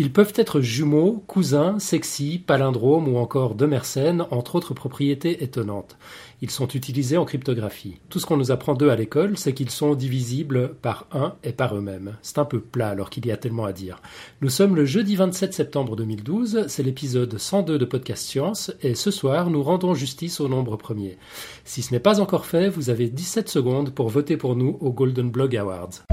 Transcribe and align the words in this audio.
Ils 0.00 0.10
peuvent 0.10 0.32
être 0.36 0.62
jumeaux, 0.62 1.22
cousins, 1.26 1.78
sexy, 1.78 2.38
palindromes 2.38 3.06
ou 3.06 3.18
encore 3.18 3.54
de 3.54 3.66
Mersenne, 3.66 4.24
entre 4.30 4.54
autres 4.54 4.72
propriétés 4.72 5.44
étonnantes. 5.44 5.98
Ils 6.40 6.48
sont 6.48 6.68
utilisés 6.68 7.18
en 7.18 7.26
cryptographie. 7.26 8.00
Tout 8.08 8.18
ce 8.18 8.24
qu'on 8.24 8.38
nous 8.38 8.50
apprend 8.50 8.72
d'eux 8.72 8.88
à 8.88 8.96
l'école, 8.96 9.36
c'est 9.36 9.52
qu'ils 9.52 9.68
sont 9.68 9.94
divisibles 9.94 10.72
par 10.80 11.06
un 11.12 11.34
et 11.44 11.52
par 11.52 11.76
eux-mêmes. 11.76 12.16
C'est 12.22 12.38
un 12.38 12.46
peu 12.46 12.60
plat 12.60 12.88
alors 12.88 13.10
qu'il 13.10 13.26
y 13.26 13.30
a 13.30 13.36
tellement 13.36 13.66
à 13.66 13.74
dire. 13.74 14.00
Nous 14.40 14.48
sommes 14.48 14.74
le 14.74 14.86
jeudi 14.86 15.16
27 15.16 15.52
septembre 15.52 15.96
2012, 15.96 16.64
c'est 16.68 16.82
l'épisode 16.82 17.36
102 17.36 17.76
de 17.78 17.84
Podcast 17.84 18.24
Science, 18.24 18.72
et 18.80 18.94
ce 18.94 19.10
soir, 19.10 19.50
nous 19.50 19.62
rendons 19.62 19.92
justice 19.92 20.40
au 20.40 20.48
nombre 20.48 20.78
premier. 20.78 21.18
Si 21.66 21.82
ce 21.82 21.92
n'est 21.92 22.00
pas 22.00 22.20
encore 22.20 22.46
fait, 22.46 22.70
vous 22.70 22.88
avez 22.88 23.10
17 23.10 23.50
secondes 23.50 23.90
pour 23.90 24.08
voter 24.08 24.38
pour 24.38 24.56
nous 24.56 24.78
au 24.80 24.94
Golden 24.94 25.28
Blog 25.28 25.54
Awards. 25.58 26.06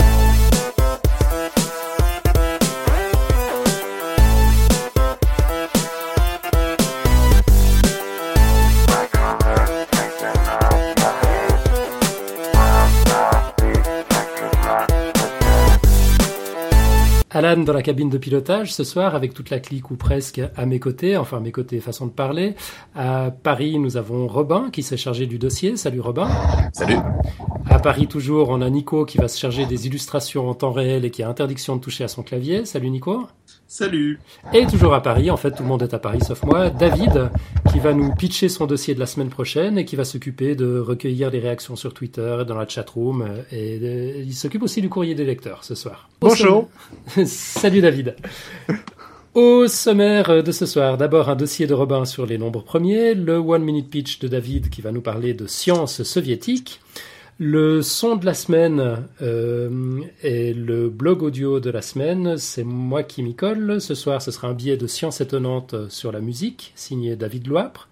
Alan 17.37 17.57
dans 17.57 17.73
la 17.73 17.83
cabine 17.83 18.09
de 18.09 18.17
pilotage 18.17 18.73
ce 18.73 18.83
soir 18.83 19.13
avec 19.13 19.35
toute 19.35 19.51
la 19.51 19.59
clique 19.59 19.91
ou 19.91 19.95
presque 19.95 20.41
à 20.55 20.65
mes 20.65 20.79
côtés, 20.79 21.17
enfin 21.17 21.37
à 21.37 21.39
mes 21.39 21.51
côtés 21.51 21.79
façon 21.81 22.07
de 22.07 22.11
parler. 22.11 22.55
À 22.95 23.29
Paris, 23.29 23.77
nous 23.77 23.95
avons 23.95 24.25
Robin 24.27 24.71
qui 24.71 24.81
s'est 24.81 24.97
chargé 24.97 25.27
du 25.27 25.37
dossier. 25.37 25.77
Salut 25.77 25.99
Robin. 25.99 26.27
Salut. 26.73 26.97
À 27.69 27.77
Paris 27.77 28.07
toujours, 28.07 28.49
on 28.49 28.59
a 28.61 28.69
Nico 28.71 29.05
qui 29.05 29.19
va 29.19 29.27
se 29.27 29.37
charger 29.37 29.67
des 29.67 29.85
illustrations 29.85 30.49
en 30.49 30.55
temps 30.55 30.71
réel 30.71 31.05
et 31.05 31.11
qui 31.11 31.21
a 31.21 31.29
interdiction 31.29 31.75
de 31.75 31.81
toucher 31.81 32.03
à 32.03 32.07
son 32.07 32.23
clavier. 32.23 32.65
Salut 32.65 32.89
Nico. 32.89 33.27
Salut. 33.69 34.17
Et 34.53 34.65
toujours 34.65 34.93
à 34.93 35.03
Paris, 35.03 35.29
en 35.29 35.35
fait 35.35 35.51
tout 35.51 35.63
le 35.63 35.67
monde 35.67 35.81
est 35.81 35.93
à 35.93 35.99
Paris 35.99 36.19
sauf 36.25 36.41
moi, 36.43 36.69
David, 36.69 37.29
qui 37.69 37.79
va 37.79 37.93
nous 37.93 38.15
pitcher 38.15 38.47
son 38.47 38.65
dossier 38.65 38.95
de 38.95 38.99
la 38.99 39.05
semaine 39.05 39.27
prochaine 39.27 39.77
et 39.77 39.83
qui 39.83 39.97
va 39.97 40.05
s'occuper 40.05 40.55
de 40.55 40.79
recueillir 40.79 41.29
les 41.29 41.39
réactions 41.39 41.75
sur 41.75 41.93
Twitter 41.93 42.37
et 42.41 42.45
dans 42.45 42.55
la 42.55 42.65
chatroom. 42.65 43.27
Et 43.51 44.21
il 44.21 44.33
s'occupe 44.33 44.63
aussi 44.63 44.81
du 44.81 44.87
courrier 44.87 45.15
des 45.15 45.25
lecteurs 45.25 45.65
ce 45.65 45.75
soir. 45.75 46.09
Bonjour. 46.21 46.69
Salut 47.25 47.81
David. 47.81 48.15
Au 49.33 49.67
sommaire 49.67 50.41
de 50.41 50.51
ce 50.53 50.65
soir, 50.65 50.97
d'abord 50.97 51.29
un 51.29 51.35
dossier 51.35 51.67
de 51.67 51.73
Robin 51.73 52.05
sur 52.05 52.25
les 52.25 52.37
nombres 52.37 52.63
premiers, 52.63 53.15
le 53.15 53.35
One 53.35 53.63
Minute 53.63 53.89
Pitch 53.89 54.19
de 54.19 54.29
David 54.29 54.69
qui 54.69 54.81
va 54.81 54.93
nous 54.93 55.01
parler 55.01 55.33
de 55.33 55.45
science 55.45 56.03
soviétique, 56.03 56.79
le 57.39 57.81
son 57.81 58.15
de 58.15 58.25
la 58.25 58.33
semaine 58.33 59.05
euh, 59.21 60.01
et 60.23 60.53
le 60.53 60.89
blog 60.89 61.21
audio 61.21 61.59
de 61.59 61.69
la 61.69 61.81
semaine, 61.81 62.37
c'est 62.37 62.63
moi 62.63 63.03
qui 63.03 63.21
m'y 63.21 63.35
colle. 63.35 63.79
Ce 63.79 63.93
soir, 63.93 64.21
ce 64.21 64.31
sera 64.31 64.47
un 64.47 64.53
billet 64.53 64.77
de 64.77 64.87
science 64.87 65.21
étonnante 65.21 65.89
sur 65.89 66.11
la 66.11 66.19
musique, 66.19 66.73
signé 66.75 67.15
David 67.15 67.47
Loipre. 67.47 67.89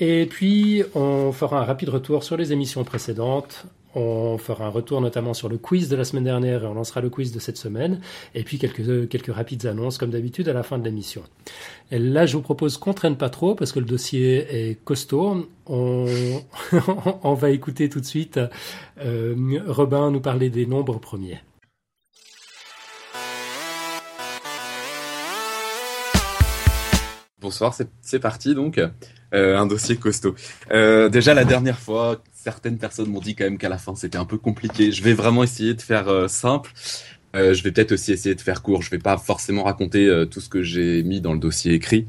Et 0.00 0.26
puis, 0.26 0.82
on 0.94 1.30
fera 1.30 1.60
un 1.60 1.64
rapide 1.64 1.90
retour 1.90 2.24
sur 2.24 2.36
les 2.36 2.52
émissions 2.52 2.82
précédentes. 2.84 3.66
On 3.94 4.38
fera 4.38 4.66
un 4.66 4.68
retour 4.68 5.00
notamment 5.00 5.34
sur 5.34 5.48
le 5.48 5.58
quiz 5.58 5.88
de 5.88 5.96
la 5.96 6.04
semaine 6.04 6.24
dernière 6.24 6.62
et 6.62 6.66
on 6.66 6.74
lancera 6.74 7.00
le 7.00 7.10
quiz 7.10 7.32
de 7.32 7.40
cette 7.40 7.56
semaine. 7.56 8.00
Et 8.34 8.44
puis 8.44 8.58
quelques, 8.58 9.08
quelques 9.08 9.34
rapides 9.34 9.66
annonces 9.66 9.98
comme 9.98 10.10
d'habitude 10.10 10.48
à 10.48 10.52
la 10.52 10.62
fin 10.62 10.78
de 10.78 10.84
l'émission. 10.84 11.22
Là, 11.90 12.24
je 12.24 12.36
vous 12.36 12.42
propose 12.42 12.78
qu'on 12.78 12.94
traîne 12.94 13.16
pas 13.16 13.30
trop 13.30 13.56
parce 13.56 13.72
que 13.72 13.80
le 13.80 13.86
dossier 13.86 14.70
est 14.70 14.74
costaud. 14.84 15.48
On, 15.66 16.06
va 17.34 17.50
écouter 17.50 17.88
tout 17.88 18.00
de 18.00 18.06
suite 18.06 18.38
euh, 19.04 19.60
Robin 19.66 20.10
nous 20.10 20.20
parler 20.20 20.50
des 20.50 20.66
nombres 20.66 21.00
premiers. 21.00 21.40
Bonsoir, 27.40 27.74
c'est 28.02 28.18
parti 28.20 28.54
donc. 28.54 28.78
Euh, 29.32 29.56
un 29.56 29.66
dossier 29.66 29.96
costaud. 29.96 30.34
Euh, 30.72 31.08
déjà 31.08 31.34
la 31.34 31.44
dernière 31.44 31.78
fois, 31.78 32.20
certaines 32.42 32.78
personnes 32.78 33.10
m'ont 33.10 33.20
dit 33.20 33.34
quand 33.34 33.44
même 33.44 33.58
qu'à 33.58 33.68
la 33.68 33.76
fin 33.76 33.94
c'était 33.94 34.16
un 34.16 34.24
peu 34.24 34.38
compliqué. 34.38 34.92
Je 34.92 35.02
vais 35.02 35.12
vraiment 35.12 35.42
essayer 35.42 35.74
de 35.74 35.82
faire 35.82 36.08
euh, 36.08 36.26
simple. 36.26 36.72
Euh, 37.36 37.52
je 37.52 37.62
vais 37.62 37.70
peut-être 37.70 37.92
aussi 37.92 38.12
essayer 38.12 38.34
de 38.34 38.40
faire 38.40 38.62
court. 38.62 38.82
Je 38.82 38.90
vais 38.90 38.98
pas 38.98 39.18
forcément 39.18 39.64
raconter 39.64 40.06
euh, 40.06 40.24
tout 40.24 40.40
ce 40.40 40.48
que 40.48 40.62
j'ai 40.62 41.02
mis 41.02 41.20
dans 41.20 41.34
le 41.34 41.38
dossier 41.38 41.74
écrit. 41.74 42.06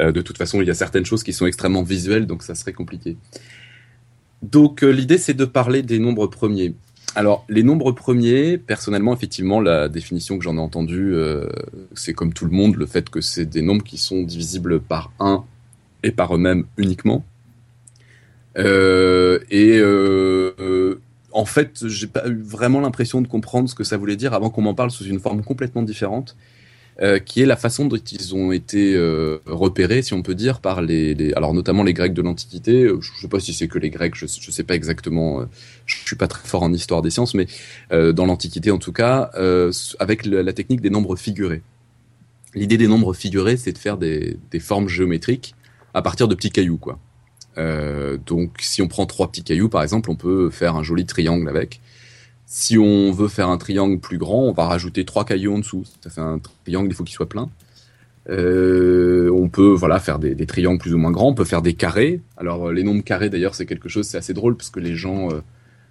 de 0.00 0.20
toute 0.22 0.38
façon, 0.38 0.60
il 0.62 0.66
y 0.66 0.70
a 0.70 0.74
certaines 0.74 1.04
choses 1.04 1.22
qui 1.22 1.32
sont 1.32 1.46
extrêmement 1.46 1.82
visuelles, 1.82 2.26
donc 2.26 2.42
ça 2.42 2.54
serait 2.54 2.72
compliqué. 2.72 3.16
Donc 4.42 4.82
l'idée 4.82 5.18
c'est 5.18 5.34
de 5.34 5.44
parler 5.44 5.82
des 5.82 5.98
nombres 5.98 6.26
premiers. 6.26 6.74
Alors, 7.14 7.44
les 7.48 7.62
nombres 7.62 7.92
premiers, 7.92 8.58
personnellement, 8.58 9.14
effectivement, 9.14 9.60
la 9.60 9.88
définition 9.88 10.36
que 10.36 10.42
j'en 10.42 10.56
ai 10.56 10.60
entendue, 10.60 11.14
c'est 11.94 12.12
comme 12.12 12.32
tout 12.32 12.44
le 12.44 12.50
monde, 12.50 12.74
le 12.74 12.86
fait 12.86 13.08
que 13.08 13.20
c'est 13.20 13.46
des 13.46 13.62
nombres 13.62 13.84
qui 13.84 13.98
sont 13.98 14.22
divisibles 14.22 14.80
par 14.80 15.12
1 15.20 15.44
et 16.02 16.10
par 16.10 16.34
eux-mêmes 16.34 16.64
uniquement. 16.76 17.24
Euh, 18.56 19.40
et 19.50 19.78
euh, 19.78 20.54
euh, 20.60 21.00
en 21.32 21.44
fait, 21.44 21.88
j'ai 21.88 22.06
pas 22.06 22.28
eu 22.28 22.40
vraiment 22.40 22.80
l'impression 22.80 23.20
de 23.20 23.28
comprendre 23.28 23.68
ce 23.68 23.74
que 23.74 23.84
ça 23.84 23.96
voulait 23.96 24.16
dire 24.16 24.34
avant 24.34 24.50
qu'on 24.50 24.62
m'en 24.62 24.74
parle 24.74 24.90
sous 24.90 25.04
une 25.04 25.18
forme 25.18 25.42
complètement 25.42 25.82
différente, 25.82 26.36
euh, 27.02 27.18
qui 27.18 27.42
est 27.42 27.46
la 27.46 27.56
façon 27.56 27.86
dont 27.86 27.96
ils 27.96 28.34
ont 28.36 28.52
été 28.52 28.94
euh, 28.94 29.38
repérés, 29.46 30.02
si 30.02 30.14
on 30.14 30.22
peut 30.22 30.36
dire, 30.36 30.60
par 30.60 30.80
les, 30.82 31.14
les 31.14 31.32
alors 31.34 31.52
notamment 31.52 31.82
les 31.82 31.92
Grecs 31.92 32.14
de 32.14 32.22
l'Antiquité. 32.22 32.88
Je 33.00 33.10
sais 33.20 33.28
pas 33.28 33.40
si 33.40 33.52
c'est 33.52 33.66
que 33.66 33.80
les 33.80 33.90
Grecs, 33.90 34.14
je, 34.14 34.26
je 34.26 34.50
sais 34.50 34.62
pas 34.62 34.74
exactement. 34.76 35.44
je 35.86 35.96
suis 36.06 36.16
pas 36.16 36.28
très 36.28 36.46
fort 36.46 36.62
en 36.62 36.72
histoire 36.72 37.02
des 37.02 37.10
sciences, 37.10 37.34
mais 37.34 37.48
dans 37.90 38.26
l'Antiquité 38.26 38.70
en 38.70 38.78
tout 38.78 38.92
cas, 38.92 39.30
avec 39.98 40.24
la 40.26 40.52
technique 40.52 40.80
des 40.80 40.90
nombres 40.90 41.16
figurés. 41.16 41.62
L'idée 42.54 42.78
des 42.78 42.86
nombres 42.86 43.14
figurés, 43.14 43.56
c'est 43.56 43.72
de 43.72 43.78
faire 43.78 43.98
des, 43.98 44.36
des 44.52 44.60
formes 44.60 44.88
géométriques 44.88 45.56
à 45.92 46.02
partir 46.02 46.28
de 46.28 46.36
petits 46.36 46.50
cailloux, 46.50 46.76
quoi. 46.76 47.00
Euh, 47.58 48.18
donc, 48.24 48.56
si 48.60 48.82
on 48.82 48.88
prend 48.88 49.06
trois 49.06 49.28
petits 49.28 49.44
cailloux, 49.44 49.68
par 49.68 49.82
exemple, 49.82 50.10
on 50.10 50.16
peut 50.16 50.50
faire 50.50 50.76
un 50.76 50.82
joli 50.82 51.06
triangle 51.06 51.48
avec. 51.48 51.80
Si 52.46 52.78
on 52.78 53.10
veut 53.12 53.28
faire 53.28 53.48
un 53.48 53.58
triangle 53.58 53.98
plus 53.98 54.18
grand, 54.18 54.42
on 54.42 54.52
va 54.52 54.66
rajouter 54.66 55.04
trois 55.04 55.24
cailloux 55.24 55.54
en 55.54 55.58
dessous. 55.58 55.84
Ça 56.02 56.10
fait 56.10 56.20
un 56.20 56.40
triangle, 56.64 56.88
il 56.90 56.94
faut 56.94 57.04
qu'il 57.04 57.14
soit 57.14 57.28
plein. 57.28 57.48
Euh, 58.30 59.30
on 59.30 59.48
peut 59.48 59.74
voilà 59.74 60.00
faire 60.00 60.18
des, 60.18 60.46
triangles 60.46 60.78
plus 60.78 60.94
ou 60.94 60.98
moins 60.98 61.10
grands. 61.10 61.30
On 61.30 61.34
peut 61.34 61.44
faire 61.44 61.62
des 61.62 61.74
carrés. 61.74 62.20
Alors, 62.36 62.72
les 62.72 62.82
nombres 62.82 63.04
carrés, 63.04 63.30
d'ailleurs, 63.30 63.54
c'est 63.54 63.66
quelque 63.66 63.88
chose, 63.88 64.06
c'est 64.06 64.18
assez 64.18 64.34
drôle 64.34 64.56
parce 64.56 64.70
que 64.70 64.80
les 64.80 64.94
gens 64.94 65.30
euh, 65.30 65.40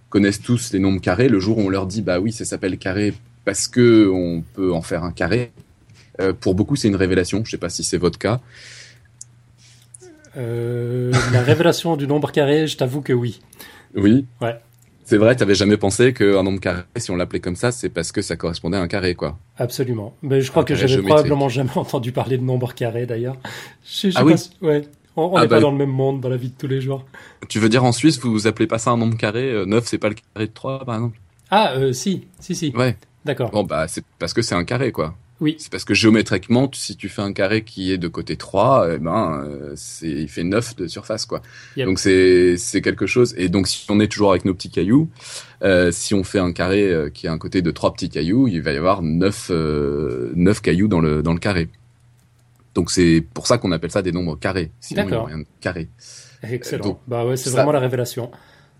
connaissent 0.09 0.41
tous 0.41 0.71
les 0.73 0.79
nombres 0.79 1.01
carrés. 1.01 1.29
Le 1.29 1.39
jour 1.39 1.57
où 1.57 1.61
on 1.61 1.69
leur 1.69 1.87
dit, 1.87 2.01
bah 2.01 2.19
oui, 2.19 2.31
ça 2.31 2.45
s'appelle 2.45 2.77
carré 2.77 3.13
parce 3.45 3.67
que 3.67 4.07
on 4.07 4.41
peut 4.53 4.71
en 4.73 4.81
faire 4.81 5.03
un 5.03 5.11
carré. 5.11 5.51
Euh, 6.21 6.33
pour 6.33 6.55
beaucoup, 6.55 6.75
c'est 6.75 6.87
une 6.87 6.95
révélation. 6.95 7.43
Je 7.45 7.51
sais 7.51 7.57
pas 7.57 7.69
si 7.69 7.83
c'est 7.83 7.97
votre 7.97 8.19
cas. 8.19 8.39
Euh, 10.37 11.11
la 11.31 11.41
révélation 11.41 11.95
du 11.95 12.07
nombre 12.07 12.31
carré, 12.31 12.67
je 12.67 12.77
t'avoue 12.77 13.01
que 13.01 13.13
oui. 13.13 13.39
Oui. 13.95 14.25
Ouais. 14.41 14.57
C'est 15.05 15.17
vrai, 15.17 15.35
tu 15.35 15.43
avais 15.43 15.55
jamais 15.55 15.77
pensé 15.77 16.13
qu'un 16.13 16.43
nombre 16.43 16.59
carré, 16.59 16.83
si 16.95 17.11
on 17.11 17.15
l'appelait 17.15 17.41
comme 17.41 17.57
ça, 17.57 17.71
c'est 17.71 17.89
parce 17.89 18.11
que 18.11 18.21
ça 18.21 18.37
correspondait 18.37 18.77
à 18.77 18.81
un 18.81 18.87
carré, 18.87 19.15
quoi. 19.15 19.37
Absolument. 19.57 20.15
Mais 20.21 20.41
je 20.41 20.49
crois 20.49 20.63
un 20.63 20.65
que 20.65 20.75
j'avais 20.75 21.01
probablement 21.01 21.49
jamais 21.49 21.69
entendu 21.75 22.11
parler 22.11 22.37
de 22.37 22.43
nombre 22.43 22.73
carré, 22.73 23.05
d'ailleurs. 23.05 23.37
Je, 23.83 24.09
je 24.09 24.17
ah 24.17 24.23
oui. 24.23 24.35
Pas, 24.61 24.67
ouais. 24.67 24.81
On 25.15 25.31
n'est 25.31 25.39
ah 25.39 25.41
bah, 25.41 25.57
pas 25.57 25.59
dans 25.59 25.71
le 25.71 25.77
même 25.77 25.91
monde 25.91 26.21
dans 26.21 26.29
la 26.29 26.37
vie 26.37 26.49
de 26.49 26.55
tous 26.57 26.67
les 26.67 26.81
jours. 26.81 27.05
Tu 27.47 27.59
veux 27.59 27.69
dire 27.69 27.83
en 27.83 27.91
Suisse, 27.91 28.19
vous 28.19 28.31
vous 28.31 28.47
appelez 28.47 28.65
pas 28.65 28.79
ça 28.79 28.91
un 28.91 28.97
nombre 28.97 29.17
carré 29.17 29.51
euh, 29.51 29.65
9, 29.65 29.85
c'est 29.85 29.99
pas 29.99 30.09
le 30.09 30.15
carré 30.15 30.47
de 30.47 30.53
3, 30.53 30.85
par 30.85 30.95
exemple? 30.95 31.19
Ah, 31.51 31.73
euh, 31.75 31.93
si, 31.93 32.25
si, 32.39 32.55
si. 32.55 32.73
Ouais. 32.75 32.97
D'accord. 33.25 33.51
Bon, 33.51 33.63
bah, 33.63 33.87
c'est 33.87 34.03
parce 34.17 34.33
que 34.33 34.41
c'est 34.41 34.55
un 34.55 34.63
carré, 34.63 34.91
quoi. 34.91 35.15
Oui. 35.41 35.55
C'est 35.59 35.71
parce 35.71 35.83
que 35.83 35.93
géométriquement, 35.93 36.69
si 36.73 36.95
tu 36.95 37.09
fais 37.09 37.21
un 37.21 37.33
carré 37.33 37.63
qui 37.63 37.91
est 37.91 37.97
de 37.97 38.07
côté 38.07 38.37
3, 38.37 38.87
eh 38.93 38.97
ben, 38.99 39.43
euh, 39.43 39.73
c'est, 39.75 40.07
il 40.07 40.29
fait 40.29 40.43
9 40.43 40.75
de 40.77 40.87
surface, 40.87 41.25
quoi. 41.25 41.41
Yep. 41.75 41.87
Donc 41.87 41.99
c'est, 41.99 42.55
c'est 42.57 42.81
quelque 42.81 43.07
chose. 43.07 43.33
Et 43.37 43.49
donc 43.49 43.67
si 43.67 43.85
on 43.89 43.99
est 43.99 44.07
toujours 44.07 44.31
avec 44.31 44.45
nos 44.45 44.53
petits 44.53 44.69
cailloux, 44.69 45.09
euh, 45.63 45.91
si 45.91 46.13
on 46.13 46.23
fait 46.23 46.39
un 46.39 46.53
carré 46.53 46.83
euh, 46.91 47.09
qui 47.09 47.25
est 47.25 47.29
un 47.29 47.37
côté 47.37 47.61
de 47.61 47.71
trois 47.71 47.91
petits 47.93 48.09
cailloux, 48.09 48.47
il 48.47 48.61
va 48.61 48.71
y 48.73 48.77
avoir 48.77 49.01
9, 49.01 49.47
euh, 49.51 50.31
9 50.35 50.61
cailloux 50.61 50.87
dans 50.87 51.01
le, 51.01 51.21
dans 51.23 51.33
le 51.33 51.39
carré. 51.39 51.67
Donc 52.75 52.89
c'est 52.91 53.23
pour 53.33 53.45
ça 53.47 53.57
qu'on 53.57 53.71
appelle 53.71 53.91
ça 53.91 54.01
des 54.01 54.11
nombres 54.11 54.37
carrés. 54.39 54.71
Sinon, 54.79 55.03
D'accord. 55.03 55.25
il 55.27 55.31
y 55.31 55.33
a 55.33 55.35
rien 55.35 55.43
de 55.43 55.47
carré. 55.61 55.89
Excellent. 56.43 56.83
Donc, 56.83 56.99
bah 57.07 57.25
ouais, 57.25 57.37
c'est 57.37 57.49
ça- 57.49 57.57
vraiment 57.57 57.71
la 57.71 57.79
révélation. 57.79 58.31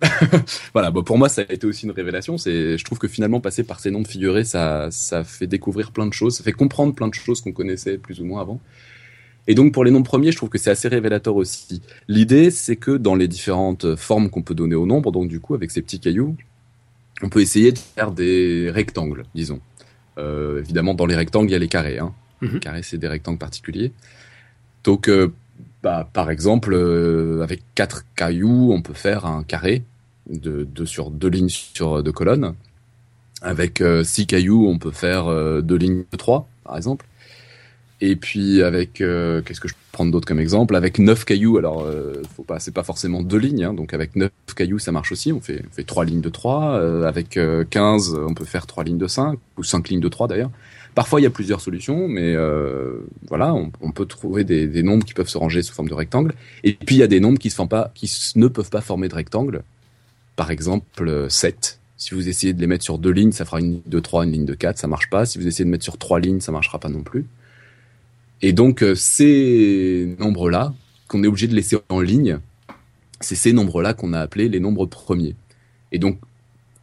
voilà, 0.74 0.92
bon, 0.92 1.04
pour 1.04 1.18
moi, 1.18 1.30
ça 1.30 1.44
a 1.48 1.54
été 1.54 1.66
aussi 1.66 1.86
une 1.86 1.92
révélation. 1.92 2.38
C'est, 2.38 2.78
je 2.78 2.84
trouve 2.84 3.00
que 3.00 3.08
finalement, 3.08 3.40
passer 3.40 3.64
par 3.64 3.80
ces 3.80 3.92
nombres 3.92 4.08
figurés, 4.08 4.44
ça, 4.44 4.90
ça 4.92 5.24
fait 5.24 5.48
découvrir 5.48 5.92
plein 5.92 6.06
de 6.06 6.14
choses, 6.14 6.36
ça 6.38 6.44
fait 6.44 6.52
comprendre 6.52 6.94
plein 6.94 7.08
de 7.08 7.14
choses 7.14 7.42
qu'on 7.42 7.52
connaissait 7.52 7.98
plus 7.98 8.20
ou 8.20 8.26
moins 8.26 8.42
avant. 8.42 8.60
Et 9.48 9.56
donc, 9.56 9.74
pour 9.74 9.84
les 9.84 9.92
nombres 9.92 10.06
premiers, 10.06 10.32
je 10.32 10.38
trouve 10.38 10.50
que 10.50 10.58
c'est 10.58 10.72
assez 10.72 10.88
révélateur 10.88 11.36
aussi. 11.36 11.82
L'idée, 12.08 12.50
c'est 12.50 12.78
que 12.78 12.92
dans 12.92 13.16
les 13.16 13.28
différentes 13.28 13.96
formes 13.96 14.30
qu'on 14.30 14.42
peut 14.42 14.56
donner 14.56 14.76
au 14.76 14.86
nombre, 14.86 15.12
donc 15.12 15.28
du 15.28 15.40
coup, 15.40 15.54
avec 15.54 15.72
ces 15.72 15.82
petits 15.82 16.00
cailloux, 16.00 16.38
on 17.22 17.30
peut 17.30 17.42
essayer 17.42 17.72
de 17.72 17.78
faire 17.78 18.12
des 18.12 18.72
rectangles, 18.72 19.24
disons. 19.36 19.60
Euh, 20.18 20.60
évidemment, 20.60 20.94
dans 20.94 21.06
les 21.06 21.16
rectangles, 21.16 21.50
il 21.50 21.54
y 21.54 21.56
a 21.56 21.60
les 21.60 21.68
carrés. 21.68 22.00
Hein. 22.00 22.14
Mhm. 22.42 22.54
Les 22.54 22.60
carrés, 22.60 22.84
c'est 22.84 22.98
des 22.98 23.08
rectangles 23.08 23.38
particuliers. 23.38 23.92
Donc, 24.84 25.10
euh, 25.10 25.34
bah, 25.82 26.10
par 26.14 26.32
exemple, 26.32 26.74
euh, 26.74 27.42
avec 27.42 27.62
quatre 27.76 28.06
cailloux, 28.16 28.72
on 28.72 28.82
peut 28.82 28.94
faire 28.94 29.26
un 29.26 29.44
carré 29.44 29.84
de, 30.30 30.86
sur 30.86 31.12
deux 31.12 31.30
lignes 31.30 31.50
sur 31.50 32.04
deux 32.04 32.12
colonnes. 32.12 32.56
Avec 33.42 33.82
euh, 33.82 34.04
six 34.04 34.26
cailloux, 34.26 34.68
on 34.68 34.78
peut 34.78 34.92
faire 34.92 35.28
euh, 35.28 35.62
deux 35.62 35.76
lignes 35.76 36.06
de 36.12 36.18
trois, 36.18 36.48
par 36.64 36.78
exemple. 36.78 37.06
Et 38.06 38.18
puis 38.18 38.62
avec 38.62 39.00
euh, 39.00 39.42
qu'est-ce 39.42 39.62
que 39.62 39.70
je 39.70 39.74
peux 39.74 39.80
prendre 39.94 40.12
d'autre 40.12 40.28
comme 40.28 40.42
exemple? 40.42 40.76
Avec 40.76 41.00
9 41.00 41.24
cailloux, 41.24 41.58
alors 41.58 41.86
euh, 41.86 42.22
faut 42.36 42.44
pas, 42.44 42.60
c'est 42.60 42.74
pas 42.74 42.84
forcément 42.84 43.22
deux 43.22 43.38
lignes, 43.38 43.64
hein, 43.64 43.74
donc 43.74 43.94
avec 43.94 44.18
9 44.18 44.30
cailloux 44.58 44.78
ça 44.78 44.92
marche 44.92 45.14
aussi. 45.14 45.32
On 45.32 45.40
fait, 45.40 45.64
fait 45.72 45.86
trois 45.86 46.04
lignes 46.04 46.20
de 46.20 46.28
3 46.28 46.74
euh, 46.74 47.08
avec 47.08 47.40
15 47.70 48.20
on 48.28 48.34
peut 48.34 48.44
faire 48.44 48.68
trois 48.68 48.84
lignes 48.84 48.98
de 48.98 49.08
5 49.08 49.40
ou 49.58 49.64
5 49.64 49.88
lignes 49.88 50.02
de 50.02 50.10
3 50.10 50.28
d'ailleurs. 50.28 50.52
Parfois 50.96 51.22
il 51.22 51.24
y 51.24 51.28
a 51.28 51.30
plusieurs 51.30 51.62
solutions, 51.62 52.10
mais 52.10 52.36
voilà, 53.30 53.54
on, 53.54 53.92
peut 53.92 54.06
trouver 54.06 54.44
des, 54.44 54.84
nombres 54.84 55.06
qui 55.06 55.14
peuvent 55.14 55.30
se 55.30 55.38
ranger 55.38 55.64
sous 55.64 55.74
forme 55.74 55.88
de 55.88 55.94
rectangle. 55.94 56.34
Et 56.66 56.74
puis 56.74 56.98
il 56.98 57.00
y 57.00 57.04
a 57.04 57.08
des 57.08 57.22
nombres 57.22 57.40
qui 57.40 57.56
ne 58.36 58.48
peuvent 58.48 58.70
pas 58.70 58.82
former 58.82 59.08
de 59.08 59.16
rectangle. 59.16 59.64
Par 60.36 60.52
exemple 60.52 61.28
7 61.30 61.80
si 62.04 62.14
vous 62.14 62.28
essayez 62.28 62.52
de 62.54 62.60
les 62.60 62.68
mettre 62.68 62.84
sur 62.84 62.98
deux 62.98 63.12
lignes, 63.12 63.32
ça 63.32 63.46
fera 63.46 63.62
une 63.62 63.72
ligne 63.72 63.82
de 63.86 64.00
3, 64.00 64.26
une 64.26 64.34
ligne 64.34 64.46
de 64.46 64.54
4, 64.54 64.78
ça 64.78 64.88
marche 64.88 65.10
pas. 65.10 65.26
Si 65.26 65.38
vous 65.38 65.48
essayez 65.48 65.64
de 65.64 65.70
mettre 65.70 65.86
sur 65.86 65.98
trois 65.98 66.20
lignes, 66.20 66.42
ça 66.42 66.52
marchera 66.52 66.78
pas 66.78 66.90
non 66.90 67.02
plus. 67.02 67.26
Et 68.42 68.52
donc, 68.52 68.84
euh, 68.84 68.94
ces 68.94 70.14
nombres-là, 70.20 70.74
qu'on 71.08 71.24
est 71.24 71.28
obligé 71.28 71.48
de 71.48 71.56
laisser 71.56 71.78
en 71.88 72.02
ligne, 72.02 72.40
c'est 73.22 73.36
ces 73.36 73.54
nombres-là 73.54 73.94
qu'on 73.94 74.12
a 74.12 74.20
appelés 74.20 74.50
les 74.50 74.60
nombres 74.60 74.86
premiers. 74.86 75.36
Et 75.94 75.98
donc, 75.98 76.20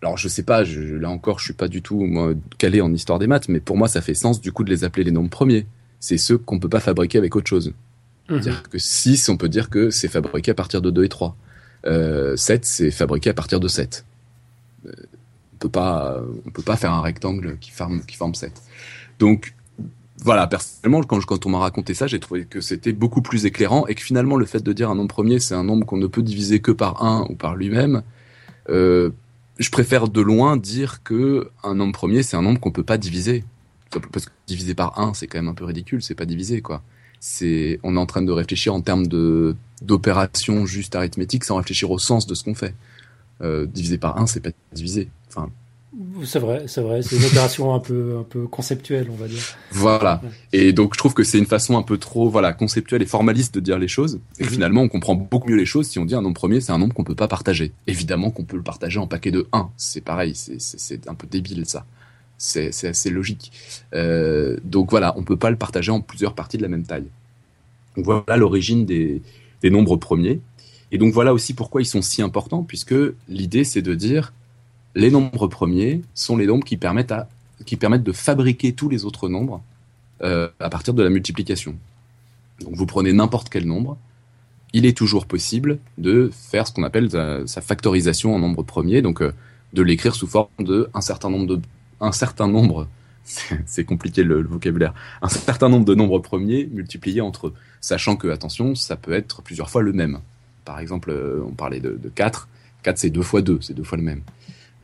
alors 0.01 0.17
je 0.17 0.27
sais 0.27 0.43
pas, 0.43 0.65
là 0.65 1.11
encore, 1.11 1.39
je 1.39 1.45
suis 1.45 1.53
pas 1.53 1.69
du 1.69 1.83
tout 1.83 2.01
moi, 2.01 2.33
calé 2.57 2.81
en 2.81 2.95
histoire 2.95 3.19
des 3.19 3.27
maths, 3.27 3.51
mais 3.51 3.61
pour 3.61 3.77
moi, 3.77 3.89
ça 3.89 4.01
fait 4.01 4.15
sens 4.15 4.41
du 4.41 4.53
coup 4.53 4.65
de 4.65 4.71
les 4.71 4.85
appeler 4.85 5.05
les 5.05 5.11
nombres 5.11 5.29
premiers. 5.29 5.67
C'est 5.99 6.17
ceux 6.17 6.39
qu'on 6.39 6.59
peut 6.59 6.71
pas 6.71 6.81
fabriquer 6.81 7.19
avec 7.19 7.37
autre 7.37 7.49
chose. 7.49 7.75
Mhm. 8.31 8.41
C'est-à-dire 8.41 8.63
que 8.71 8.79
6, 8.79 9.29
on 9.29 9.37
peut 9.37 9.51
dire 9.51 9.69
que 9.69 9.91
c'est 9.91 10.09
fabriqué 10.09 10.53
à 10.53 10.55
partir 10.55 10.81
de 10.81 10.91
2 10.91 11.05
et 11.05 11.11
3. 11.11 11.37
Euh, 11.87 12.37
7, 12.37 12.65
c'est 12.65 12.91
fabriqué 12.91 13.31
à 13.31 13.35
partir 13.35 13.61
de 13.61 13.69
7. 13.69 14.05
Euh, 14.87 14.91
on 15.55 15.57
peut 15.59 15.69
pas, 15.69 16.21
on 16.47 16.51
peut 16.51 16.63
pas 16.63 16.77
faire 16.77 16.93
un 16.93 17.01
rectangle 17.01 17.59
qui 17.59 17.71
forme, 17.71 18.05
qui 18.05 18.17
forme 18.17 18.35
7. 18.35 18.53
Donc, 19.19 19.55
voilà, 20.23 20.47
personnellement, 20.47 21.03
quand, 21.03 21.47
on 21.47 21.51
m'a 21.51 21.59
raconté 21.59 21.95
ça, 21.95 22.07
j'ai 22.07 22.21
trouvé 22.21 22.45
que 22.45 22.61
c'était 22.61 22.93
beaucoup 22.93 23.23
plus 23.23 23.47
éclairant 23.47 23.87
et 23.87 23.95
que 23.95 24.03
finalement, 24.03 24.37
le 24.37 24.45
fait 24.45 24.63
de 24.63 24.73
dire 24.73 24.91
un 24.91 24.95
nombre 24.95 25.09
premier, 25.09 25.39
c'est 25.39 25.55
un 25.55 25.65
nombre 25.65 25.87
qu'on 25.87 25.97
ne 25.97 26.07
peut 26.07 26.23
diviser 26.23 26.61
que 26.61 26.73
par 26.73 27.03
un 27.03 27.27
ou 27.31 27.35
par 27.35 27.57
lui-même, 27.57 28.03
euh, 28.69 29.11
je 29.59 29.71
préfère 29.71 30.09
de 30.09 30.21
loin 30.21 30.57
dire 30.57 31.03
que 31.03 31.51
un 31.63 31.75
nombre 31.75 31.93
premier, 31.93 32.23
c'est 32.23 32.37
un 32.37 32.43
nombre 32.43 32.61
qu'on 32.61 32.71
peut 32.71 32.85
pas 32.85 32.99
diviser. 32.99 33.45
Parce 33.91 34.27
que 34.27 34.31
diviser 34.47 34.75
par 34.75 34.99
un, 35.01 35.15
c'est 35.15 35.27
quand 35.27 35.39
même 35.39 35.49
un 35.49 35.55
peu 35.55 35.65
ridicule, 35.65 36.03
c'est 36.03 36.15
pas 36.15 36.27
diviser, 36.27 36.61
quoi. 36.61 36.83
C'est, 37.21 37.79
on 37.83 37.97
est 37.97 38.01
en 38.01 38.07
train 38.07 38.23
de 38.23 38.33
réfléchir 38.33 38.75
en 38.75 38.81
termes 38.81 39.07
de, 39.07 39.55
d'opérations 39.83 40.67
juste 40.67 40.97
arithmétiques 40.97 41.45
sans 41.45 41.57
réfléchir 41.57 41.91
au 41.91 41.99
sens 41.99 42.27
de 42.27 42.35
ce 42.35 42.45
qu'on 42.45 42.55
fait. 42.55 42.75
Euh, 43.43 43.67
diviser 43.67 43.99
par 43.99 44.19
un, 44.19 44.27
c'est 44.27 44.41
pas 44.41 44.51
diviser. 44.73 45.09
Enfin, 45.29 45.51
c'est 46.25 46.39
vrai, 46.39 46.65
c'est 46.67 46.83
vrai, 46.83 47.03
c'est 47.03 47.17
une 47.17 47.25
opération 47.25 47.75
un 47.75 47.81
peu, 47.81 48.19
un 48.21 48.23
peu 48.23 48.47
conceptuelle, 48.47 49.09
on 49.11 49.17
va 49.17 49.27
dire. 49.27 49.43
Voilà. 49.73 50.23
Et 50.53 50.73
donc, 50.73 50.95
je 50.95 50.99
trouve 50.99 51.15
que 51.15 51.25
c'est 51.25 51.39
une 51.39 51.47
façon 51.47 51.77
un 51.77 51.83
peu 51.83 51.99
trop, 51.99 52.29
voilà, 52.29 52.53
conceptuelle 52.53 53.03
et 53.03 53.07
formaliste 53.07 53.55
de 53.55 53.61
dire 53.61 53.79
les 53.79 53.89
choses. 53.89 54.21
Et 54.39 54.45
mhm. 54.45 54.51
finalement, 54.51 54.83
on 54.83 54.89
comprend 54.89 55.15
beaucoup 55.15 55.49
mieux 55.49 55.57
les 55.57 55.67
choses 55.67 55.89
si 55.89 55.99
on 55.99 56.05
dit 56.05 56.15
un 56.15 56.23
nombre 56.23 56.37
premier, 56.37 56.61
c'est 56.61 56.73
un 56.73 56.79
nombre 56.79 56.95
qu'on 56.95 57.05
peut 57.05 57.15
pas 57.15 57.29
partager. 57.29 57.73
Évidemment 57.87 58.31
qu'on 58.31 58.45
peut 58.45 58.57
le 58.57 58.63
partager 58.63 58.99
en 58.99 59.07
paquet 59.07 59.31
de 59.31 59.47
1. 59.53 59.71
C'est 59.77 60.03
pareil, 60.03 60.35
c'est 60.35 61.09
un 61.09 61.15
peu 61.15 61.27
débile, 61.27 61.65
ça. 61.67 61.85
C'est 62.43 62.87
assez 62.87 63.11
logique. 63.11 63.53
Euh, 63.93 64.57
donc 64.65 64.89
voilà, 64.91 65.13
on 65.19 65.23
peut 65.23 65.37
pas 65.37 65.51
le 65.51 65.57
partager 65.57 65.93
en 65.93 66.01
plusieurs 66.01 66.35
parties 66.35 66.57
de 66.57 66.63
la 66.63 66.69
même 66.69 66.85
taille. 66.85 67.05
Voilà 67.97 68.39
l'origine 68.39 68.87
des, 68.87 69.21
nombres 69.63 69.99
premiers. 69.99 70.41
Et 70.91 70.97
donc 70.97 71.13
voilà 71.13 71.35
aussi 71.35 71.53
pourquoi 71.53 71.83
ils 71.83 71.87
sont 71.87 72.01
si 72.01 72.23
importants, 72.23 72.63
puisque 72.63 72.95
l'idée 73.29 73.63
c'est 73.63 73.83
de 73.83 73.95
dire 73.95 74.33
les 74.95 75.11
nombres 75.11 75.49
premiers 75.49 76.01
sont 76.15 76.39
les 76.39 76.47
nombres 76.47 76.65
qui 76.65 76.79
permettent, 76.79 77.13
de 77.13 78.13
fabriquer 78.13 78.73
tous 78.73 78.89
les 78.89 79.05
autres 79.05 79.29
nombres 79.29 79.63
euh, 80.23 80.49
à 80.61 80.71
partir 80.71 80.95
de 80.95 81.03
la 81.03 81.11
multiplication. 81.11 81.77
Donc 82.61 82.75
vous 82.75 82.87
prenez 82.87 83.13
n'importe 83.13 83.51
quel 83.51 83.67
nombre, 83.67 83.99
il 84.73 84.87
est 84.87 84.97
toujours 84.97 85.27
possible 85.27 85.79
de 85.99 86.31
faire 86.33 86.67
ce 86.67 86.73
qu'on 86.73 86.85
appelle 86.85 87.11
sa, 87.11 87.61
factorisation 87.61 88.35
en 88.35 88.39
nombre 88.39 88.63
premier, 88.63 89.03
donc 89.03 89.21
euh, 89.21 89.35
de 89.75 89.83
l'écrire 89.83 90.15
sous 90.15 90.27
forme 90.27 90.49
de 90.59 90.89
un 90.95 91.03
certain 91.03 91.29
nombre 91.29 91.47
de 91.47 91.61
un 92.01 92.13
certain 92.13 92.49
nombre, 92.49 92.89
c'est 93.25 93.85
compliqué 93.85 94.23
le, 94.23 94.43
vocabulaire, 94.43 94.95
un 95.23 95.29
certain 95.29 95.69
nombre 95.69 95.85
de 95.85 95.95
nombres 95.95 96.19
premiers 96.19 96.67
multipliés 96.67 97.21
entre 97.21 97.49
eux, 97.49 97.55
sachant 97.81 98.17
que 98.17 98.29
attention, 98.29 98.75
ça 98.75 98.97
peut 98.97 99.13
être 99.13 99.43
plusieurs 99.43 99.71
fois 99.71 99.83
le 99.83 99.93
même. 99.93 100.21
Par 100.65 100.79
exemple, 100.81 101.11
euh, 101.11 101.43
on 101.47 101.53
parlait 101.53 101.81
de, 101.81 101.99
de 102.01 102.09
4, 102.09 102.49
4 102.83 102.99
c'est 102.99 103.11
deux 103.11 103.23
fois 103.23 103.43
2, 103.43 103.61
c'est 103.61 103.75
deux 103.75 103.85
fois 103.85 103.99
le 103.99 104.05
même. 104.05 104.23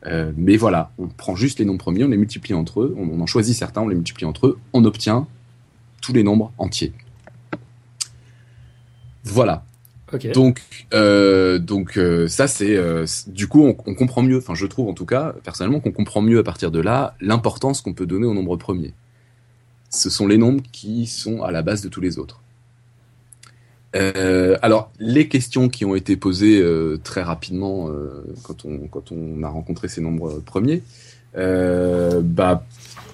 Euh, 0.05 0.31
mais 0.37 0.57
voilà, 0.57 0.91
on 0.97 1.07
prend 1.07 1.35
juste 1.35 1.59
les 1.59 1.65
nombres 1.65 1.79
premiers, 1.79 2.03
on 2.03 2.09
les 2.09 2.17
multiplie 2.17 2.53
entre 2.53 2.81
eux, 2.81 2.95
on, 2.97 3.19
en 3.19 3.25
choisit 3.25 3.55
certains, 3.55 3.81
on 3.81 3.87
les 3.87 3.95
multiplie 3.95 4.25
entre 4.25 4.47
eux, 4.47 4.59
on 4.73 4.85
obtient 4.85 5.27
tous 6.01 6.13
les 6.13 6.23
nombres 6.23 6.51
entiers. 6.57 6.93
Voilà. 9.23 9.65
Donc, 10.33 10.61
euh, 10.93 11.59
donc 11.59 11.97
euh, 11.97 12.29
ça 12.29 12.47
c'est 12.47 12.77
du 13.27 13.47
coup 13.47 13.65
on, 13.65 13.73
comprend 13.73 14.23
mieux, 14.23 14.37
enfin 14.37 14.55
je 14.55 14.65
trouve 14.65 14.87
en 14.87 14.93
tout 14.93 15.05
cas 15.05 15.35
personnellement 15.43 15.81
qu'on 15.81 15.91
comprend 15.91 16.21
mieux 16.21 16.39
à 16.39 16.43
partir 16.43 16.71
de 16.71 16.79
là 16.79 17.15
l'importance 17.19 17.81
qu'on 17.81 17.93
peut 17.93 18.05
donner 18.05 18.25
aux 18.25 18.33
nombres 18.33 18.55
premiers. 18.55 18.93
Ce 19.89 20.09
sont 20.09 20.27
les 20.27 20.37
nombres 20.37 20.63
qui 20.71 21.07
sont 21.07 21.43
à 21.43 21.51
la 21.51 21.61
base 21.61 21.81
de 21.81 21.89
tous 21.89 22.01
les 22.01 22.19
autres. 22.19 22.41
Euh, 23.95 24.57
alors, 24.61 24.91
les 24.99 25.27
questions 25.27 25.69
qui 25.69 25.85
ont 25.85 25.95
été 25.95 26.17
posées 26.17 26.61
euh, 26.61 26.97
très 27.03 27.23
rapidement 27.23 27.89
euh, 27.89 28.23
quand, 28.43 28.65
on, 28.65 28.87
quand 28.87 29.11
on 29.11 29.43
a 29.43 29.49
rencontré 29.49 29.87
ces 29.87 30.01
nombres 30.01 30.41
premiers, 30.45 30.83
bah, 31.35 32.65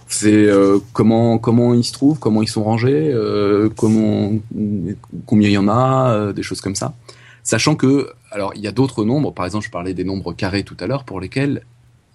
c'est 0.07 0.47
comment 0.93 1.37
comment 1.37 1.73
ils 1.73 1.83
se 1.83 1.93
trouvent, 1.93 2.19
comment 2.19 2.41
ils 2.41 2.47
sont 2.47 2.63
rangés, 2.63 3.13
comment 3.75 4.31
combien 5.25 5.49
il 5.49 5.53
y 5.53 5.57
en 5.57 5.67
a, 5.67 6.33
des 6.33 6.43
choses 6.43 6.61
comme 6.61 6.75
ça. 6.75 6.93
Sachant 7.43 7.75
que, 7.75 8.09
alors, 8.31 8.53
il 8.55 8.61
y 8.61 8.67
a 8.67 8.71
d'autres 8.71 9.03
nombres. 9.03 9.31
Par 9.31 9.45
exemple, 9.45 9.65
je 9.65 9.71
parlais 9.71 9.93
des 9.93 10.05
nombres 10.05 10.33
carrés 10.33 10.63
tout 10.63 10.77
à 10.79 10.87
l'heure, 10.87 11.03
pour 11.03 11.19
lesquels 11.19 11.63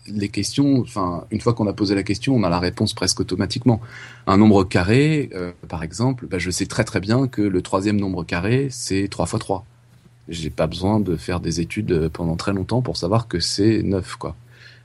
les 0.06 0.30
questions, 0.30 0.80
enfin, 0.80 1.24
une 1.30 1.40
fois 1.40 1.52
qu'on 1.52 1.66
a 1.66 1.74
posé 1.74 1.94
la 1.94 2.02
question, 2.02 2.34
on 2.34 2.42
a 2.42 2.48
la 2.48 2.58
réponse 2.58 2.94
presque 2.94 3.20
automatiquement. 3.20 3.80
Un 4.26 4.38
nombre 4.38 4.64
carré, 4.64 5.28
euh, 5.34 5.52
par 5.68 5.82
exemple, 5.82 6.26
bah, 6.26 6.38
je 6.38 6.50
sais 6.50 6.64
très 6.64 6.84
très 6.84 7.00
bien 7.00 7.28
que 7.28 7.42
le 7.42 7.60
troisième 7.60 7.98
nombre 7.98 8.24
carré, 8.24 8.68
c'est 8.70 9.08
3 9.08 9.26
fois 9.26 9.38
3. 9.38 9.66
J'ai 10.30 10.48
pas 10.48 10.66
besoin 10.66 10.98
de 10.98 11.16
faire 11.16 11.40
des 11.40 11.60
études 11.60 12.08
pendant 12.08 12.36
très 12.36 12.54
longtemps 12.54 12.80
pour 12.80 12.96
savoir 12.96 13.28
que 13.28 13.38
c'est 13.38 13.82
9, 13.82 14.16
quoi. 14.16 14.34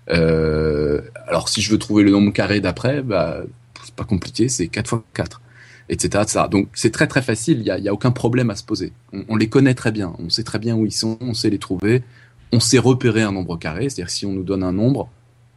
Euh, 0.10 1.02
alors, 1.28 1.50
si 1.50 1.62
je 1.62 1.72
veux 1.72 1.80
trouver 1.80 2.04
le 2.04 2.12
nombre 2.12 2.32
carré 2.34 2.62
d'après, 2.62 3.02
bah, 3.02 3.42
c'est 3.84 3.96
pas 3.96 4.04
compliqué, 4.04 4.50
c'est 4.50 4.68
4 4.68 4.88
fois 4.88 5.04
4, 5.14 5.42
etc., 5.90 6.24
Donc, 6.50 6.70
c'est 6.74 6.92
très 6.92 7.08
très 7.08 7.22
facile, 7.22 7.60
il 7.60 7.64
n'y 7.64 7.88
a, 7.88 7.92
a, 7.92 7.94
aucun 7.94 8.12
problème 8.12 8.50
à 8.50 8.56
se 8.56 8.64
poser. 8.64 8.94
On, 9.14 9.24
on 9.30 9.36
les 9.36 9.50
connaît 9.50 9.76
très 9.76 9.92
bien, 9.92 10.14
on 10.20 10.30
sait 10.30 10.44
très 10.44 10.60
bien 10.60 10.76
où 10.76 10.86
ils 10.86 10.92
sont, 10.92 11.18
on 11.22 11.34
sait 11.34 11.50
les 11.50 11.60
trouver, 11.60 12.04
on 12.52 12.60
sait 12.60 12.80
repérer 12.80 13.24
un 13.24 13.32
nombre 13.32 13.58
carré, 13.58 13.90
c'est-à-dire 13.90 14.10
si 14.10 14.26
on 14.26 14.34
nous 14.34 14.44
donne 14.44 14.64
un 14.64 14.74
nombre, 14.74 15.10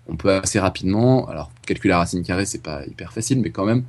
on 0.08 0.16
peut 0.16 0.32
assez 0.32 0.58
rapidement, 0.58 1.28
alors 1.28 1.50
calculer 1.66 1.90
la 1.90 1.98
racine 1.98 2.22
carrée 2.22 2.46
c'est 2.46 2.62
pas 2.62 2.84
hyper 2.86 3.12
facile, 3.12 3.40
mais 3.40 3.50
quand 3.50 3.64
même, 3.64 3.84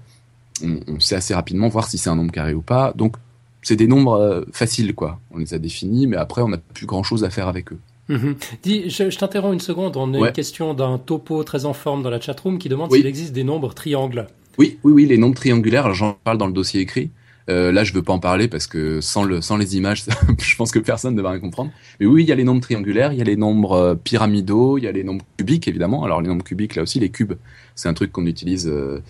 on, 0.63 0.99
sait 0.99 1.15
assez 1.15 1.33
rapidement 1.33 1.67
voir 1.69 1.87
si 1.87 1.97
c'est 1.97 2.09
un 2.09 2.15
nombre 2.15 2.31
carré 2.31 2.53
ou 2.53 2.61
pas. 2.61 2.93
Donc 2.95 3.15
c'est 3.61 3.75
des 3.75 3.87
nombres 3.87 4.19
euh, 4.19 4.45
faciles 4.51 4.95
quoi. 4.95 5.19
On 5.31 5.37
les 5.37 5.53
a 5.53 5.59
définis, 5.59 6.07
mais 6.07 6.17
après 6.17 6.41
on 6.41 6.49
n'a 6.49 6.57
plus 6.57 6.85
grand 6.85 7.03
chose 7.03 7.23
à 7.23 7.29
faire 7.29 7.47
avec 7.47 7.71
eux. 7.71 7.79
Mhm. 8.09 8.35
Dis, 8.63 8.89
je, 8.89 9.17
t'interromps 9.17 9.53
une 9.53 9.59
seconde. 9.59 9.97
On 9.97 10.13
a 10.13 10.27
une 10.27 10.31
question 10.31 10.73
d'un 10.73 10.97
topo 10.97 11.43
très 11.43 11.65
en 11.65 11.73
forme 11.73 12.03
dans 12.03 12.09
la 12.09 12.21
chatroom 12.21 12.57
qui 12.57 12.69
demande 12.69 12.91
s'il 12.91 13.05
existe 13.05 13.33
des 13.33 13.43
nombres 13.43 13.73
triangles. 13.73 14.27
Oui, 14.57 14.79
oui, 14.83 14.91
oui, 14.91 15.05
les 15.05 15.17
nombres 15.17 15.35
triangulaires. 15.35 15.93
J'en 15.93 16.13
parle 16.23 16.37
dans 16.37 16.47
le 16.47 16.53
dossier 16.53 16.81
écrit. 16.81 17.11
Euh, 17.49 17.71
là, 17.71 17.83
je 17.83 17.93
veux 17.93 18.03
pas 18.03 18.11
en 18.11 18.19
parler 18.19 18.49
parce 18.49 18.67
que 18.67 18.99
sans 18.99 19.23
le 19.23 19.39
sans 19.39 19.55
les 19.55 19.77
images, 19.77 20.03
je 20.39 20.55
pense 20.55 20.71
que 20.71 20.79
personne 20.79 21.15
ne 21.15 21.21
va 21.21 21.31
rien 21.31 21.39
comprendre. 21.39 21.71
Mais 21.99 22.05
oui, 22.05 22.23
il 22.23 22.29
y 22.29 22.31
a 22.31 22.35
les 22.35 22.43
nombres 22.43 22.61
triangulaires, 22.61 23.13
il 23.13 23.19
y 23.19 23.21
a 23.21 23.25
les 23.25 23.37
nombres 23.37 23.73
euh, 23.73 23.95
pyramidaux, 23.95 24.77
il 24.77 24.83
y 24.83 24.87
a 24.87 24.91
les 24.91 25.03
nombres 25.03 25.23
cubiques 25.37 25.67
évidemment. 25.67 26.03
Alors 26.03 26.21
les 26.21 26.27
nombres 26.27 26.43
cubiques, 26.43 26.75
là 26.75 26.83
aussi, 26.83 26.99
les 26.99 27.09
cubes, 27.09 27.33
c'est 27.75 27.87
un 27.87 27.93
truc 27.93 28.11
qu'on 28.11 28.25
utilise. 28.25 28.67
Euh... 28.67 29.01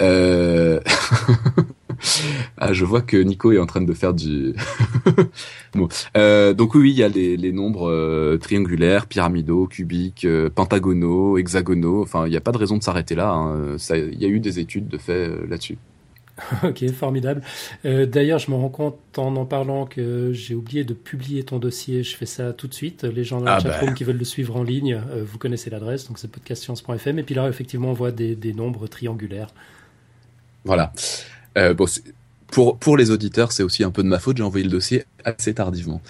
euh 0.00 0.80
ah, 2.58 2.72
je 2.72 2.84
vois 2.84 3.02
que 3.02 3.16
Nico 3.16 3.52
est 3.52 3.58
en 3.58 3.66
train 3.66 3.82
de 3.82 3.92
faire 3.92 4.14
du. 4.14 4.54
bon. 5.74 5.88
euh, 6.16 6.54
donc 6.54 6.74
oui, 6.74 6.90
il 6.90 6.96
y 6.96 7.02
a 7.02 7.08
les, 7.08 7.36
les 7.36 7.52
nombres 7.52 8.36
triangulaires, 8.38 9.06
pyramidaux, 9.06 9.66
cubiques, 9.66 10.26
pentagonaux, 10.54 11.38
hexagonaux. 11.38 12.02
Enfin, 12.02 12.26
il 12.26 12.30
n'y 12.30 12.36
a 12.36 12.40
pas 12.40 12.52
de 12.52 12.58
raison 12.58 12.76
de 12.76 12.82
s'arrêter 12.82 13.14
là. 13.14 13.30
Hein. 13.30 13.76
Il 13.90 14.20
y 14.20 14.24
a 14.24 14.28
eu 14.28 14.40
des 14.40 14.58
études 14.58 14.88
de 14.88 14.98
fait 14.98 15.28
là-dessus. 15.48 15.78
ok, 16.64 16.90
formidable. 16.92 17.42
Euh, 17.84 18.06
d'ailleurs, 18.06 18.38
je 18.38 18.50
me 18.50 18.56
rends 18.56 18.68
compte 18.68 18.98
en 19.18 19.36
en 19.36 19.44
parlant 19.44 19.86
que 19.86 20.32
j'ai 20.32 20.54
oublié 20.54 20.84
de 20.84 20.94
publier 20.94 21.42
ton 21.42 21.58
dossier. 21.58 22.02
Je 22.02 22.16
fais 22.16 22.26
ça 22.26 22.52
tout 22.52 22.68
de 22.68 22.74
suite. 22.74 23.04
Les 23.04 23.24
gens 23.24 23.38
dans 23.38 23.46
la 23.46 23.54
ah 23.54 23.60
chatroom 23.60 23.90
bah. 23.90 23.94
qui 23.94 24.04
veulent 24.04 24.18
le 24.18 24.24
suivre 24.24 24.56
en 24.56 24.62
ligne, 24.62 24.94
euh, 24.94 25.22
vous 25.24 25.38
connaissez 25.38 25.70
l'adresse, 25.70 26.08
donc 26.08 26.18
c'est 26.18 26.30
podcastscience.fm. 26.30 27.18
Et 27.18 27.22
puis 27.22 27.34
là, 27.34 27.48
effectivement, 27.48 27.90
on 27.90 27.94
voit 27.94 28.12
des, 28.12 28.36
nombres 28.54 28.86
triangulaires. 28.86 29.52
Voilà. 30.64 30.92
Euh, 31.58 31.74
bon, 31.74 31.86
pour, 32.48 32.78
pour 32.78 32.96
les 32.96 33.10
auditeurs, 33.10 33.52
c'est 33.52 33.62
aussi 33.62 33.84
un 33.84 33.90
peu 33.90 34.02
de 34.02 34.08
ma 34.08 34.18
faute. 34.18 34.36
J'ai 34.36 34.42
envoyé 34.42 34.64
le 34.64 34.70
dossier 34.70 35.04
assez 35.24 35.54
tardivement. 35.54 36.00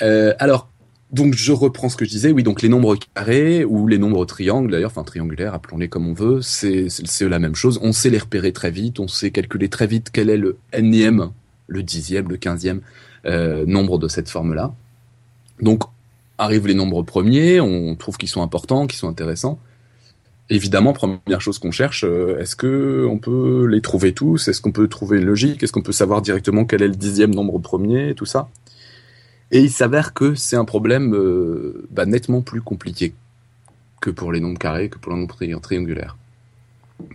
alors, 0.00 0.68
donc 1.12 1.34
je 1.34 1.52
reprends 1.52 1.88
ce 1.88 1.96
que 1.96 2.04
je 2.04 2.10
disais, 2.10 2.32
oui, 2.32 2.42
donc 2.42 2.62
les 2.62 2.68
nombres 2.68 2.96
carrés 3.14 3.64
ou 3.64 3.86
les 3.86 3.98
nombres 3.98 4.24
triangles 4.24 4.70
d'ailleurs, 4.72 4.90
enfin 4.90 5.04
triangulaires, 5.04 5.54
appelons-les 5.54 5.88
comme 5.88 6.08
on 6.08 6.12
veut, 6.12 6.42
c'est 6.42 6.88
la 7.20 7.38
même 7.38 7.54
chose. 7.54 7.78
On 7.82 7.92
sait 7.92 8.10
les 8.10 8.18
repérer 8.18 8.52
très 8.52 8.70
vite, 8.70 8.98
on 8.98 9.06
sait 9.06 9.30
calculer 9.30 9.68
très 9.68 9.86
vite 9.86 10.10
quel 10.12 10.30
est 10.30 10.36
le 10.36 10.58
nième, 10.80 11.30
le 11.68 11.82
dixième, 11.82 12.28
le 12.28 12.36
quinzième 12.36 12.80
euh, 13.24 13.64
nombre 13.66 13.98
de 13.98 14.08
cette 14.08 14.28
forme-là. 14.28 14.74
Donc 15.60 15.84
arrivent 16.38 16.66
les 16.66 16.74
nombres 16.74 17.02
premiers, 17.02 17.60
on 17.60 17.94
trouve 17.94 18.16
qu'ils 18.16 18.28
sont 18.28 18.42
importants, 18.42 18.86
qu'ils 18.86 18.98
sont 18.98 19.08
intéressants. 19.08 19.60
Évidemment, 20.48 20.92
première 20.92 21.40
chose 21.40 21.58
qu'on 21.58 21.72
cherche, 21.72 22.04
euh, 22.04 22.38
est-ce 22.38 22.54
que 22.54 23.04
on 23.10 23.18
peut 23.18 23.66
les 23.66 23.80
trouver 23.80 24.12
tous? 24.12 24.46
Est-ce 24.46 24.60
qu'on 24.60 24.70
peut 24.70 24.86
trouver 24.86 25.18
une 25.18 25.24
logique? 25.24 25.62
Est-ce 25.62 25.72
qu'on 25.72 25.82
peut 25.82 25.92
savoir 25.92 26.22
directement 26.22 26.64
quel 26.64 26.82
est 26.82 26.88
le 26.88 26.94
dixième 26.94 27.34
nombre 27.34 27.58
premier 27.58 28.14
Tout 28.14 28.26
ça? 28.26 28.48
Et 29.50 29.60
il 29.60 29.70
s'avère 29.70 30.14
que 30.14 30.34
c'est 30.34 30.56
un 30.56 30.64
problème 30.64 31.14
euh, 31.14 31.86
bah, 31.90 32.06
nettement 32.06 32.42
plus 32.42 32.60
compliqué 32.60 33.12
que 34.00 34.10
pour 34.10 34.30
les 34.30 34.40
nombres 34.40 34.58
carrés, 34.58 34.88
que 34.88 34.98
pour 34.98 35.12
les 35.12 35.18
nombres 35.18 35.36
triangulaires. 35.60 36.16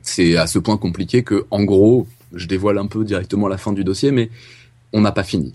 C'est 0.02 0.36
à 0.36 0.48
ce 0.48 0.60
point 0.60 0.78
compliqué 0.78 1.24
que, 1.24 1.46
en 1.52 1.64
gros, 1.64 2.08
je 2.34 2.48
dévoile 2.48 2.78
un 2.78 2.88
peu 2.88 3.04
directement 3.06 3.48
la 3.48 3.58
fin 3.58 3.72
du 3.72 3.84
dossier, 3.84 4.12
mais 4.12 4.30
on 4.92 5.02
n'a 5.02 5.12
pas 5.12 5.24
fini. 5.24 5.54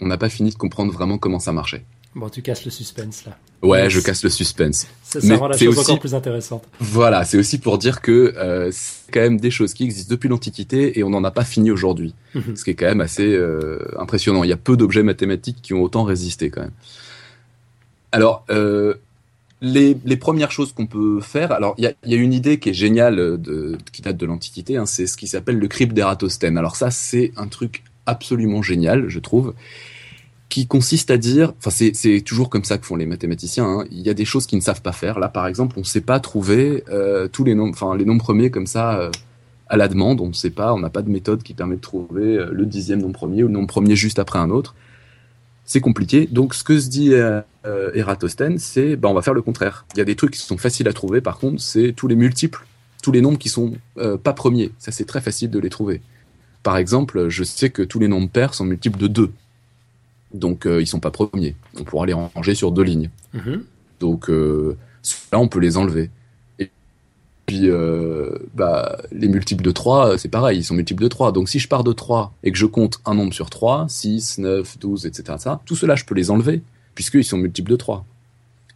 On 0.00 0.06
n'a 0.06 0.16
pas 0.16 0.28
fini 0.28 0.50
de 0.50 0.56
comprendre 0.56 0.92
vraiment 0.92 1.18
comment 1.18 1.38
ça 1.38 1.52
marchait. 1.52 1.84
Bon, 2.16 2.30
tu 2.30 2.40
casses 2.40 2.64
le 2.64 2.70
suspense 2.70 3.26
là. 3.26 3.36
Ouais, 3.60 3.90
je 3.90 4.00
casse 4.00 4.24
le 4.24 4.30
suspense. 4.30 4.86
Ça, 5.02 5.20
ça 5.20 5.36
rend 5.36 5.48
la 5.48 5.58
chose 5.58 5.78
encore 5.78 6.00
plus 6.00 6.14
intéressante. 6.14 6.64
Voilà, 6.80 7.26
c'est 7.26 7.36
aussi 7.36 7.58
pour 7.58 7.76
dire 7.76 8.00
que 8.00 8.32
euh, 8.38 8.70
c'est 8.72 9.12
quand 9.12 9.20
même 9.20 9.38
des 9.38 9.50
choses 9.50 9.74
qui 9.74 9.84
existent 9.84 10.14
depuis 10.14 10.30
l'Antiquité 10.30 10.98
et 10.98 11.04
on 11.04 11.10
n'en 11.10 11.24
a 11.24 11.30
pas 11.30 11.44
fini 11.44 11.70
aujourd'hui. 11.70 12.14
Mhm. 12.34 12.56
Ce 12.56 12.64
qui 12.64 12.70
est 12.70 12.74
quand 12.74 12.86
même 12.86 13.02
assez 13.02 13.34
euh, 13.34 13.80
impressionnant. 13.98 14.44
Il 14.44 14.48
y 14.48 14.52
a 14.54 14.56
peu 14.56 14.78
d'objets 14.78 15.02
mathématiques 15.02 15.58
qui 15.60 15.74
ont 15.74 15.82
autant 15.82 16.04
résisté 16.04 16.48
quand 16.48 16.62
même. 16.62 16.72
Alors, 18.12 18.46
euh, 18.48 18.94
les, 19.60 19.94
les, 20.06 20.16
premières 20.16 20.52
choses 20.52 20.72
qu'on 20.72 20.86
peut 20.86 21.20
faire, 21.20 21.52
alors 21.52 21.74
il 21.76 21.84
y 21.84 21.86
a, 21.86 21.92
y 22.06 22.14
a, 22.14 22.16
une 22.16 22.32
idée 22.32 22.58
qui 22.58 22.70
est 22.70 22.74
géniale, 22.74 23.16
de, 23.16 23.76
qui 23.92 24.00
date 24.00 24.16
de 24.16 24.24
l'Antiquité, 24.24 24.78
hein, 24.78 24.86
c'est 24.86 25.06
ce 25.06 25.18
qui 25.18 25.26
s'appelle 25.26 25.58
le 25.58 25.68
crypte 25.68 25.92
d'Ératosthène. 25.92 26.56
Alors 26.56 26.76
ça, 26.76 26.90
c'est 26.90 27.32
un 27.36 27.48
truc 27.48 27.84
absolument 28.06 28.62
génial, 28.62 29.08
je 29.08 29.18
trouve 29.18 29.52
qui 30.56 30.66
consiste 30.66 31.10
à 31.10 31.18
dire, 31.18 31.52
enfin 31.58 31.68
c'est 31.70 32.22
toujours 32.22 32.48
comme 32.48 32.64
ça 32.64 32.78
que 32.78 32.86
font 32.86 32.96
les 32.96 33.04
mathématiciens. 33.04 33.66
Hein. 33.66 33.84
Il 33.90 34.00
y 34.00 34.08
a 34.08 34.14
des 34.14 34.24
choses 34.24 34.46
qu'ils 34.46 34.56
ne 34.56 34.62
savent 34.62 34.80
pas 34.80 34.92
faire. 34.92 35.18
Là, 35.18 35.28
par 35.28 35.46
exemple, 35.46 35.74
on 35.76 35.80
ne 35.80 35.84
sait 35.84 36.00
pas 36.00 36.18
trouver 36.18 36.82
euh, 36.88 37.28
tous 37.28 37.44
les 37.44 37.54
nombres, 37.54 37.74
enfin 37.74 37.94
les 37.94 38.06
nombres 38.06 38.22
premiers 38.22 38.50
comme 38.50 38.66
ça 38.66 38.98
euh, 38.98 39.10
à 39.68 39.76
la 39.76 39.86
demande. 39.86 40.18
On 40.22 40.28
ne 40.28 40.32
sait 40.32 40.48
pas, 40.48 40.72
on 40.72 40.78
n'a 40.78 40.88
pas 40.88 41.02
de 41.02 41.10
méthode 41.10 41.42
qui 41.42 41.52
permet 41.52 41.76
de 41.76 41.82
trouver 41.82 42.38
euh, 42.38 42.48
le 42.52 42.64
dixième 42.64 43.02
nombre 43.02 43.12
premier 43.12 43.44
ou 43.44 43.48
le 43.48 43.52
nombre 43.52 43.66
premier 43.66 43.96
juste 43.96 44.18
après 44.18 44.38
un 44.38 44.48
autre. 44.48 44.74
C'est 45.66 45.82
compliqué. 45.82 46.26
Donc, 46.26 46.54
ce 46.54 46.64
que 46.64 46.80
se 46.80 46.88
dit 46.88 47.12
Eratosthène, 47.94 48.58
c'est, 48.58 48.96
ben, 48.96 49.10
on 49.10 49.14
va 49.14 49.20
faire 49.20 49.34
le 49.34 49.42
contraire. 49.42 49.84
Il 49.92 49.98
y 49.98 50.00
a 50.00 50.06
des 50.06 50.16
trucs 50.16 50.30
qui 50.30 50.38
sont 50.38 50.56
faciles 50.56 50.88
à 50.88 50.94
trouver. 50.94 51.20
Par 51.20 51.36
contre, 51.36 51.60
c'est 51.60 51.92
tous 51.94 52.08
les 52.08 52.16
multiples, 52.16 52.64
tous 53.02 53.12
les 53.12 53.20
nombres 53.20 53.36
qui 53.36 53.50
sont 53.50 53.74
pas 54.22 54.32
premiers. 54.32 54.70
Ça, 54.78 54.90
c'est 54.90 55.04
très 55.04 55.20
facile 55.20 55.50
de 55.50 55.58
les 55.58 55.68
trouver. 55.68 56.00
Par 56.62 56.78
exemple, 56.78 57.28
je 57.28 57.44
sais 57.44 57.68
que 57.68 57.82
tous 57.82 57.98
les 57.98 58.08
nombres 58.08 58.30
pairs 58.30 58.54
sont 58.54 58.64
multiples 58.64 58.98
de 58.98 59.08
2. 59.08 59.32
Donc 60.36 60.66
euh, 60.66 60.80
ils 60.80 60.86
sont 60.86 61.00
pas 61.00 61.10
premiers. 61.10 61.56
On 61.78 61.84
pourra 61.84 62.06
les 62.06 62.12
ranger 62.12 62.54
sur 62.54 62.72
deux 62.72 62.82
lignes. 62.82 63.10
Mhm. 63.32 63.64
Donc 64.00 64.30
euh, 64.30 64.76
là 65.32 65.38
on 65.38 65.48
peut 65.48 65.58
les 65.58 65.76
enlever. 65.76 66.10
Et 66.58 66.70
puis 67.46 67.68
euh, 67.68 68.38
bah, 68.54 68.98
les 69.12 69.28
multiples 69.28 69.64
de 69.64 69.70
3, 69.70 70.18
c'est 70.18 70.28
pareil, 70.28 70.58
ils 70.58 70.64
sont 70.64 70.74
multiples 70.74 71.02
de 71.02 71.08
3. 71.08 71.32
Donc 71.32 71.48
si 71.48 71.58
je 71.58 71.68
pars 71.68 71.84
de 71.84 71.92
3 71.92 72.34
et 72.44 72.52
que 72.52 72.58
je 72.58 72.66
compte 72.66 73.00
un 73.06 73.14
nombre 73.14 73.32
sur 73.32 73.50
3, 73.50 73.86
6, 73.88 74.38
9, 74.38 74.78
12, 74.78 75.06
etc. 75.06 75.38
Ça, 75.38 75.60
tout 75.64 75.76
cela 75.76 75.94
je 75.96 76.04
peux 76.04 76.14
les 76.14 76.30
enlever 76.30 76.62
puisqu'ils 76.94 77.24
sont 77.24 77.38
multiples 77.38 77.70
de 77.70 77.76
3. 77.76 78.04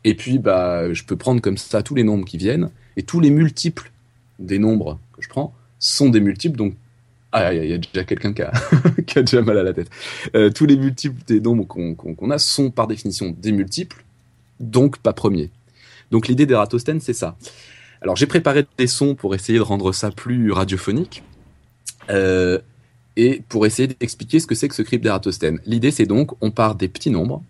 Et 0.05 0.14
puis 0.14 0.38
bah 0.38 0.93
je 0.93 1.05
peux 1.05 1.17
prendre 1.17 1.40
comme 1.43 1.59
ça 1.59 1.83
tous 1.83 1.95
les 1.95 2.05
nombres 2.05 2.25
qui 2.25 2.38
viennent 2.38 2.71
et 2.97 3.02
tous 3.02 3.21
les 3.21 3.31
multiples 3.31 3.93
des 4.38 4.59
nombres 4.59 4.99
que 5.12 5.23
je 5.23 5.29
prends 5.29 5.55
sont 5.79 6.09
des 6.09 6.21
multiples 6.21 6.57
donc 6.57 6.75
ah, 7.33 7.55
il 7.55 7.71
y, 7.71 7.73
a 7.73 7.79
déjà 7.79 8.05
quelqu'un 8.05 8.33
qui 9.07 9.19
a, 9.19 9.23
déjà 9.23 9.43
mal 9.43 9.59
à 9.59 9.63
la 9.63 9.73
tête. 9.73 9.89
Euh, 10.35 10.51
tous 10.51 10.67
les 10.67 10.77
multiples 10.77 11.23
des 11.27 11.41
nombres 11.41 11.65
qu'on 11.65 12.31
a 12.31 12.39
sont 12.39 12.71
par 12.71 12.89
définition 12.89 13.35
des 13.37 13.53
multiples, 13.53 14.05
donc 14.59 14.99
pas 14.99 15.13
premiers. 15.13 15.51
Donc 16.11 16.27
l'idée 16.27 16.47
d'Eratosthène, 16.47 17.01
c'est 17.01 17.13
ça. 17.13 17.37
Alors 18.03 18.17
j'ai 18.17 18.27
préparé 18.27 18.67
des 18.79 18.89
sons 18.89 19.15
pour 19.15 19.35
essayer 19.35 19.59
de 19.59 19.65
rendre 19.65 19.93
ça 19.93 20.11
plus 20.11 20.51
radiophonique. 20.51 21.23
Euh, 22.09 22.59
et 23.17 23.43
pour 23.49 23.67
essayer 23.67 23.89
d'expliquer 23.89 24.41
ce 24.41 24.47
que 24.47 24.55
c'est 24.55 24.69
que 24.69 24.75
ce 24.75 24.83
crypte 24.83 25.05
d'Eratosthène. 25.05 25.61
L'idée 25.67 25.91
c'est 25.91 26.07
donc, 26.07 26.33
on 26.41 26.51
part 26.51 26.75
des 26.75 26.89
petits 26.89 27.11
nombres, 27.11 27.43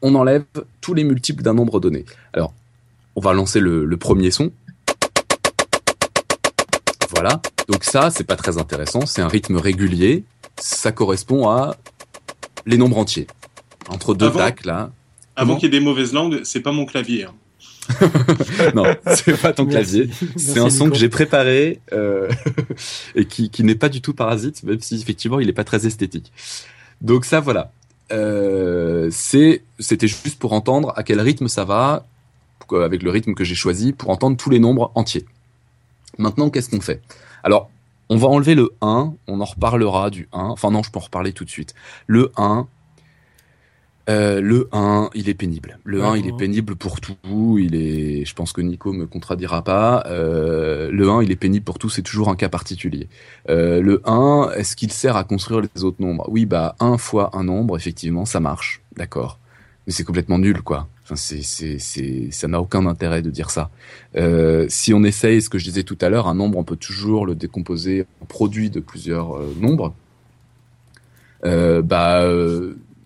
on 0.00 0.14
enlève 0.14 0.44
tous 0.80 0.94
les 0.94 1.04
multiples 1.04 1.42
d'un 1.42 1.54
nombre 1.54 1.80
donné. 1.80 2.06
Alors, 2.32 2.54
on 3.16 3.20
va 3.20 3.34
lancer 3.34 3.60
le 3.60 3.96
premier 3.96 4.30
son. 4.30 4.52
Voilà. 7.20 7.42
Donc 7.68 7.84
ça, 7.84 8.10
c'est 8.10 8.24
pas 8.24 8.36
très 8.36 8.56
intéressant. 8.56 9.04
C'est 9.04 9.20
un 9.20 9.28
rythme 9.28 9.58
régulier. 9.58 10.24
Ça 10.58 10.90
correspond 10.90 11.50
à 11.50 11.76
les 12.64 12.78
nombres 12.78 12.96
entiers. 12.96 13.26
Entre 13.90 14.14
deux 14.14 14.32
tacs, 14.32 14.64
là. 14.64 14.90
Avant 15.36 15.56
qu'il 15.56 15.64
y 15.64 15.66
ait 15.76 15.78
des 15.78 15.84
mauvaises 15.84 16.14
langues, 16.14 16.40
c'est 16.44 16.60
pas 16.60 16.72
mon 16.72 16.86
clavier. 16.86 17.24
Hein. 17.24 17.34
non, 18.74 18.84
c'est 19.14 19.38
pas 19.38 19.52
ton 19.52 19.66
clavier. 19.66 20.08
C'est 20.36 20.60
un 20.60 20.70
son 20.70 20.88
que 20.88 20.96
j'ai 20.96 21.10
préparé 21.10 21.80
euh, 21.92 22.30
et 23.14 23.26
qui, 23.26 23.50
qui 23.50 23.64
n'est 23.64 23.74
pas 23.74 23.90
du 23.90 24.00
tout 24.00 24.14
parasite, 24.14 24.62
même 24.62 24.80
si 24.80 24.94
effectivement 24.94 25.40
il 25.40 25.46
n'est 25.46 25.52
pas 25.52 25.64
très 25.64 25.86
esthétique. 25.86 26.32
Donc 27.02 27.26
ça, 27.26 27.40
voilà. 27.40 27.70
Euh, 28.12 29.10
c'était 29.10 30.08
juste 30.08 30.38
pour 30.38 30.54
entendre 30.54 30.94
à 30.96 31.02
quel 31.02 31.20
rythme 31.20 31.48
ça 31.48 31.66
va, 31.66 32.06
avec 32.72 33.02
le 33.02 33.10
rythme 33.10 33.34
que 33.34 33.44
j'ai 33.44 33.54
choisi, 33.54 33.92
pour 33.92 34.08
entendre 34.08 34.38
tous 34.38 34.48
les 34.48 34.58
nombres 34.58 34.90
entiers. 34.94 35.26
Maintenant, 36.20 36.50
qu'est-ce 36.50 36.70
qu'on 36.70 36.80
fait? 36.80 37.00
Alors, 37.42 37.70
on 38.10 38.16
va 38.16 38.28
enlever 38.28 38.54
le 38.54 38.70
1, 38.82 39.14
on 39.26 39.40
en 39.40 39.44
reparlera 39.44 40.10
du 40.10 40.28
1. 40.32 40.42
Enfin 40.42 40.70
non, 40.70 40.82
je 40.82 40.90
peux 40.90 40.98
en 40.98 41.02
reparler 41.02 41.32
tout 41.32 41.44
de 41.44 41.50
suite. 41.50 41.74
Le 42.06 42.30
1, 42.36 42.66
euh, 44.08 44.40
le 44.40 44.68
1, 44.72 45.10
il 45.14 45.28
est 45.28 45.34
pénible. 45.34 45.78
Le 45.84 46.02
1, 46.02 46.16
il 46.16 46.26
est 46.26 46.36
pénible 46.36 46.74
pour 46.74 47.00
tout. 47.00 47.58
Il 47.58 47.76
est, 47.76 48.24
je 48.24 48.34
pense 48.34 48.52
que 48.52 48.60
Nico 48.60 48.92
me 48.92 49.06
contredira 49.06 49.62
pas. 49.62 50.02
Euh, 50.06 50.90
le 50.90 51.08
1, 51.08 51.22
il 51.22 51.30
est 51.30 51.36
pénible 51.36 51.64
pour 51.64 51.78
tout. 51.78 51.88
C'est 51.88 52.02
toujours 52.02 52.28
un 52.28 52.36
cas 52.36 52.48
particulier. 52.48 53.08
Euh, 53.48 53.80
le 53.80 54.02
1, 54.04 54.50
est-ce 54.56 54.74
qu'il 54.74 54.90
sert 54.92 55.16
à 55.16 55.24
construire 55.24 55.60
les 55.60 55.84
autres 55.84 56.02
nombres? 56.02 56.26
Oui, 56.28 56.46
bah 56.46 56.74
1 56.80 56.98
fois 56.98 57.30
un 57.34 57.44
nombre, 57.44 57.76
effectivement, 57.76 58.24
ça 58.24 58.40
marche. 58.40 58.82
D'accord. 58.96 59.38
Mais 59.86 59.92
c'est 59.92 60.04
complètement 60.04 60.38
nul, 60.38 60.62
quoi 60.62 60.88
ça 61.16 62.48
n'a 62.48 62.60
aucun 62.60 62.86
intérêt 62.86 63.22
de 63.22 63.30
dire 63.30 63.50
ça. 63.50 63.70
Euh, 64.16 64.66
si 64.68 64.92
on 64.94 65.02
essaye, 65.04 65.42
ce 65.42 65.48
que 65.48 65.58
je 65.58 65.64
disais 65.64 65.82
tout 65.82 65.98
à 66.00 66.08
l'heure, 66.08 66.28
un 66.28 66.34
nombre, 66.34 66.58
on 66.58 66.64
peut 66.64 66.76
toujours 66.76 67.26
le 67.26 67.34
décomposer 67.34 68.06
en 68.20 68.26
produit 68.26 68.70
de 68.70 68.80
plusieurs 68.80 69.36
euh, 69.36 69.54
nombres. 69.60 69.94
Euh, 71.44 71.82
bah, 71.82 72.28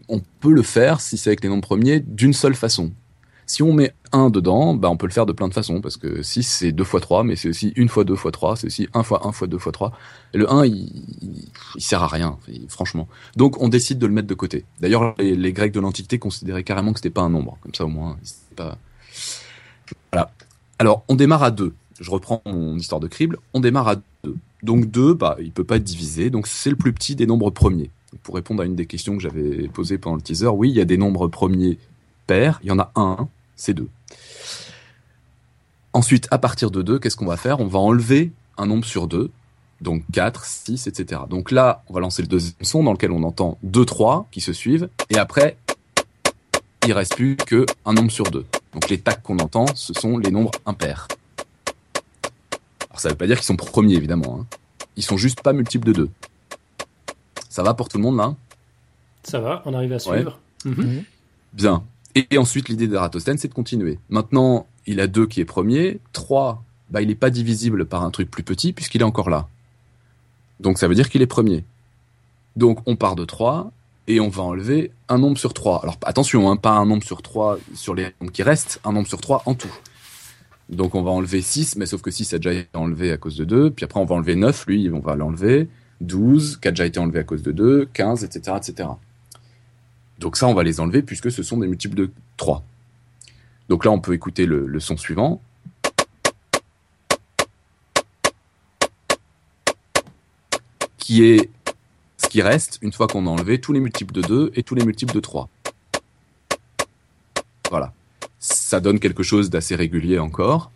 on 0.09 0.21
peut 0.41 0.53
le 0.53 0.63
faire 0.63 1.01
si 1.01 1.17
c'est 1.17 1.31
avec 1.31 1.43
les 1.43 1.49
nombres 1.49 1.67
premiers 1.67 2.01
d'une 2.01 2.33
seule 2.33 2.55
façon. 2.55 2.93
Si 3.55 3.63
on 3.63 3.73
met 3.73 3.95
1 4.11 4.31
dedans, 4.31 4.75
bah 4.75 4.91
on 4.91 4.97
peut 4.97 5.07
le 5.07 5.13
faire 5.13 5.27
de 5.27 5.33
plein 5.33 5.47
de 5.47 5.55
façons, 5.55 5.81
parce 5.81 5.97
que 5.97 6.25
6 6.25 6.43
c'est 6.43 6.73
2 6.73 6.83
fois 6.83 6.99
3, 6.99 7.23
mais 7.23 7.37
c'est 7.37 7.49
aussi 7.49 7.73
1 7.77 7.87
fois 7.87 8.03
2 8.03 8.17
fois 8.17 8.33
3, 8.33 8.57
c'est 8.57 8.67
aussi 8.67 8.89
1 8.95 9.05
fois 9.05 9.29
1 9.29 9.31
fois 9.31 9.47
2 9.47 9.59
fois 9.59 9.71
3. 9.71 9.93
Et 10.33 10.39
le 10.39 10.53
1, 10.53 10.67
il, 10.67 10.91
il, 11.77 11.81
sert 11.81 12.03
à 12.03 12.09
rien, 12.09 12.37
franchement. 12.67 13.07
Donc 13.37 13.63
on 13.63 13.69
décide 13.69 14.01
de 14.01 14.09
le 14.09 14.13
mettre 14.13 14.27
de 14.27 14.35
côté. 14.35 14.65
D'ailleurs, 14.81 15.15
les, 15.21 15.53
Grecs 15.53 15.71
de 15.71 15.79
l'Antiquité 15.79 16.19
considéraient 16.19 16.65
carrément 16.65 16.93
que 16.93 16.99
c'était 16.99 17.11
pas 17.11 17.21
un 17.21 17.31
nombre, 17.31 17.57
comme 17.61 17.73
ça 17.73 17.85
au 17.85 17.89
moins, 17.89 18.17
pas... 18.57 18.77
Voilà. 20.13 20.33
Alors, 20.81 21.05
on 21.07 21.15
démarre 21.15 21.45
à 21.45 21.53
2. 21.53 21.75
Je 22.01 22.11
reprends 22.11 22.43
mon 22.47 22.77
histoire 22.77 23.01
de 23.01 23.07
crible. 23.07 23.39
On 23.53 23.61
démarre 23.61 23.87
à 23.87 23.97
2. 24.25 24.35
Donc 24.65 24.87
2, 24.87 25.15
bah, 25.15 25.37
il 25.39 25.53
peut 25.53 25.63
pas 25.63 25.77
être 25.77 25.85
divisé, 25.85 26.29
donc 26.29 26.49
c'est 26.49 26.71
le 26.71 26.77
plus 26.77 26.93
petit 26.93 27.15
des 27.15 27.29
nombres 27.29 27.51
premiers. 27.51 27.91
pour 28.25 28.35
répondre 28.35 28.65
à 28.65 28.67
une 28.67 28.75
des 28.75 28.87
questions 28.87 29.17
que 29.17 29.23
j'avais 29.23 29.69
posées 29.69 29.99
pendant 29.99 30.17
le 30.17 30.23
teaser, 30.23 30.49
oui, 30.49 30.71
il 30.71 30.77
y 30.77 30.81
a 30.81 30.85
des 30.85 30.99
nombres 30.99 31.29
premiers 31.29 31.79
pairs, 32.27 32.59
il 32.65 32.67
y 32.67 32.73
en 32.73 32.81
a 32.81 32.91
un, 32.97 33.29
c'est 33.57 33.75
2. 33.75 33.89
Ensuite, 35.93 36.27
à 36.31 36.39
partir 36.39 36.71
de 36.71 36.83
2, 36.83 36.99
qu'est-ce 36.99 37.17
qu'on 37.17 37.27
va 37.27 37.37
faire? 37.37 37.61
On 37.61 37.67
va 37.67 37.79
enlever 37.79 38.33
un 38.59 38.67
nombre 38.67 38.85
sur 38.85 39.07
2, 39.07 39.31
donc 39.81 40.03
4, 40.13 40.45
6, 40.45 40.87
etc. 40.87 41.23
Donc 41.29 41.51
là, 41.51 41.85
on 41.89 41.95
va 41.95 42.01
lancer 42.01 42.23
le 42.23 42.29
deuxième 42.29 42.55
son 42.63 42.83
dans 42.83 42.93
lequel 42.93 43.13
on 43.13 43.23
entend 43.23 43.59
2, 43.63 43.85
3 43.85 44.29
qui 44.31 44.41
se 44.41 44.53
suivent, 44.53 44.89
et 45.11 45.19
après, 45.19 45.57
il 46.87 46.93
reste 46.93 47.15
plus 47.15 47.37
que 47.37 47.65
un 47.85 47.93
nombre 47.93 48.11
sur 48.11 48.31
2. 48.31 48.45
Donc 48.73 48.89
les 48.89 48.99
tacs 48.99 49.23
qu'on 49.23 49.39
entend, 49.39 49.67
ce 49.75 49.95
sont 49.95 50.19
les 50.19 50.31
nombres 50.31 50.51
impairs. 50.67 51.07
Alors 52.91 53.01
ça 53.01 53.09
veut 53.09 53.15
pas 53.15 53.27
dire 53.27 53.37
qu'ils 53.37 53.47
sont 53.47 53.57
premiers, 53.57 53.95
évidemment. 53.95 54.41
Hein. 54.41 54.47
Ils 54.97 55.03
sont 55.03 55.17
juste 55.17 55.43
pas 55.43 55.53
multiples 55.53 55.87
de 55.87 55.93
2. 55.93 56.11
Ça 57.49 57.63
va 57.63 57.75
pour 57.75 57.89
tout 57.89 57.99
le 57.99 58.03
monde 58.03 58.17
là? 58.17 58.35
Ça 59.23 59.39
va, 59.41 59.63
on 59.65 59.75
arrive 59.75 59.93
à 59.93 59.99
suivre. 59.99 60.39
Mhm. 60.65 61.05
Bien. 61.53 61.85
Et 62.15 62.39
ensuite, 62.39 62.69
l'idée 62.69 62.87
d'Eratosthène, 62.87 63.39
c'est 63.39 63.49
de 63.49 63.55
continuer. 63.55 63.99
Maintenant, 64.09 64.67
il 64.87 65.01
a 65.01 65.07
2 65.07 65.27
qui 65.27 65.41
est 65.41 65.45
premier. 65.45 65.99
3, 66.13 66.63
bah, 66.91 67.03
il 67.03 67.09
n'est 67.09 67.15
pas 67.15 67.31
divisible 67.31 67.87
par 67.87 68.05
un 68.05 68.11
truc 68.11 68.31
plus 68.31 68.43
petit 68.43 68.73
puisqu'il 68.73 69.01
est 69.01 69.05
encore 69.05 69.31
là. 69.31 69.49
Donc 70.61 70.79
ça 70.79 70.89
veut 70.89 70.95
dire 70.95 71.11
qu'il 71.11 71.23
est 71.23 71.27
premier. 71.27 71.65
Donc 72.57 72.79
on 72.87 72.97
part 72.97 73.17
de 73.17 73.25
3. 73.25 73.73
et 74.07 74.21
on 74.21 74.29
va 74.29 74.43
enlever 74.43 74.93
un 75.09 75.19
nombre 75.19 75.39
sur 75.39 75.55
3. 75.55 75.81
Alors 75.83 75.97
attention, 76.05 76.51
hein, 76.51 76.57
pas 76.57 76.73
un 76.73 76.87
nombre 76.87 77.03
sur 77.03 77.23
3 77.23 77.59
sur 77.75 77.95
les 77.95 78.13
nombres 78.21 78.33
qui 78.33 78.43
restent, 78.43 78.81
un 78.85 78.93
nombre 78.93 79.09
sur 79.09 79.21
3 79.21 79.43
en 79.47 79.55
tout. 79.55 79.73
Donc 80.69 80.95
on 80.95 81.03
va 81.03 81.11
enlever 81.11 81.43
6, 81.43 81.77
mais 81.77 81.87
sauf 81.87 82.03
que 82.03 82.11
6 82.11 82.35
a 82.35 82.39
déjà 82.39 82.53
été 82.53 82.69
enlevé 82.75 83.13
à 83.13 83.17
cause 83.17 83.37
de 83.37 83.45
2, 83.45 83.71
puis 83.71 83.85
après 83.85 84.01
on 84.01 84.05
va 84.05 84.15
enlever 84.15 84.35
9, 84.35 84.67
lui 84.67 84.91
on 84.93 85.01
va 85.01 85.15
l'enlever, 85.15 85.69
12, 86.01 86.59
qui 86.61 86.69
a 86.69 86.71
déjà 86.71 86.87
été 86.87 86.99
enlevé 86.99 87.21
à 87.21 87.25
cause 87.25 87.43
de 87.43 87.53
2, 87.53 87.89
15, 87.93 88.25
etc., 88.25 88.57
etc. 88.57 88.89
Donc 90.19 90.37
ça 90.37 90.47
on 90.47 90.55
va 90.55 90.63
les 90.63 90.81
enlever 90.81 91.03
puisque 91.03 91.31
ce 91.31 91.43
sont 91.43 91.59
des 91.59 91.67
multiples 91.67 91.97
de 91.97 92.11
3. 92.37 92.65
Donc 93.69 93.85
là 93.85 93.91
on 93.91 94.01
peut 94.01 94.15
écouter 94.15 94.47
le, 94.47 94.67
le 94.67 94.81
son 94.81 94.97
suivant. 94.97 95.41
Qui 100.99 101.25
est 101.25 101.51
ce 102.17 102.29
qui 102.29 102.43
reste 102.43 102.79
une 102.81 102.93
fois 102.93 103.07
qu'on 103.07 103.27
a 103.27 103.31
enlevé 103.31 103.61
tous 103.61 103.73
les 103.73 103.81
multiples 103.81 104.15
de 104.15 104.23
2 104.23 104.53
et 104.55 104.63
tous 104.63 104.75
les 104.75 104.85
multiples 104.85 105.15
de 105.15 105.21
3. 105.21 105.49
Voilà. 107.71 107.93
Ça 108.39 108.81
donne 108.81 109.01
quelque 109.01 109.23
chose 109.23 109.51
d'assez 109.51 109.75
régulier 109.75 110.19
encore, 110.19 110.71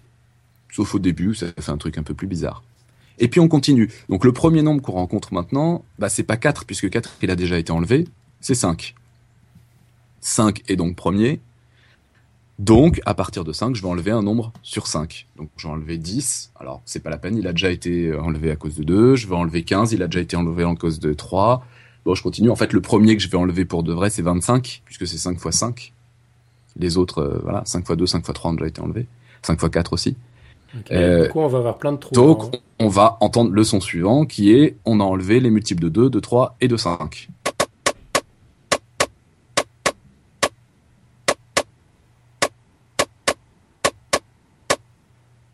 sauf 0.70 0.94
au 0.94 0.98
début, 0.98 1.34
ça 1.34 1.46
fait 1.58 1.70
un 1.70 1.76
truc 1.76 1.98
un 1.98 2.02
peu 2.02 2.14
plus 2.14 2.26
bizarre. 2.26 2.62
Et 3.18 3.28
puis 3.28 3.40
on 3.40 3.48
continue. 3.48 3.90
Donc 4.08 4.24
le 4.24 4.32
premier 4.32 4.62
nombre 4.62 4.82
qu'on 4.82 4.92
rencontre 4.92 5.32
maintenant, 5.34 5.84
bah 5.98 6.08
c'est 6.08 6.22
pas 6.22 6.36
4 6.36 6.64
puisque 6.64 6.88
4 6.88 7.16
il 7.22 7.30
a 7.30 7.36
déjà 7.36 7.58
été 7.58 7.72
enlevé, 7.72 8.06
c'est 8.40 8.54
5. 8.54 8.94
5 10.20 10.62
est 10.68 10.76
donc 10.76 10.96
premier. 10.96 11.40
Donc, 12.58 13.00
à 13.06 13.14
partir 13.14 13.44
de 13.44 13.52
5, 13.52 13.76
je 13.76 13.82
vais 13.82 13.88
enlever 13.88 14.10
un 14.10 14.22
nombre 14.22 14.52
sur 14.62 14.88
5. 14.88 15.28
Donc, 15.36 15.48
je 15.56 15.68
vais 15.68 15.72
enlever 15.72 15.96
10. 15.96 16.52
Alors, 16.58 16.82
c'est 16.84 17.00
pas 17.00 17.10
la 17.10 17.18
peine, 17.18 17.36
il 17.36 17.46
a 17.46 17.52
déjà 17.52 17.70
été 17.70 18.12
enlevé 18.14 18.50
à 18.50 18.56
cause 18.56 18.74
de 18.74 18.82
2. 18.82 19.14
Je 19.14 19.28
vais 19.28 19.36
enlever 19.36 19.62
15, 19.62 19.92
il 19.92 20.02
a 20.02 20.06
déjà 20.06 20.20
été 20.20 20.36
enlevé 20.36 20.64
à 20.64 20.74
cause 20.74 20.98
de 20.98 21.12
3. 21.12 21.64
Bon, 22.04 22.14
je 22.14 22.22
continue. 22.22 22.50
En 22.50 22.56
fait, 22.56 22.72
le 22.72 22.80
premier 22.80 23.16
que 23.16 23.22
je 23.22 23.28
vais 23.28 23.38
enlever 23.38 23.64
pour 23.64 23.84
de 23.84 23.92
vrai, 23.92 24.10
c'est 24.10 24.22
25, 24.22 24.82
puisque 24.84 25.06
c'est 25.06 25.18
5 25.18 25.38
fois 25.38 25.52
5. 25.52 25.92
Les 26.76 26.96
autres, 26.96 27.18
euh, 27.18 27.38
voilà, 27.42 27.62
5 27.64 27.86
fois 27.86 27.96
2, 27.96 28.06
5 28.06 28.24
fois 28.24 28.34
3 28.34 28.50
ont 28.50 28.54
déjà 28.54 28.66
été 28.66 28.80
enlevés. 28.80 29.06
5 29.42 29.60
fois 29.60 29.70
4 29.70 29.92
aussi. 29.92 30.16
Okay. 30.80 30.94
Euh, 30.94 31.26
du 31.26 31.30
coup, 31.30 31.40
on 31.40 31.48
va 31.48 31.58
avoir 31.58 31.78
plein 31.78 31.92
de 31.92 31.98
trous. 31.98 32.14
Donc, 32.14 32.42
hein. 32.44 32.58
on 32.78 32.88
va 32.88 33.16
entendre 33.20 33.52
le 33.52 33.64
son 33.64 33.80
suivant, 33.80 34.26
qui 34.26 34.52
est, 34.52 34.76
on 34.84 35.00
a 35.00 35.04
enlevé 35.04 35.38
les 35.40 35.50
multiples 35.50 35.82
de 35.82 35.88
2, 35.88 36.10
de 36.10 36.20
3 36.20 36.56
et 36.60 36.68
de 36.68 36.76
5. 36.76 37.28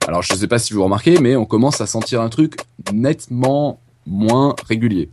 Alors 0.06 0.22
je 0.22 0.34
ne 0.34 0.38
sais 0.38 0.46
pas 0.46 0.58
si 0.58 0.74
vous 0.74 0.84
remarquez, 0.84 1.18
mais 1.18 1.34
on 1.36 1.46
commence 1.46 1.80
à 1.80 1.86
sentir 1.86 2.20
un 2.20 2.28
truc 2.28 2.56
nettement 2.92 3.80
moins 4.06 4.54
régulier. 4.68 5.08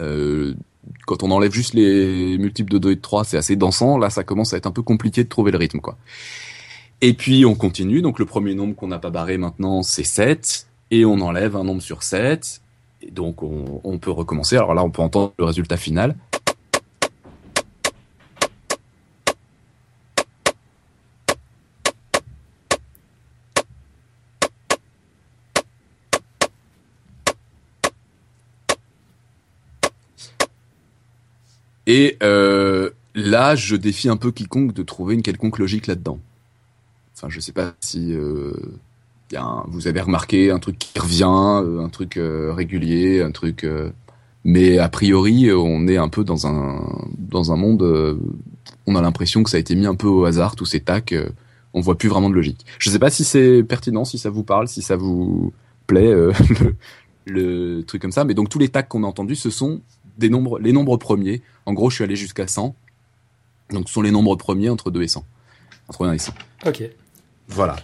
Euh, 0.00 0.54
quand 1.06 1.22
on 1.22 1.30
enlève 1.30 1.52
juste 1.52 1.74
les 1.74 2.36
multiples 2.38 2.72
de 2.72 2.78
2 2.78 2.90
et 2.92 2.96
de 2.96 3.00
3, 3.00 3.24
c'est 3.24 3.36
assez 3.36 3.54
dansant. 3.54 3.96
Là, 3.96 4.10
ça 4.10 4.24
commence 4.24 4.54
à 4.54 4.56
être 4.56 4.66
un 4.66 4.72
peu 4.72 4.82
compliqué 4.82 5.22
de 5.22 5.28
trouver 5.28 5.52
le 5.52 5.58
rythme, 5.58 5.78
quoi. 5.78 5.96
Et 7.00 7.14
puis 7.14 7.44
on 7.46 7.54
continue. 7.54 8.02
Donc 8.02 8.18
le 8.18 8.26
premier 8.26 8.54
nombre 8.54 8.74
qu'on 8.74 8.88
n'a 8.88 8.98
pas 8.98 9.10
barré 9.10 9.38
maintenant, 9.38 9.82
c'est 9.82 10.04
7. 10.04 10.66
Et 10.90 11.04
on 11.04 11.20
enlève 11.20 11.56
un 11.56 11.64
nombre 11.64 11.80
sur 11.80 12.02
7. 12.02 12.60
Et 13.02 13.10
donc 13.10 13.42
on, 13.42 13.80
on 13.84 13.98
peut 13.98 14.10
recommencer. 14.10 14.56
Alors 14.56 14.74
là, 14.74 14.82
on 14.82 14.90
peut 14.90 15.02
entendre 15.02 15.32
le 15.38 15.44
résultat 15.44 15.76
final. 15.76 16.16
Et 31.92 32.16
euh, 32.22 32.90
là, 33.16 33.56
je 33.56 33.74
défie 33.74 34.08
un 34.08 34.16
peu 34.16 34.30
quiconque 34.30 34.72
de 34.72 34.84
trouver 34.84 35.14
une 35.14 35.22
quelconque 35.22 35.58
logique 35.58 35.88
là-dedans. 35.88 36.20
Enfin, 37.16 37.26
je 37.28 37.40
sais 37.40 37.50
pas 37.50 37.74
si 37.80 38.12
euh, 38.12 38.52
vous 39.66 39.88
avez 39.88 40.00
remarqué 40.00 40.52
un 40.52 40.60
truc 40.60 40.78
qui 40.78 40.96
revient, 40.96 41.24
euh, 41.64 41.84
un 41.84 41.88
truc 41.88 42.16
euh, 42.16 42.52
régulier, 42.54 43.22
un 43.22 43.32
truc. 43.32 43.66
Mais 44.44 44.78
a 44.78 44.88
priori, 44.88 45.50
on 45.52 45.88
est 45.88 45.96
un 45.96 46.08
peu 46.08 46.22
dans 46.22 46.46
un 46.46 46.80
dans 47.18 47.50
un 47.50 47.56
monde. 47.56 47.82
on 48.86 48.94
a 48.94 49.02
l'impression 49.02 49.42
que 49.42 49.50
ça 49.50 49.56
a 49.56 49.60
été 49.60 49.74
mis 49.74 49.86
un 49.86 49.96
peu 49.96 50.06
au 50.06 50.26
hasard, 50.26 50.54
tous 50.54 50.66
ces 50.66 50.78
tacs. 50.78 51.12
on 51.74 51.80
voit 51.80 51.98
plus 51.98 52.08
vraiment 52.08 52.30
de 52.30 52.36
logique. 52.36 52.64
Je 52.78 52.88
sais 52.88 53.00
pas 53.00 53.10
si 53.10 53.24
c'est 53.24 53.64
pertinent, 53.64 54.04
si 54.04 54.16
ça 54.16 54.30
vous 54.30 54.44
parle, 54.44 54.68
si 54.68 54.80
ça 54.80 54.94
vous 54.94 55.52
plaît 55.88 56.14
le 57.26 57.82
truc 57.82 58.00
comme 58.00 58.12
ça. 58.12 58.22
Mais 58.22 58.34
donc 58.34 58.48
tous 58.48 58.60
les 58.60 58.68
tacs 58.68 58.88
qu'on 58.88 59.02
a 59.02 59.08
entendus, 59.08 59.34
ce 59.34 59.50
sont 59.50 59.80
des 60.18 60.30
nombres, 60.30 60.58
les 60.58 60.72
nombres 60.72 60.96
premiers. 60.96 61.42
En 61.66 61.72
gros, 61.72 61.90
je 61.90 61.96
suis 61.96 62.04
allé 62.04 62.16
jusqu'à 62.16 62.46
100. 62.46 62.74
Donc, 63.70 63.88
ce 63.88 63.94
sont 63.94 64.02
les 64.02 64.10
nombres 64.10 64.36
premiers 64.36 64.68
entre 64.68 64.90
2 64.90 65.02
et 65.02 65.08
100. 65.08 65.24
Entre 65.88 66.06
1 66.06 66.12
et 66.12 66.18
100. 66.18 66.32
Ok. 66.66 66.82
Voilà. 67.48 67.76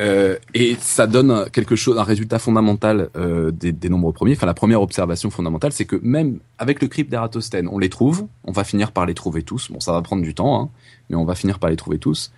Euh, 0.00 0.36
et 0.54 0.76
ça 0.80 1.06
donne 1.06 1.48
quelque 1.50 1.76
chose, 1.76 1.98
un 1.98 2.04
résultat 2.04 2.38
fondamental 2.38 3.10
euh, 3.16 3.50
des, 3.50 3.72
des, 3.72 3.88
nombres 3.88 4.12
premiers. 4.12 4.32
Enfin, 4.32 4.46
la 4.46 4.54
première 4.54 4.80
observation 4.80 5.30
fondamentale, 5.30 5.72
c'est 5.72 5.84
que 5.84 5.96
même 6.02 6.38
avec 6.58 6.80
le 6.80 6.88
crypte 6.88 7.10
d'Eratosthène, 7.10 7.68
on 7.68 7.78
les 7.78 7.88
trouve. 7.88 8.26
On 8.44 8.52
va 8.52 8.64
finir 8.64 8.92
par 8.92 9.06
les 9.06 9.14
trouver 9.14 9.42
tous. 9.42 9.70
Bon, 9.70 9.80
ça 9.80 9.92
va 9.92 10.02
prendre 10.02 10.22
du 10.22 10.34
temps, 10.34 10.60
hein, 10.60 10.70
mais 11.10 11.16
on 11.16 11.24
va 11.24 11.34
finir 11.34 11.58
par 11.58 11.70
les 11.70 11.76
trouver 11.76 11.98
tous. 11.98 12.32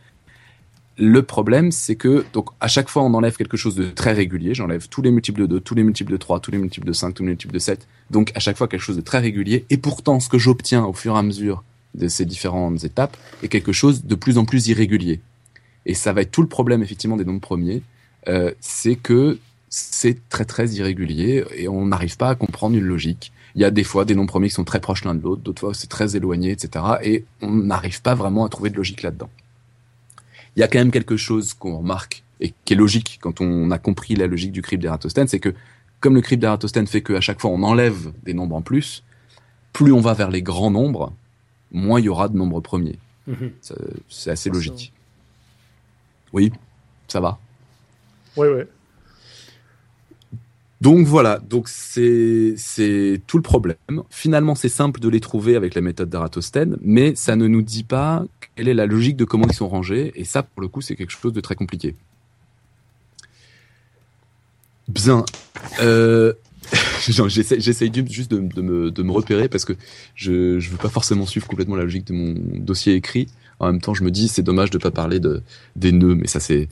Le 0.96 1.22
problème, 1.22 1.72
c'est 1.72 1.96
que 1.96 2.24
donc 2.32 2.50
à 2.60 2.68
chaque 2.68 2.88
fois, 2.88 3.02
on 3.02 3.14
enlève 3.14 3.36
quelque 3.36 3.56
chose 3.56 3.74
de 3.74 3.90
très 3.90 4.12
régulier. 4.12 4.54
J'enlève 4.54 4.88
tous 4.88 5.02
les 5.02 5.10
multiples 5.10 5.40
de 5.42 5.46
2, 5.46 5.60
tous 5.60 5.74
les 5.74 5.82
multiples 5.82 6.12
de 6.12 6.16
3, 6.16 6.38
tous 6.38 6.52
les 6.52 6.58
multiples 6.58 6.86
de 6.86 6.92
5, 6.92 7.12
tous 7.14 7.24
les 7.24 7.30
multiples 7.30 7.54
de 7.54 7.58
7. 7.58 7.86
Donc 8.10 8.30
à 8.36 8.40
chaque 8.40 8.56
fois, 8.56 8.68
quelque 8.68 8.80
chose 8.80 8.96
de 8.96 9.00
très 9.00 9.18
régulier. 9.18 9.64
Et 9.70 9.76
pourtant, 9.76 10.20
ce 10.20 10.28
que 10.28 10.38
j'obtiens 10.38 10.84
au 10.84 10.92
fur 10.92 11.16
et 11.16 11.18
à 11.18 11.22
mesure 11.22 11.64
de 11.94 12.06
ces 12.06 12.24
différentes 12.24 12.84
étapes 12.84 13.16
est 13.42 13.48
quelque 13.48 13.72
chose 13.72 14.04
de 14.04 14.14
plus 14.14 14.38
en 14.38 14.44
plus 14.44 14.68
irrégulier. 14.68 15.20
Et 15.86 15.94
ça 15.94 16.12
va 16.12 16.22
être 16.22 16.30
tout 16.30 16.42
le 16.42 16.48
problème, 16.48 16.82
effectivement, 16.82 17.16
des 17.16 17.24
nombres 17.24 17.40
premiers. 17.40 17.82
Euh, 18.28 18.52
c'est 18.60 18.96
que 18.96 19.38
c'est 19.68 20.28
très 20.28 20.44
très 20.44 20.68
irrégulier 20.68 21.44
et 21.56 21.66
on 21.66 21.86
n'arrive 21.86 22.16
pas 22.16 22.28
à 22.28 22.34
comprendre 22.36 22.76
une 22.76 22.84
logique. 22.84 23.32
Il 23.56 23.62
y 23.62 23.64
a 23.64 23.72
des 23.72 23.82
fois 23.82 24.04
des 24.04 24.14
nombres 24.14 24.30
premiers 24.30 24.48
qui 24.48 24.54
sont 24.54 24.64
très 24.64 24.80
proches 24.80 25.04
l'un 25.04 25.16
de 25.16 25.22
l'autre, 25.22 25.42
d'autres 25.42 25.60
fois 25.60 25.74
c'est 25.74 25.88
très 25.88 26.14
éloigné, 26.16 26.52
etc. 26.52 26.84
Et 27.02 27.24
on 27.42 27.50
n'arrive 27.50 28.00
pas 28.00 28.14
vraiment 28.14 28.44
à 28.44 28.48
trouver 28.48 28.70
de 28.70 28.76
logique 28.76 29.02
là-dedans 29.02 29.28
il 30.56 30.60
y 30.60 30.62
a 30.62 30.68
quand 30.68 30.78
même 30.78 30.90
quelque 30.90 31.16
chose 31.16 31.54
qu'on 31.54 31.78
remarque 31.78 32.22
et 32.40 32.52
qui 32.64 32.74
est 32.74 32.76
logique 32.76 33.18
quand 33.20 33.40
on 33.40 33.70
a 33.70 33.78
compris 33.78 34.14
la 34.14 34.26
logique 34.26 34.52
du 34.52 34.62
crypte 34.62 34.82
d'Eratosthène, 34.82 35.28
c'est 35.28 35.40
que 35.40 35.54
comme 36.00 36.14
le 36.14 36.20
crypte 36.20 36.40
d'Eratosthène 36.40 36.86
fait 36.86 37.02
qu'à 37.02 37.20
chaque 37.20 37.40
fois 37.40 37.50
on 37.50 37.62
enlève 37.62 38.12
des 38.22 38.34
nombres 38.34 38.56
en 38.56 38.62
plus, 38.62 39.02
plus 39.72 39.92
on 39.92 40.00
va 40.00 40.14
vers 40.14 40.30
les 40.30 40.42
grands 40.42 40.70
nombres, 40.70 41.12
moins 41.72 42.00
il 42.00 42.04
y 42.04 42.08
aura 42.08 42.28
de 42.28 42.36
nombres 42.36 42.60
premiers. 42.60 42.98
Mmh. 43.26 43.34
C'est 44.08 44.30
assez 44.30 44.50
logique. 44.50 44.92
Oui, 46.32 46.52
ça 47.08 47.20
va. 47.20 47.38
Oui, 48.36 48.48
oui. 48.48 48.62
Donc 50.84 51.06
voilà, 51.06 51.38
donc 51.38 51.70
c'est 51.70 53.22
tout 53.26 53.38
le 53.38 53.42
problème. 53.42 53.76
Finalement, 54.10 54.54
c'est 54.54 54.68
simple 54.68 55.00
de 55.00 55.08
les 55.08 55.18
trouver 55.18 55.56
avec 55.56 55.74
la 55.74 55.80
méthode 55.80 56.10
d'Eratosthène, 56.10 56.76
mais 56.82 57.14
ça 57.14 57.36
ne 57.36 57.46
nous 57.46 57.62
dit 57.62 57.84
pas 57.84 58.22
quelle 58.54 58.68
est 58.68 58.74
la 58.74 58.84
logique 58.84 59.16
de 59.16 59.24
comment 59.24 59.46
ils 59.48 59.54
sont 59.54 59.66
rangés, 59.66 60.12
et 60.14 60.24
ça, 60.24 60.42
pour 60.42 60.60
le 60.60 60.68
coup, 60.68 60.82
c'est 60.82 60.94
quelque 60.94 61.08
chose 61.08 61.32
de 61.32 61.40
très 61.40 61.54
compliqué. 61.54 61.96
Bien. 64.86 65.24
Euh... 65.80 66.34
J'essaie 67.08 67.90
juste 68.10 68.30
de, 68.30 68.60
me, 68.60 69.10
repérer 69.10 69.48
parce 69.48 69.64
que 69.64 69.72
je 70.14 70.58
je 70.58 70.70
veux 70.70 70.76
pas 70.76 70.88
forcément 70.90 71.24
suivre 71.24 71.46
complètement 71.46 71.76
la 71.76 71.84
logique 71.84 72.06
de 72.06 72.12
mon 72.12 72.34
dossier 72.58 72.94
écrit. 72.94 73.28
En 73.58 73.66
même 73.66 73.80
temps, 73.80 73.94
je 73.94 74.02
me 74.02 74.10
dis 74.10 74.28
c'est 74.28 74.42
dommage 74.42 74.70
de 74.70 74.78
pas 74.78 74.90
parler 74.90 75.18
de 75.18 75.42
des 75.76 75.92
nœuds, 75.92 76.14
mais 76.14 76.26
ça 76.26 76.40
c'est. 76.40 76.68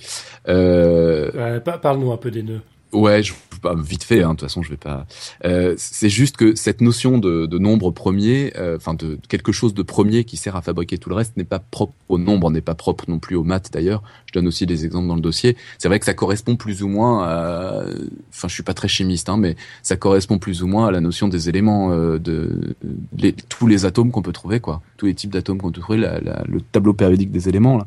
Euh... 0.48 1.60
Parle-nous 1.60 2.12
un 2.12 2.18
peu 2.18 2.30
des 2.30 2.42
nœuds. 2.42 2.60
Ouais, 2.92 3.22
je, 3.22 3.32
bah, 3.62 3.74
vite 3.76 4.04
fait. 4.04 4.22
Hein, 4.22 4.30
de 4.30 4.32
toute 4.34 4.48
façon, 4.48 4.62
je 4.62 4.70
vais 4.70 4.76
pas. 4.76 5.06
Euh, 5.44 5.74
c'est 5.78 6.08
juste 6.10 6.36
que 6.36 6.54
cette 6.54 6.80
notion 6.80 7.18
de, 7.18 7.46
de 7.46 7.58
nombre 7.58 7.90
premier, 7.90 8.52
enfin 8.76 8.92
euh, 9.02 9.16
de 9.16 9.18
quelque 9.28 9.52
chose 9.52 9.72
de 9.72 9.82
premier 9.82 10.24
qui 10.24 10.36
sert 10.36 10.56
à 10.56 10.62
fabriquer 10.62 10.98
tout 10.98 11.08
le 11.08 11.14
reste, 11.14 11.36
n'est 11.36 11.44
pas 11.44 11.58
propre 11.58 11.94
au 12.08 12.18
nombre, 12.18 12.50
n'est 12.50 12.60
pas 12.60 12.74
propre 12.74 13.04
non 13.08 13.18
plus 13.18 13.36
aux 13.36 13.44
maths 13.44 13.70
d'ailleurs. 13.72 14.02
Je 14.26 14.32
donne 14.32 14.46
aussi 14.46 14.66
des 14.66 14.84
exemples 14.84 15.08
dans 15.08 15.14
le 15.14 15.22
dossier. 15.22 15.56
C'est 15.78 15.88
vrai 15.88 15.98
que 15.98 16.04
ça 16.04 16.14
correspond 16.14 16.56
plus 16.56 16.82
ou 16.82 16.88
moins. 16.88 17.24
à... 17.24 17.84
Enfin, 18.30 18.48
je 18.48 18.54
suis 18.54 18.62
pas 18.62 18.74
très 18.74 18.88
chimiste, 18.88 19.28
hein, 19.28 19.36
mais 19.38 19.56
ça 19.82 19.96
correspond 19.96 20.38
plus 20.38 20.62
ou 20.62 20.66
moins 20.66 20.88
à 20.88 20.90
la 20.90 21.00
notion 21.00 21.28
des 21.28 21.48
éléments 21.48 21.92
euh, 21.92 22.18
de 22.18 22.74
les, 23.16 23.32
tous 23.32 23.66
les 23.66 23.86
atomes 23.86 24.10
qu'on 24.10 24.22
peut 24.22 24.32
trouver, 24.32 24.60
quoi. 24.60 24.82
Tous 24.98 25.06
les 25.06 25.14
types 25.14 25.30
d'atomes 25.30 25.58
qu'on 25.58 25.72
peut 25.72 25.80
trouver, 25.80 25.98
la, 25.98 26.20
la, 26.20 26.42
le 26.46 26.60
tableau 26.60 26.92
périodique 26.92 27.30
des 27.30 27.48
éléments 27.48 27.78
là. 27.78 27.86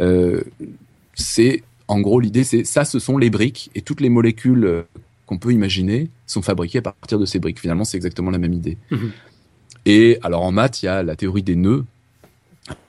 Euh, 0.00 0.42
c'est 1.14 1.62
en 1.88 2.00
gros, 2.00 2.20
l'idée, 2.20 2.44
c'est 2.44 2.64
ça, 2.64 2.84
ce 2.84 2.98
sont 2.98 3.18
les 3.18 3.30
briques 3.30 3.70
et 3.74 3.82
toutes 3.82 4.00
les 4.00 4.10
molécules 4.10 4.84
qu'on 5.26 5.38
peut 5.38 5.52
imaginer 5.52 6.10
sont 6.26 6.42
fabriquées 6.42 6.78
à 6.78 6.82
partir 6.82 7.18
de 7.18 7.26
ces 7.26 7.38
briques. 7.38 7.60
Finalement, 7.60 7.84
c'est 7.84 7.96
exactement 7.96 8.30
la 8.30 8.38
même 8.38 8.52
idée. 8.52 8.78
Mmh. 8.90 8.96
Et 9.86 10.18
alors, 10.22 10.42
en 10.42 10.52
maths, 10.52 10.82
il 10.82 10.86
y 10.86 10.88
a 10.88 11.02
la 11.02 11.16
théorie 11.16 11.42
des 11.42 11.56
nœuds. 11.56 11.84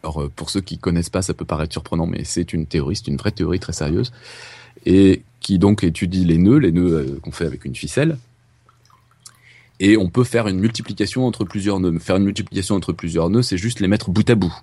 Alors, 0.04 0.30
pour 0.36 0.50
ceux 0.50 0.62
qui 0.62 0.78
connaissent 0.78 1.10
pas, 1.10 1.22
ça 1.22 1.34
peut 1.34 1.46
paraître 1.46 1.72
surprenant, 1.72 2.06
mais 2.06 2.24
c'est 2.26 2.54
une 2.54 2.66
théorie, 2.66 2.98
c'est 2.98 3.08
une 3.08 3.18
vraie 3.18 3.32
théorie 3.32 3.60
très 3.60 3.74
sérieuse 3.74 4.12
et 4.86 5.24
qui 5.40 5.60
donc 5.60 5.84
étudie 5.84 6.26
les 6.26 6.38
nœuds, 6.38 6.58
les 6.58 6.72
nœuds 6.72 6.94
euh, 6.94 7.20
qu'on 7.22 7.32
fait 7.32 7.46
avec 7.46 7.66
une 7.66 7.76
ficelle. 7.76 8.18
Et 9.80 9.96
on 9.96 10.10
peut 10.10 10.26
faire 10.26 10.48
une 10.48 10.60
multiplication 10.60 11.26
entre 11.26 11.46
plusieurs 11.46 11.80
nœuds. 11.80 11.98
Faire 12.00 12.18
une 12.18 12.26
multiplication 12.26 12.76
entre 12.76 12.92
plusieurs 12.92 13.30
nœuds, 13.30 13.42
c'est 13.42 13.58
juste 13.58 13.80
les 13.80 13.88
mettre 13.88 14.10
bout 14.10 14.30
à 14.30 14.36
bout. 14.36 14.54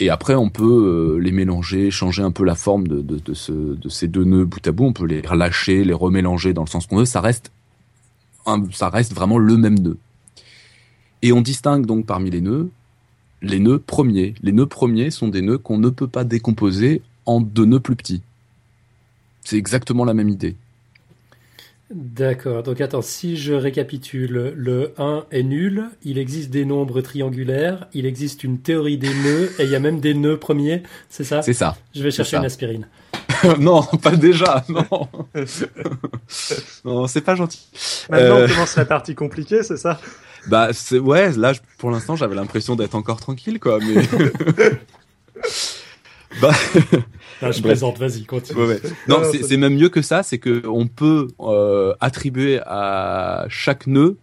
Et 0.00 0.10
après, 0.10 0.34
on 0.34 0.48
peut 0.48 0.64
euh, 0.64 1.18
les 1.18 1.32
mélanger, 1.32 1.90
changer 1.90 2.22
un 2.22 2.30
peu 2.30 2.44
la 2.44 2.54
forme 2.54 2.86
de, 2.86 3.00
de, 3.00 3.18
de, 3.18 3.34
ce, 3.34 3.52
de, 3.52 3.88
ces 3.88 4.06
deux 4.06 4.24
nœuds 4.24 4.44
bout 4.44 4.64
à 4.66 4.72
bout. 4.72 4.84
On 4.84 4.92
peut 4.92 5.06
les 5.06 5.20
relâcher, 5.20 5.84
les 5.84 5.92
remélanger 5.92 6.52
dans 6.52 6.62
le 6.62 6.68
sens 6.68 6.86
qu'on 6.86 6.98
veut. 6.98 7.04
Ça 7.04 7.20
reste, 7.20 7.50
ça 8.72 8.90
reste 8.90 9.12
vraiment 9.12 9.38
le 9.38 9.56
même 9.56 9.78
nœud. 9.78 9.98
Et 11.22 11.32
on 11.32 11.40
distingue 11.40 11.84
donc 11.84 12.06
parmi 12.06 12.30
les 12.30 12.40
nœuds 12.40 12.70
les 13.42 13.58
nœuds 13.58 13.78
premiers. 13.78 14.34
Les 14.42 14.52
nœuds 14.52 14.66
premiers 14.66 15.10
sont 15.10 15.28
des 15.28 15.42
nœuds 15.42 15.58
qu'on 15.58 15.78
ne 15.78 15.90
peut 15.90 16.08
pas 16.08 16.24
décomposer 16.24 17.02
en 17.26 17.40
deux 17.40 17.64
nœuds 17.64 17.80
plus 17.80 17.96
petits. 17.96 18.22
C'est 19.42 19.56
exactement 19.56 20.04
la 20.04 20.14
même 20.14 20.28
idée. 20.28 20.56
D'accord. 21.90 22.62
Donc 22.62 22.82
attends, 22.82 23.00
si 23.00 23.38
je 23.38 23.54
récapitule, 23.54 24.52
le 24.54 24.92
1 24.98 25.24
est 25.30 25.42
nul, 25.42 25.84
il 26.02 26.18
existe 26.18 26.50
des 26.50 26.66
nombres 26.66 27.00
triangulaires, 27.00 27.88
il 27.94 28.04
existe 28.04 28.44
une 28.44 28.58
théorie 28.58 28.98
des 28.98 29.12
nœuds, 29.14 29.50
et 29.58 29.64
il 29.64 29.70
y 29.70 29.74
a 29.74 29.80
même 29.80 29.98
des 29.98 30.12
nœuds 30.12 30.36
premiers, 30.36 30.82
c'est 31.08 31.24
ça? 31.24 31.40
C'est 31.40 31.54
ça. 31.54 31.76
Je 31.94 32.02
vais 32.02 32.10
chercher 32.10 32.36
une 32.36 32.44
aspirine. 32.44 32.86
non, 33.58 33.82
pas 34.02 34.16
déjà, 34.16 34.64
non. 34.68 35.08
non, 36.84 37.06
c'est 37.06 37.22
pas 37.22 37.34
gentil. 37.34 37.66
Maintenant, 38.10 38.36
on 38.36 38.40
euh, 38.40 38.48
commence 38.48 38.76
la 38.76 38.84
partie 38.84 39.14
compliquée, 39.14 39.62
c'est 39.62 39.78
ça? 39.78 39.98
Bah, 40.46 40.68
c'est 40.72 40.98
ouais, 40.98 41.32
là, 41.32 41.54
pour 41.78 41.90
l'instant, 41.90 42.16
j'avais 42.16 42.34
l'impression 42.34 42.76
d'être 42.76 42.96
encore 42.96 43.20
tranquille, 43.20 43.60
quoi, 43.60 43.78
mais... 43.80 44.02
bah... 46.42 46.52
Je 47.42 47.62
plaisante, 47.62 47.98
vas-y, 47.98 48.24
continue. 48.24 48.58
Non, 49.08 49.22
c'est 49.24 49.56
même 49.56 49.74
mieux 49.74 49.88
que 49.88 50.02
ça, 50.02 50.22
c'est 50.22 50.38
que 50.38 50.66
on 50.66 50.86
peut 50.86 51.28
euh, 51.40 51.94
attribuer 52.00 52.60
à 52.66 53.46
chaque 53.48 53.86
nœud 53.86 54.18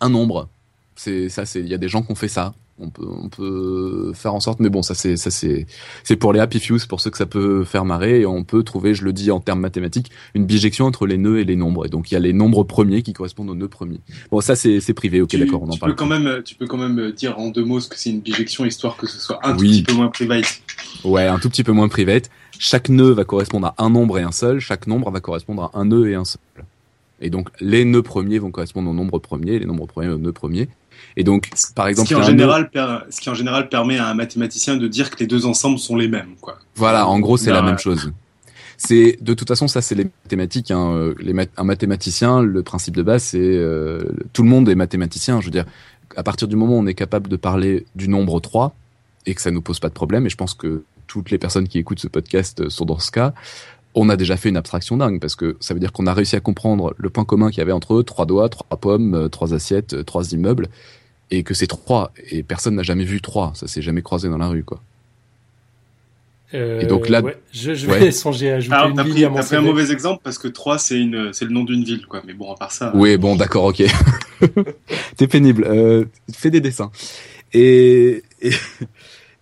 un 0.00 0.08
nombre. 0.08 0.48
C'est 0.94 1.28
ça, 1.28 1.44
c'est 1.46 1.60
il 1.60 1.68
y 1.68 1.74
a 1.74 1.78
des 1.78 1.88
gens 1.88 2.02
qui 2.02 2.12
ont 2.12 2.16
fait 2.16 2.28
ça. 2.28 2.54
On 2.78 2.90
peut, 2.90 3.06
on 3.08 3.30
peut 3.30 4.12
faire 4.14 4.34
en 4.34 4.40
sorte, 4.40 4.60
mais 4.60 4.68
bon, 4.68 4.82
ça 4.82 4.94
c'est, 4.94 5.16
ça 5.16 5.30
c'est, 5.30 5.66
c'est 6.04 6.16
pour 6.16 6.34
les 6.34 6.40
happy 6.40 6.60
fuse, 6.60 6.84
pour 6.84 7.00
ceux 7.00 7.10
que 7.10 7.16
ça 7.16 7.24
peut 7.24 7.64
faire 7.64 7.86
marrer, 7.86 8.20
et 8.20 8.26
on 8.26 8.44
peut 8.44 8.62
trouver, 8.62 8.92
je 8.92 9.02
le 9.02 9.14
dis 9.14 9.30
en 9.30 9.40
termes 9.40 9.60
mathématiques, 9.60 10.10
une 10.34 10.44
bijection 10.44 10.84
entre 10.84 11.06
les 11.06 11.16
nœuds 11.16 11.38
et 11.38 11.44
les 11.44 11.56
nombres. 11.56 11.86
Et 11.86 11.88
donc 11.88 12.10
il 12.10 12.14
y 12.14 12.16
a 12.18 12.20
les 12.20 12.34
nombres 12.34 12.64
premiers 12.64 13.02
qui 13.02 13.14
correspondent 13.14 13.48
aux 13.48 13.54
nœuds 13.54 13.68
premiers. 13.68 14.00
Bon, 14.30 14.42
ça 14.42 14.56
c'est, 14.56 14.80
c'est 14.80 14.92
privé, 14.92 15.22
ok, 15.22 15.34
d'accord, 15.36 15.62
on 15.62 15.68
en 15.68 15.70
tu 15.70 15.78
parle. 15.78 15.92
Peux 15.92 15.96
quand 15.96 16.06
même, 16.06 16.42
tu 16.44 16.54
peux 16.54 16.66
quand 16.66 16.76
même 16.76 17.12
dire 17.12 17.38
en 17.38 17.48
deux 17.48 17.64
mots 17.64 17.80
ce 17.80 17.88
que 17.88 17.96
c'est 17.98 18.10
une 18.10 18.20
bijection, 18.20 18.66
histoire 18.66 18.98
que 18.98 19.06
ce 19.06 19.18
soit 19.18 19.38
un 19.42 19.56
tout 19.56 19.64
petit 19.64 19.82
peu 19.82 19.94
moins 19.94 20.08
privé. 20.08 20.42
Ouais, 21.02 21.26
un 21.26 21.38
tout 21.38 21.48
petit 21.48 21.64
peu 21.64 21.72
moins 21.72 21.88
private. 21.88 22.30
Chaque 22.58 22.88
nœud 22.88 23.12
va 23.12 23.24
correspondre 23.24 23.68
à 23.68 23.74
un 23.78 23.90
nombre 23.90 24.18
et 24.18 24.22
un 24.22 24.32
seul. 24.32 24.60
Chaque 24.60 24.86
nombre 24.86 25.10
va 25.10 25.20
correspondre 25.20 25.64
à 25.64 25.78
un 25.78 25.86
nœud 25.86 26.10
et 26.10 26.14
un 26.14 26.24
seul. 26.24 26.40
Et 27.20 27.30
donc, 27.30 27.48
les 27.60 27.84
nœuds 27.84 28.02
premiers 28.02 28.38
vont 28.38 28.50
correspondre 28.50 28.90
au 28.90 28.94
nombre 28.94 29.18
premier, 29.18 29.58
les 29.58 29.64
nombres 29.64 29.86
premiers 29.86 30.08
aux 30.08 30.18
nœuds 30.18 30.32
premiers. 30.32 30.68
Et 31.16 31.24
donc, 31.24 31.50
par 31.74 31.88
exemple, 31.88 32.08
ce 32.08 32.14
qui, 32.14 32.20
en 32.20 32.22
général, 32.22 32.70
ce 33.10 33.20
qui 33.20 33.30
en 33.30 33.34
général 33.34 33.68
permet 33.68 33.98
à 33.98 34.08
un 34.08 34.14
mathématicien 34.14 34.76
de 34.76 34.86
dire 34.88 35.10
que 35.10 35.16
les 35.18 35.26
deux 35.26 35.46
ensembles 35.46 35.78
sont 35.78 35.96
les 35.96 36.08
mêmes, 36.08 36.34
quoi. 36.40 36.58
Voilà, 36.74 37.06
en 37.06 37.18
gros, 37.20 37.36
c'est 37.36 37.52
la 37.52 37.62
même 37.62 37.78
chose. 37.78 38.12
C'est 38.78 39.16
de 39.20 39.34
toute 39.34 39.48
façon, 39.48 39.68
ça, 39.68 39.80
c'est 39.80 39.94
les 39.94 40.04
mathématiques. 40.24 40.70
Hein. 40.70 40.92
Euh, 40.92 41.46
un 41.56 41.64
mathématicien, 41.64 42.42
le 42.42 42.62
principe 42.62 42.94
de 42.94 43.02
base, 43.02 43.22
c'est 43.22 43.38
euh, 43.40 44.00
tout 44.32 44.42
le 44.42 44.48
monde 44.48 44.68
est 44.68 44.74
mathématicien. 44.74 45.40
Je 45.40 45.46
veux 45.46 45.50
dire, 45.50 45.64
à 46.14 46.22
partir 46.22 46.46
du 46.48 46.56
moment 46.56 46.76
où 46.76 46.80
on 46.80 46.86
est 46.86 46.94
capable 46.94 47.28
de 47.28 47.36
parler 47.36 47.86
du 47.94 48.08
nombre 48.08 48.38
3 48.40 48.74
et 49.24 49.34
que 49.34 49.40
ça 49.40 49.50
nous 49.50 49.62
pose 49.62 49.80
pas 49.80 49.88
de 49.88 49.94
problème, 49.94 50.26
et 50.26 50.28
je 50.28 50.36
pense 50.36 50.54
que 50.54 50.84
toutes 51.06 51.30
les 51.30 51.38
personnes 51.38 51.68
qui 51.68 51.78
écoutent 51.78 52.00
ce 52.00 52.08
podcast 52.08 52.68
sont 52.68 52.84
dans 52.84 52.98
ce 52.98 53.10
cas, 53.10 53.32
on 53.96 54.10
a 54.10 54.16
déjà 54.16 54.36
fait 54.36 54.50
une 54.50 54.58
abstraction 54.58 54.98
dingue 54.98 55.20
parce 55.20 55.34
que 55.34 55.56
ça 55.58 55.74
veut 55.74 55.80
dire 55.80 55.90
qu'on 55.90 56.06
a 56.06 56.12
réussi 56.12 56.36
à 56.36 56.40
comprendre 56.40 56.94
le 56.98 57.10
point 57.10 57.24
commun 57.24 57.48
qu'il 57.48 57.58
y 57.58 57.62
avait 57.62 57.72
entre 57.72 57.94
eux, 57.94 58.04
trois 58.04 58.26
doigts, 58.26 58.48
trois 58.48 58.76
pommes, 58.76 59.14
euh, 59.14 59.28
trois 59.28 59.54
assiettes, 59.54 59.94
euh, 59.94 60.04
trois 60.04 60.32
immeubles, 60.32 60.68
et 61.30 61.42
que 61.42 61.54
c'est 61.54 61.66
trois, 61.66 62.12
et 62.30 62.42
personne 62.42 62.76
n'a 62.76 62.82
jamais 62.82 63.04
vu 63.04 63.20
trois, 63.20 63.52
ça 63.54 63.66
s'est 63.66 63.82
jamais 63.82 64.02
croisé 64.02 64.28
dans 64.28 64.38
la 64.38 64.48
rue, 64.48 64.62
quoi. 64.62 64.80
Euh, 66.54 66.80
et 66.80 66.86
donc 66.86 67.08
là, 67.08 67.22
je, 67.52 67.72
vais 67.72 68.12
songer 68.12 68.52
à 68.52 68.56
ajouter 68.56 68.76
Alors, 68.76 68.90
une 68.90 69.00
à 69.24 69.56
un 69.56 69.60
mauvais 69.62 69.90
exemple 69.90 70.20
parce 70.22 70.38
que 70.38 70.46
3 70.46 70.78
c'est 70.78 70.96
une 70.96 71.32
c'est 71.32 71.44
le 71.44 71.50
nom 71.50 71.64
d'une 71.64 71.82
ville 71.82 72.06
quoi. 72.06 72.22
Mais 72.24 72.34
bon 72.34 72.52
à 72.52 72.54
part 72.54 72.70
ça. 72.70 72.92
Oui 72.94 73.16
bon 73.16 73.34
d'accord 73.34 73.64
ok. 73.64 73.82
T'es 75.16 75.26
pénible. 75.26 75.64
Euh, 75.64 76.04
fais 76.32 76.50
des 76.50 76.60
dessins. 76.60 76.92
Et, 77.52 78.22
et, 78.42 78.50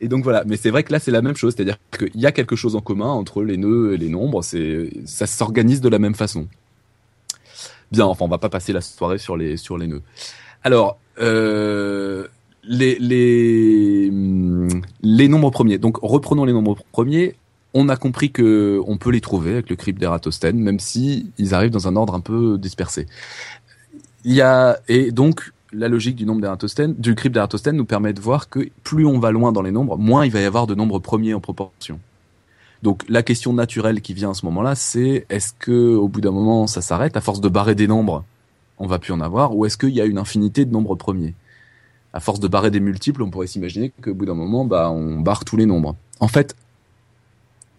et 0.05 0.09
donc 0.09 0.23
voilà, 0.23 0.45
mais 0.45 0.59
c'est 0.59 0.69
vrai 0.69 0.83
que 0.83 0.93
là 0.93 0.99
c'est 0.99 1.11
la 1.11 1.23
même 1.23 1.35
chose, 1.35 1.55
c'est-à-dire 1.57 1.79
qu'il 1.97 2.21
y 2.21 2.27
a 2.27 2.33
quelque 2.33 2.57
chose 2.57 2.77
en 2.77 2.83
commun 2.83 3.09
entre 3.09 3.43
les 3.43 3.57
nœuds 3.57 3.95
et 3.95 3.97
les 3.97 4.11
nombres, 4.11 4.43
c'est 4.43 4.91
ça 5.07 5.27
s'organise 5.27 5.81
de 5.81 5.89
la 5.89 5.99
même 5.99 6.15
façon. 6.15 6.47
Bien, 7.91 8.05
enfin 8.05 8.27
on 8.27 8.29
va 8.29 8.37
pas 8.37 8.51
passer 8.51 8.75
la 8.75 8.83
soirée 8.83 9.17
sur 9.17 9.39
les 9.39 9.57
sur 9.57 9.79
les 9.79 9.87
nœuds. 9.87 10.03
Alors 10.63 10.99
euh, 11.23 12.29
les 12.65 12.99
les 12.99 14.11
les 15.01 15.29
nombres 15.29 15.51
premiers. 15.51 15.79
Donc 15.79 15.97
reprenons 16.03 16.45
les 16.45 16.53
nombres 16.53 16.77
premiers. 16.93 17.35
On 17.73 17.89
a 17.89 17.97
compris 17.97 18.31
que 18.31 18.79
on 18.87 18.99
peut 18.99 19.11
les 19.11 19.23
trouver 19.23 19.53
avec 19.53 19.71
le 19.71 19.77
crypte 19.77 19.99
d'Eratosthène, 19.99 20.59
même 20.59 20.81
si 20.81 21.33
ils 21.39 21.55
arrivent 21.55 21.71
dans 21.71 21.89
un 21.89 21.97
ordre 21.97 22.15
un 22.15 22.21
peu 22.21 22.59
dispersé. 22.59 23.07
Il 24.27 24.35
y 24.35 24.43
a 24.43 24.81
et 24.87 25.13
donc 25.13 25.54
la 25.75 25.89
logique 25.89 26.17
du 26.17 26.25
nombre 26.25 26.41
d'Eratosthène, 26.41 26.95
du 26.95 27.15
crypte 27.15 27.35
d'Eratosthène 27.35 27.77
nous 27.77 27.85
permet 27.85 28.13
de 28.13 28.21
voir 28.21 28.49
que 28.49 28.69
plus 28.83 29.05
on 29.07 29.19
va 29.19 29.31
loin 29.31 29.53
dans 29.53 29.63
les 29.63 29.71
nombres, 29.71 29.99
moins 29.99 30.25
il 30.25 30.33
va 30.33 30.41
y 30.41 30.45
avoir 30.45 30.67
de 30.67 30.75
nombres 30.75 30.99
premiers 30.99 31.35
en 31.35 31.41
proportion. 31.41 32.01
Donc 32.83 33.03
la 33.09 33.23
question 33.23 33.53
naturelle 33.53 34.01
qui 34.01 34.15
vient 34.15 34.31
à 34.31 34.35
ce 34.35 34.45
moment-là, 34.47 34.75
c'est 34.75 35.27
est-ce 35.31 35.53
que 35.59 35.95
au 35.95 36.09
bout 36.09 36.21
d'un 36.21 36.31
moment 36.31 36.67
ça 36.67 36.83
s'arrête? 36.83 37.17
À 37.17 37.21
force 37.21 37.41
de 37.41 37.49
barrer 37.49 37.75
des 37.75 37.87
nombres, 37.87 38.25
on 38.79 38.87
va 38.87 38.99
plus 38.99 39.13
en 39.13 39.21
avoir, 39.21 39.57
ou 39.57 39.65
est-ce 39.67 39.77
qu'il 39.77 39.91
y 39.91 40.01
a 40.01 40.05
une 40.05 40.19
infinité 40.19 40.65
de 40.65 40.73
nombres 40.73 40.95
premiers? 40.95 41.35
À 42.13 42.21
force 42.21 42.41
de 42.41 42.49
barrer 42.49 42.71
des 42.71 42.81
multiples, 42.81 43.23
on 43.23 43.31
pourrait 43.31 43.47
s'imaginer 43.47 43.93
qu'au 44.03 44.15
bout 44.15 44.27
d'un 44.27 44.35
moment, 44.35 44.65
bah 44.65 44.91
on 44.91 45.21
barre 45.21 45.45
tous 45.45 45.57
les 45.57 45.67
nombres. 45.67 45.97
En 46.21 46.29
fait, 46.29 46.55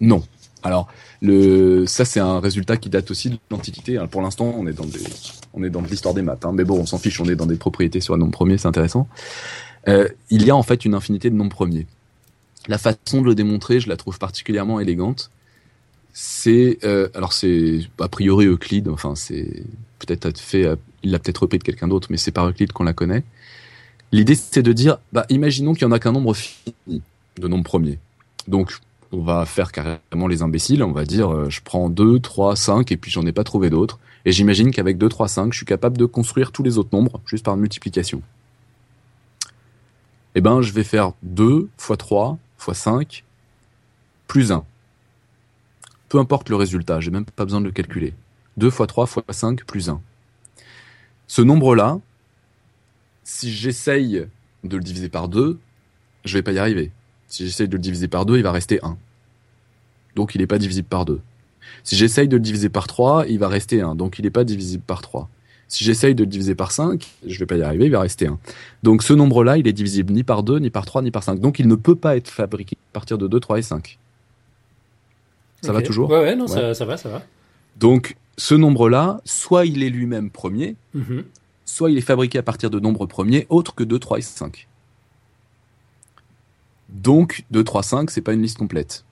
non. 0.02 0.24
Alors, 0.66 0.88
le, 1.22 1.86
ça 1.86 2.06
c'est 2.06 2.20
un 2.20 2.40
résultat 2.40 2.76
qui 2.76 2.90
date 2.90 3.12
aussi 3.12 3.30
de 3.30 3.38
l'Antiquité. 3.52 4.04
Pour 4.10 4.24
l'instant, 4.24 4.52
on 4.58 4.66
est 4.66 4.74
dans 4.74 4.86
des, 4.86 5.00
on 5.54 5.64
est 5.64 5.70
dans 5.70 5.82
l'histoire 5.82 6.16
des 6.16 6.24
maths. 6.24 6.44
Hein. 6.44 6.54
Mais 6.54 6.64
bon, 6.64 6.80
on 6.80 6.88
s'en 6.88 6.98
fiche, 6.98 7.22
on 7.22 7.26
est 7.26 7.36
dans 7.36 7.46
des 7.46 7.56
propriétés 7.56 8.02
sur 8.02 8.16
un 8.16 8.18
nombre 8.18 8.32
premier, 8.32 8.58
c'est 8.58 8.68
intéressant. 8.68 9.08
Euh, 9.88 10.10
il 10.32 10.44
y 10.44 10.50
a 10.50 10.56
en 10.56 10.64
fait 10.64 10.84
une 10.84 10.96
infinité 10.96 11.30
de 11.30 11.36
nombres 11.36 11.56
premiers. 11.56 11.86
La 12.68 12.80
façon 12.80 13.22
de 13.22 13.28
le 13.28 13.36
démontrer, 13.36 13.80
je 13.80 13.88
la 13.88 13.96
trouve 13.96 14.18
particulièrement 14.18 14.80
élégante. 14.80 15.30
C'est, 16.14 16.80
euh, 16.84 17.10
alors 17.14 17.34
c'est 17.34 17.82
a 18.00 18.08
priori 18.08 18.48
Euclide. 18.48 18.90
Enfin, 18.90 19.14
c'est 19.14 19.64
peut-être 20.00 20.40
fait, 20.40 20.66
il 21.04 21.12
l'a 21.12 21.20
peut-être 21.20 21.44
repris 21.44 21.60
de 21.60 21.64
quelqu'un 21.64 21.88
d'autre, 21.88 22.08
mais 22.10 22.18
c'est 22.18 22.32
par 22.32 22.50
Euclide 22.50 22.72
qu'on 22.72 22.86
la 22.86 22.94
connaît. 22.94 23.24
L'idée, 24.12 24.34
c'est 24.34 24.64
de 24.64 24.74
dire, 24.74 24.98
bah, 25.14 25.28
imaginons 25.30 25.74
qu'il 25.74 25.84
y 25.84 25.86
en 25.86 25.92
a 25.92 26.00
qu'un 26.00 26.14
nombre 26.14 26.34
fini 26.34 27.04
de 27.38 27.48
nombres 27.48 27.66
premiers. 27.66 28.00
Donc, 28.48 28.80
on 29.16 29.24
va 29.24 29.46
faire 29.46 29.72
carrément 29.72 30.28
les 30.28 30.42
imbéciles, 30.42 30.84
on 30.84 30.92
va 30.92 31.06
dire 31.06 31.34
euh, 31.34 31.50
je 31.50 31.62
prends 31.64 31.90
2, 31.90 32.20
3, 32.20 32.56
5 32.56 32.92
et 32.92 32.98
puis 32.98 33.12
j'en 33.12 33.26
ai 33.26 33.32
pas 33.32 33.44
trouvé 33.44 33.70
d'autres. 33.70 34.00
Et 34.26 34.32
j'imagine 34.32 34.72
qu'avec 34.72 34.98
2, 34.98 35.08
3, 35.08 35.28
5, 35.28 35.54
je 35.54 35.58
suis 35.58 35.66
capable 35.66 35.98
de 35.98 36.06
construire 36.06 36.52
tous 36.52 36.64
les 36.64 36.78
autres 36.78 36.90
nombres 36.92 37.22
juste 37.26 37.46
par 37.46 37.56
multiplication. 37.58 38.22
Eh 40.34 40.42
ben, 40.42 40.62
je 40.62 40.74
vais 40.74 40.84
faire 40.84 41.14
2 41.24 41.70
fois 41.78 41.98
3 41.98 42.38
fois 42.58 42.74
5 42.74 43.24
plus 44.28 44.52
1. 44.52 44.66
Peu 46.10 46.20
importe 46.20 46.50
le 46.50 46.56
résultat, 46.56 47.00
j'ai 47.00 47.12
même 47.12 47.26
pas 47.26 47.46
besoin 47.46 47.62
de 47.62 47.66
le 47.66 47.72
calculer. 47.72 48.14
2 48.58 48.70
fois 48.70 48.88
3 48.88 49.06
fois 49.06 49.24
5 49.30 49.64
plus 49.66 49.90
1. 49.90 50.02
Ce 51.28 51.42
nombre-là, 51.42 52.00
si 53.24 53.52
j'essaye 53.52 54.28
de 54.64 54.78
le 54.78 54.84
diviser 54.84 55.10
par 55.10 55.30
2, 55.30 55.60
je 56.26 56.34
vais 56.34 56.44
pas 56.44 56.52
y 56.52 56.60
arriver. 56.60 56.92
Si 57.28 57.46
j'essaye 57.46 57.68
de 57.68 57.74
le 57.74 57.80
diviser 57.80 58.08
par 58.08 58.26
2, 58.26 58.38
il 58.38 58.44
va 58.44 58.52
rester 58.52 58.80
1. 58.84 58.98
Donc 60.16 60.36
il 60.36 60.42
n'est 60.42 60.48
pas 60.48 60.58
divisible 60.58 60.88
par 60.88 61.06
2. 61.06 61.20
Si 61.84 61.96
j'essaye 61.96 62.28
de 62.28 62.36
le 62.36 62.42
diviser 62.42 62.70
par 62.70 62.88
3, 62.88 63.28
il 63.28 63.40
va 63.40 63.48
rester 63.48 63.82
1. 63.82 63.96
Donc 63.96 64.20
il 64.20 64.24
n'est 64.24 64.32
pas 64.32 64.44
divisible 64.44 64.84
par 64.86 65.02
3. 65.02 65.30
Si 65.68 65.84
j'essaye 65.84 66.14
de 66.14 66.24
le 66.24 66.30
diviser 66.30 66.56
par 66.56 66.72
5, 66.72 67.06
je 67.26 67.40
vais 67.40 67.46
pas 67.46 67.58
y 67.58 67.64
arriver, 67.64 67.86
il 67.86 67.92
va 67.92 68.02
rester 68.02 68.28
1. 68.28 68.40
Donc 68.84 69.04
ce 69.04 69.14
nombre-là, 69.14 69.58
il 69.58 69.68
est 69.68 69.74
divisible 69.74 70.14
ni 70.14 70.24
par 70.24 70.44
2, 70.44 70.60
ni 70.60 70.70
par 70.70 70.86
3, 70.86 71.02
ni 71.02 71.12
par 71.12 71.24
5. 71.24 71.40
Donc 71.40 71.60
il 71.60 71.68
ne 71.68 71.76
peut 71.76 71.96
pas 71.96 72.16
être 72.16 72.30
fabriqué 72.30 72.78
à 72.92 72.94
partir 72.94 73.18
de 73.18 73.28
2, 73.28 73.40
3 73.40 73.60
et 73.60 73.62
5. 73.62 73.98
Ça 75.62 75.74
va 75.74 75.82
toujours 75.82 76.10
Ouais, 76.10 76.20
ouais, 76.20 76.36
non, 76.36 76.48
Ça, 76.48 76.86
va, 76.86 76.98
ça 76.98 77.10
va. 77.10 77.24
Donc 77.78 78.16
ce 78.38 78.54
nombre-là, 78.54 79.22
soit 79.26 79.66
il 79.66 79.82
est 79.84 79.90
lui-même 79.90 80.30
premier, 80.30 80.76
mhm. 80.94 81.24
soit 81.66 81.90
il 81.90 81.98
est 81.98 82.02
fabriqué 82.02 82.38
à 82.38 82.44
partir 82.44 82.70
de 82.70 82.80
nombres 82.80 83.06
premiers 83.06 83.48
autres 83.50 83.74
que 83.74 83.84
2, 83.84 83.98
3 83.98 84.20
et 84.20 84.22
5. 84.22 84.68
Donc 86.90 87.44
2, 87.52 87.64
3, 87.64 87.84
5, 87.84 88.12
c'est 88.12 88.22
pas 88.22 88.34
une 88.34 88.42
liste 88.42 88.58
complète. 88.58 89.04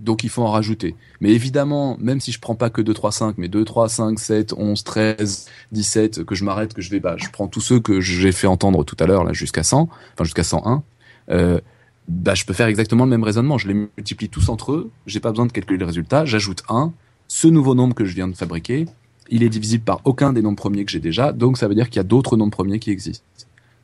Donc 0.00 0.22
il 0.24 0.30
faut 0.30 0.42
en 0.42 0.50
rajouter. 0.50 0.94
Mais 1.20 1.30
évidemment, 1.30 1.96
même 2.00 2.20
si 2.20 2.30
je 2.30 2.38
prends 2.38 2.54
pas 2.54 2.70
que 2.70 2.80
2, 2.80 2.94
3, 2.94 3.12
5, 3.12 3.38
mais 3.38 3.48
2, 3.48 3.64
3, 3.64 3.88
5, 3.88 4.18
7, 4.18 4.52
11, 4.52 4.84
13, 4.84 5.46
17, 5.72 6.24
que 6.24 6.34
je 6.34 6.44
m'arrête, 6.44 6.74
que 6.74 6.82
je 6.82 6.90
vais, 6.90 7.00
bah, 7.00 7.16
je 7.16 7.28
prends 7.32 7.48
tous 7.48 7.60
ceux 7.60 7.80
que 7.80 8.00
j'ai 8.00 8.32
fait 8.32 8.46
entendre 8.46 8.84
tout 8.84 8.96
à 9.00 9.06
l'heure, 9.06 9.24
là, 9.24 9.32
jusqu'à 9.32 9.62
100, 9.62 9.88
enfin 10.14 10.24
jusqu'à 10.24 10.44
101, 10.44 10.82
euh, 11.30 11.60
bah, 12.06 12.34
je 12.34 12.44
peux 12.44 12.54
faire 12.54 12.68
exactement 12.68 13.04
le 13.04 13.10
même 13.10 13.24
raisonnement. 13.24 13.58
Je 13.58 13.68
les 13.68 13.74
multiplie 13.74 14.28
tous 14.28 14.48
entre 14.48 14.72
eux, 14.72 14.90
j'ai 15.06 15.20
pas 15.20 15.30
besoin 15.30 15.46
de 15.46 15.52
calculer 15.52 15.78
le 15.78 15.86
résultat, 15.86 16.24
j'ajoute 16.24 16.62
1, 16.68 16.92
ce 17.26 17.48
nouveau 17.48 17.74
nombre 17.74 17.94
que 17.94 18.04
je 18.04 18.14
viens 18.14 18.28
de 18.28 18.36
fabriquer, 18.36 18.86
il 19.30 19.42
est 19.42 19.48
divisible 19.48 19.84
par 19.84 20.00
aucun 20.04 20.32
des 20.32 20.42
nombres 20.42 20.56
premiers 20.56 20.84
que 20.84 20.90
j'ai 20.90 21.00
déjà, 21.00 21.32
donc 21.32 21.58
ça 21.58 21.68
veut 21.68 21.74
dire 21.74 21.90
qu'il 21.90 21.96
y 21.96 22.00
a 22.00 22.04
d'autres 22.04 22.36
nombres 22.36 22.52
premiers 22.52 22.78
qui 22.78 22.90
existent. 22.90 23.24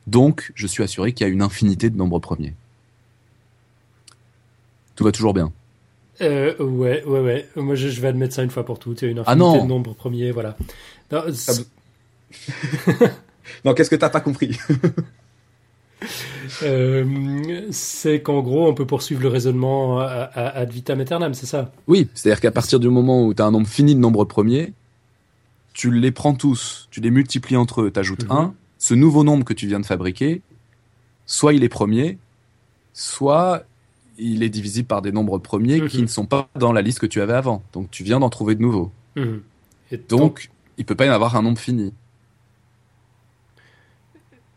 Donc, 0.07 0.53
je 0.55 0.67
suis 0.67 0.83
assuré 0.83 1.13
qu'il 1.13 1.27
y 1.27 1.31
a 1.31 1.33
une 1.33 1.43
infinité 1.43 1.91
de 1.91 1.97
nombres 1.97 2.19
premiers. 2.19 2.55
Tout 4.97 5.05
va 5.05 5.13
toujours 5.13 5.35
bien. 5.35 5.53
Euh, 6.21 6.55
ouais, 6.63 7.03
ouais, 7.05 7.21
ouais. 7.21 7.49
Moi, 7.57 7.75
je, 7.75 7.89
je, 7.89 8.01
vais 8.01 8.09
admettre 8.09 8.35
ça 8.35 8.43
une 8.43 8.51
fois 8.51 8.65
pour 8.65 8.79
toutes. 8.79 9.03
Une 9.03 9.19
Ah 9.27 9.33
infinité 9.33 9.59
non. 9.59 9.65
de 9.65 9.69
nombres 9.69 9.95
premiers, 9.95 10.31
voilà. 10.31 10.57
Non, 11.11 11.23
Non, 13.65 13.75
qu'est-ce 13.75 13.91
que 13.91 13.97
t'as 13.97 14.11
pas 14.11 14.21
compris? 14.21 14.59
Euh, 16.63 17.63
c'est 17.71 18.21
qu'en 18.21 18.43
gros, 18.43 18.69
on 18.69 18.75
peut 18.75 18.87
poursuivre 18.87 19.23
le 19.23 19.29
raisonnement 19.29 20.01
ad 20.01 20.71
vitam 20.71 21.01
aeternam, 21.01 21.33
c'est 21.35 21.47
ça? 21.47 21.73
Oui, 21.87 22.09
c'est-à-dire 22.15 22.41
qu'à 22.41 22.51
partir 22.51 22.79
du 22.81 22.89
moment 22.89 23.25
où 23.25 23.33
tu 23.35 23.41
as 23.41 23.47
un 23.47 23.51
nombre 23.51 23.67
fini 23.67 23.95
de 23.95 24.01
nombres 24.01 24.25
premiers, 24.25 24.73
tu 25.73 25.91
les 25.91 26.13
prends 26.13 26.35
tous, 26.35 26.89
tu 26.91 27.01
les 27.01 27.11
multiplies 27.11 27.57
entre 27.57 27.83
eux, 27.83 27.91
t'ajoutes 27.91 28.25
Mhm. 28.25 28.33
un, 28.33 28.55
ce 28.79 28.93
nouveau 28.95 29.25
nombre 29.25 29.45
que 29.45 29.55
tu 29.55 29.67
viens 29.67 29.81
de 29.81 29.87
fabriquer, 29.87 30.43
soit 31.27 31.55
il 31.55 31.65
est 31.65 31.69
premier, 31.71 32.19
soit 32.93 33.65
il 34.19 34.43
est 34.43 34.49
divisible 34.49 34.87
par 34.87 35.03
des 35.03 35.13
nombres 35.13 35.39
premiers 35.39 35.81
Mhm. 35.81 35.89
qui 35.89 36.03
ne 36.03 36.07
sont 36.07 36.27
pas 36.27 36.49
dans 36.57 36.73
la 36.73 36.83
liste 36.83 36.99
que 37.01 37.07
tu 37.07 37.21
avais 37.21 37.33
avant. 37.35 37.63
Donc 37.73 37.91
tu 37.91 38.05
viens 38.05 38.21
d'en 38.21 38.31
trouver 38.31 38.55
de 38.55 38.63
nouveaux. 38.63 38.91
Mhm. 39.17 39.43
Et 39.93 39.97
Donc 39.97 40.51
il 40.79 40.85
peut 40.85 40.95
pas 40.95 41.07
y 41.07 41.11
en 41.11 41.13
avoir 41.15 41.37
un 41.37 41.43
nombre 41.43 41.59
fini. 41.59 41.93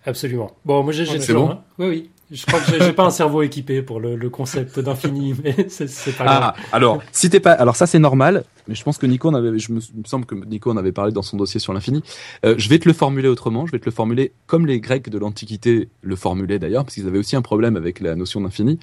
Absolument. 0.06 0.52
Bon, 0.66 0.84
moi 0.84 0.94
j'ai 0.94 1.06
j'ai 1.06 1.20
C'est 1.20 1.28
toujours, 1.34 1.48
bon 1.48 1.54
hein. 1.54 1.60
Oui, 1.80 1.88
oui. 1.88 2.10
Je 2.30 2.46
crois 2.46 2.60
que 2.60 2.66
j'ai- 2.78 2.92
pas 2.92 3.06
un 3.06 3.10
cerveau 3.10 3.42
équipé 3.42 3.82
pour 3.82 4.02
le, 4.02 4.18
le 4.18 4.30
concept 4.30 4.80
d'infini, 4.82 5.34
mais 5.44 5.70
c'est 5.70 6.12
pas 6.18 6.26
grave. 6.26 6.54
Ah, 6.56 6.56
alors, 6.74 7.02
si 7.14 7.30
t'es 7.30 7.40
pas, 7.40 7.54
alors 7.54 7.78
ça 7.78 7.88
c'est 7.88 8.00
normal, 8.00 8.44
mais 8.68 8.76
je 8.76 8.84
pense 8.84 8.98
que 8.98 9.06
Nico 9.06 9.30
en 9.30 9.34
avait, 9.34 9.58
je 9.60 9.72
me, 9.72 9.80
il 9.80 10.00
me 10.02 10.04
semble 10.06 10.26
que 10.26 10.36
Nico 10.36 10.70
en 10.70 10.76
avait 10.76 10.92
parlé 10.92 11.14
dans 11.14 11.22
son 11.22 11.38
dossier 11.38 11.62
sur 11.62 11.72
l'infini. 11.74 12.04
Euh, 12.46 12.56
je 12.58 12.68
vais 12.68 12.80
te 12.80 12.88
le 12.88 12.94
formuler 12.94 13.30
autrement, 13.30 13.66
je 13.66 13.72
vais 13.72 13.80
te 13.80 13.86
le 13.86 13.92
formuler 13.92 14.34
comme 14.46 14.66
les 14.66 14.82
Grecs 14.82 15.10
de 15.10 15.18
l'Antiquité 15.18 15.88
le 16.02 16.16
formulaient 16.18 16.60
d'ailleurs, 16.60 16.84
parce 16.84 16.96
qu'ils 16.96 17.08
avaient 17.08 17.20
aussi 17.20 17.38
un 17.38 17.42
problème 17.42 17.78
avec 17.78 18.02
la 18.02 18.16
notion 18.16 18.42
d'infini. 18.42 18.78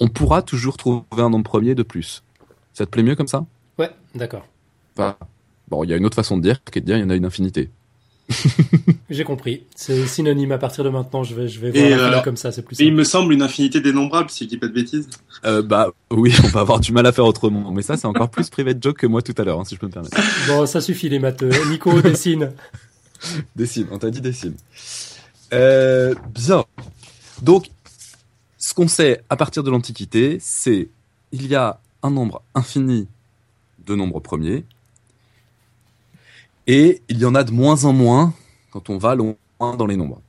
On 0.00 0.08
pourra 0.08 0.42
toujours 0.42 0.76
trouver 0.76 1.02
un 1.18 1.30
nombre 1.30 1.44
premier 1.44 1.74
de 1.74 1.82
plus. 1.82 2.22
Ça 2.72 2.86
te 2.86 2.90
plaît 2.90 3.02
mieux 3.02 3.16
comme 3.16 3.28
ça? 3.28 3.44
Ouais, 3.78 3.90
d'accord. 4.14 4.46
Enfin, 4.96 5.16
Bon, 5.70 5.84
il 5.84 5.90
y 5.90 5.94
a 5.94 5.96
une 5.96 6.04
autre 6.04 6.16
façon 6.16 6.36
de 6.36 6.42
dire, 6.42 6.62
qui 6.64 6.78
est 6.78 6.82
de 6.82 6.86
dire 6.86 6.96
il 6.96 7.00
y 7.00 7.04
en 7.04 7.10
a 7.10 7.14
une 7.14 7.24
infinité. 7.24 7.70
J'ai 9.10 9.24
compris. 9.24 9.64
C'est 9.74 10.06
synonyme 10.06 10.52
à 10.52 10.58
partir 10.58 10.84
de 10.84 10.88
maintenant. 10.88 11.22
Je 11.22 11.34
vais, 11.34 11.48
je 11.48 11.60
vais 11.60 11.76
Et, 11.76 11.94
voir 11.94 12.12
euh, 12.12 12.20
comme 12.22 12.36
ça, 12.36 12.52
c'est 12.52 12.62
plus 12.62 12.80
Et 12.80 12.84
il 12.84 12.94
me 12.94 13.04
semble 13.04 13.32
une 13.32 13.42
infinité 13.42 13.80
dénombrable, 13.80 14.30
si 14.30 14.44
je 14.44 14.48
dis 14.48 14.56
pas 14.56 14.66
de 14.66 14.72
bêtises. 14.72 15.08
Euh, 15.44 15.62
bah 15.62 15.90
oui, 16.10 16.34
on 16.44 16.48
va 16.48 16.60
avoir 16.60 16.80
du 16.80 16.92
mal 16.92 17.06
à 17.06 17.12
faire 17.12 17.24
autrement, 17.24 17.70
mais 17.72 17.82
ça 17.82 17.96
c'est 17.96 18.06
encore 18.06 18.30
plus 18.30 18.50
private 18.50 18.82
joke 18.82 18.98
que 18.98 19.06
moi 19.06 19.22
tout 19.22 19.34
à 19.36 19.44
l'heure, 19.44 19.60
hein, 19.60 19.64
si 19.64 19.74
je 19.76 19.80
peux 19.80 19.86
me 19.86 19.92
permettre. 19.92 20.16
Bon, 20.48 20.66
ça 20.66 20.80
suffit 20.80 21.08
les 21.08 21.18
matheux. 21.18 21.50
Nico, 21.70 22.00
dessine. 22.02 22.52
Décide, 23.54 23.86
on 23.90 23.98
t'a 23.98 24.10
dit 24.10 24.20
décide. 24.20 24.54
Euh, 25.52 26.14
bien. 26.34 26.64
Donc, 27.42 27.66
ce 28.70 28.74
qu'on 28.74 28.86
sait 28.86 29.20
à 29.28 29.36
partir 29.36 29.64
de 29.64 29.70
l'Antiquité, 29.70 30.38
c'est 30.40 30.90
il 31.32 31.48
y 31.48 31.56
a 31.56 31.80
un 32.04 32.10
nombre 32.10 32.40
infini 32.54 33.08
de 33.84 33.96
nombres 33.96 34.20
premiers, 34.20 34.64
et 36.68 37.02
il 37.08 37.18
y 37.18 37.24
en 37.24 37.34
a 37.34 37.42
de 37.42 37.50
moins 37.50 37.84
en 37.84 37.92
moins 37.92 38.32
quand 38.70 38.88
on 38.88 38.96
va 38.96 39.16
loin 39.16 39.34
dans 39.58 39.86
les 39.86 39.96
nombres. 39.96 40.22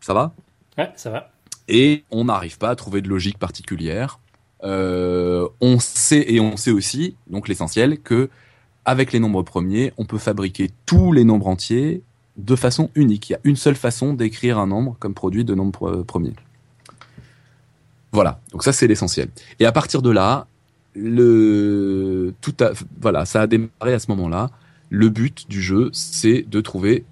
Ça 0.00 0.14
va? 0.14 0.32
Ouais, 0.78 0.90
ça 0.96 1.10
va. 1.10 1.30
et 1.68 2.04
on 2.10 2.24
n'arrive 2.24 2.56
pas 2.56 2.70
à 2.70 2.74
trouver 2.74 3.02
de 3.02 3.08
logique 3.10 3.38
particulière. 3.38 4.18
Euh, 4.62 5.46
on 5.60 5.78
sait 5.78 6.24
et 6.26 6.40
on 6.40 6.56
sait 6.56 6.70
aussi, 6.70 7.16
donc 7.26 7.48
l'essentiel, 7.48 8.00
que 8.00 8.30
avec 8.86 9.12
les 9.12 9.20
nombres 9.20 9.42
premiers, 9.42 9.92
on 9.98 10.06
peut 10.06 10.16
fabriquer 10.16 10.70
tous 10.86 11.12
les 11.12 11.24
nombres 11.24 11.48
entiers 11.48 12.02
de 12.38 12.56
façon 12.56 12.88
unique. 12.94 13.28
Il 13.28 13.32
y 13.34 13.36
a 13.36 13.40
une 13.44 13.56
seule 13.56 13.76
façon 13.76 14.14
d'écrire 14.14 14.58
un 14.58 14.68
nombre 14.68 14.96
comme 14.98 15.12
produit 15.12 15.44
de 15.44 15.54
nombres 15.54 16.02
premiers. 16.02 16.32
Voilà, 18.14 18.38
donc 18.52 18.62
ça 18.62 18.72
c'est 18.72 18.86
l'essentiel. 18.86 19.28
Et 19.58 19.66
à 19.66 19.72
partir 19.72 20.00
de 20.00 20.08
là, 20.08 20.46
le 20.94 22.32
tout 22.40 22.54
a, 22.60 22.70
voilà, 23.00 23.24
ça 23.24 23.40
a 23.40 23.46
démarré 23.48 23.92
à 23.92 23.98
ce 23.98 24.08
moment-là. 24.12 24.50
Le 24.88 25.08
but 25.08 25.50
du 25.50 25.60
jeu, 25.60 25.90
c'est 25.92 26.42
de 26.48 26.60
trouver, 26.60 27.04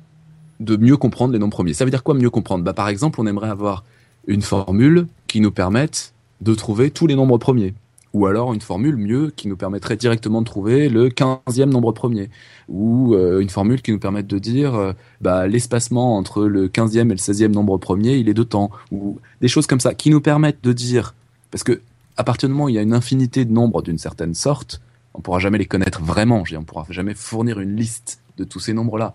de 0.60 0.76
mieux 0.76 0.96
comprendre 0.96 1.32
les 1.32 1.40
nombres 1.40 1.56
premiers. 1.56 1.74
Ça 1.74 1.84
veut 1.84 1.90
dire 1.90 2.04
quoi 2.04 2.14
mieux 2.14 2.30
comprendre? 2.30 2.62
Bah 2.62 2.72
par 2.72 2.86
exemple, 2.86 3.20
on 3.20 3.26
aimerait 3.26 3.48
avoir 3.48 3.82
une 4.28 4.42
formule 4.42 5.08
qui 5.26 5.40
nous 5.40 5.50
permette 5.50 6.14
de 6.40 6.54
trouver 6.54 6.92
tous 6.92 7.08
les 7.08 7.16
nombres 7.16 7.36
premiers. 7.36 7.74
Ou 8.12 8.26
alors 8.26 8.52
une 8.52 8.60
formule 8.60 8.96
mieux 8.96 9.32
qui 9.34 9.48
nous 9.48 9.56
permettrait 9.56 9.96
directement 9.96 10.40
de 10.40 10.46
trouver 10.46 10.88
le 10.88 11.08
15e 11.08 11.64
nombre 11.64 11.92
premier. 11.92 12.28
Ou 12.68 13.14
euh, 13.14 13.40
une 13.40 13.48
formule 13.48 13.80
qui 13.80 13.90
nous 13.90 13.98
permette 13.98 14.26
de 14.26 14.38
dire 14.38 14.74
euh, 14.74 14.92
bah, 15.20 15.46
l'espacement 15.46 16.16
entre 16.16 16.44
le 16.44 16.68
15e 16.68 17.00
et 17.00 17.04
le 17.04 17.14
16e 17.16 17.52
nombre 17.52 17.78
premier, 17.78 18.16
il 18.16 18.28
est 18.28 18.34
de 18.34 18.42
temps. 18.42 18.70
Ou 18.90 19.18
des 19.40 19.48
choses 19.48 19.66
comme 19.66 19.80
ça 19.80 19.94
qui 19.94 20.10
nous 20.10 20.20
permettent 20.20 20.62
de 20.62 20.72
dire. 20.72 21.14
Parce 21.50 21.64
que 21.64 21.80
à 22.16 22.24
partir 22.24 22.48
du 22.48 22.52
moment 22.52 22.64
où 22.64 22.68
il 22.68 22.74
y 22.74 22.78
a 22.78 22.82
une 22.82 22.92
infinité 22.92 23.44
de 23.44 23.52
nombres 23.52 23.82
d'une 23.82 23.98
certaine 23.98 24.34
sorte, 24.34 24.82
on 25.14 25.20
pourra 25.20 25.38
jamais 25.38 25.58
les 25.58 25.66
connaître 25.66 26.02
vraiment. 26.02 26.44
On 26.54 26.64
pourra 26.64 26.86
jamais 26.90 27.14
fournir 27.14 27.60
une 27.60 27.76
liste 27.76 28.20
de 28.36 28.44
tous 28.44 28.60
ces 28.60 28.72
nombres-là. 28.74 29.14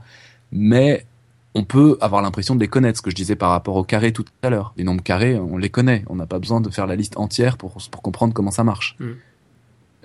Mais 0.51 1.05
on 1.53 1.63
peut 1.63 1.97
avoir 2.01 2.21
l'impression 2.21 2.55
de 2.55 2.59
les 2.59 2.67
connaître, 2.67 2.97
ce 2.97 3.01
que 3.01 3.09
je 3.09 3.15
disais 3.15 3.35
par 3.35 3.49
rapport 3.49 3.75
au 3.75 3.83
carré 3.83 4.11
tout 4.11 4.25
à 4.43 4.49
l'heure. 4.49 4.73
Les 4.77 4.83
nombres 4.83 5.03
carrés, 5.03 5.39
on 5.39 5.57
les 5.57 5.69
connaît. 5.69 6.03
On 6.07 6.15
n'a 6.15 6.27
pas 6.27 6.39
besoin 6.39 6.61
de 6.61 6.69
faire 6.69 6.87
la 6.87 6.95
liste 6.95 7.17
entière 7.17 7.57
pour, 7.57 7.77
pour 7.89 8.01
comprendre 8.01 8.33
comment 8.33 8.51
ça 8.51 8.63
marche. 8.63 8.95
Mm. 8.99 9.05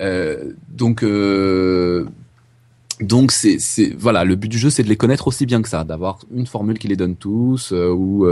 Euh, 0.00 0.52
donc, 0.68 1.04
euh, 1.04 2.06
donc 3.00 3.32
c'est, 3.32 3.58
c'est, 3.58 3.94
voilà, 3.96 4.24
le 4.24 4.34
but 4.34 4.48
du 4.48 4.58
jeu, 4.58 4.70
c'est 4.70 4.82
de 4.82 4.88
les 4.88 4.96
connaître 4.96 5.28
aussi 5.28 5.46
bien 5.46 5.62
que 5.62 5.68
ça, 5.68 5.84
d'avoir 5.84 6.20
une 6.34 6.46
formule 6.46 6.78
qui 6.78 6.88
les 6.88 6.96
donne 6.96 7.16
tous, 7.16 7.72
euh, 7.72 7.90
ou 7.90 8.26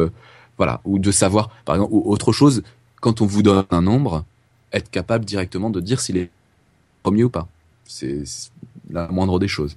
voilà, 0.57 0.81
ou 0.85 0.99
de 0.99 1.11
savoir, 1.11 1.51
par 1.65 1.77
exemple, 1.77 1.93
ou 1.95 2.03
autre 2.11 2.33
chose, 2.33 2.63
quand 3.01 3.21
on 3.23 3.27
vous 3.27 3.43
donne 3.43 3.65
un 3.71 3.83
nombre, 3.83 4.25
être 4.73 4.91
capable 4.91 5.25
directement 5.25 5.71
de 5.71 5.81
dire 5.81 6.01
s'il 6.01 6.17
est 6.17 6.31
premier 7.03 7.25
ou 7.25 7.31
pas. 7.31 7.49
C'est 7.85 8.25
c'est 8.25 8.51
la 8.91 9.09
moindre 9.09 9.39
des 9.39 9.49
choses. 9.49 9.75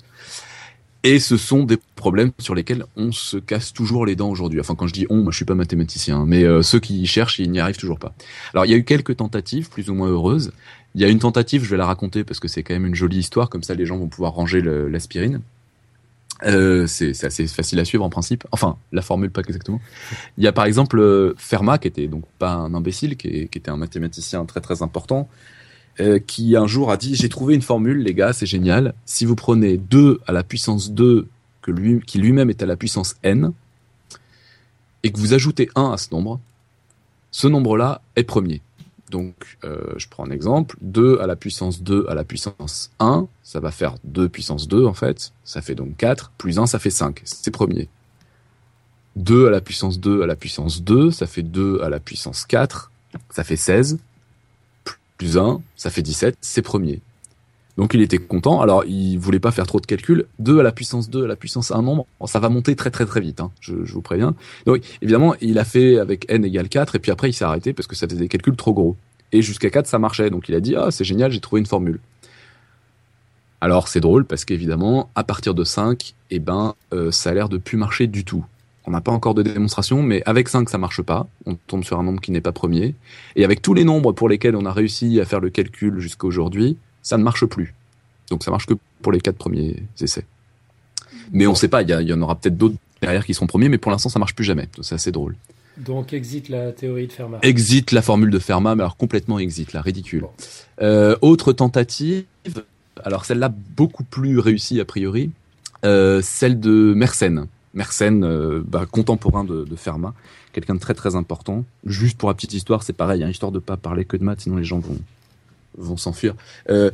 Et 1.05 1.19
ce 1.19 1.35
sont 1.35 1.63
des 1.63 1.77
problèmes 1.95 2.31
sur 2.39 2.55
lesquels 2.55 2.85
on 2.95 3.11
se 3.11 3.35
casse 3.35 3.73
toujours 3.73 4.05
les 4.05 4.15
dents 4.15 4.29
aujourd'hui. 4.29 4.61
Enfin, 4.61 4.73
quand 4.73 4.87
je 4.87 4.93
dis 4.93 5.05
on, 5.09 5.17
moi 5.17 5.31
je 5.31 5.35
suis 5.35 5.45
pas 5.45 5.55
mathématicien, 5.55 6.19
hein, 6.19 6.25
mais 6.25 6.43
euh, 6.43 6.61
ceux 6.61 6.79
qui 6.79 7.01
y 7.01 7.05
cherchent, 7.05 7.39
ils 7.39 7.51
n'y 7.51 7.59
arrivent 7.59 7.77
toujours 7.77 7.99
pas. 7.99 8.13
Alors, 8.53 8.65
il 8.65 8.71
y 8.71 8.73
a 8.73 8.77
eu 8.77 8.85
quelques 8.85 9.17
tentatives, 9.17 9.69
plus 9.69 9.89
ou 9.89 9.95
moins 9.95 10.07
heureuses. 10.07 10.53
Il 10.95 11.01
y 11.01 11.05
a 11.05 11.09
une 11.09 11.19
tentative, 11.19 11.63
je 11.63 11.69
vais 11.69 11.77
la 11.77 11.85
raconter 11.85 12.23
parce 12.23 12.39
que 12.39 12.47
c'est 12.47 12.63
quand 12.63 12.73
même 12.73 12.85
une 12.85 12.95
jolie 12.95 13.17
histoire, 13.17 13.49
comme 13.49 13.63
ça 13.63 13.73
les 13.73 13.85
gens 13.85 13.97
vont 13.97 14.07
pouvoir 14.07 14.33
ranger 14.33 14.61
l'aspirine. 14.61 15.41
Euh, 16.45 16.87
c'est 16.87 17.23
assez 17.23 17.47
facile 17.47 17.79
à 17.79 17.85
suivre 17.85 18.03
en 18.03 18.09
principe. 18.09 18.45
Enfin, 18.51 18.77
la 18.91 19.01
formule 19.01 19.31
pas 19.31 19.41
exactement. 19.41 19.81
Il 20.37 20.43
y 20.43 20.47
a 20.47 20.51
par 20.51 20.65
exemple 20.65 20.99
euh, 20.99 21.33
Fermat, 21.37 21.79
qui 21.79 21.87
était 21.87 22.07
donc 22.07 22.23
pas 22.39 22.51
un 22.51 22.73
imbécile, 22.73 23.17
qui 23.17 23.27
était 23.27 23.69
un 23.69 23.77
mathématicien 23.77 24.45
très 24.45 24.61
très 24.61 24.81
important, 24.81 25.27
euh, 25.99 26.17
qui 26.19 26.55
un 26.55 26.65
jour 26.65 26.89
a 26.91 26.97
dit 26.97 27.15
j'ai 27.15 27.29
trouvé 27.29 27.53
une 27.53 27.61
formule 27.61 27.99
les 27.99 28.13
gars 28.13 28.33
c'est 28.33 28.47
génial. 28.47 28.93
Si 29.05 29.25
vous 29.25 29.35
prenez 29.35 29.77
2 29.77 30.21
à 30.25 30.31
la 30.31 30.43
puissance 30.43 30.91
2 30.91 31.27
que 31.61 31.71
lui, 31.71 32.01
qui 32.01 32.17
lui-même 32.17 32.49
est 32.49 32.63
à 32.63 32.65
la 32.65 32.75
puissance 32.75 33.15
n 33.23 33.51
et 35.03 35.11
que 35.11 35.19
vous 35.19 35.33
ajoutez 35.33 35.69
1 35.75 35.91
à 35.91 35.97
ce 35.97 36.07
nombre 36.11 36.39
ce 37.29 37.47
nombre 37.47 37.77
là 37.77 38.01
est 38.15 38.23
premier. 38.23 38.61
Donc 39.11 39.57
euh, 39.63 39.93
je 39.97 40.07
prends 40.07 40.25
un 40.25 40.31
exemple. 40.31 40.77
2 40.81 41.19
à 41.19 41.27
la 41.27 41.35
puissance 41.35 41.83
2 41.83 42.07
à 42.09 42.15
la 42.15 42.23
puissance 42.23 42.91
1 42.99 43.27
ça 43.43 43.59
va 43.59 43.69
faire 43.69 43.95
2 44.03 44.29
puissance 44.29 44.67
2 44.67 44.85
en 44.85 44.93
fait. 44.93 45.31
Ça 45.43 45.61
fait 45.61 45.75
donc 45.75 45.95
4 45.97 46.31
plus 46.37 46.57
1 46.57 46.65
ça 46.65 46.79
fait 46.79 46.89
5 46.89 47.21
c'est 47.23 47.51
premier. 47.51 47.87
2 49.15 49.45
à 49.45 49.51
la 49.51 49.61
puissance 49.61 49.99
2 49.99 50.23
à 50.23 50.25
la 50.25 50.35
puissance 50.35 50.81
2 50.81 51.11
ça 51.11 51.27
fait 51.27 51.43
2 51.43 51.81
à 51.81 51.89
la 51.89 51.99
puissance 51.99 52.45
4 52.45 52.91
ça 53.29 53.43
fait 53.43 53.57
16 53.57 53.99
plus 55.23 55.37
1, 55.37 55.61
ça 55.77 55.89
fait 55.89 56.01
17, 56.01 56.37
c'est 56.41 56.61
premier. 56.61 56.99
Donc 57.77 57.93
il 57.93 58.01
était 58.01 58.17
content, 58.17 58.61
alors 58.61 58.83
il 58.85 59.17
voulait 59.17 59.39
pas 59.39 59.51
faire 59.51 59.65
trop 59.65 59.79
de 59.79 59.85
calculs. 59.85 60.25
2 60.39 60.59
à 60.59 60.63
la 60.63 60.73
puissance 60.73 61.09
2 61.09 61.23
à 61.23 61.27
la 61.27 61.37
puissance 61.37 61.71
1 61.71 61.81
nombre, 61.81 62.05
ça 62.25 62.39
va 62.39 62.49
monter 62.49 62.75
très 62.75 62.91
très 62.91 63.05
très 63.05 63.21
vite, 63.21 63.39
hein, 63.39 63.51
je, 63.61 63.85
je 63.85 63.93
vous 63.93 64.01
préviens. 64.01 64.35
Donc 64.65 64.81
évidemment, 65.01 65.33
il 65.39 65.57
a 65.57 65.63
fait 65.63 65.97
avec 65.97 66.25
n 66.29 66.43
égale 66.43 66.67
4, 66.67 66.95
et 66.95 66.99
puis 66.99 67.11
après 67.11 67.29
il 67.29 67.33
s'est 67.33 67.45
arrêté 67.45 67.71
parce 67.71 67.87
que 67.87 67.95
ça 67.95 68.05
faisait 68.05 68.19
des 68.19 68.27
calculs 68.27 68.57
trop 68.57 68.73
gros. 68.73 68.97
Et 69.31 69.41
jusqu'à 69.41 69.69
4, 69.69 69.87
ça 69.87 69.97
marchait, 69.97 70.29
donc 70.29 70.49
il 70.49 70.55
a 70.55 70.59
dit, 70.59 70.75
ah 70.75 70.91
c'est 70.91 71.05
génial, 71.05 71.31
j'ai 71.31 71.39
trouvé 71.39 71.61
une 71.61 71.65
formule. 71.65 71.99
Alors 73.61 73.87
c'est 73.87 74.01
drôle 74.01 74.25
parce 74.25 74.43
qu'évidemment, 74.43 75.09
à 75.15 75.23
partir 75.23 75.53
de 75.53 75.63
5, 75.63 76.15
eh 76.31 76.39
ben, 76.39 76.75
euh, 76.93 77.11
ça 77.11 77.29
a 77.29 77.33
l'air 77.33 77.47
de 77.47 77.57
plus 77.57 77.77
marcher 77.77 78.07
du 78.07 78.25
tout. 78.25 78.45
On 78.85 78.91
n'a 78.91 79.01
pas 79.01 79.11
encore 79.11 79.33
de 79.33 79.43
démonstration, 79.43 80.03
mais 80.03 80.21
avec 80.25 80.49
5, 80.49 80.69
ça 80.69 80.77
marche 80.77 81.01
pas. 81.01 81.27
On 81.45 81.55
tombe 81.55 81.83
sur 81.83 81.99
un 81.99 82.03
nombre 82.03 82.19
qui 82.19 82.31
n'est 82.31 82.41
pas 82.41 82.51
premier. 82.51 82.95
Et 83.35 83.45
avec 83.45 83.61
tous 83.61 83.73
les 83.73 83.85
nombres 83.85 84.11
pour 84.11 84.27
lesquels 84.27 84.55
on 84.55 84.65
a 84.65 84.73
réussi 84.73 85.19
à 85.21 85.25
faire 85.25 85.39
le 85.39 85.49
calcul 85.49 85.99
jusqu'à 85.99 86.27
aujourd'hui, 86.27 86.77
ça 87.01 87.17
ne 87.17 87.23
marche 87.23 87.45
plus. 87.45 87.73
Donc 88.29 88.43
ça 88.43 88.51
marche 88.51 88.65
que 88.65 88.73
pour 89.01 89.11
les 89.11 89.21
quatre 89.21 89.37
premiers 89.37 89.83
essais. 90.01 90.25
Mais 91.31 91.47
on 91.47 91.51
ne 91.51 91.55
sait 91.55 91.69
pas, 91.69 91.81
il 91.81 91.89
y, 91.89 92.13
en 92.13 92.21
aura 92.21 92.35
peut-être 92.35 92.57
d'autres 92.57 92.75
derrière 93.01 93.25
qui 93.25 93.33
seront 93.33 93.47
premiers, 93.47 93.69
mais 93.69 93.77
pour 93.77 93.91
l'instant 93.91 94.09
ça 94.09 94.19
marche 94.19 94.35
plus 94.35 94.43
jamais. 94.43 94.67
C'est 94.81 94.95
assez 94.95 95.11
drôle. 95.11 95.35
Donc, 95.77 96.13
exit 96.13 96.49
la 96.49 96.71
théorie 96.71 97.07
de 97.07 97.11
Fermat. 97.11 97.39
Exit 97.41 97.91
la 97.91 98.03
formule 98.03 98.29
de 98.29 98.37
Fermat, 98.37 98.75
mais 98.75 98.83
alors 98.83 98.95
complètement 98.95 99.39
exit, 99.39 99.73
là, 99.73 99.81
ridicule. 99.81 100.21
Bon. 100.21 100.29
Euh, 100.81 101.15
autre 101.21 101.51
tentative, 101.51 102.25
alors 103.03 103.25
celle-là 103.25 103.51
beaucoup 103.75 104.03
plus 104.03 104.39
réussie 104.39 104.79
a 104.79 104.85
priori, 104.85 105.31
Euh, 105.85 106.21
celle 106.21 106.61
de 106.61 106.93
Mersenne. 106.95 107.47
Mersenne, 107.73 108.23
euh, 108.23 108.61
bah, 108.65 108.85
contemporain 108.89 109.43
de, 109.43 109.65
Fermat, 109.75 110.13
quelqu'un 110.51 110.75
de 110.75 110.79
très 110.79 110.93
très 110.93 111.15
important. 111.15 111.65
Juste 111.85 112.17
pour 112.17 112.29
la 112.29 112.35
petite 112.35 112.53
histoire, 112.53 112.83
c'est 112.83 112.93
pareil, 112.93 113.23
hein, 113.23 113.29
histoire 113.29 113.51
de 113.51 113.59
pas 113.59 113.77
parler 113.77 114.05
que 114.05 114.17
de 114.17 114.23
maths, 114.23 114.41
sinon 114.41 114.57
les 114.57 114.63
gens 114.63 114.79
vont 114.79 114.97
vont 115.77 115.97
s'enfuir. 115.97 116.35
Euh, 116.69 116.91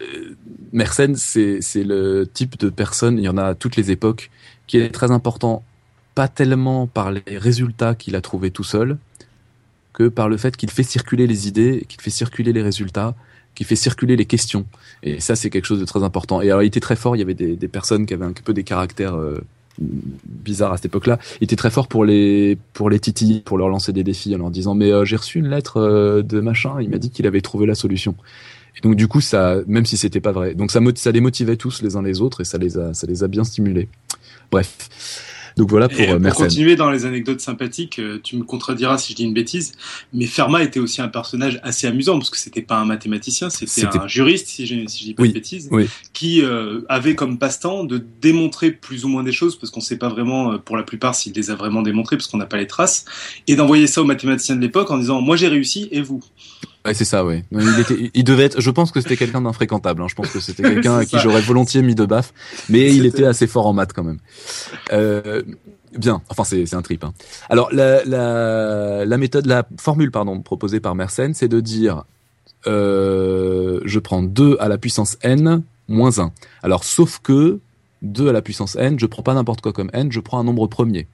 euh, 0.00 0.34
Mersenne, 0.72 1.16
c'est 1.16 1.60
le 1.76 2.24
type 2.32 2.58
de 2.58 2.70
personne, 2.70 3.18
il 3.18 3.24
y 3.24 3.28
en 3.28 3.36
a 3.36 3.44
à 3.44 3.54
toutes 3.54 3.76
les 3.76 3.90
époques, 3.90 4.30
qui 4.66 4.78
est 4.78 4.88
très 4.88 5.10
important, 5.10 5.62
pas 6.14 6.28
tellement 6.28 6.86
par 6.86 7.12
les 7.12 7.22
résultats 7.26 7.94
qu'il 7.94 8.16
a 8.16 8.22
trouvés 8.22 8.50
tout 8.50 8.64
seul, 8.64 8.96
que 9.92 10.08
par 10.08 10.28
le 10.28 10.38
fait 10.38 10.56
qu'il 10.56 10.70
fait 10.70 10.82
circuler 10.82 11.26
les 11.26 11.48
idées, 11.48 11.84
qu'il 11.88 12.00
fait 12.00 12.10
circuler 12.10 12.52
les 12.52 12.62
résultats, 12.62 13.14
qu'il 13.54 13.66
fait 13.66 13.76
circuler 13.76 14.16
les 14.16 14.24
questions. 14.24 14.66
Et 15.02 15.20
ça, 15.20 15.36
c'est 15.36 15.50
quelque 15.50 15.66
chose 15.66 15.80
de 15.80 15.84
très 15.84 16.02
important. 16.02 16.40
Et 16.40 16.50
alors, 16.50 16.62
il 16.62 16.66
était 16.66 16.80
très 16.80 16.96
fort. 16.96 17.16
Il 17.16 17.18
y 17.18 17.22
avait 17.22 17.34
des, 17.34 17.56
des 17.56 17.68
personnes 17.68 18.06
qui 18.06 18.14
avaient 18.14 18.24
un 18.24 18.32
peu 18.32 18.54
des 18.54 18.64
caractères 18.64 19.14
euh, 19.14 19.44
bizarres 19.78 20.72
à 20.72 20.76
cette 20.76 20.86
époque-là. 20.86 21.18
Était 21.40 21.56
très 21.56 21.70
fort 21.70 21.88
pour 21.88 22.04
les 22.04 22.58
pour 22.72 22.90
les 22.90 22.98
titiller, 22.98 23.40
pour 23.40 23.58
leur 23.58 23.68
lancer 23.68 23.92
des 23.92 24.04
défis 24.04 24.34
en 24.34 24.38
leur 24.38 24.50
disant 24.50 24.74
mais 24.74 24.90
euh, 24.90 25.04
j'ai 25.04 25.16
reçu 25.16 25.38
une 25.38 25.48
lettre 25.48 25.78
euh, 25.78 26.22
de 26.22 26.40
machin. 26.40 26.80
Il 26.80 26.90
m'a 26.90 26.98
dit 26.98 27.10
qu'il 27.10 27.26
avait 27.26 27.40
trouvé 27.40 27.66
la 27.66 27.74
solution. 27.74 28.14
Et 28.76 28.80
donc 28.80 28.96
du 28.96 29.06
coup, 29.06 29.20
ça, 29.20 29.58
même 29.66 29.84
si 29.84 29.96
c'était 29.96 30.20
pas 30.20 30.32
vrai, 30.32 30.54
donc 30.54 30.70
ça, 30.70 30.80
ça 30.94 31.12
les 31.12 31.20
motivait 31.20 31.56
tous 31.56 31.82
les 31.82 31.96
uns 31.96 32.02
les 32.02 32.22
autres 32.22 32.40
et 32.40 32.44
ça 32.44 32.58
les 32.58 32.78
a 32.78 32.94
ça 32.94 33.06
les 33.06 33.22
a 33.22 33.28
bien 33.28 33.44
stimulés. 33.44 33.88
Bref. 34.50 35.30
Donc 35.56 35.70
voilà 35.70 35.88
pour, 35.88 36.00
Et, 36.00 36.08
euh, 36.08 36.12
pour 36.12 36.20
Mersenne. 36.20 36.46
continuer 36.48 36.76
dans 36.76 36.90
les 36.90 37.04
anecdotes 37.04 37.40
sympathiques, 37.40 37.98
euh, 37.98 38.18
tu 38.22 38.36
me 38.36 38.44
contrediras 38.44 38.98
si 38.98 39.12
je 39.12 39.16
dis 39.16 39.24
une 39.24 39.34
bêtise, 39.34 39.72
mais 40.12 40.26
Fermat 40.26 40.62
était 40.62 40.80
aussi 40.80 41.02
un 41.02 41.08
personnage 41.08 41.60
assez 41.62 41.86
amusant 41.86 42.18
parce 42.18 42.30
que 42.30 42.36
c'était 42.38 42.62
pas 42.62 42.76
un 42.78 42.84
mathématicien, 42.84 43.50
c'était 43.50 43.86
un 43.98 44.08
juriste, 44.08 44.48
si 44.48 44.66
je, 44.66 44.86
si 44.86 45.00
je 45.00 45.04
dis 45.04 45.14
pas 45.14 45.22
Oui, 45.22 45.28
de 45.28 45.34
bêtises, 45.34 45.68
oui. 45.70 45.88
qui 46.12 46.42
euh, 46.42 46.80
avait 46.88 47.14
comme 47.14 47.38
passe-temps 47.38 47.84
de 47.84 48.04
démontrer 48.20 48.70
plus 48.70 49.04
ou 49.04 49.08
moins 49.08 49.22
des 49.22 49.32
choses 49.32 49.56
parce 49.56 49.70
qu'on 49.70 49.80
sait 49.80 49.98
pas 49.98 50.08
vraiment 50.08 50.52
euh, 50.52 50.58
pour 50.58 50.76
la 50.76 50.82
plupart 50.82 51.14
s'il 51.14 51.32
les 51.32 51.50
a 51.50 51.54
vraiment 51.54 51.82
démontrées 51.82 52.16
parce 52.16 52.26
qu'on 52.28 52.38
n'a 52.38 52.46
pas 52.46 52.56
les 52.58 52.66
traces, 52.66 53.04
et 53.46 53.56
d'envoyer 53.56 53.86
ça 53.86 54.00
aux 54.02 54.06
mathématiciens 54.06 54.56
de 54.56 54.60
l'époque 54.60 54.90
en 54.90 54.98
disant 54.98 55.20
moi 55.20 55.36
j'ai 55.36 55.48
réussi 55.48 55.88
et 55.90 56.00
vous? 56.00 56.20
Ouais, 56.84 56.94
c'est 56.94 57.04
ça, 57.04 57.24
ouais. 57.24 57.44
Il, 57.52 57.78
était, 57.80 58.10
il 58.12 58.24
devait 58.24 58.44
être. 58.44 58.60
Je 58.60 58.70
pense 58.70 58.90
que 58.90 59.00
c'était 59.00 59.16
quelqu'un 59.16 59.40
d'infréquentable. 59.42 60.02
hein. 60.02 60.06
Je 60.08 60.14
pense 60.16 60.30
que 60.30 60.40
c'était 60.40 60.64
quelqu'un 60.64 60.96
à 60.98 61.04
qui 61.04 61.16
j'aurais 61.18 61.40
volontiers 61.40 61.80
mis 61.82 61.94
de 61.94 62.04
baffe, 62.04 62.32
mais 62.68 62.92
il 62.94 63.06
était 63.06 63.24
assez 63.24 63.46
fort 63.46 63.66
en 63.68 63.72
maths 63.72 63.92
quand 63.92 64.02
même. 64.02 64.18
Euh, 64.92 65.42
bien. 65.96 66.22
Enfin, 66.28 66.42
c'est 66.42 66.66
c'est 66.66 66.74
un 66.74 66.82
trip. 66.82 67.04
hein. 67.04 67.12
Alors 67.48 67.68
la, 67.72 68.04
la 68.04 69.04
la 69.04 69.16
méthode, 69.16 69.46
la 69.46 69.64
formule 69.78 70.10
pardon 70.10 70.40
proposée 70.40 70.80
par 70.80 70.96
Mersenne, 70.96 71.34
c'est 71.34 71.46
de 71.48 71.60
dire 71.60 72.02
euh, 72.66 73.80
je 73.84 73.98
prends 73.98 74.22
2 74.22 74.56
à 74.60 74.68
la 74.68 74.78
puissance 74.78 75.16
n 75.22 75.62
moins 75.88 76.18
1. 76.18 76.32
Alors 76.62 76.82
sauf 76.84 77.20
que 77.22 77.60
2 78.02 78.28
à 78.28 78.32
la 78.32 78.42
puissance 78.42 78.74
n, 78.76 78.98
je 78.98 79.06
prends 79.06 79.22
pas 79.22 79.34
n'importe 79.34 79.60
quoi 79.60 79.72
comme 79.72 79.90
n, 79.92 80.10
je 80.10 80.20
prends 80.20 80.40
un 80.40 80.44
nombre 80.44 80.66
premier. 80.66 81.06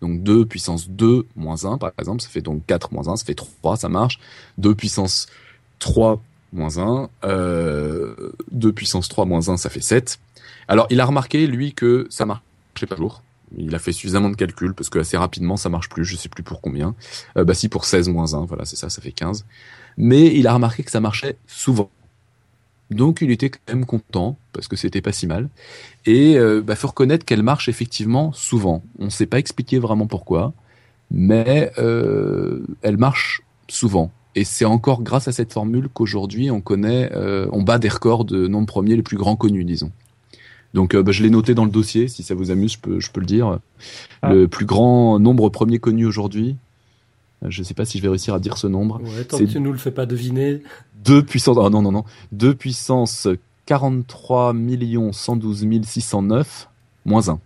Donc 0.00 0.22
2 0.22 0.46
puissance 0.46 0.88
2 0.88 1.26
moins 1.36 1.64
1, 1.64 1.78
par 1.78 1.92
exemple, 1.98 2.22
ça 2.22 2.28
fait 2.28 2.40
donc 2.40 2.64
4 2.66 2.92
moins 2.92 3.08
1, 3.08 3.16
ça 3.16 3.24
fait 3.24 3.34
3, 3.34 3.76
ça 3.76 3.88
marche. 3.88 4.18
2 4.58 4.74
puissance 4.74 5.26
3 5.78 6.22
moins 6.52 6.78
1, 6.78 7.08
euh, 7.24 8.32
2 8.52 8.72
puissance 8.72 9.08
3 9.08 9.24
moins 9.26 9.48
1, 9.48 9.56
ça 9.56 9.70
fait 9.70 9.80
7. 9.80 10.18
Alors, 10.68 10.86
il 10.90 11.00
a 11.00 11.04
remarqué, 11.04 11.46
lui, 11.46 11.74
que 11.74 12.06
ça 12.10 12.26
marchait 12.26 12.86
pas 12.88 12.96
toujours. 12.96 13.22
Il 13.56 13.74
a 13.74 13.78
fait 13.78 13.92
suffisamment 13.92 14.30
de 14.30 14.36
calculs, 14.36 14.74
parce 14.74 14.88
que 14.88 15.00
assez 15.00 15.16
rapidement, 15.16 15.56
ça 15.56 15.68
marche 15.68 15.88
plus, 15.88 16.04
je 16.04 16.16
sais 16.16 16.28
plus 16.28 16.42
pour 16.42 16.60
combien. 16.60 16.94
Euh, 17.36 17.44
bah 17.44 17.54
si, 17.54 17.68
pour 17.68 17.84
16 17.84 18.08
moins 18.08 18.34
1, 18.34 18.46
voilà, 18.46 18.64
c'est 18.64 18.76
ça, 18.76 18.88
ça 18.88 19.02
fait 19.02 19.12
15. 19.12 19.44
Mais 19.96 20.34
il 20.36 20.46
a 20.46 20.54
remarqué 20.54 20.82
que 20.82 20.90
ça 20.90 21.00
marchait 21.00 21.36
souvent. 21.46 21.90
Donc 22.90 23.20
il 23.20 23.30
était 23.30 23.50
quand 23.50 23.60
même 23.68 23.86
content, 23.86 24.36
parce 24.52 24.66
que 24.68 24.76
c'était 24.76 25.00
pas 25.00 25.12
si 25.12 25.26
mal. 25.26 25.48
Et 26.06 26.36
euh, 26.36 26.60
bah, 26.60 26.74
faut 26.74 26.88
reconnaître 26.88 27.24
qu'elle 27.24 27.42
marche 27.42 27.68
effectivement 27.68 28.32
souvent. 28.32 28.82
On 28.98 29.06
ne 29.06 29.10
sait 29.10 29.26
pas 29.26 29.38
expliquer 29.38 29.78
vraiment 29.78 30.06
pourquoi, 30.06 30.52
mais 31.10 31.72
euh, 31.78 32.64
elle 32.82 32.96
marche 32.96 33.42
souvent. 33.68 34.10
Et 34.34 34.44
c'est 34.44 34.64
encore 34.64 35.02
grâce 35.02 35.28
à 35.28 35.32
cette 35.32 35.52
formule 35.52 35.88
qu'aujourd'hui 35.92 36.50
on 36.50 36.60
connaît, 36.60 37.10
euh, 37.14 37.48
on 37.52 37.62
bat 37.62 37.78
des 37.78 37.88
records 37.88 38.24
de 38.24 38.46
nombre 38.46 38.66
premier 38.66 38.96
les 38.96 39.02
plus 39.02 39.16
grands 39.16 39.36
connus, 39.36 39.64
disons. 39.64 39.90
Donc 40.74 40.94
euh, 40.94 41.02
bah, 41.02 41.12
je 41.12 41.22
l'ai 41.22 41.30
noté 41.30 41.54
dans 41.54 41.64
le 41.64 41.70
dossier, 41.70 42.08
si 42.08 42.22
ça 42.22 42.34
vous 42.34 42.50
amuse, 42.50 42.72
je 42.72 42.78
peux, 42.78 43.00
je 43.00 43.10
peux 43.10 43.20
le 43.20 43.26
dire. 43.26 43.58
Ah. 44.22 44.32
Le 44.32 44.46
plus 44.46 44.66
grand 44.66 45.18
nombre 45.18 45.48
premier 45.48 45.78
connu 45.78 46.06
aujourd'hui, 46.06 46.56
je 47.46 47.60
ne 47.60 47.64
sais 47.64 47.74
pas 47.74 47.84
si 47.84 47.98
je 47.98 48.02
vais 48.02 48.08
réussir 48.08 48.34
à 48.34 48.38
dire 48.38 48.58
ce 48.58 48.66
nombre, 48.66 49.00
Ouais, 49.02 49.24
tant 49.24 49.38
que 49.38 49.44
tu 49.44 49.60
nous 49.60 49.72
le 49.72 49.78
fais 49.78 49.90
pas 49.90 50.06
deviner. 50.06 50.62
2 51.04 51.22
puissance, 51.22 51.56
oh 51.58 51.70
non, 51.70 51.82
non, 51.82 51.92
non, 51.92 52.04
2 52.32 52.54
puissance 52.54 53.28
43 53.66 54.54
112 55.12 55.66
609 55.84 56.68
moins 57.04 57.28
1. 57.28 57.38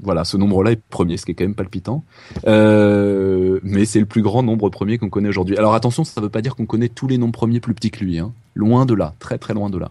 Voilà, 0.00 0.24
ce 0.24 0.36
nombre-là 0.36 0.72
est 0.72 0.80
premier, 0.90 1.16
ce 1.16 1.24
qui 1.24 1.32
est 1.32 1.34
quand 1.34 1.44
même 1.44 1.54
palpitant. 1.54 2.04
Euh, 2.46 3.60
mais 3.62 3.86
c'est 3.86 4.00
le 4.00 4.06
plus 4.06 4.22
grand 4.22 4.42
nombre 4.42 4.68
premier 4.68 4.98
qu'on 4.98 5.08
connaît 5.08 5.28
aujourd'hui. 5.28 5.56
Alors 5.56 5.74
attention, 5.74 6.04
ça 6.04 6.20
ne 6.20 6.26
veut 6.26 6.30
pas 6.30 6.42
dire 6.42 6.54
qu'on 6.54 6.66
connaît 6.66 6.88
tous 6.88 7.06
les 7.06 7.16
nombres 7.16 7.32
premiers 7.32 7.60
plus 7.60 7.72
petits 7.72 7.90
que 7.90 8.04
lui. 8.04 8.18
Hein. 8.18 8.32
Loin 8.54 8.84
de 8.84 8.94
là, 8.94 9.14
très 9.18 9.38
très 9.38 9.54
loin 9.54 9.70
de 9.70 9.78
là. 9.78 9.90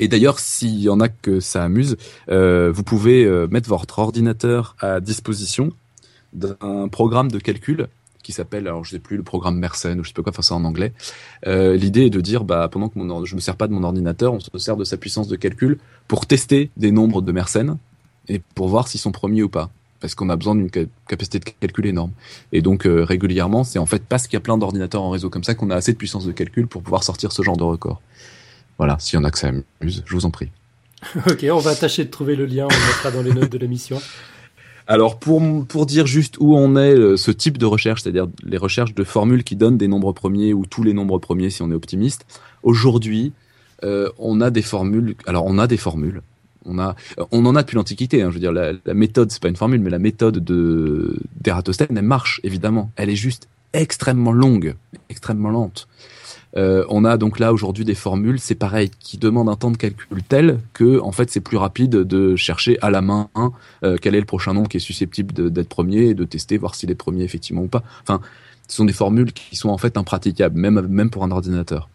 Et 0.00 0.08
d'ailleurs, 0.08 0.38
s'il 0.38 0.80
y 0.80 0.88
en 0.88 1.00
a 1.00 1.08
que 1.08 1.40
ça 1.40 1.64
amuse, 1.64 1.96
euh, 2.30 2.70
vous 2.72 2.82
pouvez 2.82 3.24
euh, 3.24 3.46
mettre 3.50 3.68
votre 3.68 3.98
ordinateur 3.98 4.76
à 4.80 5.00
disposition 5.00 5.72
d'un 6.32 6.88
programme 6.88 7.30
de 7.30 7.38
calcul 7.38 7.88
qui 8.22 8.32
s'appelle, 8.32 8.66
alors 8.66 8.84
je 8.84 8.90
sais 8.90 8.98
plus, 8.98 9.16
le 9.16 9.22
programme 9.22 9.58
Mersenne 9.58 10.00
ou 10.00 10.04
je 10.04 10.08
sais 10.08 10.14
pas 10.14 10.22
quoi, 10.22 10.30
enfin 10.32 10.42
ça 10.42 10.54
en 10.54 10.64
anglais. 10.64 10.92
Euh, 11.46 11.76
L'idée 11.76 12.06
est 12.06 12.10
de 12.10 12.20
dire, 12.20 12.44
bah 12.44 12.68
pendant 12.70 12.88
que 12.88 12.98
mon 12.98 13.24
je 13.24 13.34
me 13.34 13.40
sers 13.40 13.56
pas 13.56 13.66
de 13.68 13.72
mon 13.72 13.82
ordinateur, 13.84 14.32
on 14.34 14.40
se 14.40 14.50
sert 14.58 14.76
de 14.76 14.84
sa 14.84 14.96
puissance 14.96 15.28
de 15.28 15.36
calcul 15.36 15.78
pour 16.08 16.26
tester 16.26 16.70
des 16.76 16.90
nombres 16.90 17.22
de 17.22 17.32
Mersenne 17.32 17.78
et 18.28 18.40
pour 18.54 18.68
voir 18.68 18.88
s'ils 18.88 19.00
sont 19.00 19.12
premiers 19.12 19.42
ou 19.42 19.48
pas. 19.48 19.70
Parce 20.00 20.14
qu'on 20.14 20.28
a 20.28 20.36
besoin 20.36 20.54
d'une 20.54 20.68
ca- 20.72 20.84
capacité 21.08 21.38
de 21.40 21.44
calcul 21.58 21.86
énorme. 21.86 22.12
Et 22.52 22.60
donc 22.62 22.86
euh, 22.86 23.02
régulièrement, 23.04 23.64
c'est 23.64 23.78
en 23.80 23.86
fait 23.86 24.02
parce 24.06 24.26
qu'il 24.28 24.34
y 24.34 24.36
a 24.36 24.40
plein 24.40 24.56
d'ordinateurs 24.58 25.02
en 25.02 25.10
réseau 25.10 25.28
comme 25.30 25.42
ça 25.44 25.54
qu'on 25.54 25.70
a 25.70 25.76
assez 25.76 25.92
de 25.92 25.96
puissance 25.98 26.24
de 26.26 26.32
calcul 26.32 26.66
pour 26.68 26.82
pouvoir 26.82 27.02
sortir 27.02 27.32
ce 27.32 27.42
genre 27.42 27.56
de 27.56 27.64
record. 27.64 28.00
Voilà, 28.78 28.96
s'il 29.00 29.16
y 29.18 29.20
en 29.20 29.24
a 29.24 29.30
que 29.30 29.38
ça 29.38 29.48
amuse, 29.48 30.04
je 30.06 30.14
vous 30.14 30.24
en 30.24 30.30
prie. 30.30 30.50
ok, 31.26 31.46
on 31.52 31.58
va 31.58 31.74
tâcher 31.74 32.04
de 32.04 32.10
trouver 32.10 32.36
le 32.36 32.46
lien, 32.46 32.66
on 32.66 32.68
le 32.74 32.86
mettra 32.86 33.10
dans 33.10 33.22
les 33.22 33.32
notes 33.32 33.50
de 33.50 33.58
l'émission. 33.58 34.00
Alors 34.90 35.18
pour 35.18 35.42
pour 35.66 35.84
dire 35.84 36.06
juste 36.06 36.36
où 36.40 36.56
on 36.56 36.74
est 36.76 36.94
euh, 36.94 37.18
ce 37.18 37.30
type 37.30 37.58
de 37.58 37.66
recherche, 37.66 38.02
c'est-à-dire 38.02 38.26
les 38.42 38.56
recherches 38.56 38.94
de 38.94 39.04
formules 39.04 39.44
qui 39.44 39.54
donnent 39.54 39.76
des 39.76 39.86
nombres 39.86 40.12
premiers 40.12 40.54
ou 40.54 40.64
tous 40.64 40.82
les 40.82 40.94
nombres 40.94 41.18
premiers 41.18 41.50
si 41.50 41.62
on 41.62 41.70
est 41.70 41.74
optimiste. 41.74 42.24
Aujourd'hui, 42.62 43.32
euh, 43.84 44.08
on 44.18 44.40
a 44.40 44.50
des 44.50 44.62
formules. 44.62 45.14
Alors 45.26 45.44
on 45.46 45.58
a 45.58 45.66
des 45.66 45.76
formules. 45.76 46.22
On 46.64 46.78
a, 46.78 46.96
on 47.30 47.46
en 47.46 47.54
a 47.54 47.62
depuis 47.62 47.76
l'Antiquité. 47.76 48.22
Hein, 48.22 48.30
je 48.30 48.34
veux 48.34 48.40
dire, 48.40 48.52
la, 48.52 48.72
la 48.84 48.94
méthode, 48.94 49.30
c'est 49.30 49.40
pas 49.40 49.48
une 49.48 49.56
formule, 49.56 49.80
mais 49.80 49.90
la 49.90 49.98
méthode 49.98 50.42
de 50.42 51.18
d'Ératosthène, 51.40 51.96
elle 51.96 52.02
marche 52.02 52.40
évidemment. 52.42 52.90
Elle 52.96 53.10
est 53.10 53.16
juste 53.16 53.46
extrêmement 53.74 54.32
longue, 54.32 54.74
extrêmement 55.10 55.50
lente. 55.50 55.86
Euh, 56.56 56.84
on 56.88 57.04
a 57.04 57.16
donc 57.16 57.38
là 57.38 57.52
aujourd'hui 57.52 57.84
des 57.84 57.94
formules, 57.94 58.40
c'est 58.40 58.54
pareil, 58.54 58.90
qui 59.00 59.18
demandent 59.18 59.48
un 59.48 59.56
temps 59.56 59.70
de 59.70 59.76
calcul 59.76 60.22
tel 60.22 60.60
que 60.72 61.00
en 61.00 61.12
fait 61.12 61.30
c'est 61.30 61.40
plus 61.40 61.56
rapide 61.56 61.90
de 61.90 62.36
chercher 62.36 62.78
à 62.80 62.90
la 62.90 63.02
main 63.02 63.28
hein, 63.34 63.52
quel 64.00 64.14
est 64.14 64.20
le 64.20 64.26
prochain 64.26 64.54
nombre 64.54 64.68
qui 64.68 64.78
est 64.78 64.80
susceptible 64.80 65.50
d'être 65.50 65.68
premier 65.68 66.06
et 66.06 66.14
de 66.14 66.24
tester 66.24 66.56
voir 66.56 66.74
s'il 66.74 66.90
est 66.90 66.94
premier 66.94 67.22
effectivement 67.22 67.62
ou 67.62 67.68
pas. 67.68 67.82
Enfin, 68.02 68.20
ce 68.66 68.76
sont 68.76 68.84
des 68.84 68.92
formules 68.92 69.32
qui 69.32 69.56
sont 69.56 69.70
en 69.70 69.78
fait 69.78 69.96
impraticables, 69.96 70.58
même 70.58 70.80
même 70.86 71.10
pour 71.10 71.24
un 71.24 71.30
ordinateur. 71.30 71.88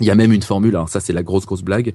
Il 0.00 0.06
y 0.06 0.10
a 0.10 0.14
même 0.14 0.32
une 0.32 0.42
formule, 0.42 0.74
alors 0.74 0.88
ça 0.88 1.00
c'est 1.00 1.12
la 1.12 1.22
grosse 1.22 1.46
grosse 1.46 1.62
blague, 1.62 1.94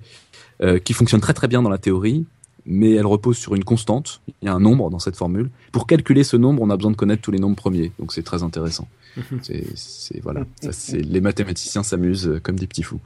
euh, 0.62 0.80
qui 0.80 0.94
fonctionne 0.94 1.22
très 1.22 1.34
très 1.34 1.48
bien 1.48 1.62
dans 1.62 1.70
la 1.70 1.78
théorie, 1.78 2.26
mais 2.70 2.94
elle 2.94 3.08
repose 3.08 3.38
sur 3.38 3.56
une 3.56 3.64
constante. 3.64 4.22
Il 4.42 4.46
y 4.46 4.48
a 4.48 4.54
un 4.54 4.60
nombre 4.60 4.92
dans 4.92 5.00
cette 5.00 5.18
formule. 5.18 5.50
Pour 5.72 5.88
calculer 5.88 6.24
ce 6.24 6.38
nombre, 6.38 6.62
on 6.62 6.70
a 6.70 6.78
besoin 6.78 6.92
de 6.92 6.96
connaître 6.96 7.22
tous 7.24 7.32
les 7.32 7.40
nombres 7.40 7.56
premiers, 7.56 7.92
donc 8.00 8.14
c'est 8.14 8.24
très 8.24 8.44
intéressant. 8.44 8.88
C'est, 9.42 10.22
voilà, 10.22 10.46
ça 10.62 10.96
les 10.96 11.20
mathématiciens 11.20 11.82
s'amusent 11.82 12.28
euh, 12.28 12.40
comme 12.40 12.58
des 12.58 12.68
petits 12.68 12.84
fous, 12.84 13.02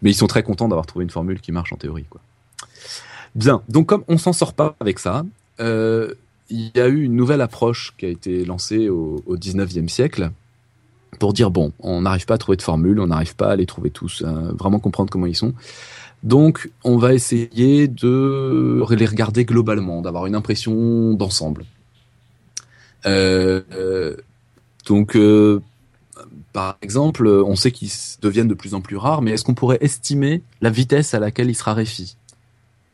mais 0.00 0.10
ils 0.10 0.14
sont 0.14 0.28
très 0.28 0.44
contents 0.44 0.68
d'avoir 0.68 0.86
trouvé 0.86 1.02
une 1.02 1.10
formule 1.10 1.40
qui 1.40 1.50
marche 1.50 1.72
en 1.72 1.76
théorie, 1.76 2.06
quoi. 2.08 2.20
Bien, 3.34 3.62
donc 3.68 3.86
comme 3.86 4.04
on 4.06 4.16
s'en 4.16 4.32
sort 4.32 4.54
pas 4.54 4.76
avec 4.78 5.00
ça, 5.00 5.24
euh, 5.58 6.14
il 6.50 6.70
y 6.74 6.80
a 6.80 6.86
eu 6.86 7.02
une 7.02 7.16
nouvelle 7.16 7.40
approche 7.40 7.94
qui 7.98 8.06
a 8.06 8.08
été 8.08 8.44
lancée 8.44 8.88
au, 8.88 9.22
au 9.26 9.36
19e 9.36 9.88
siècle 9.88 10.30
pour 11.18 11.32
dire 11.32 11.50
bon, 11.50 11.72
on 11.80 12.02
n'arrive 12.02 12.26
pas 12.26 12.34
à 12.34 12.38
trouver 12.38 12.56
de 12.56 12.62
formule, 12.62 13.00
on 13.00 13.08
n'arrive 13.08 13.34
pas 13.34 13.50
à 13.50 13.56
les 13.56 13.66
trouver 13.66 13.90
tous, 13.90 14.22
euh, 14.24 14.52
vraiment 14.52 14.78
comprendre 14.78 15.10
comment 15.10 15.26
ils 15.26 15.36
sont. 15.36 15.52
Donc, 16.22 16.70
on 16.84 16.98
va 16.98 17.14
essayer 17.14 17.88
de 17.88 18.84
les 18.90 19.06
regarder 19.06 19.44
globalement, 19.44 20.02
d'avoir 20.02 20.26
une 20.26 20.34
impression 20.34 21.14
d'ensemble. 21.14 21.64
Euh, 23.06 23.62
euh, 23.72 24.16
donc, 24.86 25.16
euh, 25.16 25.62
par 26.52 26.76
exemple, 26.82 27.26
on 27.26 27.56
sait 27.56 27.70
qu'ils 27.70 27.90
deviennent 28.20 28.48
de 28.48 28.54
plus 28.54 28.74
en 28.74 28.80
plus 28.80 28.96
rares, 28.96 29.22
mais 29.22 29.32
est-ce 29.32 29.44
qu'on 29.44 29.54
pourrait 29.54 29.78
estimer 29.80 30.42
la 30.60 30.70
vitesse 30.70 31.14
à 31.14 31.20
laquelle 31.20 31.48
ils 31.48 31.54
se 31.54 31.64
raréfient 31.64 32.16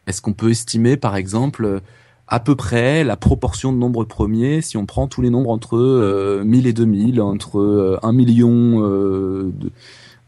Est-ce 0.06 0.22
qu'on 0.22 0.32
peut 0.32 0.50
estimer, 0.50 0.96
par 0.96 1.16
exemple, 1.16 1.80
à 2.28 2.40
peu 2.40 2.54
près 2.54 3.04
la 3.04 3.16
proportion 3.16 3.72
de 3.72 3.78
nombres 3.78 4.04
premiers 4.04 4.60
si 4.60 4.76
on 4.76 4.86
prend 4.86 5.06
tous 5.06 5.22
les 5.22 5.30
nombres 5.30 5.50
entre 5.50 5.76
euh, 5.76 6.44
1000 6.44 6.66
et 6.66 6.72
2000, 6.72 7.20
entre 7.20 7.58
euh, 7.58 7.98
1 8.02 8.12
million 8.12 9.52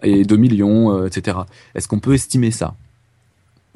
et 0.02 0.24
2 0.24 0.36
millions, 0.36 1.06
etc. 1.06 1.38
Est-ce 1.74 1.88
qu'on 1.88 2.00
peut 2.00 2.14
estimer 2.14 2.50
ça? 2.50 2.74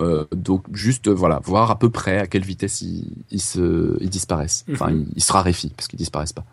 Euh, 0.00 0.24
donc 0.34 0.64
juste 0.72 1.08
euh, 1.08 1.14
voilà, 1.14 1.38
voir 1.44 1.70
à 1.70 1.78
peu 1.78 1.90
près 1.90 2.18
à 2.18 2.26
quelle 2.26 2.44
vitesse 2.44 2.82
ils, 2.82 3.40
se, 3.40 3.96
ils 4.00 4.08
disparaissent. 4.10 4.64
Enfin, 4.72 4.90
Mhm. 4.90 5.06
ils, 5.10 5.16
ils 5.16 5.22
se 5.22 5.32
raréfient 5.32 5.72
parce 5.76 5.86
qu'ils 5.88 5.98
disparaissent 5.98 6.32
pas. 6.32 6.44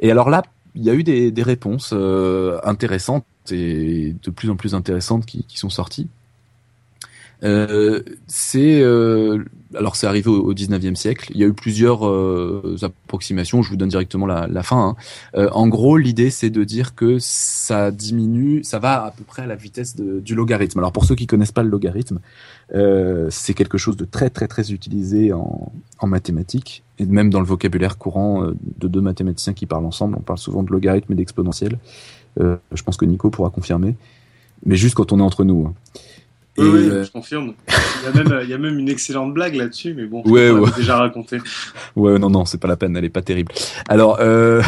Et 0.00 0.10
alors 0.10 0.30
là, 0.30 0.42
il 0.74 0.82
y 0.84 0.90
a 0.90 0.94
eu 0.94 1.02
des, 1.04 1.30
des 1.30 1.42
réponses 1.42 1.90
euh, 1.92 2.58
intéressantes 2.64 3.24
et 3.50 4.14
de 4.22 4.30
plus 4.30 4.50
en 4.50 4.56
plus 4.56 4.74
intéressantes 4.74 5.26
qui, 5.26 5.44
qui 5.44 5.58
sont 5.58 5.70
sorties. 5.70 6.08
Euh, 7.44 8.02
c'est 8.26 8.80
euh, 8.80 9.44
alors 9.74 9.96
c'est 9.96 10.06
arrivé 10.06 10.28
au, 10.30 10.40
au 10.42 10.54
19e 10.54 10.94
siècle. 10.94 11.30
Il 11.34 11.40
y 11.40 11.44
a 11.44 11.46
eu 11.46 11.52
plusieurs 11.52 12.06
euh, 12.06 12.76
approximations. 12.82 13.62
Je 13.62 13.70
vous 13.70 13.76
donne 13.76 13.88
directement 13.88 14.26
la, 14.26 14.46
la 14.46 14.62
fin. 14.62 14.90
hein. 14.90 14.96
Euh, 15.36 15.48
en 15.52 15.66
gros, 15.68 15.96
l'idée 15.96 16.30
c'est 16.30 16.50
de 16.50 16.64
dire 16.64 16.94
que 16.94 17.18
ça 17.18 17.90
diminue, 17.90 18.62
ça 18.64 18.78
va 18.78 19.04
à 19.04 19.10
peu 19.10 19.24
près 19.24 19.42
à 19.42 19.46
la 19.46 19.56
vitesse 19.56 19.96
du 19.96 20.34
logarithme. 20.34 20.78
Alors 20.78 20.92
pour 20.92 21.04
ceux 21.04 21.14
qui 21.14 21.26
connaissent 21.26 21.52
pas 21.52 21.62
le 21.62 21.70
logarithme, 21.70 22.20
euh, 22.74 23.28
c'est 23.30 23.54
quelque 23.54 23.78
chose 23.78 23.96
de 23.96 24.04
très 24.04 24.30
très 24.30 24.48
très 24.48 24.72
utilisé 24.72 25.32
en, 25.32 25.72
en 25.98 26.06
mathématiques 26.06 26.82
et 26.98 27.06
même 27.06 27.30
dans 27.30 27.40
le 27.40 27.46
vocabulaire 27.46 27.98
courant 27.98 28.44
euh, 28.44 28.56
de 28.78 28.88
deux 28.88 29.00
mathématiciens 29.00 29.52
qui 29.52 29.66
parlent 29.66 29.86
ensemble. 29.86 30.16
On 30.18 30.22
parle 30.22 30.38
souvent 30.38 30.62
de 30.62 30.70
logarithme 30.72 31.12
et 31.12 31.16
d'exponentiel. 31.16 31.78
Euh, 32.40 32.56
je 32.72 32.82
pense 32.82 32.96
que 32.96 33.04
Nico 33.04 33.30
pourra 33.30 33.50
confirmer, 33.50 33.96
mais 34.64 34.76
juste 34.76 34.94
quand 34.94 35.12
on 35.12 35.18
est 35.20 35.22
entre 35.22 35.44
nous. 35.44 35.66
hein. 35.66 35.74
Et, 36.58 36.62
Oui, 36.62 36.68
oui, 36.72 36.88
euh, 36.90 37.04
je 37.04 37.10
confirme. 37.10 37.52
Il 37.68 38.04
y, 38.04 38.18
a 38.20 38.24
même, 38.24 38.40
il 38.44 38.48
y 38.50 38.54
a 38.54 38.58
même 38.58 38.78
une 38.78 38.88
excellente 38.88 39.34
blague 39.34 39.54
là-dessus, 39.56 39.92
mais 39.94 40.06
bon, 40.06 40.22
Ouais, 40.24 40.50
on 40.50 40.60
ouais. 40.60 40.70
déjà 40.76 40.96
raconté. 40.96 41.38
Ouais, 41.96 42.18
non, 42.18 42.30
non, 42.30 42.44
c'est 42.44 42.58
pas 42.58 42.68
la 42.68 42.76
peine, 42.76 42.96
elle 42.96 43.04
est 43.04 43.10
pas 43.10 43.22
terrible. 43.22 43.52
Alors, 43.88 44.18
euh, 44.20 44.62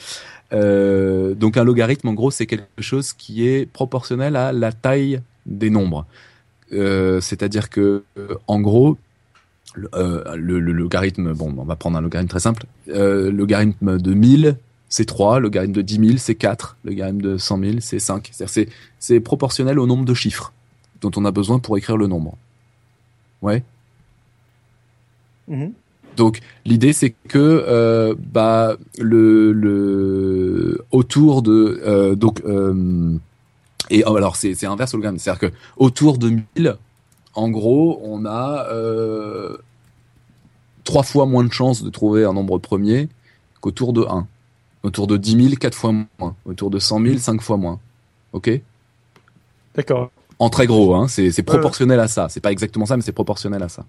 euh, 0.52 1.34
donc 1.34 1.56
un 1.56 1.64
logarithme, 1.64 2.08
en 2.08 2.14
gros, 2.14 2.30
c'est 2.30 2.46
quelque 2.46 2.66
chose 2.80 3.12
qui 3.12 3.46
est 3.48 3.66
proportionnel 3.70 4.36
à 4.36 4.52
la 4.52 4.72
taille 4.72 5.20
des 5.46 5.70
nombres. 5.70 6.06
Euh, 6.72 7.20
C'est-à-dire 7.20 7.70
que, 7.70 8.04
euh, 8.18 8.34
en 8.46 8.60
gros, 8.60 8.96
le, 9.74 9.88
euh, 9.94 10.36
le- 10.36 10.60
le 10.60 10.72
logarithme, 10.72 11.32
bon, 11.34 11.52
on 11.58 11.64
va 11.64 11.76
prendre 11.76 11.96
un 11.98 12.00
logarithme 12.00 12.30
très 12.30 12.40
simple. 12.40 12.64
Euh, 12.88 13.24
le 13.30 13.36
logarithme 13.36 13.98
de 13.98 14.14
1000, 14.14 14.56
c'est 14.88 15.04
3, 15.04 15.38
le 15.40 15.44
logarithme 15.44 15.72
de 15.72 15.82
10 15.82 15.94
000, 16.06 16.18
c'est 16.18 16.36
4, 16.36 16.76
le 16.84 16.90
logarithme 16.90 17.20
de 17.20 17.36
100 17.36 17.58
000, 17.58 17.72
c'est 17.80 17.98
5. 17.98 18.30
C'est-à-dire 18.32 18.52
c'est- 18.52 18.68
c'est 18.98 19.20
proportionnel 19.20 19.78
au 19.78 19.86
nombre 19.86 20.04
de 20.04 20.14
chiffres 20.14 20.52
dont 21.04 21.20
on 21.20 21.24
a 21.24 21.30
besoin 21.30 21.58
pour 21.58 21.76
écrire 21.78 21.96
le 21.96 22.06
nombre. 22.06 22.36
Ouais. 23.42 23.62
Mhm. 25.48 25.72
Donc 26.16 26.40
l'idée 26.64 26.92
c'est 26.92 27.10
que 27.10 27.38
euh, 27.38 28.14
bah 28.18 28.76
le, 28.98 29.52
le 29.52 30.84
autour 30.92 31.42
de 31.42 31.82
euh, 31.84 32.14
donc 32.14 32.40
euh, 32.44 33.16
et 33.90 34.04
oh, 34.06 34.16
alors 34.16 34.36
c'est 34.36 34.54
c'est 34.54 34.66
inverse 34.66 34.94
au 34.94 34.96
logarithme, 34.96 35.18
c'est-à-dire 35.18 35.50
que 35.50 35.56
autour 35.76 36.18
de 36.18 36.30
1000 36.56 36.76
en 37.34 37.50
gros, 37.50 38.00
on 38.04 38.24
a 38.24 38.66
euh, 38.70 39.56
trois 40.84 41.02
fois 41.02 41.26
moins 41.26 41.44
de 41.44 41.52
chances 41.52 41.82
de 41.82 41.90
trouver 41.90 42.24
un 42.24 42.32
nombre 42.32 42.58
premier 42.58 43.08
qu'autour 43.60 43.92
de 43.92 44.02
1. 44.02 44.26
Autour 44.84 45.06
de 45.06 45.16
10 45.16 45.42
000, 45.42 45.54
4 45.56 45.74
fois 45.74 45.92
moins. 45.92 46.36
Autour 46.44 46.70
de 46.70 46.78
100 46.78 47.00
000, 47.00 47.18
5 47.18 47.40
fois 47.40 47.56
moins. 47.56 47.80
OK? 48.32 48.50
D'accord. 49.74 50.10
En 50.38 50.50
très 50.50 50.66
gros, 50.66 50.94
hein, 50.94 51.06
c'est 51.08 51.42
proportionnel 51.42 52.00
à 52.00 52.08
ça. 52.08 52.28
C'est 52.28 52.40
pas 52.40 52.52
exactement 52.52 52.86
ça, 52.86 52.96
mais 52.96 53.02
c'est 53.02 53.12
proportionnel 53.12 53.62
à 53.62 53.68
ça. 53.68 53.84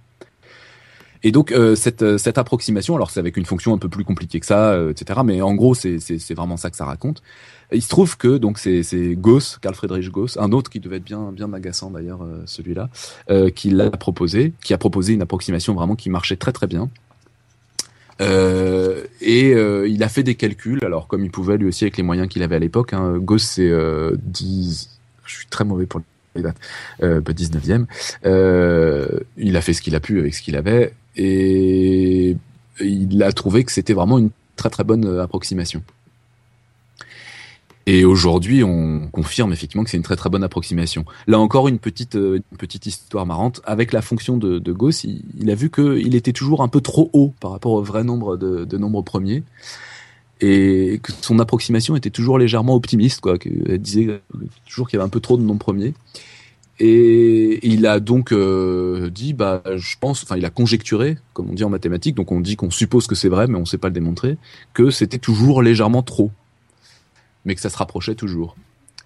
Et 1.24 1.32
donc 1.32 1.52
euh, 1.52 1.76
cette 1.76 2.04
euh, 2.04 2.20
cette 2.20 2.38
approximation, 2.38 2.96
alors 2.96 3.10
c'est 3.10 3.20
avec 3.20 3.36
une 3.36 3.46
fonction 3.46 3.74
un 3.74 3.80
peu 3.80 3.90
plus 3.90 4.04
compliquée 4.04 4.40
que 4.40 4.46
ça, 4.46 4.74
euh, 4.74 4.92
etc. 4.92 5.22
Mais 5.26 5.42
en 5.42 5.56
gros, 5.56 5.74
c'est 5.74 5.98
vraiment 6.36 6.56
ça 6.56 6.70
que 6.70 6.78
ça 6.78 6.86
raconte. 6.86 7.24
Il 7.72 7.82
se 7.82 7.90
trouve 7.90 8.16
que 8.16 8.38
donc 8.38 8.60
c'est 8.60 9.16
Gauss, 9.16 9.58
Carl 9.60 9.74
Friedrich 9.74 10.12
Gauss, 10.12 10.38
un 10.38 10.52
autre 10.52 10.70
qui 10.70 10.80
devait 10.80 10.98
être 10.98 11.04
bien 11.04 11.32
bien 11.32 11.52
agaçant 11.52 11.90
d'ailleurs, 11.90 12.22
euh, 12.24 12.44
celui-là, 12.46 12.90
qui 13.56 13.72
l'a 13.72 13.90
proposé, 13.90 14.54
qui 14.64 14.76
a 14.76 14.78
proposé 14.78 15.14
une 15.14 15.24
approximation 15.24 15.74
vraiment 15.74 15.96
qui 15.96 16.12
marchait 16.12 16.36
très 16.36 16.52
très 16.52 16.68
bien. 16.68 16.90
Et 18.20 19.50
il 19.52 20.04
a 20.04 20.10
fait 20.10 20.24
des 20.24 20.36
calculs, 20.36 20.86
alors 20.86 21.08
comme 21.08 21.26
il 21.26 21.32
pouvait 21.32 21.58
lui 21.58 21.68
aussi 21.68 21.86
avec 21.86 21.98
les 21.98 22.04
moyens 22.04 22.28
qu'il 22.28 22.44
avait 22.44 22.58
à 22.58 22.60
l'époque. 22.60 22.94
Hein, 22.94 23.18
Gauss 23.18 23.44
c'est 23.44 23.68
euh, 23.68 24.16
10, 24.26 25.00
je 25.26 25.36
suis 25.36 25.48
très 25.48 25.66
mauvais 25.66 25.88
pour 25.88 26.02
les 26.36 26.42
dates, 26.42 26.60
euh, 27.04 27.22
bah, 27.22 27.34
19e. 27.34 27.86
Euh, 28.26 29.08
il 29.38 29.56
a 29.58 29.62
fait 29.62 29.74
ce 29.74 29.82
qu'il 29.82 29.96
a 29.96 30.00
pu 30.00 30.20
avec 30.20 30.34
ce 30.34 30.42
qu'il 30.42 30.56
avait 30.56 30.94
et 31.16 32.36
il 32.80 33.24
a 33.24 33.32
trouvé 33.32 33.64
que 33.64 33.72
c'était 33.72 33.94
vraiment 33.94 34.18
une 34.18 34.32
très 34.56 34.70
très 34.70 34.84
bonne 34.84 35.06
euh, 35.06 35.24
approximation. 35.24 35.84
Et 37.88 38.04
aujourd'hui, 38.04 38.64
on 38.64 39.10
confirme 39.12 39.54
effectivement 39.54 39.84
que 39.84 39.92
c'est 39.92 39.98
une 39.98 40.04
très 40.04 40.16
très 40.16 40.32
bonne 40.32 40.44
approximation. 40.44 41.06
Là 41.28 41.38
encore, 41.38 41.68
une 41.68 41.78
petite 41.78 42.16
euh, 42.16 42.42
petite 42.58 42.88
histoire 42.88 43.28
marrante 43.28 43.62
avec 43.64 43.94
la 43.94 44.02
fonction 44.02 44.38
de, 44.38 44.72
Gauss. 44.72 45.04
Il, 45.04 45.22
il 45.40 45.52
a 45.52 45.56
vu 45.56 45.70
qu'il 45.70 46.16
était 46.16 46.34
toujours 46.34 46.64
un 46.64 46.68
peu 46.68 46.82
trop 46.82 47.12
haut 47.14 47.34
par 47.40 47.52
rapport 47.52 47.74
au 47.74 47.84
vrai 47.84 48.04
nombre 48.04 48.38
de 48.38 48.78
nombres 48.78 49.04
premiers 49.04 49.44
et 50.42 51.00
que 51.02 51.12
son 51.22 51.40
approximation 51.40 51.96
était 51.96 52.10
toujours 52.10 52.38
légèrement 52.38 52.76
optimiste, 52.76 53.22
quoi. 53.22 53.38
Elle 53.46 53.80
disait 53.80 54.22
toujours 54.68 54.90
qu'il 54.90 54.98
y 54.98 55.00
avait 55.00 55.08
un 55.08 55.10
peu 55.10 55.20
trop 55.20 55.38
de 55.38 55.44
nombres 55.44 55.60
premiers. 55.60 55.94
Et 56.80 57.66
il 57.66 57.86
a 57.86 58.02
donc 58.02 58.34
euh, 58.34 59.10
dit, 59.10 59.34
bah, 59.34 59.64
je 59.76 59.96
pense, 60.00 60.24
enfin, 60.24 60.36
il 60.36 60.44
a 60.44 60.50
conjecturé, 60.50 61.18
comme 61.34 61.50
on 61.50 61.54
dit 61.54 61.64
en 61.64 61.70
mathématiques, 61.70 62.16
donc 62.16 62.34
on 62.34 62.42
dit 62.42 62.58
qu'on 62.58 62.70
suppose 62.70 63.08
que 63.08 63.16
c'est 63.16 63.30
vrai, 63.30 63.48
mais 63.48 63.56
on 63.56 63.62
ne 63.62 63.66
sait 63.66 63.78
pas 63.78 63.88
le 63.88 63.94
démontrer, 63.94 64.38
que 64.74 64.90
c'était 64.90 65.18
toujours 65.18 65.62
légèrement 65.62 66.04
trop, 66.04 66.32
mais 67.46 67.56
que 67.56 67.62
ça 67.62 67.70
se 67.70 67.78
rapprochait 67.78 68.16
toujours. 68.16 68.58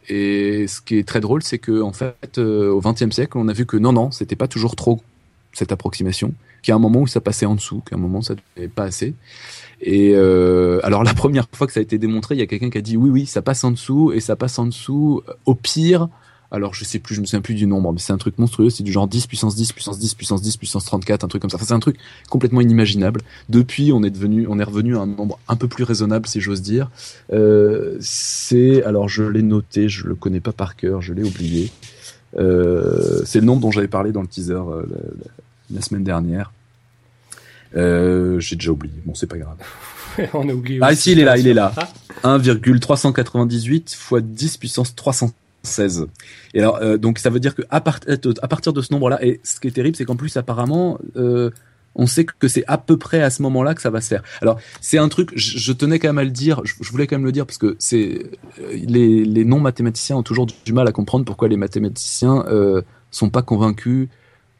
Et 0.08 0.66
ce 0.68 0.82
qui 0.82 0.98
est 0.98 1.08
très 1.08 1.20
drôle, 1.20 1.44
c'est 1.44 1.60
que 1.60 1.84
en 1.84 1.94
fait, 1.94 2.40
euh, 2.40 2.72
au 2.72 2.82
XXe 2.82 3.12
siècle, 3.12 3.38
on 3.38 3.48
a 3.48 3.54
vu 3.54 3.68
que 3.68 3.78
non, 3.78 3.94
non, 3.94 4.10
c'était 4.10 4.36
pas 4.36 4.48
toujours 4.48 4.76
trop 4.76 5.04
cette 5.54 5.72
approximation, 5.72 6.34
qu'il 6.64 6.72
y 6.72 6.74
a 6.74 6.76
un 6.76 6.80
moment 6.80 7.02
où 7.02 7.08
ça 7.08 7.22
passait 7.22 7.46
en 7.46 7.54
dessous, 7.54 7.82
qu'à 7.86 7.96
un 7.96 8.00
moment 8.00 8.24
ça 8.24 8.34
n'était 8.58 8.68
pas 8.68 8.86
assez. 8.86 9.14
Et 9.82 10.12
euh, 10.16 10.80
alors 10.84 11.04
la 11.04 11.14
première 11.14 11.48
fois 11.54 11.68
que 11.68 11.74
ça 11.74 11.80
a 11.80 11.84
été 11.84 11.98
démontré, 11.98 12.36
il 12.36 12.40
y 12.40 12.42
a 12.42 12.48
quelqu'un 12.48 12.70
qui 12.70 12.78
a 12.78 12.82
dit 12.82 12.98
oui, 12.98 13.10
oui, 13.10 13.26
ça 13.26 13.42
passe 13.42 13.64
en 13.64 13.72
dessous 13.72 14.12
et 14.14 14.20
ça 14.20 14.36
passe 14.36 14.60
en 14.60 14.66
dessous. 14.66 15.22
euh, 15.30 15.34
Au 15.46 15.56
pire, 15.56 16.10
alors 16.52 16.74
je 16.74 16.84
sais 16.84 17.00
plus, 17.00 17.16
je 17.16 17.22
me 17.22 17.26
souviens 17.26 17.42
plus 17.42 17.54
du 17.54 17.66
nombre, 17.68 17.94
mais 17.94 18.00
c'est 18.00 18.12
un 18.12 18.18
truc 18.18 18.38
monstrueux, 18.40 18.70
c'est 18.72 18.84
du 18.84 18.92
genre 18.92 19.08
10 19.08 19.28
puissance 19.28 19.56
10 19.56 19.72
puissance 19.72 20.00
10 20.00 20.16
puissance 20.16 20.42
10 20.42 20.58
puissance 20.58 20.84
34, 20.86 21.24
un 21.24 21.28
truc 21.28 21.42
comme 21.42 21.50
ça. 21.52 21.58
Enfin, 21.58 21.66
c'est 21.68 21.74
un 21.74 21.80
truc 21.80 21.98
complètement 22.30 22.60
inimaginable. 22.62 23.22
Depuis, 23.50 23.92
on 23.94 24.04
est 24.04 24.10
devenu, 24.10 24.48
on 24.50 24.60
est 24.60 24.64
revenu 24.64 24.98
à 24.98 25.02
un 25.02 25.06
nombre 25.06 25.38
un 25.48 25.56
peu 25.56 25.68
plus 25.68 25.84
raisonnable, 25.84 26.28
si 26.28 26.42
j'ose 26.42 26.62
dire. 26.62 26.90
Euh, 27.32 27.96
c'est, 28.02 28.84
alors 28.84 29.08
je 29.10 29.24
l'ai 29.24 29.44
noté, 29.44 29.88
je 29.90 30.08
le 30.08 30.16
connais 30.16 30.40
pas 30.42 30.52
par 30.54 30.76
cœur, 30.76 31.02
je 31.02 31.14
l'ai 31.14 31.24
oublié. 31.24 31.72
Euh, 32.38 33.22
c'est 33.26 33.40
le 33.40 33.46
nombre 33.46 33.62
dont 33.62 33.72
j'avais 33.72 33.88
parlé 33.88 34.12
dans 34.12 34.22
le 34.22 34.28
teaser 34.28 34.54
euh, 34.54 34.84
la, 34.90 34.98
la- 34.98 35.32
la 35.72 35.82
semaine 35.82 36.04
dernière. 36.04 36.52
Euh, 37.76 38.40
j'ai 38.40 38.56
déjà 38.56 38.72
oublié. 38.72 38.94
Bon, 39.06 39.14
c'est 39.14 39.28
pas 39.28 39.38
grave. 39.38 39.58
On 40.34 40.48
a 40.50 40.54
oublié. 40.54 40.80
Ah 40.82 40.92
aussi. 40.92 41.02
si, 41.02 41.12
il 41.14 41.20
est 41.20 41.24
là, 41.26 41.38
il 41.38 41.48
est 41.48 41.54
là. 41.54 41.72
Ah. 41.78 41.88
1,398 42.38 43.96
fois 43.96 44.22
10 44.22 44.58
puissance 44.58 44.96
316. 44.96 46.08
Et 46.54 46.60
alors, 46.60 46.78
euh, 46.78 46.98
donc 46.98 47.20
ça 47.20 47.30
veut 47.30 47.40
dire 47.40 47.56
que 47.56 47.62
à, 47.70 47.82
part- 47.82 48.00
à 48.42 48.48
partir 48.48 48.74
de 48.74 48.82
ce 48.82 48.94
nombre-là, 48.94 49.24
et 49.26 49.40
ce 49.44 49.60
qui 49.60 49.68
est 49.68 49.72
terrible, 49.72 49.96
c'est 49.96 50.06
qu'en 50.06 50.16
plus 50.16 50.36
apparemment, 50.38 51.00
euh, 51.16 51.52
on 51.96 52.08
sait 52.08 52.26
que 52.26 52.48
c'est 52.48 52.64
à 52.68 52.78
peu 52.78 52.98
près 52.98 53.22
à 53.22 53.30
ce 53.30 53.42
moment-là 53.44 53.74
que 53.76 53.82
ça 53.82 53.90
va 53.90 54.02
se 54.02 54.08
faire. 54.08 54.24
Alors 54.42 54.60
c'est 54.82 54.98
un 54.98 55.10
truc, 55.10 55.32
je, 55.36 55.58
je 55.58 55.72
tenais 55.74 56.00
quand 56.00 56.10
même 56.10 56.18
à 56.18 56.24
le 56.24 56.30
dire, 56.32 56.62
je, 56.64 56.74
je 56.82 56.92
voulais 56.92 57.08
quand 57.08 57.16
même 57.18 57.26
le 57.26 57.32
dire 57.32 57.46
parce 57.46 57.58
que 57.58 57.76
c'est 57.80 58.26
euh, 58.62 58.74
les, 58.74 59.24
les 59.26 59.46
non 59.46 59.60
mathématiciens 59.60 60.18
ont 60.18 60.24
toujours 60.24 60.48
du 60.66 60.74
mal 60.74 60.88
à 60.88 60.92
comprendre 60.92 61.26
pourquoi 61.26 61.48
les 61.48 61.58
mathématiciens 61.58 62.46
euh, 62.48 62.82
sont 63.12 63.30
pas 63.30 63.42
convaincus 63.42 64.08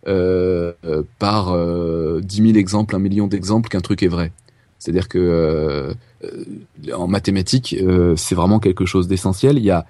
euh, 0.08 0.74
euh, 0.86 1.04
par 1.20 1.50
euh, 1.54 2.22
10 2.24 2.42
000 2.42 2.58
exemples, 2.58 2.96
un 2.96 3.00
million 3.00 3.28
d'exemples 3.28 3.70
qu'un 3.70 3.82
truc 3.82 4.04
est 4.04 4.08
vrai. 4.08 4.32
C'est-à-dire 4.80 5.10
que 5.10 5.18
euh, 5.20 5.94
euh, 6.24 6.94
en 6.96 7.08
mathématiques, 7.08 7.76
euh, 7.82 8.16
c'est 8.16 8.36
vraiment 8.36 8.60
quelque 8.60 8.86
chose 8.86 9.08
d'essentiel. 9.08 9.58
Il 9.58 9.64
y 9.66 9.72
a 9.72 9.86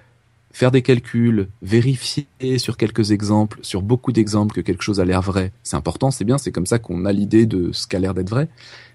faire 0.52 0.72
des 0.72 0.82
calculs, 0.82 1.46
vérifier 1.62 2.26
sur 2.58 2.76
quelques 2.76 3.12
exemples, 3.12 3.60
sur 3.62 3.82
beaucoup 3.82 4.10
d'exemples 4.10 4.52
que 4.52 4.60
quelque 4.60 4.82
chose 4.82 4.98
a 4.98 5.04
l'air 5.04 5.22
vrai. 5.22 5.52
C'est 5.62 5.76
important, 5.76 6.10
c'est 6.10 6.24
bien, 6.24 6.38
c'est 6.38 6.50
comme 6.50 6.66
ça 6.66 6.80
qu'on 6.80 7.04
a 7.04 7.12
l'idée 7.12 7.46
de 7.46 7.70
ce 7.72 7.86
qu'a 7.86 8.00
l'air 8.00 8.14
d'être 8.14 8.30
vrai. 8.30 8.48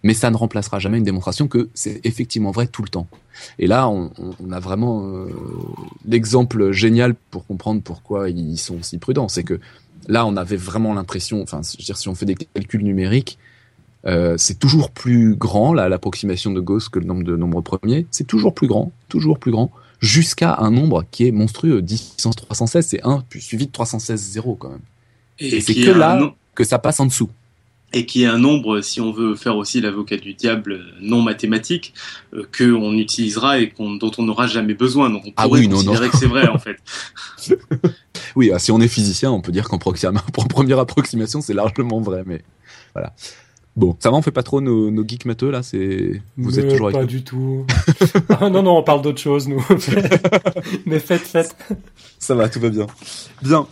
Mais 0.03 0.13
ça 0.13 0.29
ne 0.31 0.35
remplacera 0.35 0.79
jamais 0.79 0.97
une 0.97 1.05
démonstration 1.05 1.47
que 1.47 1.69
c'est 1.73 2.01
effectivement 2.03 2.51
vrai 2.51 2.67
tout 2.67 2.81
le 2.83 2.89
temps. 2.89 3.07
Et 3.57 3.67
là, 3.67 3.87
on, 3.87 4.11
on- 4.19 4.31
on 4.45 4.51
a 4.51 4.59
vraiment 4.59 5.07
euh, 5.07 5.27
l'exemple 6.05 6.71
génial 6.71 7.15
pour 7.31 7.45
comprendre 7.45 7.81
pourquoi 7.81 8.29
ils 8.29 8.57
sont 8.57 8.81
si 8.81 8.97
prudents. 8.97 9.29
C'est 9.29 9.43
que 9.43 9.59
là, 10.07 10.25
on 10.25 10.35
avait 10.37 10.57
vraiment 10.57 10.93
l'impression, 10.93 11.41
enfin, 11.41 11.61
je 11.63 11.77
veux 11.77 11.83
dire, 11.83 11.97
si 11.97 12.07
on 12.09 12.15
fait 12.15 12.25
des 12.25 12.35
calculs 12.35 12.83
numériques, 12.83 13.37
euh, 14.05 14.35
c'est 14.37 14.59
toujours 14.59 14.91
plus 14.91 15.35
grand, 15.35 15.73
là, 15.73 15.89
l'approximation 15.89 16.51
de 16.51 16.59
Gauss 16.59 16.89
que 16.89 16.99
le 16.99 17.05
nombre 17.05 17.23
de 17.23 17.35
nombres 17.35 17.61
premiers. 17.61 18.05
C'est 18.11 18.27
toujours 18.27 18.53
plus 18.53 18.67
grand, 18.67 18.91
toujours 19.09 19.39
plus 19.39 19.51
grand, 19.51 19.71
jusqu'à 19.99 20.57
un 20.59 20.69
nombre 20.71 21.03
qui 21.09 21.27
est 21.27 21.31
monstrueux. 21.31 21.81
10 21.81 22.11
puissance 22.13 22.35
316, 22.35 22.85
c'est 22.85 23.03
1 23.03 23.23
puis 23.29 23.41
suivi 23.41 23.65
de 23.65 23.71
316 23.71 24.19
zéro 24.21 24.55
quand 24.55 24.69
même. 24.69 24.79
Et 25.39 25.61
c'est 25.61 25.73
que 25.85 25.91
là 25.91 26.17
nom- 26.17 26.33
que 26.53 26.63
ça 26.63 26.77
passe 26.79 26.99
en 26.99 27.07
dessous. 27.07 27.29
Et 27.95 28.05
qui 28.05 28.23
est 28.23 28.27
un 28.27 28.37
nombre, 28.37 28.81
si 28.81 28.99
on 29.01 29.11
veut 29.11 29.35
faire 29.35 29.55
aussi 29.57 29.79
l'avocat 29.81 30.17
du 30.17 30.33
diable 30.35 30.81
non 31.01 31.21
mathématique, 31.21 31.93
euh, 32.33 32.43
que 32.51 32.71
on 32.71 32.93
utilisera 32.93 33.57
et 33.59 33.69
qu'on- 33.69 33.95
dont 33.95 34.11
on 34.17 34.23
n'aura 34.23 34.45
jamais 34.47 34.73
besoin. 34.75 35.09
Donc 35.09 35.23
on 35.25 35.31
Ah 35.37 35.43
pourrait 35.43 35.61
oui, 35.61 35.67
non, 35.67 35.77
considérer 35.77 36.05
non. 36.05 36.11
que 36.11 36.17
c'est 36.17 36.27
vrai 36.27 36.47
en 36.47 36.59
fait. 36.59 36.77
Oui, 38.35 38.51
ah, 38.53 38.59
si 38.59 38.71
on 38.71 38.81
est 38.81 38.87
physicien, 38.89 39.31
on 39.31 39.39
peut 39.41 39.51
dire 39.53 39.67
qu'en 39.69 39.77
première 40.49 40.79
approximation, 40.79 41.39
c'est 41.41 41.53
largement 41.53 42.01
vrai, 42.01 42.23
mais 42.25 42.41
voilà. 42.93 43.13
Bon, 43.75 43.95
ça 43.99 44.09
va, 44.09 44.15
on 44.15 44.21
fait 44.21 44.31
pas 44.31 44.43
trop 44.43 44.61
nos, 44.61 44.89
nos 44.89 45.05
geeks 45.05 45.25
matheux 45.25 45.51
là, 45.51 45.61
c'est 45.61 46.21
vous 46.37 46.59
êtes 46.59 46.69
toujours 46.69 46.91
pas 46.91 47.03
du 47.03 47.23
tout. 47.23 47.65
ah, 48.29 48.49
non 48.49 48.63
non, 48.63 48.77
on 48.77 48.83
parle 48.83 49.01
d'autre 49.01 49.19
chose 49.19 49.49
nous. 49.49 49.65
Mais 50.85 50.99
faites 50.99 51.21
faites. 51.21 51.55
Ça 52.17 52.35
va, 52.35 52.47
tout 52.47 52.61
va 52.61 52.69
bien. 52.69 52.87
Bien. 53.41 53.67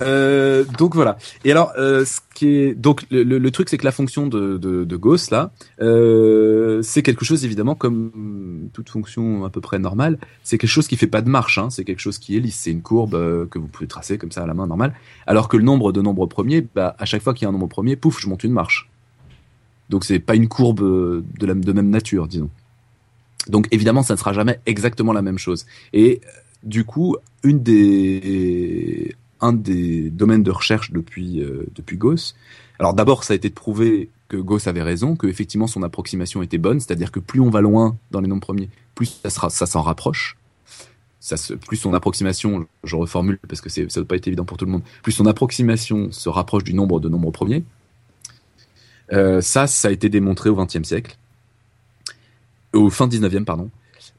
Euh, 0.00 0.64
donc 0.78 0.94
voilà. 0.94 1.18
Et 1.44 1.50
alors, 1.50 1.72
euh, 1.76 2.04
ce 2.04 2.20
qui 2.34 2.46
est 2.46 2.74
donc 2.74 3.04
le, 3.10 3.24
le, 3.24 3.50
truc, 3.50 3.68
c'est 3.68 3.78
que 3.78 3.84
la 3.84 3.90
fonction 3.90 4.28
de, 4.28 4.56
de, 4.58 4.84
de 4.84 4.96
Gauss 4.96 5.30
là, 5.30 5.50
euh, 5.80 6.80
c'est 6.82 7.02
quelque 7.02 7.24
chose 7.24 7.44
évidemment 7.44 7.74
comme 7.74 8.70
toute 8.72 8.88
fonction 8.90 9.44
à 9.44 9.50
peu 9.50 9.60
près 9.60 9.80
normale. 9.80 10.18
C'est 10.44 10.56
quelque 10.56 10.70
chose 10.70 10.86
qui 10.86 10.96
fait 10.96 11.08
pas 11.08 11.20
de 11.20 11.28
marche. 11.28 11.58
Hein, 11.58 11.70
c'est 11.70 11.82
quelque 11.84 11.98
chose 11.98 12.18
qui 12.18 12.36
est 12.36 12.40
lisse. 12.40 12.60
C'est 12.60 12.70
une 12.70 12.82
courbe 12.82 13.16
euh, 13.16 13.46
que 13.46 13.58
vous 13.58 13.66
pouvez 13.66 13.88
tracer 13.88 14.18
comme 14.18 14.30
ça 14.30 14.44
à 14.44 14.46
la 14.46 14.54
main 14.54 14.68
normale. 14.68 14.94
Alors 15.26 15.48
que 15.48 15.56
le 15.56 15.64
nombre 15.64 15.90
de 15.90 16.00
nombres 16.00 16.26
premiers, 16.26 16.64
bah, 16.76 16.94
à 16.98 17.04
chaque 17.04 17.22
fois 17.22 17.34
qu'il 17.34 17.42
y 17.42 17.46
a 17.46 17.48
un 17.48 17.52
nombre 17.52 17.66
premier, 17.66 17.96
pouf, 17.96 18.20
je 18.20 18.28
monte 18.28 18.44
une 18.44 18.52
marche. 18.52 18.88
Donc 19.88 20.04
c'est 20.04 20.18
pas 20.18 20.34
une 20.34 20.48
courbe 20.48 20.82
euh, 20.82 21.24
de 21.38 21.46
la 21.46 21.54
de 21.54 21.72
même 21.72 21.90
nature, 21.90 22.28
disons. 22.28 22.50
Donc 23.48 23.66
évidemment, 23.70 24.02
ça 24.02 24.14
ne 24.14 24.18
sera 24.18 24.32
jamais 24.32 24.60
exactement 24.66 25.12
la 25.12 25.22
même 25.22 25.38
chose. 25.38 25.66
Et 25.92 26.20
euh, 26.24 26.28
du 26.62 26.84
coup, 26.84 27.16
une 27.42 27.62
des 27.62 29.14
un 29.40 29.52
des 29.52 30.10
domaines 30.10 30.42
de 30.42 30.50
recherche 30.50 30.90
depuis 30.90 31.40
euh, 31.40 31.66
depuis 31.74 31.96
Gauss. 31.96 32.34
Alors 32.78 32.94
d'abord, 32.94 33.24
ça 33.24 33.32
a 33.32 33.36
été 33.36 33.48
de 33.48 33.54
prouver 33.54 34.10
que 34.28 34.36
Gauss 34.36 34.66
avait 34.66 34.82
raison, 34.82 35.16
que 35.16 35.26
effectivement 35.26 35.66
son 35.66 35.82
approximation 35.82 36.42
était 36.42 36.58
bonne, 36.58 36.80
c'est-à-dire 36.80 37.10
que 37.10 37.20
plus 37.20 37.40
on 37.40 37.50
va 37.50 37.60
loin 37.60 37.96
dans 38.10 38.20
les 38.20 38.28
nombres 38.28 38.42
premiers, 38.42 38.68
plus 38.94 39.20
ça 39.22 39.30
sera 39.30 39.50
ça 39.50 39.66
s'en 39.66 39.82
rapproche. 39.82 40.36
Ça 41.20 41.36
se, 41.36 41.52
plus 41.52 41.76
son 41.76 41.94
approximation, 41.94 42.66
je 42.84 42.94
reformule 42.94 43.38
parce 43.48 43.60
que 43.60 43.68
ça 43.68 43.82
ne 43.82 43.86
doit 43.86 44.04
pas 44.04 44.16
être 44.16 44.28
évident 44.28 44.44
pour 44.44 44.56
tout 44.56 44.66
le 44.66 44.70
monde, 44.70 44.82
plus 45.02 45.12
son 45.12 45.26
approximation 45.26 46.12
se 46.12 46.28
rapproche 46.28 46.62
du 46.62 46.74
nombre 46.74 47.00
de 47.00 47.08
nombres 47.08 47.32
premiers, 47.32 47.64
euh, 49.12 49.40
ça, 49.40 49.66
ça 49.66 49.88
a 49.88 49.90
été 49.90 50.08
démontré 50.08 50.50
au 50.50 50.56
XXe 50.56 50.82
siècle, 50.82 51.16
au 52.72 52.90
fin 52.90 53.08
19e, 53.08 53.44
pardon. 53.44 53.70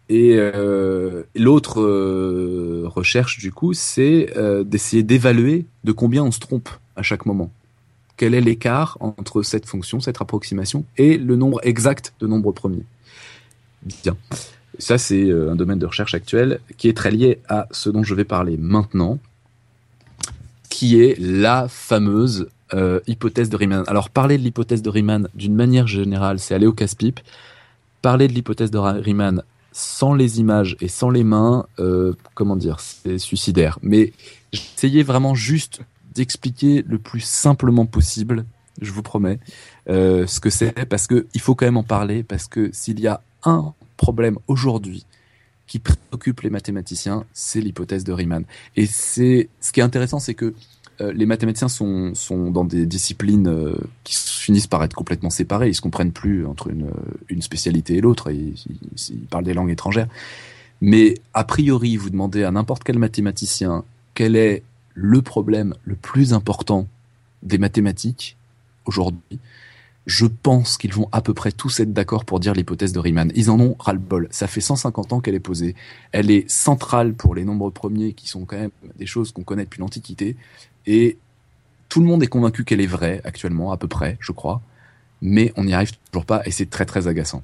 Et 0.10 0.36
euh, 0.38 1.24
l'autre 1.36 1.82
euh, 1.82 2.84
recherche, 2.88 3.38
du 3.38 3.52
coup, 3.52 3.74
c'est 3.74 4.34
d'essayer 4.66 5.04
d'évaluer 5.04 5.66
de 5.84 5.92
combien 5.92 6.24
on 6.24 6.32
se 6.32 6.40
trompe 6.40 6.70
à 6.96 7.04
chaque 7.04 7.26
moment. 7.26 7.52
Quel 8.18 8.34
est 8.34 8.42
l'écart 8.42 8.98
entre 9.00 9.44
cette 9.44 9.66
fonction, 9.66 10.00
cette 10.00 10.20
approximation, 10.20 10.84
et 10.98 11.18
le 11.18 11.36
nombre 11.36 11.62
exact 11.64 12.14
de 12.20 12.28
nombres 12.28 12.52
premiers? 12.52 12.84
Bien. 14.04 14.18
Ça, 14.78 14.98
c'est 14.98 15.32
un 15.32 15.56
domaine 15.56 15.80
de 15.80 15.86
recherche 15.86 16.14
actuel 16.14 16.60
qui 16.78 16.90
est 16.90 16.98
très 16.98 17.12
lié 17.12 17.40
à 17.48 17.68
ce 17.72 17.90
dont 17.90 18.04
je 18.04 18.16
vais 18.16 18.26
parler 18.26 18.58
maintenant, 18.58 19.20
qui 20.70 21.02
est 21.02 21.18
la 21.20 21.68
fameuse 21.68 22.50
euh, 22.74 23.00
hypothèse 23.08 23.50
de 23.50 23.56
Riemann. 23.58 23.84
Alors 23.88 24.10
parler 24.10 24.38
de 24.38 24.44
l'hypothèse 24.44 24.82
de 24.82 24.90
Riemann 24.90 25.28
d'une 25.36 25.56
manière 25.56 25.88
générale, 25.88 26.40
c'est 26.40 26.54
aller 26.54 26.68
au 26.68 26.74
casse-pipe. 26.74 27.20
Parler 28.02 28.28
de 28.28 28.34
l'hypothèse 28.34 28.72
de 28.72 28.78
Riemann 28.78 29.44
sans 29.72 30.14
les 30.14 30.40
images 30.40 30.76
et 30.82 30.88
sans 30.88 31.10
les 31.10 31.24
mains, 31.24 31.66
euh, 31.80 32.14
comment 32.34 32.56
dire, 32.56 32.80
c'est 32.80 33.18
suicidaire. 33.18 33.80
Mais 33.82 34.14
j'essayais 34.52 35.04
vraiment 35.04 35.36
juste 35.36 35.82
d'expliquer 36.14 36.84
le 36.88 36.98
plus 36.98 37.22
simplement 37.22 37.86
possible, 37.86 38.46
je 38.82 38.92
vous 38.92 39.04
promets, 39.04 39.40
euh, 39.90 40.26
ce 40.28 40.40
que 40.40 40.50
c'est, 40.50 40.86
parce 40.88 41.08
que 41.08 41.28
il 41.34 41.42
faut 41.42 41.56
quand 41.56 41.66
même 41.66 41.78
en 41.78 41.84
parler, 41.84 42.24
parce 42.24 42.48
que 42.48 42.70
s'il 42.74 43.00
y 43.00 43.08
a 43.08 43.22
un 43.44 43.74
problème 43.98 44.38
aujourd'hui 44.48 45.06
qui 45.68 45.80
préoccupe 45.80 46.42
les 46.42 46.50
mathématiciens, 46.50 47.26
c'est 47.32 47.62
l'hypothèse 47.62 48.04
de 48.04 48.12
Riemann. 48.12 48.44
Et 48.76 48.88
c'est 48.88 49.50
ce 49.62 49.72
qui 49.72 49.82
est 49.82 49.84
intéressant, 49.84 50.20
c'est 50.20 50.34
que 50.34 50.56
euh, 51.02 51.14
les 51.14 51.26
mathématiciens 51.26 51.70
sont, 51.70 52.14
sont 52.14 52.52
dans 52.52 52.66
des 52.66 52.86
disciplines 52.86 53.48
euh, 53.48 53.76
qui 54.04 54.16
finissent 54.16 54.68
par 54.68 54.84
être 54.84 54.96
complètement 54.96 55.30
séparées. 55.30 55.70
Ils 55.70 55.76
se 55.76 55.82
comprennent 55.82 56.12
plus 56.12 56.46
entre 56.46 56.70
une, 56.70 56.90
une 57.30 57.42
spécialité 57.42 57.98
et 57.98 58.02
l'autre. 58.02 58.32
Ils, 58.32 58.56
ils, 59.10 59.28
parlent 59.30 59.46
des 59.46 59.54
langues 59.54 59.72
étrangères. 59.72 60.08
Mais 60.82 61.16
a 61.34 61.44
priori, 61.44 61.98
vous 61.98 62.10
demandez 62.10 62.44
à 62.44 62.52
n'importe 62.52 62.84
quel 62.84 63.00
mathématicien 63.00 63.84
quel 64.14 64.36
est 64.36 64.64
le 64.94 65.22
problème 65.22 65.76
le 65.86 65.96
plus 65.96 66.34
important 66.34 66.88
des 67.44 67.58
mathématiques 67.58 68.36
aujourd'hui. 68.86 69.40
Je 70.06 70.26
pense 70.26 70.78
qu'ils 70.78 70.94
vont 70.94 71.08
à 71.12 71.22
peu 71.22 71.34
près 71.34 71.52
tous 71.52 71.80
être 71.80 71.94
d'accord 71.94 72.26
pour 72.26 72.40
dire 72.40 72.54
l'hypothèse 72.54 72.94
de 72.94 73.00
Riemann. 73.00 73.32
Ils 73.36 73.52
en 73.52 73.60
ont 73.60 73.76
ras-le-bol. 73.78 74.28
Ça 74.32 74.48
fait 74.48 74.60
150 74.60 75.14
ans 75.14 75.20
qu'elle 75.20 75.36
est 75.36 75.40
posée. 75.40 75.76
Elle 76.12 76.32
est 76.32 76.50
centrale 76.50 77.14
pour 77.14 77.36
les 77.36 77.46
nombres 77.46 77.70
premiers 77.70 78.14
qui 78.14 78.28
sont 78.28 78.46
quand 78.46 78.58
même 78.58 78.72
des 78.98 79.06
choses 79.06 79.32
qu'on 79.32 79.44
connaît 79.44 79.66
depuis 79.66 79.80
l'Antiquité. 79.80 80.36
Et 80.86 81.18
tout 81.90 82.00
le 82.02 82.06
monde 82.06 82.24
est 82.24 82.28
convaincu 82.28 82.64
qu'elle 82.64 82.82
est 82.82 82.88
vraie 82.88 83.22
actuellement, 83.24 83.72
à 83.72 83.78
peu 83.78 83.88
près, 83.88 84.18
je 84.20 84.32
crois. 84.32 84.62
Mais 85.22 85.52
on 85.58 85.66
n'y 85.66 85.74
arrive 85.74 85.92
toujours 86.12 86.26
pas 86.26 86.42
et 86.46 86.52
c'est 86.52 86.70
très 86.70 86.86
très 86.86 87.08
agaçant. 87.08 87.44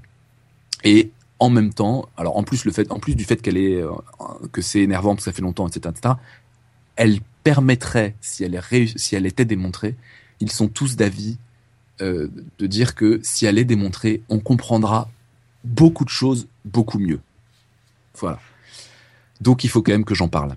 Et 0.83 1.11
en 1.39 1.49
même 1.49 1.73
temps, 1.73 2.07
alors 2.15 2.37
en 2.37 2.43
plus 2.43 2.65
le 2.65 2.71
fait, 2.71 2.91
en 2.91 2.99
plus 2.99 3.15
du 3.15 3.25
fait 3.25 3.41
qu'elle 3.41 3.57
est, 3.57 3.81
euh, 3.81 3.91
que 4.51 4.61
c'est 4.61 4.79
énervant 4.79 5.15
parce 5.15 5.25
que 5.25 5.31
ça 5.31 5.35
fait 5.35 5.41
longtemps, 5.41 5.67
etc., 5.67 5.93
etc., 5.95 6.15
elle 6.95 7.19
permettrait, 7.43 8.15
si 8.21 8.43
elle, 8.43 8.55
est 8.55 8.97
si 8.97 9.15
elle 9.15 9.25
était 9.25 9.45
démontrée, 9.45 9.95
ils 10.39 10.51
sont 10.51 10.69
tous 10.69 10.95
d'avis 10.95 11.37
euh, 12.01 12.29
de 12.59 12.67
dire 12.67 12.95
que 12.95 13.19
si 13.23 13.45
elle 13.45 13.57
est 13.57 13.65
démontrée, 13.65 14.21
on 14.29 14.39
comprendra 14.39 15.09
beaucoup 15.63 16.05
de 16.05 16.09
choses 16.09 16.47
beaucoup 16.65 16.99
mieux. 16.99 17.19
Voilà. 18.15 18.39
Donc 19.41 19.63
il 19.63 19.69
faut 19.69 19.81
quand 19.81 19.91
même 19.91 20.05
que 20.05 20.15
j'en 20.15 20.27
parle. 20.27 20.55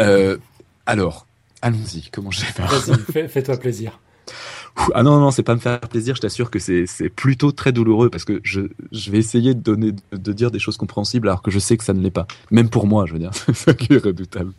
Euh, 0.00 0.38
alors, 0.86 1.27
Allons-y, 1.62 2.08
comment 2.12 2.30
faire 2.30 2.66
Vas-y, 2.66 3.28
fais-toi 3.28 3.56
plaisir. 3.56 4.00
Ah 4.94 5.02
non, 5.02 5.18
non, 5.18 5.30
c'est 5.30 5.42
pas 5.42 5.54
me 5.54 5.60
faire 5.60 5.80
plaisir, 5.80 6.14
je 6.14 6.20
t'assure 6.20 6.50
que 6.50 6.58
c'est 6.58 7.08
plutôt 7.08 7.52
très 7.52 7.72
douloureux 7.72 8.10
parce 8.10 8.24
que 8.24 8.40
je, 8.44 8.60
je 8.92 9.10
vais 9.10 9.18
essayer 9.18 9.54
de, 9.54 9.60
donner, 9.60 9.92
de 10.12 10.32
dire 10.32 10.50
des 10.50 10.58
choses 10.58 10.76
compréhensibles 10.76 11.28
alors 11.28 11.42
que 11.42 11.50
je 11.50 11.58
sais 11.58 11.76
que 11.76 11.84
ça 11.84 11.94
ne 11.94 12.00
l'est 12.00 12.10
pas. 12.10 12.26
Même 12.50 12.68
pour 12.68 12.86
moi, 12.86 13.06
je 13.06 13.12
veux 13.12 13.18
dire, 13.18 13.32
c'est 13.34 13.54
ça 13.54 13.74
qui 13.74 13.92
est 13.92 14.04
redoutable. 14.04 14.52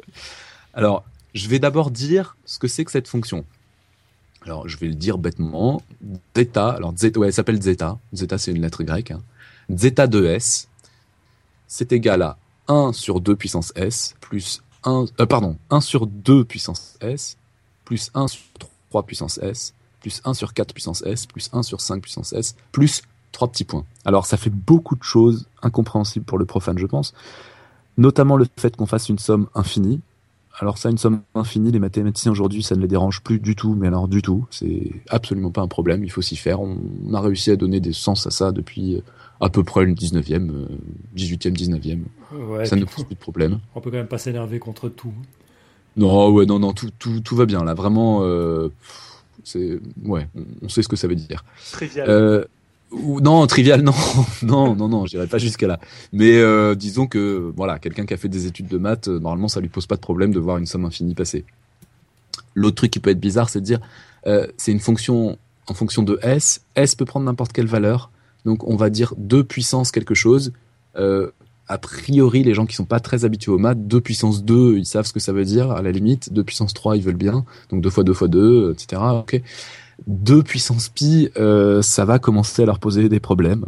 Alors, 0.74 1.06
je 1.34 1.48
vais 1.48 1.60
d'abord 1.60 1.92
dire 1.92 2.36
ce 2.46 2.60
que 2.60 2.68
c'est 2.68 2.84
que 2.84 2.92
cette 2.92 3.08
fonction. 3.08 3.46
Alors, 4.46 4.68
je 4.68 4.78
vais 4.78 4.88
le 4.88 4.96
dire 4.96 5.18
bêtement. 5.18 5.82
Zeta, 6.36 6.70
alors 6.70 6.94
zeta, 6.98 7.20
ouais, 7.20 7.28
elle 7.28 7.34
s'appelle 7.34 7.62
zeta. 7.62 7.98
Zeta, 8.14 8.38
c'est 8.38 8.52
une 8.52 8.62
lettre 8.62 8.84
grecque. 8.84 9.12
Hein. 9.12 9.22
Zeta 9.72 10.08
de 10.08 10.26
S, 10.26 10.70
c'est 11.68 11.92
égal 11.92 12.22
à 12.22 12.38
1 12.68 12.94
sur 12.94 13.22
2 13.22 13.36
puissance 13.36 13.72
S 13.76 14.16
plus 14.22 14.62
1, 14.84 15.06
euh, 15.20 15.26
pardon, 15.26 15.58
1 15.70 15.82
sur 15.82 16.08
2 16.08 16.44
puissance 16.44 16.98
S, 17.02 17.38
plus 17.86 18.12
1 18.14 18.28
sur 18.28 18.42
3 18.90 19.04
puissance 19.04 19.38
S, 19.40 19.74
plus 20.02 20.22
1 20.24 20.34
sur 20.34 20.54
4 20.54 20.74
puissance 20.74 21.04
S, 21.04 21.26
plus 21.26 21.50
1 21.54 21.64
sur 21.64 21.82
5 21.82 22.02
puissance 22.02 22.34
S, 22.34 22.56
plus 22.72 23.02
3 23.32 23.50
petits 23.50 23.66
points. 23.66 23.86
Alors 24.06 24.26
ça 24.26 24.38
fait 24.38 24.50
beaucoup 24.50 24.96
de 24.96 25.04
choses 25.04 25.48
incompréhensibles 25.62 26.26
pour 26.26 26.38
le 26.38 26.46
profane, 26.46 26.78
je 26.78 26.86
pense. 26.86 27.14
Notamment 27.98 28.38
le 28.38 28.48
fait 28.58 28.76
qu'on 28.76 28.86
fasse 28.86 29.10
une 29.10 29.20
somme 29.20 29.48
infinie. 29.56 30.02
Alors 30.60 30.78
ça, 30.78 30.90
une 30.90 30.98
somme 30.98 31.22
infinie, 31.36 31.72
les 31.72 31.80
mathématiciens 31.80 32.32
aujourd'hui, 32.32 32.64
ça 32.64 32.76
ne 32.76 32.82
les 32.82 32.88
dérange 32.88 33.22
plus 33.22 33.40
du 33.40 33.56
tout, 33.56 33.76
mais 33.76 33.88
alors 33.88 34.08
du 34.08 34.22
tout. 34.22 34.46
C'est 34.52 34.92
absolument 35.10 35.52
pas 35.52 35.62
un 35.62 35.68
problème, 35.68 36.04
il 36.04 36.12
faut 36.12 36.22
s'y 36.22 36.36
faire. 36.36 36.60
On 36.60 36.78
a 37.14 37.22
réussi 37.22 37.52
à 37.52 37.56
donner 37.56 37.80
des 37.80 37.94
sens 37.94 38.28
à 38.28 38.32
ça 38.32 38.52
depuis 38.52 38.96
euh, 38.96 39.02
à 39.40 39.50
peu 39.50 39.64
près 39.64 39.86
le 39.86 39.94
19e, 39.94 40.68
18e, 41.16 41.56
19e. 41.56 42.66
ça 42.66 42.76
ne 42.76 42.86
pose 42.86 43.06
plus 43.06 43.16
de 43.16 43.20
problème. 43.20 43.60
On 43.76 43.82
peut 43.82 43.90
quand 43.90 43.98
même 43.98 44.08
pas 44.08 44.18
s'énerver 44.18 44.60
contre 44.60 44.90
tout. 44.90 45.14
Non, 45.98 46.30
ouais, 46.32 46.46
non, 46.46 46.60
non, 46.60 46.74
tout, 46.74 46.92
tout, 46.98 47.20
tout 47.22 47.36
va 47.36 47.46
bien 47.46 47.64
là. 47.64 47.74
Vraiment, 47.74 48.20
euh, 48.24 48.70
c'est, 49.44 49.80
ouais, 50.04 50.28
on, 50.62 50.70
sait 50.70 50.84
ce 50.84 50.88
que 50.88 50.96
ça 50.96 51.08
veut 51.08 51.16
dire. 51.16 51.44
Trivial. 51.72 52.10
Euh, 52.10 52.46
ou, 52.92 53.22
non, 53.22 53.46
trivial, 53.48 53.82
non, 53.84 53.94
non, 54.44 54.76
non, 54.76 54.88
non, 54.90 55.06
j'irai 55.06 55.28
pas 55.28 55.38
jusqu'à 55.38 55.68
là. 55.68 55.80
Mais 56.12 56.38
euh, 56.38 56.76
disons 56.76 57.08
que, 57.08 57.52
voilà, 57.56 57.80
quelqu'un 57.80 58.06
qui 58.06 58.14
a 58.14 58.18
fait 58.18 58.30
des 58.30 58.46
études 58.46 58.68
de 58.68 58.78
maths, 58.78 59.08
normalement, 59.08 59.48
ça 59.48 59.60
lui 59.60 59.70
pose 59.70 59.86
pas 59.88 59.96
de 59.96 60.02
problème 60.02 60.32
de 60.32 60.40
voir 60.40 60.58
une 60.58 60.66
somme 60.66 60.86
infinie 60.86 61.16
passer. 61.16 61.46
L'autre 62.56 62.76
truc 62.76 62.92
qui 62.92 63.00
peut 63.00 63.12
être 63.12 63.20
bizarre, 63.20 63.50
c'est 63.50 63.62
de 63.62 63.66
dire, 63.66 63.80
euh, 64.28 64.48
c'est 64.58 64.72
une 64.72 64.80
fonction 64.80 65.38
en 65.68 65.74
fonction 65.74 66.04
de 66.04 66.20
s. 66.24 66.62
S 66.76 66.96
peut 66.96 67.06
prendre 67.06 67.26
n'importe 67.26 67.54
quelle 67.54 67.68
valeur. 67.68 68.10
Donc 68.50 68.68
on 68.68 68.76
va 68.76 68.90
dire 68.90 69.14
2 69.18 69.44
puissance 69.44 69.92
quelque 69.92 70.16
chose. 70.16 70.54
Euh, 70.96 71.30
a 71.68 71.78
priori, 71.78 72.44
les 72.44 72.56
gens 72.56 72.66
qui 72.66 72.76
sont 72.76 72.84
pas 72.84 73.00
très 73.00 73.24
habitués 73.24 73.52
aux 73.52 73.60
maths, 73.60 73.88
2 73.88 74.02
puissance 74.02 74.44
2, 74.44 74.80
ils 74.80 74.88
savent 74.88 75.06
ce 75.06 75.14
que 75.14 75.20
ça 75.20 75.34
veut 75.34 75.46
dire, 75.46 75.70
à 75.70 75.84
la 75.84 75.92
limite. 75.92 76.34
2 76.34 76.44
puissance 76.44 76.74
3, 76.74 76.98
ils 76.98 77.04
veulent 77.04 77.14
bien. 77.14 77.46
Donc 77.70 77.84
2 77.84 77.92
fois 77.92 78.04
2 78.04 78.12
fois 78.12 78.28
2, 78.28 78.72
etc. 78.74 79.00
Ok. 79.20 79.40
2 80.08 80.42
puissance 80.42 80.90
pi, 80.90 81.30
euh, 81.38 81.84
ça 81.84 82.06
va 82.06 82.18
commencer 82.18 82.64
à 82.64 82.66
leur 82.66 82.80
poser 82.80 83.08
des 83.08 83.20
problèmes. 83.20 83.66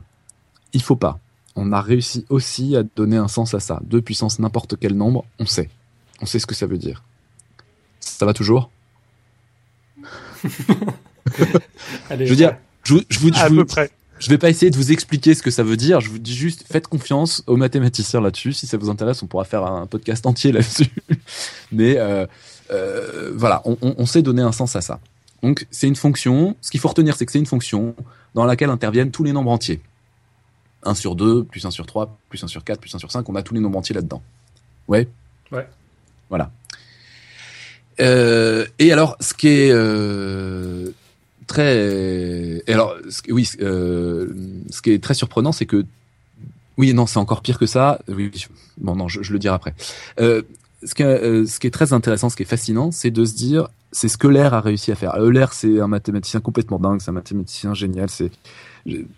Il 0.73 0.82
faut 0.82 0.95
pas. 0.95 1.19
On 1.55 1.71
a 1.73 1.82
réussi 1.82 2.25
aussi 2.29 2.75
à 2.75 2.82
donner 2.82 3.17
un 3.17 3.27
sens 3.27 3.53
à 3.53 3.59
ça. 3.59 3.82
2 3.84 4.01
puissance 4.01 4.39
n'importe 4.39 4.77
quel 4.79 4.95
nombre, 4.95 5.25
on 5.38 5.45
sait. 5.45 5.69
On 6.21 6.25
sait 6.25 6.39
ce 6.39 6.47
que 6.47 6.55
ça 6.55 6.65
veut 6.65 6.79
dire. 6.79 7.03
Ça 7.99 8.25
va 8.25 8.34
toujours? 8.34 8.71
Allez, 12.09 12.25
Je 12.25 12.32
veux 12.32 12.36
dire, 12.36 12.57
je, 12.84 12.95
je, 13.09 13.19
vous, 13.19 13.32
je, 13.32 13.39
à 13.39 13.47
vous, 13.47 13.57
peu 13.57 13.65
près 13.65 13.91
je 14.22 14.30
vais 14.30 14.38
pas 14.38 14.49
essayer 14.49 14.69
de 14.69 14.78
vous 14.78 14.91
expliquer 14.91 15.34
ce 15.34 15.41
que 15.41 15.49
ça 15.49 15.63
veut 15.63 15.78
dire. 15.78 15.99
Je 15.99 16.09
vous 16.09 16.19
dis 16.19 16.36
juste, 16.36 16.63
faites 16.72 16.88
confiance 16.88 17.43
aux 17.47 17.57
mathématiciens 17.57 18.22
là-dessus. 18.22 18.53
Si 18.53 18.67
ça 18.67 18.78
vous 18.78 18.89
intéresse, 18.89 19.24
on 19.24 19.28
pourra 19.28 19.45
faire 19.45 19.65
un 19.65 19.88
podcast 19.88 20.26
entier 20.28 20.51
là-dessus. 20.51 20.91
Mais 21.72 21.97
euh, 21.97 22.28
euh, 22.72 23.32
voilà, 23.36 23.63
on, 23.65 23.78
on, 23.82 23.95
on 23.97 24.05
sait 24.05 24.22
donner 24.22 24.43
un 24.43 24.51
sens 24.51 24.76
à 24.76 24.82
ça. 24.82 24.99
Donc 25.41 25.65
c'est 25.72 25.88
une 25.88 25.95
fonction. 25.95 26.55
Ce 26.61 26.69
qu'il 26.69 26.80
faut 26.80 26.88
retenir, 26.88 27.15
c'est 27.17 27.26
que 27.26 27.32
c'est 27.32 27.39
une 27.39 27.47
fonction 27.47 27.95
dans 28.36 28.45
laquelle 28.45 28.69
interviennent 28.69 29.11
tous 29.11 29.24
les 29.24 29.34
nombres 29.34 29.51
entiers. 29.51 29.82
1 30.84 30.93
sur 30.93 31.15
2, 31.15 31.43
plus 31.43 31.65
1 31.65 31.72
sur 31.72 31.88
3, 31.88 32.15
plus 32.30 32.43
1 32.43 32.47
sur 32.47 32.63
4, 32.63 32.80
plus 32.80 32.93
1 32.93 32.99
sur 32.99 33.11
5, 33.11 33.28
on 33.28 33.36
a 33.36 33.41
tous 33.41 33.55
les 33.55 33.59
nombres 33.59 33.80
entiers 33.80 33.95
là-dedans. 33.95 34.22
Ouais? 34.88 35.07
Ouais. 35.51 35.67
Voilà. 36.30 36.51
Euh, 37.99 38.65
et 38.80 38.91
alors, 38.91 39.17
ce 39.19 39.34
qui 39.34 39.47
est 39.47 39.72
euh, 39.72 40.91
très... 41.52 42.62
Et 42.68 42.74
alors, 42.74 42.95
oui, 43.30 43.49
euh, 43.62 44.28
ce 44.70 44.82
qui 44.82 44.91
est 44.91 45.04
très 45.04 45.14
surprenant, 45.14 45.52
c'est 45.52 45.66
que... 45.66 45.86
Oui, 46.78 46.93
non, 46.93 47.06
c'est 47.06 47.20
encore 47.20 47.41
pire 47.41 47.60
que 47.60 47.66
ça. 47.66 47.99
Oui, 48.08 48.32
bon, 48.78 48.95
non, 48.95 49.08
je, 49.08 49.32
le 49.32 49.39
dirai 49.39 49.54
après. 49.54 49.74
Euh, 50.20 50.41
ce, 50.84 50.95
qui, 50.95 51.04
euh, 51.04 51.45
ce 51.45 51.60
qui 51.60 51.68
est 51.68 51.72
très 51.72 51.93
intéressant, 51.93 52.30
ce 52.30 52.36
qui 52.36 52.43
est 52.43 52.45
fascinant, 52.45 52.91
c'est 52.91 53.12
de 53.12 53.26
se 53.26 53.36
dire, 53.36 53.68
c'est 53.91 54.08
ce 54.08 54.18
que 54.18 54.28
l'air 54.28 54.54
a 54.54 54.62
réussi 54.62 54.91
à 54.91 54.95
faire. 54.95 55.16
Euler, 55.20 55.47
c'est 55.52 55.80
un 55.80 55.88
mathématicien 55.88 56.39
complètement 56.39 56.80
dingue, 56.80 57.02
c'est 57.02 57.10
un 57.10 57.14
mathématicien 57.14 57.74
génial. 57.74 58.10
C'est, 58.10 58.32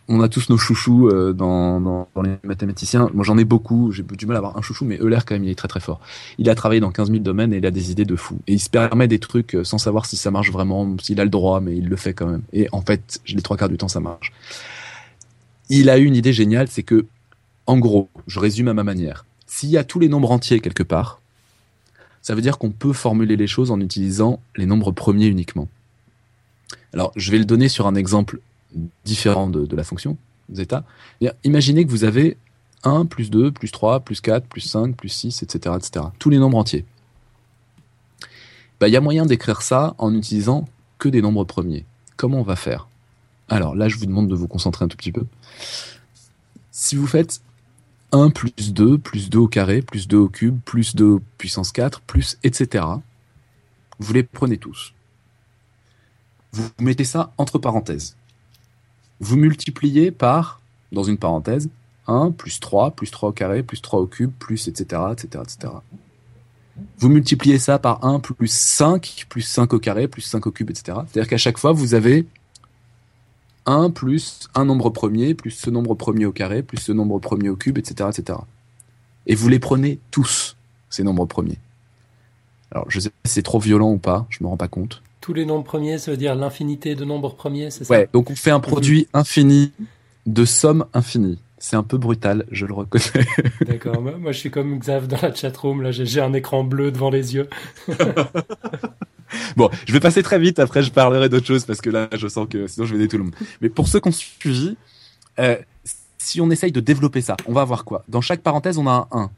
on 0.07 0.21
a 0.21 0.29
tous 0.29 0.49
nos 0.49 0.57
chouchous 0.57 1.07
euh, 1.07 1.33
dans, 1.33 1.79
dans, 1.79 2.07
dans, 2.15 2.21
les 2.21 2.35
mathématiciens. 2.43 3.09
Moi, 3.13 3.23
j'en 3.23 3.37
ai 3.37 3.45
beaucoup. 3.45 3.91
J'ai 3.91 4.03
du 4.03 4.25
mal 4.25 4.35
à 4.35 4.39
avoir 4.39 4.57
un 4.57 4.61
chouchou, 4.61 4.85
mais 4.85 4.97
Euler, 4.99 5.19
quand 5.25 5.35
même, 5.35 5.43
il 5.43 5.49
est 5.49 5.55
très 5.55 5.67
très 5.67 5.79
fort. 5.79 6.01
Il 6.37 6.49
a 6.49 6.55
travaillé 6.55 6.81
dans 6.81 6.91
15 6.91 7.09
000 7.09 7.19
domaines 7.23 7.53
et 7.53 7.57
il 7.57 7.65
a 7.65 7.71
des 7.71 7.91
idées 7.91 8.05
de 8.05 8.15
fou. 8.15 8.39
Et 8.47 8.53
il 8.53 8.59
se 8.59 8.69
permet 8.69 9.07
des 9.07 9.19
trucs 9.19 9.57
sans 9.63 9.77
savoir 9.77 10.05
si 10.05 10.17
ça 10.17 10.31
marche 10.31 10.51
vraiment, 10.51 10.95
s'il 11.01 11.19
a 11.19 11.23
le 11.23 11.29
droit, 11.29 11.61
mais 11.61 11.77
il 11.77 11.87
le 11.87 11.95
fait 11.95 12.13
quand 12.13 12.27
même. 12.27 12.43
Et 12.51 12.67
en 12.71 12.81
fait, 12.81 13.21
les 13.27 13.41
trois 13.41 13.57
quarts 13.57 13.69
du 13.69 13.77
temps, 13.77 13.87
ça 13.87 13.99
marche. 13.99 14.33
Il 15.69 15.89
a 15.89 15.97
eu 15.97 16.05
une 16.05 16.15
idée 16.15 16.33
géniale, 16.33 16.67
c'est 16.67 16.83
que, 16.83 17.05
en 17.65 17.77
gros, 17.77 18.09
je 18.27 18.39
résume 18.39 18.67
à 18.67 18.73
ma 18.73 18.83
manière. 18.83 19.25
S'il 19.47 19.69
y 19.69 19.77
a 19.77 19.83
tous 19.83 19.99
les 19.99 20.09
nombres 20.09 20.31
entiers 20.31 20.59
quelque 20.59 20.83
part, 20.83 21.19
ça 22.21 22.35
veut 22.35 22.41
dire 22.41 22.57
qu'on 22.57 22.71
peut 22.71 22.93
formuler 22.93 23.35
les 23.35 23.47
choses 23.47 23.71
en 23.71 23.79
utilisant 23.79 24.39
les 24.55 24.65
nombres 24.65 24.91
premiers 24.91 25.27
uniquement. 25.27 25.67
Alors, 26.93 27.11
je 27.15 27.31
vais 27.31 27.37
le 27.37 27.45
donner 27.45 27.69
sur 27.69 27.87
un 27.87 27.95
exemple 27.95 28.39
différent 29.05 29.47
de, 29.47 29.75
la 29.75 29.83
fonction 29.83 30.17
zeta. 30.51 30.83
Imaginez 31.43 31.85
que 31.85 31.91
vous 31.91 32.03
avez 32.03 32.37
1, 32.83 33.05
plus 33.05 33.29
2, 33.29 33.51
plus 33.51 33.71
3, 33.71 34.01
plus 34.01 34.21
4, 34.21 34.45
plus 34.45 34.61
5, 34.61 34.95
plus 34.95 35.09
6, 35.09 35.43
etc. 35.43 35.75
etc. 35.77 36.05
tous 36.19 36.29
les 36.29 36.37
nombres 36.37 36.57
entiers. 36.57 36.85
Il 38.21 38.27
bah, 38.79 38.87
y 38.89 38.97
a 38.97 39.01
moyen 39.01 39.25
d'écrire 39.25 39.61
ça 39.61 39.95
en 39.97 40.13
utilisant 40.13 40.67
que 40.97 41.07
des 41.07 41.21
nombres 41.21 41.45
premiers. 41.45 41.85
Comment 42.17 42.39
on 42.39 42.43
va 42.43 42.55
faire? 42.55 42.87
Alors 43.49 43.75
là, 43.75 43.87
je 43.87 43.97
vous 43.97 44.05
demande 44.05 44.27
de 44.27 44.35
vous 44.35 44.47
concentrer 44.47 44.83
un 44.83 44.87
tout 44.87 44.97
petit 44.97 45.11
peu. 45.11 45.25
Si 46.71 46.95
vous 46.95 47.07
faites 47.07 47.41
1 48.11 48.29
plus 48.29 48.73
2, 48.73 48.97
plus 48.97 49.29
2 49.29 49.39
au 49.39 49.47
carré, 49.47 49.81
plus 49.81 50.07
2 50.07 50.17
au 50.17 50.29
cube, 50.29 50.59
plus 50.65 50.95
2 50.95 51.19
puissance 51.37 51.71
4, 51.71 52.01
plus 52.01 52.37
etc. 52.43 52.85
Vous 53.99 54.13
les 54.13 54.23
prenez 54.23 54.57
tous. 54.57 54.93
Vous 56.51 56.69
mettez 56.79 57.03
ça 57.03 57.31
entre 57.37 57.57
parenthèses. 57.57 58.15
Vous 59.23 59.37
multipliez 59.37 60.11
par, 60.11 60.59
dans 60.91 61.03
une 61.03 61.17
parenthèse, 61.17 61.69
1 62.07 62.31
plus 62.31 62.59
3, 62.59 62.91
plus 62.91 63.09
3 63.09 63.29
au 63.29 63.31
carré, 63.31 63.63
plus 63.63 63.81
3 63.81 64.01
au 64.01 64.05
cube, 64.05 64.31
plus 64.37 64.67
etc. 64.67 65.01
etc., 65.13 65.43
etc. 65.45 65.73
Vous 66.97 67.07
multipliez 67.07 67.57
ça 67.57 67.79
par 67.79 68.03
1 68.03 68.19
plus 68.19 68.51
5, 68.51 69.27
plus 69.29 69.41
5 69.41 69.71
au 69.71 69.79
carré, 69.79 70.09
plus 70.09 70.23
5 70.23 70.45
au 70.45 70.51
cube, 70.51 70.69
etc. 70.69 70.97
C'est-à-dire 71.07 71.29
qu'à 71.29 71.37
chaque 71.37 71.57
fois, 71.57 71.71
vous 71.71 71.93
avez 71.93 72.27
1 73.65 73.91
plus 73.91 74.49
un 74.55 74.65
nombre 74.65 74.89
premier, 74.89 75.35
plus 75.35 75.51
ce 75.51 75.69
nombre 75.69 75.95
premier 75.95 76.25
au 76.25 76.33
carré, 76.33 76.61
plus 76.61 76.79
ce 76.79 76.91
nombre 76.91 77.17
premier 77.19 77.47
au 77.47 77.55
cube, 77.55 77.77
etc., 77.77 78.09
etc. 78.09 78.39
Et 79.25 79.35
vous 79.35 79.47
les 79.47 79.59
prenez 79.59 79.99
tous, 80.11 80.57
ces 80.89 81.03
nombres 81.03 81.27
premiers. 81.27 81.59
Alors, 82.71 82.91
je 82.91 82.99
sais 82.99 83.09
pas 83.09 83.15
si 83.23 83.35
c'est 83.35 83.41
trop 83.41 83.59
violent 83.59 83.93
ou 83.93 83.99
pas, 83.99 84.25
je 84.29 84.43
me 84.43 84.49
rends 84.49 84.57
pas 84.57 84.67
compte. 84.67 85.01
Tous 85.23 85.33
les 85.33 85.45
nombres 85.45 85.63
premiers, 85.63 85.99
ça 85.99 86.11
veut 86.11 86.17
dire 86.17 86.35
l'infinité 86.35 86.95
de 86.95 87.05
nombres 87.05 87.33
premiers, 87.33 87.71
c'est 87.71 87.85
ça 87.85 87.93
Ouais, 87.93 88.09
donc 88.11 88.29
on 88.29 88.35
fait 88.35 88.51
un 88.51 88.59
produit 88.59 89.07
infini 89.13 89.71
de 90.25 90.43
somme 90.43 90.85
infinie. 90.93 91.39
C'est 91.59 91.77
un 91.77 91.83
peu 91.83 91.97
brutal, 91.97 92.45
je 92.51 92.65
le 92.65 92.73
reconnais. 92.73 93.25
D'accord, 93.65 94.01
moi 94.01 94.33
je 94.33 94.37
suis 94.37 94.51
comme 94.51 94.77
Xav 94.77 95.07
dans 95.07 95.21
la 95.21 95.33
chatroom, 95.33 95.81
là 95.81 95.91
j'ai 95.91 96.19
un 96.19 96.33
écran 96.33 96.65
bleu 96.65 96.91
devant 96.91 97.09
les 97.09 97.35
yeux. 97.35 97.47
Bon, 99.55 99.69
je 99.87 99.93
vais 99.93 99.99
passer 99.99 100.21
très 100.21 100.37
vite, 100.37 100.59
après 100.59 100.83
je 100.83 100.91
parlerai 100.91 101.29
d'autre 101.29 101.47
chose 101.47 101.65
parce 101.65 101.81
que 101.81 101.89
là, 101.89 102.07
je 102.15 102.27
sens 102.27 102.47
que 102.47 102.67
sinon 102.67 102.85
je 102.85 102.93
vais 102.93 102.99
aider 102.99 103.07
tout 103.07 103.17
le 103.17 103.23
monde. 103.23 103.35
Mais 103.61 103.69
pour 103.69 103.87
ceux 103.87 103.99
qui 103.99 104.09
ont 104.09 104.11
suivi, 104.11 104.77
euh, 105.39 105.55
si 106.17 106.39
on 106.41 106.51
essaye 106.51 106.71
de 106.71 106.81
développer 106.81 107.21
ça, 107.21 107.35
on 107.47 107.53
va 107.53 107.61
avoir 107.61 107.83
quoi? 107.83 108.03
Dans 108.09 108.21
chaque 108.21 108.41
parenthèse, 108.41 108.77
on 108.77 108.85
a 108.85 109.07
un 109.11 109.21
1. 109.21 109.31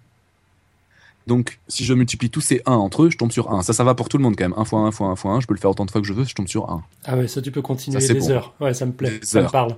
Donc, 1.28 1.60
si 1.68 1.84
je 1.86 1.94
multiplie 1.94 2.30
tous 2.30 2.42
ces 2.42 2.62
1 2.66 2.72
entre 2.74 3.04
eux, 3.04 3.10
je 3.10 3.18
tombe 3.18 3.32
sur 3.32 3.52
1. 3.52 3.64
Ça, 3.64 3.74
ça 3.74 3.84
va 3.84 3.96
pour 3.96 4.10
tout 4.10 4.18
le 4.18 4.24
monde 4.24 4.36
quand 4.38 4.44
même. 4.44 4.54
1 4.58 4.66
fois 4.66 4.82
1 4.82 4.92
fois 4.92 5.08
1 5.08 5.16
fois 5.16 5.32
1, 5.34 5.40
je 5.42 5.48
peux 5.48 5.54
le 5.56 5.60
faire 5.60 5.72
autant 5.72 5.86
de 5.86 5.92
fois 5.92 6.02
que 6.02 6.08
je 6.08 6.14
veux, 6.14 6.24
je 6.24 6.36
tombe 6.36 6.48
sur 6.48 6.70
1. 6.70 6.84
Ah 7.06 7.18
ouais, 7.18 7.28
ça 7.28 7.42
tu 7.42 7.52
peux 7.52 7.62
continuer 7.64 8.00
ça, 8.00 8.14
des 8.14 8.20
bon. 8.20 8.30
heures. 8.30 8.54
Ouais, 8.60 8.74
ça 8.74 8.86
me 8.86 8.92
plaît, 8.92 9.20
des 9.20 9.26
ça 9.26 9.40
heures. 9.40 9.46
me 9.46 9.50
parle. 9.52 9.76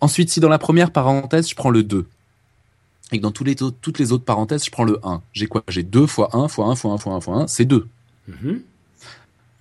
Ensuite, 0.00 0.30
si 0.30 0.40
dans 0.40 0.48
la 0.50 0.58
première 0.58 0.90
parenthèse, 0.90 1.48
je 1.48 1.54
prends 1.54 1.70
le 1.70 1.82
2, 1.82 2.06
et 3.12 3.16
que 3.18 3.22
dans 3.22 3.32
tous 3.32 3.44
les 3.44 3.62
autres, 3.62 3.76
toutes 3.80 3.98
les 3.98 4.12
autres 4.12 4.24
parenthèses, 4.24 4.64
je 4.64 4.70
prends 4.70 4.84
le 4.84 4.98
1, 5.02 5.22
j'ai 5.32 5.46
quoi? 5.46 5.64
J'ai 5.68 5.82
2 5.82 6.06
fois 6.06 6.28
1 6.36 6.48
fois 6.48 6.66
1 6.66 6.76
fois 6.76 6.92
1 6.92 6.98
fois 6.98 7.14
1 7.14 7.20
fois 7.20 7.36
1, 7.42 7.46
c'est 7.46 7.64
2. 7.64 7.88
Mm 8.28 8.32
-hmm. 8.44 8.60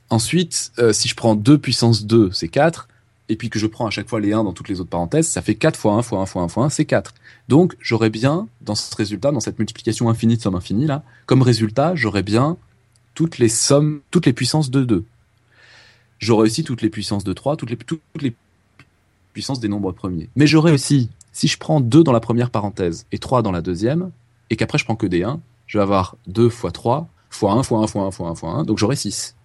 Ensuite, 0.09 0.71
euh, 0.79 0.93
si 0.93 1.07
je 1.07 1.15
prends 1.15 1.35
2 1.35 1.57
puissance 1.57 2.05
2, 2.05 2.31
c'est 2.31 2.47
4. 2.49 2.87
Et 3.29 3.35
puis 3.35 3.49
que 3.49 3.59
je 3.59 3.67
prends 3.67 3.87
à 3.87 3.89
chaque 3.89 4.07
fois 4.07 4.19
les 4.19 4.33
1 4.33 4.43
dans 4.43 4.53
toutes 4.53 4.69
les 4.69 4.79
autres 4.79 4.89
parenthèses, 4.89 5.27
ça 5.27 5.41
fait 5.41 5.55
4 5.55 5.77
fois 5.77 5.93
1 5.93 6.01
fois 6.01 6.21
1 6.21 6.25
fois 6.25 6.43
1 6.43 6.47
fois 6.47 6.65
1, 6.65 6.69
c'est 6.69 6.85
4. 6.85 7.13
Donc, 7.49 7.75
j'aurais 7.79 8.09
bien, 8.09 8.47
dans 8.61 8.75
ce 8.75 8.95
résultat, 8.95 9.31
dans 9.31 9.39
cette 9.39 9.59
multiplication 9.59 10.09
infinie 10.09 10.37
de 10.37 10.41
somme 10.41 10.55
infinie, 10.55 10.85
là, 10.85 11.03
comme 11.25 11.41
résultat, 11.41 11.93
j'aurais 11.95 12.23
bien 12.23 12.57
toutes 13.15 13.37
les 13.37 13.49
sommes, 13.49 14.01
toutes 14.11 14.25
les 14.25 14.33
puissances 14.33 14.71
de 14.71 14.83
2. 14.83 15.03
J'aurais 16.19 16.43
aussi 16.43 16.63
toutes 16.63 16.81
les 16.81 16.89
puissances 16.89 17.23
de 17.23 17.33
3, 17.33 17.57
toutes 17.57 17.69
les, 17.69 17.77
toutes 17.77 18.01
les 18.21 18.33
puissances 19.33 19.59
des 19.59 19.67
nombres 19.67 19.91
premiers. 19.91 20.29
Mais 20.35 20.47
j'aurais 20.47 20.71
aussi, 20.71 21.09
si 21.31 21.47
je 21.47 21.57
prends 21.57 21.81
2 21.81 22.03
dans 22.03 22.11
la 22.11 22.19
première 22.19 22.49
parenthèse 22.49 23.05
et 23.11 23.19
3 23.19 23.41
dans 23.41 23.51
la 23.51 23.61
deuxième, 23.61 24.11
et 24.49 24.55
qu'après 24.55 24.77
je 24.77 24.85
prends 24.85 24.95
que 24.95 25.07
des 25.07 25.23
1, 25.23 25.39
je 25.67 25.77
vais 25.77 25.81
avoir 25.83 26.15
2 26.27 26.49
fois 26.49 26.71
3, 26.71 27.07
fois 27.29 27.53
1, 27.53 27.63
fois 27.63 27.83
1, 27.83 27.87
fois 27.87 28.03
1, 28.03 28.11
fois 28.11 28.29
1, 28.29 28.35
fois 28.35 28.49
1, 28.51 28.63
donc 28.63 28.77
j'aurai 28.77 28.95
6 28.95 29.35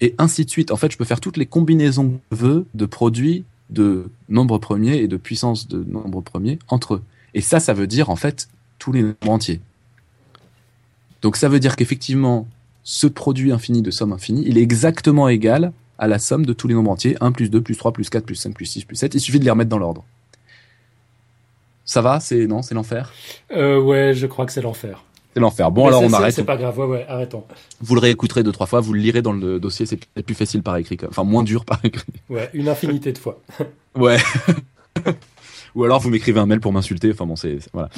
et 0.00 0.14
ainsi 0.18 0.44
de 0.44 0.50
suite. 0.50 0.70
En 0.70 0.76
fait, 0.76 0.90
je 0.92 0.96
peux 0.96 1.04
faire 1.04 1.20
toutes 1.20 1.36
les 1.36 1.46
combinaisons 1.46 2.20
que 2.30 2.36
je 2.36 2.42
veux 2.42 2.66
de 2.74 2.86
produits 2.86 3.44
de 3.70 4.10
nombres 4.28 4.58
premiers 4.58 4.96
et 4.98 5.08
de 5.08 5.16
puissance 5.16 5.68
de 5.68 5.82
nombres 5.84 6.20
premiers 6.20 6.58
entre 6.68 6.94
eux. 6.94 7.02
Et 7.34 7.40
ça, 7.40 7.60
ça 7.60 7.72
veut 7.72 7.86
dire 7.86 8.10
en 8.10 8.16
fait 8.16 8.48
tous 8.78 8.92
les 8.92 9.02
nombres 9.02 9.30
entiers. 9.30 9.60
Donc 11.22 11.36
ça 11.36 11.48
veut 11.48 11.60
dire 11.60 11.76
qu'effectivement, 11.76 12.46
ce 12.82 13.06
produit 13.06 13.50
infini 13.52 13.80
de 13.82 13.90
somme 13.90 14.12
infinie, 14.12 14.44
il 14.46 14.58
est 14.58 14.62
exactement 14.62 15.28
égal 15.28 15.72
à 15.98 16.06
la 16.06 16.18
somme 16.18 16.44
de 16.44 16.52
tous 16.52 16.68
les 16.68 16.74
nombres 16.74 16.90
entiers, 16.90 17.16
1 17.20 17.32
plus 17.32 17.50
2 17.50 17.62
plus 17.62 17.76
3 17.76 17.92
plus 17.92 18.10
4 18.10 18.26
plus 18.26 18.34
5 18.34 18.54
plus 18.54 18.66
6 18.66 18.84
plus 18.84 18.96
7. 18.96 19.14
Il 19.14 19.20
suffit 19.20 19.38
de 19.38 19.44
les 19.44 19.50
remettre 19.50 19.70
dans 19.70 19.78
l'ordre. 19.78 20.04
Ça 21.84 22.02
va? 22.02 22.20
C'est 22.20 22.46
non? 22.46 22.62
C'est 22.62 22.74
l'enfer? 22.74 23.12
Euh, 23.52 23.80
Ouais, 23.80 24.12
je 24.14 24.26
crois 24.26 24.46
que 24.46 24.52
c'est 24.52 24.62
l'enfer. 24.62 25.04
C'est 25.34 25.40
l'enfer. 25.40 25.70
Bon, 25.72 25.88
alors 25.88 26.02
on 26.02 26.12
arrête. 26.12 26.32
C'est 26.32 26.44
pas 26.44 26.56
grave, 26.56 26.78
ouais, 26.78 26.86
ouais, 26.86 27.06
arrêtons. 27.08 27.44
Vous 27.80 27.96
le 27.96 28.00
réécouterez 28.00 28.44
deux, 28.44 28.52
trois 28.52 28.66
fois, 28.66 28.80
vous 28.80 28.92
le 28.92 29.00
lirez 29.00 29.20
dans 29.20 29.32
le 29.32 29.58
dossier, 29.58 29.84
c'est 29.84 29.98
plus 30.22 30.34
facile 30.34 30.62
par 30.62 30.76
écrit, 30.76 30.96
enfin 31.08 31.24
moins 31.24 31.42
dur 31.42 31.64
par 31.64 31.80
écrit. 31.84 32.12
Ouais, 32.30 32.48
une 32.54 32.68
infinité 32.68 33.12
de 33.12 33.18
fois. 33.18 33.40
ouais. 33.96 34.18
Ou 35.74 35.82
alors 35.82 35.98
vous 35.98 36.08
m'écrivez 36.08 36.38
un 36.38 36.46
mail 36.46 36.60
pour 36.60 36.72
m'insulter, 36.72 37.10
enfin 37.10 37.26
bon, 37.26 37.34
c'est, 37.34 37.58
voilà. 37.72 37.88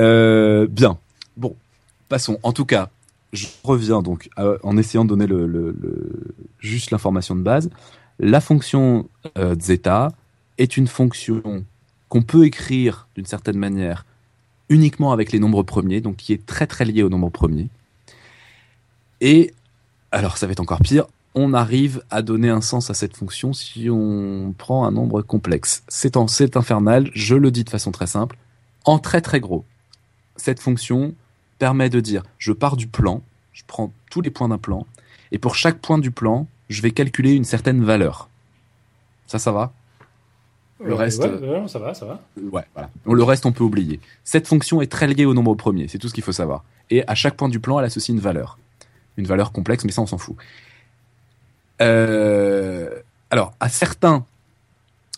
Euh, 0.00 0.66
bien. 0.68 0.98
Bon, 1.36 1.54
passons. 2.08 2.38
En 2.42 2.52
tout 2.52 2.64
cas, 2.64 2.90
je 3.32 3.46
reviens 3.62 4.02
donc 4.02 4.28
euh, 4.38 4.58
en 4.64 4.76
essayant 4.76 5.04
de 5.04 5.10
donner 5.10 5.28
le, 5.28 5.46
le, 5.46 5.76
le 5.80 6.34
juste 6.58 6.90
l'information 6.90 7.36
de 7.36 7.42
base. 7.42 7.70
La 8.18 8.40
fonction 8.40 9.08
euh, 9.38 9.54
zeta 9.60 10.08
est 10.58 10.76
une 10.76 10.88
fonction 10.88 11.64
qu'on 12.08 12.22
peut 12.22 12.44
écrire 12.44 13.06
d'une 13.14 13.26
certaine 13.26 13.56
manière 13.56 14.04
uniquement 14.70 15.12
avec 15.12 15.32
les 15.32 15.38
nombres 15.38 15.62
premiers, 15.62 16.00
donc 16.00 16.16
qui 16.16 16.32
est 16.32 16.46
très 16.46 16.66
très 16.66 16.86
lié 16.86 17.02
aux 17.02 17.10
nombres 17.10 17.28
premiers. 17.28 17.68
Et, 19.20 19.52
alors 20.12 20.38
ça 20.38 20.46
va 20.46 20.52
être 20.52 20.60
encore 20.60 20.80
pire, 20.80 21.04
on 21.34 21.52
arrive 21.52 22.02
à 22.10 22.22
donner 22.22 22.48
un 22.48 22.60
sens 22.60 22.88
à 22.90 22.94
cette 22.94 23.16
fonction 23.16 23.52
si 23.52 23.88
on 23.90 24.54
prend 24.56 24.86
un 24.86 24.90
nombre 24.90 25.22
complexe. 25.22 25.82
C'est 25.88 26.16
infernal, 26.16 27.10
je 27.14 27.34
le 27.34 27.50
dis 27.50 27.64
de 27.64 27.70
façon 27.70 27.90
très 27.90 28.06
simple, 28.06 28.36
en 28.84 28.98
très 28.98 29.20
très 29.20 29.40
gros. 29.40 29.64
Cette 30.36 30.60
fonction 30.60 31.14
permet 31.58 31.90
de 31.90 32.00
dire, 32.00 32.22
je 32.38 32.52
pars 32.52 32.76
du 32.76 32.86
plan, 32.86 33.22
je 33.52 33.62
prends 33.66 33.92
tous 34.10 34.22
les 34.22 34.30
points 34.30 34.48
d'un 34.48 34.58
plan, 34.58 34.86
et 35.32 35.38
pour 35.38 35.54
chaque 35.54 35.78
point 35.78 35.98
du 35.98 36.10
plan, 36.10 36.46
je 36.68 36.82
vais 36.82 36.90
calculer 36.92 37.34
une 37.34 37.44
certaine 37.44 37.84
valeur. 37.84 38.28
Ça, 39.26 39.38
ça 39.38 39.52
va? 39.52 39.72
Le 40.82 40.94
reste, 40.94 41.22
ouais, 41.22 41.30
ouais, 41.30 41.68
ça 41.68 41.78
va, 41.78 41.94
ça 41.94 42.06
va. 42.06 42.20
Ouais, 42.36 42.64
voilà. 42.74 42.90
Le 43.06 43.22
reste, 43.22 43.46
on 43.46 43.52
peut 43.52 43.64
oublier. 43.64 44.00
Cette 44.24 44.46
fonction 44.46 44.80
est 44.80 44.90
très 44.90 45.06
liée 45.06 45.26
au 45.26 45.34
nombre 45.34 45.54
premier, 45.54 45.88
c'est 45.88 45.98
tout 45.98 46.08
ce 46.08 46.14
qu'il 46.14 46.24
faut 46.24 46.32
savoir. 46.32 46.64
Et 46.90 47.06
à 47.06 47.14
chaque 47.14 47.36
point 47.36 47.48
du 47.48 47.60
plan, 47.60 47.78
elle 47.78 47.84
associe 47.84 48.14
une 48.14 48.20
valeur. 48.20 48.58
Une 49.16 49.26
valeur 49.26 49.52
complexe, 49.52 49.84
mais 49.84 49.92
ça, 49.92 50.02
on 50.02 50.06
s'en 50.06 50.18
fout. 50.18 50.36
Euh... 51.80 52.90
Alors, 53.30 53.52
à 53.60 53.68
certains, 53.68 54.24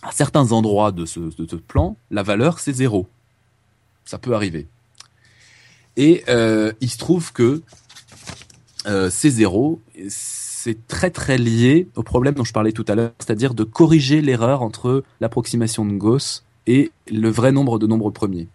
à 0.02 0.12
certains 0.12 0.52
endroits 0.52 0.92
de 0.92 1.06
ce, 1.06 1.20
de 1.20 1.46
ce 1.48 1.56
plan, 1.56 1.96
la 2.10 2.22
valeur 2.22 2.58
c'est 2.58 2.72
zéro. 2.72 3.08
Ça 4.04 4.18
peut 4.18 4.34
arriver. 4.34 4.66
Et 5.96 6.24
euh, 6.28 6.72
il 6.80 6.90
se 6.90 6.98
trouve 6.98 7.32
que 7.32 7.62
euh, 8.86 9.10
ces 9.10 9.30
zéros, 9.30 9.80
c'est 10.62 10.86
très 10.86 11.10
très 11.10 11.38
lié 11.38 11.88
au 11.96 12.04
problème 12.04 12.34
dont 12.34 12.44
je 12.44 12.52
parlais 12.52 12.70
tout 12.70 12.84
à 12.86 12.94
l'heure, 12.94 13.10
c'est-à-dire 13.18 13.52
de 13.52 13.64
corriger 13.64 14.20
l'erreur 14.20 14.62
entre 14.62 15.02
l'approximation 15.20 15.84
de 15.84 15.92
Gauss 15.92 16.44
et 16.68 16.92
le 17.10 17.28
vrai 17.30 17.50
nombre 17.50 17.80
de 17.80 17.88
nombres 17.88 18.10
premiers. 18.10 18.46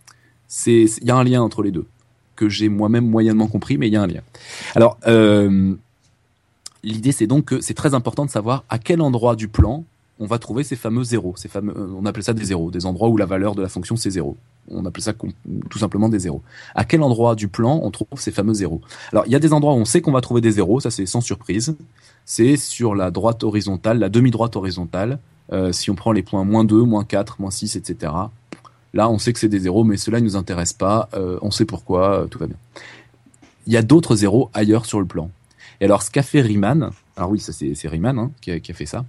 Il 0.67 0.87
y 1.01 1.11
a 1.11 1.17
un 1.17 1.25
lien 1.25 1.41
entre 1.41 1.63
les 1.63 1.71
deux 1.71 1.85
que 2.37 2.47
j'ai 2.47 2.69
moi-même 2.69 3.05
moyennement 3.05 3.47
compris, 3.47 3.77
mais 3.77 3.87
il 3.87 3.93
y 3.93 3.97
a 3.97 4.01
un 4.01 4.07
lien. 4.07 4.21
Alors, 4.73 4.97
euh, 5.05 5.75
l'idée 6.81 7.11
c'est 7.11 7.27
donc 7.27 7.43
que 7.43 7.59
c'est 7.59 7.73
très 7.73 7.93
important 7.93 8.25
de 8.25 8.31
savoir 8.31 8.63
à 8.69 8.79
quel 8.79 9.01
endroit 9.01 9.35
du 9.35 9.49
plan 9.49 9.83
on 10.19 10.25
va 10.25 10.39
trouver 10.39 10.63
ces 10.63 10.75
fameux 10.75 11.03
zéros. 11.03 11.35
Ces 11.37 11.47
fameux, 11.47 11.73
euh, 11.77 11.87
on 11.97 12.05
appelle 12.05 12.23
ça 12.23 12.33
des 12.33 12.45
zéros, 12.45 12.71
des 12.71 12.85
endroits 12.85 13.09
où 13.09 13.17
la 13.17 13.25
valeur 13.25 13.55
de 13.55 13.61
la 13.61 13.69
fonction 13.69 13.95
c'est 13.95 14.09
zéro. 14.09 14.37
On 14.69 14.85
appelle 14.85 15.03
ça 15.03 15.13
tout 15.13 15.77
simplement 15.77 16.09
des 16.09 16.19
zéros. 16.19 16.41
À 16.75 16.83
quel 16.83 17.01
endroit 17.01 17.35
du 17.35 17.47
plan 17.47 17.79
on 17.83 17.91
trouve 17.91 18.07
ces 18.15 18.31
fameux 18.31 18.53
zéros? 18.53 18.81
Alors 19.11 19.25
il 19.25 19.31
y 19.31 19.35
a 19.35 19.39
des 19.39 19.53
endroits 19.53 19.73
où 19.73 19.77
on 19.77 19.85
sait 19.85 20.01
qu'on 20.01 20.11
va 20.11 20.21
trouver 20.21 20.41
des 20.41 20.51
zéros, 20.51 20.79
ça 20.79 20.91
c'est 20.91 21.05
sans 21.05 21.21
surprise. 21.21 21.75
C'est 22.25 22.57
sur 22.57 22.95
la 22.95 23.11
droite 23.11 23.43
horizontale, 23.43 23.99
la 23.99 24.09
demi-droite 24.09 24.55
horizontale. 24.55 25.19
Euh, 25.53 25.71
si 25.71 25.89
on 25.89 25.95
prend 25.95 26.11
les 26.11 26.23
points 26.23 26.43
moins 26.43 26.65
2, 26.65 26.81
moins 26.83 27.05
4, 27.05 27.39
moins 27.39 27.51
6, 27.51 27.77
etc. 27.77 28.11
Là, 28.93 29.09
on 29.09 29.17
sait 29.17 29.31
que 29.31 29.39
c'est 29.39 29.47
des 29.47 29.59
zéros, 29.59 29.83
mais 29.83 29.95
cela 29.95 30.19
ne 30.19 30.25
nous 30.25 30.35
intéresse 30.35 30.73
pas. 30.73 31.07
Euh, 31.13 31.39
on 31.41 31.51
sait 31.51 31.65
pourquoi, 31.65 32.27
tout 32.29 32.39
va 32.39 32.47
bien. 32.47 32.57
Il 33.65 33.73
y 33.73 33.77
a 33.77 33.81
d'autres 33.81 34.15
zéros 34.15 34.49
ailleurs 34.53 34.85
sur 34.85 34.99
le 34.99 35.05
plan. 35.05 35.29
Et 35.79 35.85
alors, 35.85 36.01
ce 36.01 36.09
qu'a 36.09 36.23
fait 36.23 36.41
Riemann, 36.41 36.91
alors 37.15 37.29
oui, 37.29 37.39
c'est 37.39 37.87
Riemann 37.87 38.17
hein, 38.17 38.31
qui, 38.41 38.51
a, 38.51 38.73
fait 38.73 38.85
ça. 38.85 39.05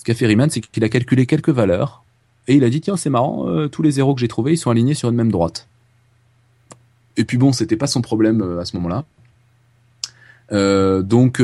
Ce 0.00 0.04
qu'a 0.06 0.14
fait 0.14 0.24
Riemann, 0.24 0.48
c'est 0.48 0.62
qu'il 0.62 0.82
a 0.82 0.88
calculé 0.88 1.26
quelques 1.26 1.50
valeurs 1.50 2.02
et 2.48 2.54
il 2.54 2.64
a 2.64 2.70
dit 2.70 2.80
tiens 2.80 2.96
c'est 2.96 3.10
marrant, 3.10 3.46
euh, 3.48 3.68
tous 3.68 3.82
les 3.82 3.90
zéros 3.90 4.14
que 4.14 4.20
j'ai 4.22 4.28
trouvés 4.28 4.54
ils 4.54 4.56
sont 4.56 4.70
alignés 4.70 4.94
sur 4.94 5.10
une 5.10 5.14
même 5.14 5.30
droite. 5.30 5.68
Et 7.18 7.24
puis 7.26 7.36
bon, 7.36 7.52
c'était 7.52 7.76
pas 7.76 7.86
son 7.86 8.00
problème 8.00 8.40
euh, 8.40 8.60
à 8.60 8.64
ce 8.64 8.76
moment-là. 8.76 9.04
Euh, 10.52 11.02
donc 11.02 11.42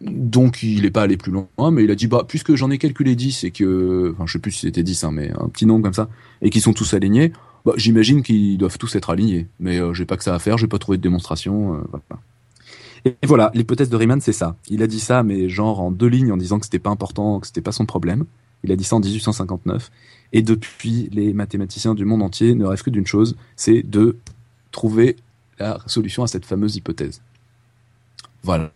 donc 0.00 0.62
il 0.62 0.86
est 0.86 0.90
pas 0.90 1.02
allé 1.02 1.18
plus 1.18 1.30
loin, 1.30 1.46
mais 1.70 1.84
il 1.84 1.90
a 1.90 1.94
dit 1.94 2.06
bah 2.06 2.24
puisque 2.26 2.54
j'en 2.54 2.70
ai 2.70 2.78
calculé 2.78 3.16
10 3.16 3.44
et 3.44 3.50
que 3.50 4.14
enfin 4.14 4.24
je 4.26 4.32
sais 4.32 4.38
plus 4.38 4.52
si 4.52 4.60
c'était 4.60 4.82
10 4.82 5.04
hein, 5.04 5.10
mais 5.12 5.30
un 5.38 5.48
petit 5.48 5.66
nombre 5.66 5.82
comme 5.82 5.92
ça 5.92 6.08
et 6.40 6.48
qu'ils 6.48 6.62
sont 6.62 6.72
tous 6.72 6.94
alignés, 6.94 7.34
bah, 7.66 7.74
j'imagine 7.76 8.22
qu'ils 8.22 8.56
doivent 8.56 8.78
tous 8.78 8.96
être 8.96 9.10
alignés. 9.10 9.46
Mais 9.60 9.78
j'ai 9.92 10.06
pas 10.06 10.16
que 10.16 10.24
ça 10.24 10.34
à 10.34 10.38
faire, 10.38 10.56
j'ai 10.56 10.68
pas 10.68 10.78
trouvé 10.78 10.96
de 10.96 11.02
démonstration. 11.02 11.82
voilà. 11.90 12.22
Et 13.04 13.16
voilà, 13.24 13.50
l'hypothèse 13.54 13.88
de 13.88 13.96
Riemann, 13.96 14.20
c'est 14.20 14.32
ça. 14.32 14.56
Il 14.68 14.82
a 14.82 14.86
dit 14.86 15.00
ça, 15.00 15.22
mais 15.22 15.48
genre 15.48 15.80
en 15.80 15.90
deux 15.90 16.06
lignes, 16.06 16.32
en 16.32 16.36
disant 16.36 16.58
que 16.58 16.66
c'était 16.66 16.78
pas 16.78 16.90
important, 16.90 17.40
que 17.40 17.46
c'était 17.46 17.60
pas 17.60 17.72
son 17.72 17.86
problème. 17.86 18.24
Il 18.64 18.72
a 18.72 18.76
dit 18.76 18.84
ça 18.84 18.96
en 18.96 19.00
1859. 19.00 19.90
Et 20.32 20.42
depuis, 20.42 21.08
les 21.12 21.32
mathématiciens 21.32 21.94
du 21.94 22.04
monde 22.04 22.22
entier 22.22 22.54
ne 22.54 22.64
rêvent 22.64 22.82
que 22.82 22.90
d'une 22.90 23.06
chose, 23.06 23.36
c'est 23.56 23.82
de 23.82 24.16
trouver 24.70 25.16
la 25.58 25.78
solution 25.86 26.22
à 26.22 26.26
cette 26.26 26.44
fameuse 26.44 26.76
hypothèse. 26.76 27.20
Voilà. 28.42 28.72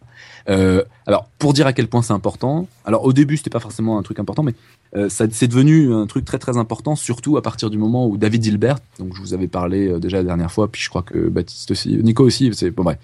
Euh, 0.49 0.85
alors, 1.07 1.29
pour 1.39 1.53
dire 1.55 1.67
à 1.67 1.73
quel 1.73 1.89
point 1.89 2.03
c'est 2.03 2.13
important, 2.13 2.69
alors 2.85 3.05
au 3.05 3.13
début, 3.13 3.37
c'était 3.37 3.51
pas 3.51 3.61
forcément 3.61 3.99
un 3.99 4.03
truc 4.03 4.19
important, 4.19 4.43
mais 4.43 4.55
euh, 4.95 5.09
c'est 5.09 5.49
devenu 5.49 5.93
un 5.93 6.07
truc 6.07 6.25
très 6.25 6.39
très 6.39 6.57
important, 6.57 6.97
surtout 6.97 7.37
à 7.37 7.43
partir 7.43 7.71
du 7.71 7.79
moment 7.79 8.07
où 8.07 8.17
David 8.17 8.45
Hilbert, 8.45 8.77
donc 8.99 9.15
je 9.15 9.21
vous 9.21 9.35
avais 9.35 9.49
parlé 9.49 9.89
euh, 9.89 9.99
déjà 9.99 10.19
la 10.19 10.25
dernière 10.25 10.53
fois, 10.53 10.71
puis 10.71 10.83
je 10.83 10.89
crois 10.89 11.03
que 11.03 11.29
Baptiste 11.29 11.71
aussi, 11.71 11.97
Nico 12.03 12.25
aussi, 12.25 12.51
c'est 12.53 12.71
bon 12.71 12.85
bref, 12.85 12.99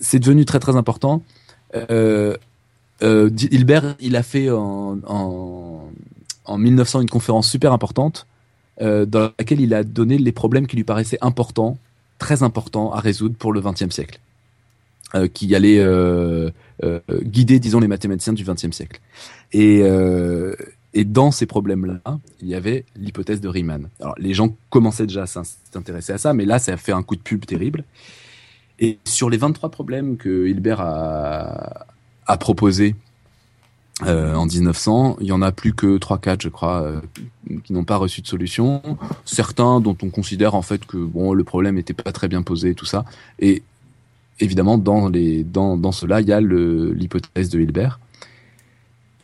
c'est 0.00 0.18
devenu 0.18 0.44
très 0.44 0.58
très 0.58 0.76
important. 0.76 1.22
Euh, 1.74 2.36
euh, 3.02 3.30
Hilbert, 3.50 3.96
il 4.00 4.16
a 4.16 4.22
fait 4.22 4.50
en, 4.50 4.98
en, 5.06 5.90
en 6.44 6.58
1900 6.58 7.02
une 7.02 7.10
conférence 7.10 7.48
super 7.48 7.72
importante 7.72 8.26
euh, 8.80 9.06
dans 9.06 9.30
laquelle 9.38 9.60
il 9.60 9.74
a 9.74 9.84
donné 9.84 10.18
les 10.18 10.32
problèmes 10.32 10.66
qui 10.66 10.76
lui 10.76 10.84
paraissaient 10.84 11.18
importants, 11.20 11.78
très 12.18 12.42
importants 12.42 12.92
à 12.92 13.00
résoudre 13.00 13.36
pour 13.36 13.52
le 13.52 13.60
XXe 13.60 13.90
siècle, 13.90 14.18
euh, 15.14 15.28
qui 15.28 15.54
allaient 15.54 15.80
euh, 15.80 16.50
euh, 16.84 17.00
guider, 17.22 17.58
disons, 17.58 17.80
les 17.80 17.88
mathématiciens 17.88 18.32
du 18.32 18.44
XXe 18.44 18.72
siècle. 18.72 19.00
Et, 19.52 19.82
et 20.92 21.04
dans 21.04 21.30
ces 21.30 21.46
problèmes-là, 21.46 22.18
il 22.40 22.48
y 22.48 22.54
avait 22.54 22.84
l'hypothèse 22.96 23.40
de 23.40 23.48
Riemann. 23.48 23.88
Alors 24.00 24.14
les 24.18 24.34
gens 24.34 24.54
commençaient 24.70 25.06
déjà 25.06 25.22
à 25.22 25.26
s'intéresser 25.26 26.12
à 26.12 26.18
ça, 26.18 26.32
mais 26.34 26.44
là, 26.44 26.58
ça 26.58 26.72
a 26.72 26.76
fait 26.76 26.92
un 26.92 27.02
coup 27.02 27.16
de 27.16 27.20
pub 27.20 27.44
terrible. 27.46 27.84
Et 28.78 28.98
sur 29.04 29.30
les 29.30 29.36
23 29.36 29.70
problèmes 29.70 30.16
que 30.16 30.46
Hilbert 30.46 30.80
a, 30.80 31.86
a 32.26 32.36
proposés 32.36 32.94
euh, 34.04 34.34
en 34.34 34.44
1900, 34.44 35.16
il 35.20 35.26
y 35.26 35.32
en 35.32 35.40
a 35.40 35.52
plus 35.52 35.72
que 35.72 35.96
3-4, 35.96 36.42
je 36.42 36.48
crois, 36.50 36.82
euh, 36.82 37.00
qui 37.64 37.72
n'ont 37.72 37.84
pas 37.84 37.96
reçu 37.96 38.20
de 38.20 38.26
solution. 38.26 38.82
Certains 39.24 39.80
dont 39.80 39.96
on 40.02 40.10
considère 40.10 40.54
en 40.54 40.60
fait 40.60 40.84
que 40.84 40.98
bon, 40.98 41.32
le 41.32 41.44
problème 41.44 41.76
n'était 41.76 41.94
pas 41.94 42.12
très 42.12 42.28
bien 42.28 42.42
posé, 42.42 42.74
tout 42.74 42.84
ça. 42.84 43.06
Et 43.38 43.62
évidemment, 44.38 44.76
dans 44.76 45.08
les 45.08 45.44
dans 45.44 45.78
dans 45.78 45.92
cela, 45.92 46.20
il 46.20 46.28
y 46.28 46.32
a 46.32 46.40
l'hypothèse 46.42 47.48
de 47.48 47.58
Hilbert. 47.58 47.98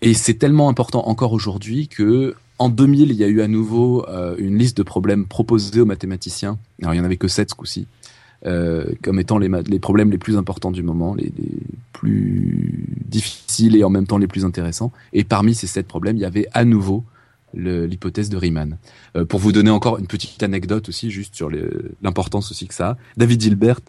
Et 0.01 0.15
c'est 0.15 0.35
tellement 0.35 0.71
important 0.71 1.07
encore 1.07 1.35
aujourd'hui 1.35 1.89
que 1.89 2.35
en 2.59 2.71
2000, 2.71 3.11
il 3.11 3.17
y 3.17 3.25
a 3.25 3.29
eu 3.29 3.43
à 3.43 3.49
nouveau 3.49 4.09
euh, 4.09 4.37
une 4.39 4.57
liste 4.57 4.77
de 4.79 4.83
problèmes 4.83 5.27
proposés 5.27 5.81
aux 5.81 5.87
mathématiciens. 5.87 6.59
Alors 6.81 6.95
il 6.95 6.97
y 6.97 7.01
en 7.01 7.05
avait 7.05 7.19
que 7.19 7.29
7 7.29 7.51
ce 7.51 7.55
coup-ci 7.55 7.87
euh, 8.47 8.87
comme 9.03 9.21
étant 9.21 9.39
les, 9.39 9.49
les, 9.67 9.79
problèmes 9.79 10.11
les 10.11 10.19
plus 10.19 10.37
importants 10.37 10.71
du 10.71 10.83
moment, 10.83 11.15
les, 11.15 11.33
les, 11.39 11.59
plus 11.93 12.87
difficiles 13.07 13.77
et 13.77 13.85
en 13.85 13.91
même 13.91 14.07
temps 14.07 14.19
les 14.19 14.27
plus 14.27 14.45
intéressants. 14.45 14.91
Et 15.13 15.23
parmi 15.23 15.55
ces 15.55 15.69
sept 15.69 15.87
problèmes, 15.87 16.17
il 16.17 16.23
y 16.23 16.25
avait 16.25 16.49
à 16.53 16.65
nouveau 16.65 17.05
l'hypothèse 17.55 18.29
de 18.29 18.37
Riemann. 18.37 18.79
Euh, 19.17 19.25
pour 19.25 19.41
vous 19.41 19.53
donner 19.53 19.71
encore 19.71 19.99
une 19.99 20.07
petite 20.07 20.43
anecdote 20.43 20.89
aussi, 20.89 21.11
juste 21.11 21.35
sur 21.35 21.51
l'importance 22.03 22.51
aussi 22.51 22.67
que 22.67 22.75
ça 22.75 22.91
a, 22.91 22.97
David 23.17 23.43
Hilbert 23.43 23.81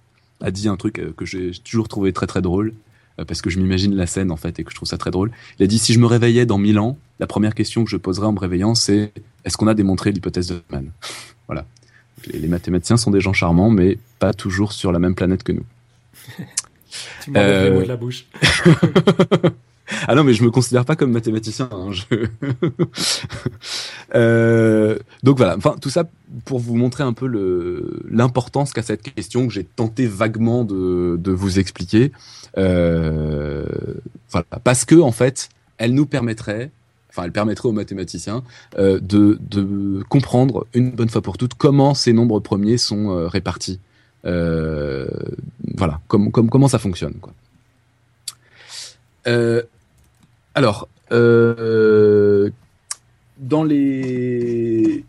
a 0.41 0.51
dit 0.51 0.67
un 0.67 0.75
truc 0.75 0.99
euh, 0.99 1.13
que 1.15 1.25
j'ai 1.25 1.51
toujours 1.63 1.87
trouvé 1.87 2.13
très 2.13 2.27
très 2.27 2.41
drôle, 2.41 2.73
euh, 3.19 3.25
parce 3.25 3.41
que 3.41 3.49
je 3.49 3.59
m'imagine 3.59 3.95
la 3.95 4.07
scène 4.07 4.31
en 4.31 4.37
fait 4.37 4.59
et 4.59 4.63
que 4.63 4.71
je 4.71 4.75
trouve 4.75 4.89
ça 4.89 4.97
très 4.97 5.11
drôle. 5.11 5.31
Il 5.59 5.63
a 5.63 5.67
dit 5.67 5.79
si 5.79 5.93
je 5.93 5.99
me 5.99 6.05
réveillais 6.05 6.45
dans 6.45 6.57
mille 6.57 6.79
ans, 6.79 6.97
la 7.19 7.27
première 7.27 7.55
question 7.55 7.83
que 7.83 7.89
je 7.89 7.97
poserais 7.97 8.27
en 8.27 8.33
me 8.33 8.39
réveillant, 8.39 8.75
c'est 8.75 9.13
est-ce 9.45 9.57
qu'on 9.57 9.67
a 9.67 9.73
démontré 9.73 10.11
l'hypothèse 10.11 10.47
de 10.47 10.61
Riemann? 10.69 10.91
Voilà 11.47 11.65
les, 12.27 12.47
mathématiciens 12.47 12.97
sont 12.97 13.11
des 13.11 13.21
gens 13.21 13.33
charmants, 13.33 13.69
mais 13.69 13.97
pas 14.19 14.33
toujours 14.33 14.73
sur 14.73 14.91
la 14.91 14.99
même 14.99 15.15
planète 15.15 15.43
que 15.43 15.51
nous. 15.51 15.65
tu 17.23 17.31
m'as 17.31 17.41
euh... 17.41 17.63
les 17.69 17.75
mots 17.75 17.83
de 17.83 17.87
la 17.87 17.95
bouche. 17.95 18.25
ah 20.07 20.15
non, 20.15 20.23
mais 20.23 20.33
je 20.33 20.43
me 20.43 20.51
considère 20.51 20.85
pas 20.85 20.95
comme 20.95 21.11
mathématicien. 21.11 21.69
Hein, 21.71 21.91
je... 21.91 22.03
euh... 24.15 24.97
Donc 25.23 25.37
voilà. 25.37 25.57
Enfin, 25.57 25.75
tout 25.81 25.89
ça 25.89 26.05
pour 26.45 26.59
vous 26.59 26.75
montrer 26.75 27.03
un 27.03 27.13
peu 27.13 27.27
le 27.27 28.01
l'importance 28.09 28.73
qu'a 28.73 28.83
cette 28.83 29.01
question 29.01 29.47
que 29.47 29.53
j'ai 29.53 29.63
tenté 29.63 30.05
vaguement 30.07 30.63
de, 30.63 31.17
de 31.19 31.31
vous 31.31 31.59
expliquer. 31.59 32.11
Euh... 32.57 33.65
Voilà, 34.29 34.47
parce 34.63 34.85
que 34.85 34.95
en 34.95 35.11
fait, 35.11 35.49
elle 35.77 35.93
nous 35.93 36.05
permettrait 36.05 36.71
enfin 37.13 37.25
elle 37.25 37.31
permettrait 37.31 37.69
aux 37.69 37.73
mathématiciens 37.73 38.43
euh, 38.77 38.99
de, 38.99 39.39
comprendre 40.09 40.65
une 40.73 40.91
bonne 40.91 41.09
fois 41.09 41.21
pour 41.21 41.37
toutes 41.37 41.53
comment 41.53 41.93
ces 41.93 42.11
nombres 42.13 42.39
premiers 42.39 42.77
sont 42.77 43.11
euh, 43.11 43.27
répartis. 43.27 43.79
Euh, 44.25 45.07
voilà, 45.75 45.99
comme, 46.07 46.31
comme, 46.31 46.49
comment 46.49 46.67
ça 46.67 46.79
fonctionne. 46.79 47.13
Alors, 50.55 50.87
dans 53.37 53.63
les, 53.63 55.03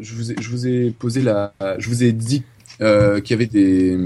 je 0.00 0.14
vous 0.14 0.34
je 0.40 0.50
vous 0.50 0.66
ai 0.66 0.90
posé 0.90 1.22
la, 1.22 1.52
je 1.78 1.88
vous 1.88 2.04
ai 2.04 2.12
dit 2.12 2.42
qu'il 2.78 3.30
y 3.30 3.32
avait 3.32 3.46
des 3.46 3.96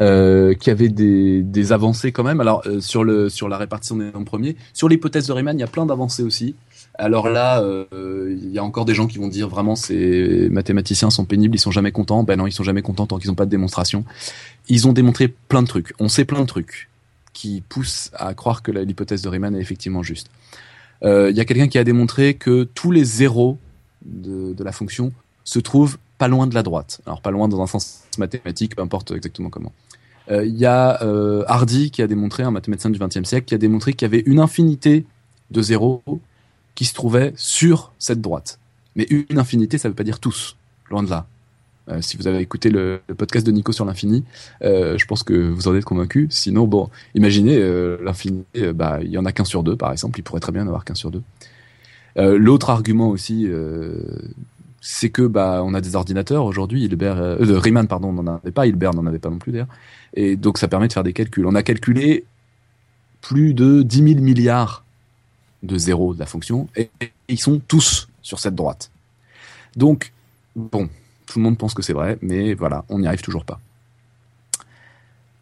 euh, 0.00 0.54
qui 0.54 0.70
avait 0.70 0.88
des, 0.88 1.42
des, 1.42 1.72
avancées 1.72 2.10
quand 2.10 2.24
même. 2.24 2.40
Alors 2.40 2.62
euh, 2.66 2.80
sur 2.80 3.04
le 3.04 3.28
sur 3.28 3.48
la 3.48 3.58
répartition 3.58 3.96
des 3.96 4.10
nombres 4.10 4.24
premiers, 4.24 4.56
sur 4.72 4.88
l'hypothèse 4.88 5.28
de 5.28 5.32
Riemann, 5.32 5.56
il 5.56 5.60
y 5.60 5.64
a 5.64 5.68
plein 5.68 5.86
d'avancées 5.86 6.24
aussi. 6.24 6.56
Alors 6.94 7.28
là, 7.28 7.60
euh, 7.62 8.36
il 8.42 8.50
y 8.50 8.58
a 8.58 8.64
encore 8.64 8.86
des 8.86 8.94
gens 8.94 9.06
qui 9.06 9.18
vont 9.18 9.28
dire 9.28 9.48
vraiment 9.48 9.76
ces 9.76 10.48
mathématiciens 10.50 11.10
sont 11.10 11.24
pénibles, 11.24 11.54
ils 11.54 11.60
sont 11.60 11.70
jamais 11.70 11.92
contents. 11.92 12.24
Ben 12.24 12.36
non, 12.36 12.48
ils 12.48 12.52
sont 12.52 12.64
jamais 12.64 12.82
contents 12.82 13.06
tant 13.06 13.18
qu'ils 13.18 13.30
n'ont 13.30 13.36
pas 13.36 13.46
de 13.46 13.50
démonstration. 13.50 14.04
Ils 14.68 14.88
ont 14.88 14.92
démontré 14.92 15.28
plein 15.28 15.62
de 15.62 15.68
trucs. 15.68 15.92
On 16.00 16.08
sait 16.08 16.24
plein 16.24 16.40
de 16.40 16.46
trucs 16.46 16.88
qui 17.32 17.62
poussent 17.68 18.10
à 18.14 18.34
croire 18.34 18.62
que 18.62 18.72
l'hypothèse 18.72 19.22
de 19.22 19.28
Riemann 19.28 19.54
est 19.54 19.60
effectivement 19.60 20.02
juste. 20.02 20.28
Il 21.02 21.36
y 21.36 21.40
a 21.40 21.44
quelqu'un 21.44 21.68
qui 21.68 21.76
a 21.76 21.84
démontré 21.84 22.34
que 22.34 22.64
tous 22.64 22.90
les 22.90 23.04
zéros 23.04 23.58
de, 24.06 24.54
de 24.54 24.64
la 24.64 24.72
fonction 24.72 25.12
se 25.44 25.58
trouvent 25.58 25.98
pas 26.18 26.28
loin 26.28 26.46
de 26.46 26.54
la 26.54 26.62
droite. 26.62 27.00
Alors 27.06 27.20
pas 27.20 27.30
loin 27.30 27.48
dans 27.48 27.60
un 27.60 27.66
sens 27.66 28.04
mathématique, 28.18 28.76
peu 28.76 28.82
importe 28.82 29.10
exactement 29.12 29.50
comment. 29.50 29.72
Il 30.28 30.34
euh, 30.34 30.46
y 30.46 30.64
a 30.64 31.02
euh, 31.02 31.44
Hardy 31.46 31.90
qui 31.90 32.00
a 32.02 32.06
démontré, 32.06 32.42
un 32.42 32.50
mathématicien 32.50 32.90
du 32.90 32.98
XXe 32.98 33.28
siècle, 33.28 33.46
qui 33.46 33.54
a 33.54 33.58
démontré 33.58 33.92
qu'il 33.92 34.06
y 34.06 34.10
avait 34.10 34.22
une 34.26 34.40
infinité 34.40 35.04
de 35.50 35.62
zéros 35.62 36.02
qui 36.74 36.84
se 36.84 36.94
trouvaient 36.94 37.32
sur 37.36 37.92
cette 37.98 38.20
droite. 38.20 38.58
Mais 38.96 39.06
une 39.10 39.38
infinité, 39.38 39.76
ça 39.76 39.88
ne 39.88 39.92
veut 39.92 39.96
pas 39.96 40.04
dire 40.04 40.20
tous, 40.20 40.56
loin 40.90 41.02
de 41.02 41.10
là. 41.10 41.26
Euh, 41.90 42.00
si 42.00 42.16
vous 42.16 42.26
avez 42.26 42.38
écouté 42.38 42.70
le, 42.70 43.02
podcast 43.18 43.46
de 43.46 43.52
Nico 43.52 43.72
sur 43.72 43.84
l'infini, 43.84 44.24
je 44.62 45.04
pense 45.04 45.22
que 45.22 45.34
vous 45.34 45.68
en 45.68 45.74
êtes 45.74 45.84
convaincu. 45.84 46.26
Sinon, 46.30 46.66
bon, 46.66 46.88
imaginez 47.14 47.60
l'infini, 48.02 48.44
bah, 48.74 49.00
il 49.02 49.10
y 49.10 49.18
en 49.18 49.26
a 49.26 49.32
qu'un 49.32 49.44
sur 49.44 49.62
deux, 49.62 49.76
par 49.76 49.92
exemple. 49.92 50.18
Il 50.18 50.22
pourrait 50.22 50.40
très 50.40 50.52
bien 50.52 50.62
en 50.62 50.68
avoir 50.68 50.84
qu'un 50.86 50.94
sur 50.94 51.10
deux. 51.10 51.22
L'autre 52.16 52.70
argument 52.70 53.10
aussi, 53.10 53.46
c'est 54.86 55.08
que 55.08 55.22
bah, 55.22 55.62
on 55.64 55.72
a 55.72 55.80
des 55.80 55.96
ordinateurs 55.96 56.44
aujourd'hui. 56.44 56.84
Hilbert, 56.84 57.38
Riemann, 57.40 57.88
pardon, 57.88 58.12
n'en 58.12 58.34
avait 58.36 58.52
pas. 58.52 58.66
Hilbert 58.66 58.92
n'en 58.92 59.06
avait 59.06 59.18
pas 59.18 59.30
non 59.30 59.38
plus 59.38 59.50
d'ailleurs. 59.50 59.68
Et 60.12 60.36
donc, 60.36 60.58
ça 60.58 60.68
permet 60.68 60.88
de 60.88 60.92
faire 60.92 61.02
des 61.02 61.14
calculs. 61.14 61.46
On 61.46 61.54
a 61.54 61.62
calculé 61.62 62.24
plus 63.22 63.54
de 63.54 63.82
10 63.82 64.14
000 64.14 64.20
milliards 64.20 64.84
de 65.62 65.78
zéros 65.78 66.12
de 66.12 66.18
la 66.18 66.26
fonction, 66.26 66.68
et 66.76 66.90
ils 67.28 67.40
sont 67.40 67.62
tous 67.66 68.08
sur 68.20 68.38
cette 68.38 68.54
droite. 68.54 68.90
Donc, 69.76 70.12
bon, 70.54 70.90
tout 71.26 71.38
le 71.38 71.44
monde 71.44 71.56
pense 71.56 71.72
que 71.72 71.80
c'est 71.80 71.94
vrai, 71.94 72.18
mais 72.20 72.52
voilà, 72.52 72.84
on 72.90 72.98
n'y 72.98 73.06
arrive 73.06 73.22
toujours 73.22 73.46
pas. 73.46 73.58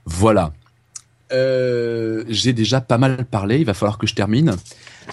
Voilà. 0.07 0.53
Euh, 1.33 2.25
j'ai 2.29 2.53
déjà 2.53 2.81
pas 2.81 2.99
mal 2.99 3.25
parlé, 3.25 3.59
il 3.59 3.65
va 3.65 3.75
falloir 3.75 3.99
que 3.99 4.07
je 4.07 4.15
termine. 4.15 4.57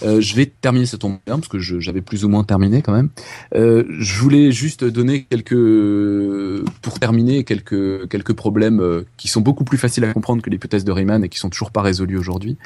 Euh, 0.02 0.20
je 0.20 0.36
vais 0.36 0.46
terminer 0.46 0.86
cette 0.86 1.00
tombe 1.00 1.18
parce 1.26 1.48
que 1.48 1.58
j'avais 1.58 2.00
plus 2.00 2.24
ou 2.24 2.28
moins 2.28 2.44
terminé 2.44 2.80
quand 2.82 2.92
même. 2.92 3.10
Euh, 3.54 3.84
je 3.98 4.20
voulais 4.20 4.52
juste 4.52 4.84
donner 4.84 5.24
quelques, 5.24 6.64
pour 6.82 7.00
terminer, 7.00 7.44
quelques 7.44 8.08
quelques 8.08 8.34
problèmes 8.34 9.04
qui 9.16 9.28
sont 9.28 9.40
beaucoup 9.40 9.64
plus 9.64 9.78
faciles 9.78 10.04
à 10.04 10.12
comprendre 10.12 10.42
que 10.42 10.50
l'hypothèse 10.50 10.84
de 10.84 10.92
Riemann 10.92 11.24
et 11.24 11.28
qui 11.28 11.38
sont 11.38 11.50
toujours 11.50 11.72
pas 11.72 11.82
résolus 11.82 12.18
aujourd'hui. 12.18 12.56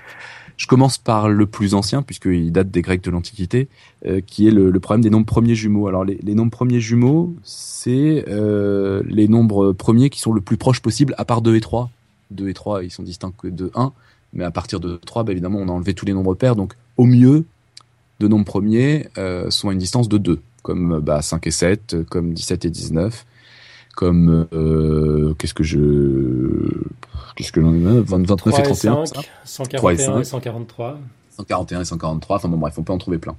Je 0.57 0.67
commence 0.67 0.99
par 0.99 1.29
le 1.29 1.47
plus 1.47 1.75
ancien, 1.75 2.03
puisqu'il 2.03 2.53
date 2.53 2.71
des 2.71 2.83
Grecs 2.83 3.03
de 3.03 3.11
l'Antiquité, 3.11 3.69
euh, 4.07 4.21
qui 4.25 4.47
est 4.47 4.51
le, 4.51 4.79
problème 4.79 5.03
des 5.03 5.11
nombres 5.11 5.27
premiers 5.27 5.55
jumeaux. 5.55 5.89
Alors 5.89 6.05
les, 6.05 6.35
nombres 6.35 6.53
premiers 6.53 6.81
jumeaux, 6.81 7.35
c'est 7.43 8.25
euh, 8.29 9.03
les 9.07 9.27
nombres 9.27 9.73
premiers 9.73 10.11
qui 10.11 10.21
sont 10.21 10.33
le 10.33 10.41
plus 10.41 10.57
proches 10.57 10.81
possible, 10.81 11.15
à 11.19 11.25
part 11.25 11.43
2 11.43 11.57
et 11.57 11.61
3. 11.61 11.91
2 12.35 12.49
et 12.49 12.55
3, 12.55 12.85
ils 12.85 12.91
sont 12.91 13.03
distincts 13.03 13.33
que 13.37 13.49
de 13.49 13.71
1, 13.75 13.93
mais 14.33 14.45
à 14.45 14.51
partir 14.51 14.81
de 14.81 15.01
3, 15.05 15.25
bah, 15.25 15.33
évidemment, 15.33 15.59
on 15.61 15.69
a 15.69 15.73
enlevé 15.73 15.95
tous 15.95 16.07
les 16.07 16.13
nombres 16.13 16.35
pairs, 16.35 16.57
donc 16.57 16.75
au 16.97 17.07
mieux, 17.07 17.45
deux 18.21 18.29
nombres 18.29 18.45
premiers 18.45 19.09
euh, 19.19 19.51
sont 19.51 19.69
à 19.69 19.73
une 19.73 19.79
distance 19.79 20.09
de 20.09 20.19
2, 20.19 20.41
comme 20.63 21.01
bah, 21.01 21.23
5 21.23 21.47
et 21.47 21.51
7, 21.51 21.97
comme 22.09 22.35
17 22.35 22.65
et 22.65 22.71
19, 22.71 23.27
comme 23.95 24.47
euh, 24.53 25.35
qu'est-ce 25.39 25.55
que 25.55 25.65
je 25.65 25.79
qu'est-ce 27.37 27.53
que 27.53 27.61
l'on 27.61 27.87
a 27.87 28.01
29 28.01 28.39
et 28.47 28.63
31 28.63 29.07
5, 29.07 29.31
141 29.45 30.21
et, 30.21 30.25
143 30.25 30.99
141 31.37 31.81
et 31.81 31.85
143 31.85 32.37
enfin 32.37 32.49
bon 32.49 32.57
bref 32.57 32.75
on 32.79 32.83
peut 32.83 32.93
en 32.93 32.99
trouver 32.99 33.19
plein. 33.19 33.37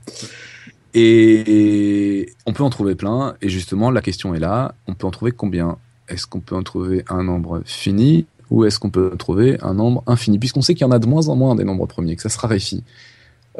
Et 0.97 2.29
on 2.45 2.53
peut 2.53 2.63
en 2.63 2.69
trouver 2.69 2.95
plein. 2.95 3.35
Et 3.41 3.49
justement 3.49 3.91
la 3.91 4.01
question 4.01 4.33
est 4.33 4.39
là. 4.39 4.75
On 4.87 4.93
peut 4.93 5.05
en 5.05 5.11
trouver 5.11 5.33
combien? 5.33 5.77
Est-ce 6.07 6.25
qu'on 6.25 6.39
peut 6.39 6.55
en 6.55 6.63
trouver 6.63 7.03
un 7.09 7.23
nombre 7.23 7.61
fini? 7.65 8.25
Ou 8.51 8.65
est-ce 8.65 8.79
qu'on 8.79 8.89
peut 8.89 9.15
trouver 9.17 9.57
un 9.61 9.73
nombre 9.73 10.03
infini 10.07 10.39
puisqu'on 10.39 10.61
sait 10.61 10.73
qu'il 10.73 10.85
y 10.85 10.89
en 10.89 10.91
a 10.91 10.99
de 10.99 11.07
moins 11.07 11.27
en 11.29 11.35
moins 11.35 11.55
des 11.55 11.63
nombres 11.63 11.87
premiers 11.87 12.15
que 12.15 12.21
ça 12.21 12.29
se 12.29 12.37
raréfie 12.37 12.83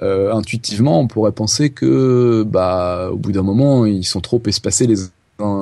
euh, 0.01 0.33
intuitivement 0.33 0.99
on 0.99 1.07
pourrait 1.07 1.31
penser 1.31 1.69
que 1.69 2.43
bah 2.47 3.09
au 3.11 3.15
bout 3.17 3.31
d'un 3.31 3.43
moment 3.43 3.86
ils 3.86 4.03
sont 4.03 4.21
trop 4.21 4.41
espacés 4.45 4.88
les 4.88 4.97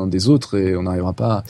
des 0.08 0.30
autres 0.30 0.58
et 0.58 0.76
on 0.76 0.84
n'arrivera 0.84 1.14
pas. 1.14 1.44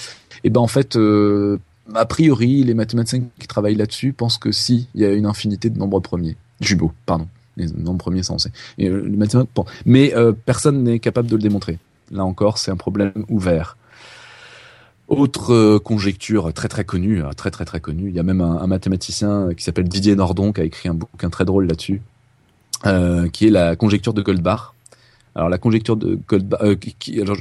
Et 0.44 0.50
ben 0.50 0.62
en 0.62 0.68
fait, 0.68 0.96
euh, 0.96 1.60
a 1.94 2.06
priori, 2.06 2.64
les 2.64 2.74
mathématiciens 2.74 3.24
qui 3.40 3.48
travaillent 3.48 3.76
là-dessus 3.76 4.14
pensent 4.14 4.38
que 4.38 4.52
si, 4.52 4.88
il 4.96 5.02
y 5.02 5.06
a 5.06 5.14
une 5.14 5.26
infinité 5.26 5.70
de 5.70 5.78
nombres 5.78 6.00
premiers, 6.00 6.38
jumeaux, 6.62 6.92
pardon, 7.06 7.28
les 7.58 7.68
nombres 7.68 8.00
premiers 8.00 8.24
ça 8.24 8.34
on 8.34 8.38
sait. 8.38 8.52
Et, 8.78 8.90
euh, 8.90 9.02
les 9.06 9.64
mais 9.86 10.14
euh, 10.16 10.32
personne 10.46 10.84
n'est 10.84 11.00
capable 11.00 11.30
de 11.30 11.36
le 11.36 11.42
démontrer. 11.42 11.80
Là 12.12 12.26
encore, 12.26 12.58
c'est 12.58 12.72
un 12.72 12.78
problème 12.78 13.26
ouvert. 13.30 13.78
Autre 15.16 15.78
conjecture 15.78 16.54
très 16.54 16.68
très 16.68 16.84
connue, 16.84 17.22
très 17.38 17.52
très 17.52 17.66
très 17.66 17.80
connue. 17.80 18.10
Il 18.10 18.16
y 18.16 18.20
a 18.20 18.24
même 18.24 18.42
un, 18.42 18.68
mathématicien 18.68 19.50
qui 19.56 19.64
s'appelle 19.64 19.88
Didier 19.88 20.16
Nordon 20.16 20.52
qui 20.52 20.62
a 20.62 20.64
écrit 20.64 20.90
un 20.90 20.94
bouquin 20.94 21.30
très 21.30 21.46
drôle 21.46 21.68
là-dessus, 21.68 22.02
qui 23.32 23.48
est 23.48 23.52
la 23.52 23.76
conjecture 23.76 24.14
de 24.14 24.22
Goldbach. 24.22 24.74
Alors 25.36 25.50
la 25.50 25.58
conjecture 25.58 25.96
de 25.96 26.20
Goldbach, 26.28 26.62
euh, 26.62 26.76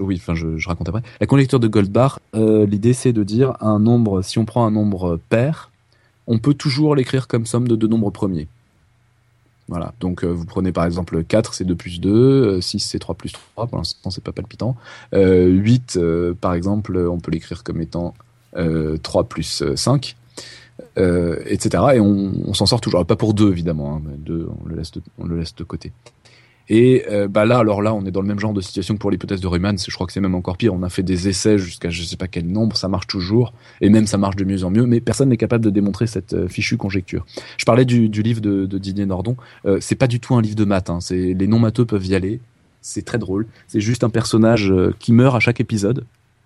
oui, 0.01 0.16
enfin 0.16 0.35
je, 0.35 0.66
raconte 0.66 0.89
après. 0.89 1.03
La 1.20 1.27
conjecture 1.27 1.61
de 1.61 1.68
Goldbach, 1.68 2.18
euh, 2.35 2.64
l'idée 2.66 2.95
c'est 2.95 3.12
de 3.12 3.23
dire 3.23 3.55
un 3.61 3.79
nombre, 3.79 4.23
si 4.23 4.39
on 4.39 4.45
prend 4.45 4.64
un 4.66 4.70
nombre 4.70 5.20
pair, 5.29 5.70
on 6.27 6.39
peut 6.39 6.55
toujours 6.55 6.95
l'écrire 6.95 7.29
comme 7.29 7.45
somme 7.45 7.68
de 7.68 7.77
deux 7.77 7.89
nombres 7.89 8.11
premiers. 8.11 8.49
Voilà, 9.69 9.95
donc 10.01 10.25
euh, 10.25 10.29
vous 10.29 10.45
prenez 10.45 10.73
par 10.73 10.85
exemple 10.85 11.23
4, 11.25 11.55
c'est 11.55 11.65
2 11.65 11.75
plus 11.75 12.01
2, 12.01 12.61
6, 12.61 12.81
c'est 12.81 12.99
3 12.99 13.15
plus 13.15 13.33
3, 13.33 13.67
pour 13.67 13.79
l'instant 13.79 14.11
c'est 14.11 14.23
pas 14.23 14.33
palpitant. 14.33 14.77
8, 15.13 15.99
par 16.41 16.55
exemple, 16.55 16.97
on 16.97 17.19
peut 17.21 17.31
l'écrire 17.31 17.63
comme 17.63 17.81
étant 17.81 18.15
3 18.55 19.25
plus 19.25 19.63
5, 19.77 20.17
etc. 20.97 21.85
Et 21.95 22.01
on, 22.01 22.33
on 22.47 22.55
s'en 22.55 22.67
sort 22.67 22.81
toujours, 22.81 23.07
pas 23.07 23.17
pour 23.17 23.35
2 23.35 23.51
évidemment, 23.51 23.97
hein, 23.97 24.03
2 24.19 24.49
on 24.65 24.69
le, 24.69 24.77
laisse 24.77 24.93
on 25.19 25.27
le 25.27 25.39
laisse 25.39 25.55
de 25.55 25.65
côté. 25.65 25.93
Et 26.69 27.05
euh, 27.11 27.29
bah 27.29 27.45
là, 27.45 27.59
alors 27.59 27.83
là, 27.83 27.93
on 27.95 28.05
est 28.07 28.11
dans 28.11 28.21
le 28.21 28.29
même 28.29 28.39
genre 28.39 28.53
de 28.53 28.61
situation 28.61 28.95
que 28.95 29.01
pour 29.01 29.11
l'hypothèse 29.11 29.41
de 29.41 29.47
Riemann. 29.47 29.77
Je 29.79 29.95
crois 29.95 30.07
que 30.07 30.13
c'est 30.13 30.21
même 30.21 30.35
encore 30.35 30.57
pire. 30.57 30.73
On 30.75 30.83
a 30.83 30.89
fait 30.89 31.03
des 31.03 31.29
essais 31.29 31.59
jusqu'à 31.59 31.91
je 31.91 32.03
sais 32.03 32.17
pas 32.17 32.29
quel 32.29 32.47
nombre, 32.47 32.77
ça 32.77 32.89
marche 32.89 33.07
toujours, 33.07 33.53
et 33.81 33.89
même 33.89 34.07
ça 34.07 34.19
marche 34.19 34.37
de 34.37 34.45
mieux 34.45 34.65
en 34.65 34.71
mieux. 34.71 34.87
Mais 34.87 35.01
personne 35.01 35.29
n'est 35.29 35.37
capable 35.37 35.65
de 35.65 35.71
démontrer 35.71 36.07
cette 36.07 36.35
euh, 36.35 36.49
fichue 36.49 36.77
conjecture. 36.77 37.27
Je 37.57 37.65
parlais 37.65 37.85
du, 37.85 38.09
du 38.09 38.23
livre 38.23 38.41
de, 38.41 38.67
de, 38.67 38.79
Didier 38.79 39.07
Nordon. 39.07 39.37
Euh, 39.67 39.79
c'est 39.81 39.97
pas 39.97 40.07
du 40.07 40.21
tout 40.21 40.35
un 40.35 40.43
livre 40.43 40.57
de 40.57 40.65
maths. 40.65 40.91
Hein. 40.91 41.01
C'est 41.01 41.35
les 41.35 41.47
non 41.47 41.59
matheux 41.59 41.85
peuvent 41.85 42.07
y 42.07 42.15
aller. 42.15 42.41
C'est 42.81 43.05
très 43.05 43.19
drôle. 43.19 43.47
C'est 43.69 43.81
juste 43.81 44.05
un 44.05 44.11
personnage 44.11 44.71
euh, 44.71 44.95
qui 44.99 45.13
meurt 45.13 45.37
à 45.37 45.41
chaque 45.41 45.61
épisode, 45.61 46.05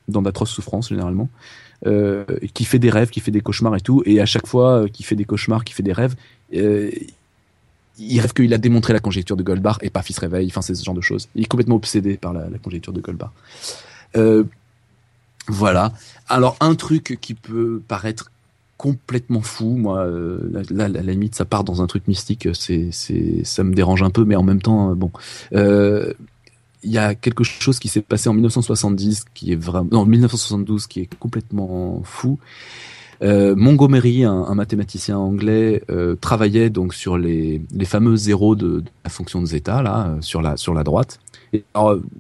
dans 0.09 0.23
d'atroces 0.23 0.51
souffrances 0.51 0.89
généralement. 0.89 1.29
Qui 2.55 2.65
fait 2.65 2.79
des 2.79 2.91
rêves, 2.91 3.11
qui 3.11 3.21
fait 3.21 3.31
des 3.31 3.43
cauchemars 3.43 3.77
et 3.77 3.81
tout, 3.81 4.03
et 4.07 4.21
à 4.21 4.27
chaque 4.27 4.47
fois 4.47 4.87
qui 4.91 5.03
fait 5.03 5.15
des 5.15 5.27
cauchemars, 5.27 5.63
qui 5.63 5.75
fait 5.75 5.85
des 5.85 5.93
rêves, 5.93 6.17
il 7.99 8.21
rêve 8.21 8.33
qu'il 8.33 8.53
a 8.53 8.59
démontré 8.59 8.93
la 8.93 9.01
conjecture 9.01 9.37
de 9.37 9.43
Goldbach 9.43 9.79
et 9.83 9.91
paf, 9.91 10.11
il 10.11 10.13
se 10.13 10.21
réveille, 10.21 10.49
enfin, 10.49 10.63
c'est 10.63 10.75
ce 10.75 10.85
genre 10.85 10.95
de 10.95 11.01
choses. 11.01 11.29
Il 11.35 11.43
est 11.43 11.47
complètement 11.47 11.77
obsédé 11.77 12.17
par 12.17 12.33
la, 12.33 12.47
conjecture 12.63 12.93
de 12.93 13.01
Goldbach. 13.01 13.31
Euh, 14.17 14.45
voilà. 15.49 15.93
Alors, 16.29 16.57
un 16.61 16.75
truc 16.75 17.19
qui 17.21 17.35
peut 17.35 17.81
paraître 17.87 18.31
complètement 18.77 19.41
fou, 19.41 19.77
moi, 19.77 20.01
euh, 20.01 20.65
là, 20.71 20.85
à 20.85 20.89
la 20.89 21.03
limite, 21.03 21.35
ça 21.35 21.45
part 21.45 21.65
dans 21.65 21.83
un 21.83 21.87
truc 21.87 22.07
mystique, 22.09 22.49
c'est, 22.53 22.91
c'est, 22.93 23.43
ça 23.45 23.65
me 23.65 23.75
dérange 23.75 24.03
un 24.03 24.11
peu, 24.11 24.25
mais 24.25 24.37
en 24.37 24.43
même 24.43 24.61
temps, 24.61 24.91
euh, 24.91 24.95
bon. 24.95 25.11
Euh, 25.55 26.13
il 26.83 26.93
y 26.93 26.99
a 26.99 27.15
quelque 27.15 27.43
chose 27.43 27.81
qui 27.81 27.89
s'est 27.89 28.03
passé 28.03 28.29
en 28.29 28.35
1970 28.35 29.25
qui 29.35 29.51
est 29.51 29.57
vraiment, 29.57 29.89
non, 29.91 30.05
1972 30.05 30.87
qui 30.87 31.01
est 31.01 31.15
complètement 31.19 32.01
fou. 32.05 32.39
Euh, 33.23 33.55
Montgomery, 33.57 34.25
un, 34.25 34.55
mathématicien 34.55 35.19
anglais, 35.19 35.83
euh, 35.91 36.17
travaillait 36.17 36.71
donc 36.71 36.95
sur 36.95 37.19
les, 37.19 37.63
fameux 37.85 38.17
zéros 38.17 38.57
de, 38.57 38.85
la 39.05 39.11
fonction 39.11 39.41
de 39.41 39.47
zeta 39.47 39.83
là, 39.83 40.09
euh, 40.09 40.21
sur 40.21 40.43
la 40.43 40.57
sur 40.57 40.75
la 40.75 40.85
droite. 40.85 41.19
Et 41.53 41.65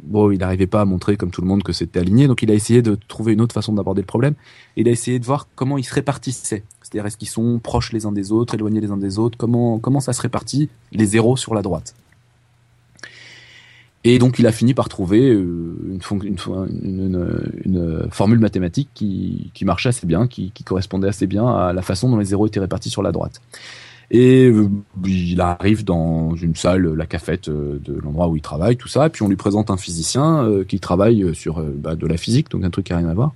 bon, 0.04 0.30
il 0.30 0.38
n'arrivait 0.38 0.68
pas 0.68 0.80
à 0.80 0.84
montrer 0.84 1.16
comme 1.16 1.30
tout 1.30 1.42
le 1.42 1.48
monde 1.48 1.62
que 1.62 1.72
c'était 1.72 1.98
aligné, 1.98 2.28
donc 2.28 2.42
il 2.42 2.50
a 2.50 2.54
essayé 2.54 2.80
de 2.80 2.96
trouver 3.08 3.32
une 3.32 3.40
autre 3.40 3.52
façon 3.52 3.72
d'aborder 3.72 4.00
le 4.00 4.06
problème. 4.06 4.34
Il 4.76 4.88
a 4.88 4.90
essayé 4.90 5.18
de 5.18 5.24
voir 5.24 5.48
comment 5.54 5.78
ils 5.78 5.84
se 5.84 5.92
répartissaient. 5.92 6.62
C'est-à-dire 6.80 7.06
est-ce 7.06 7.16
qu'ils 7.16 7.28
sont 7.28 7.58
proches 7.58 7.92
les 7.92 8.06
uns 8.06 8.12
des 8.12 8.32
autres, 8.32 8.54
éloignés 8.54 8.80
les 8.80 8.90
uns 8.90 8.96
des 8.96 9.18
autres, 9.18 9.36
comment 9.36 9.78
comment 9.78 10.00
ça 10.00 10.12
se 10.12 10.22
répartit 10.22 10.70
les 10.92 11.06
zéros 11.06 11.36
sur 11.36 11.54
la 11.54 11.62
droite? 11.62 11.94
Et 14.08 14.20
donc 14.20 14.38
il 14.38 14.46
a 14.46 14.52
fini 14.52 14.72
par 14.72 14.88
trouver 14.88 15.32
euh, 15.32 15.74
une, 15.84 16.00
une, 16.80 17.50
une, 17.64 18.08
formule 18.12 18.38
mathématique 18.38 18.88
qui, 18.94 19.50
qui, 19.52 19.64
marchait 19.64 19.88
assez 19.88 20.06
bien, 20.06 20.28
qui, 20.28 20.52
qui, 20.52 20.62
correspondait 20.62 21.08
assez 21.08 21.26
bien 21.26 21.44
à 21.44 21.72
la 21.72 21.82
façon 21.82 22.08
dont 22.08 22.16
les 22.16 22.26
zéros 22.26 22.46
étaient 22.46 22.60
répartis 22.60 22.88
sur 22.88 23.02
la 23.02 23.10
droite. 23.10 23.42
Et 24.12 24.46
euh, 24.46 24.68
il 25.04 25.40
arrive 25.40 25.84
dans 25.84 26.36
une 26.36 26.54
salle, 26.54 26.86
la 26.86 27.06
cafette 27.06 27.48
euh, 27.48 27.80
de 27.84 27.94
l'endroit 27.94 28.28
où 28.28 28.36
il 28.36 28.42
travaille, 28.42 28.76
tout 28.76 28.86
ça, 28.86 29.08
et 29.08 29.10
puis 29.10 29.24
on 29.24 29.28
lui 29.28 29.34
présente 29.34 29.72
un 29.72 29.76
physicien 29.76 30.48
qui 30.68 30.78
travaille 30.78 31.34
sur 31.34 31.60
bah, 31.60 31.96
de 31.96 32.06
la 32.06 32.16
physique, 32.16 32.48
donc 32.48 32.62
un 32.62 32.70
truc 32.70 32.86
qui 32.86 32.92
n'a 32.92 32.98
rien 32.98 33.08
à 33.08 33.14
voir. 33.14 33.34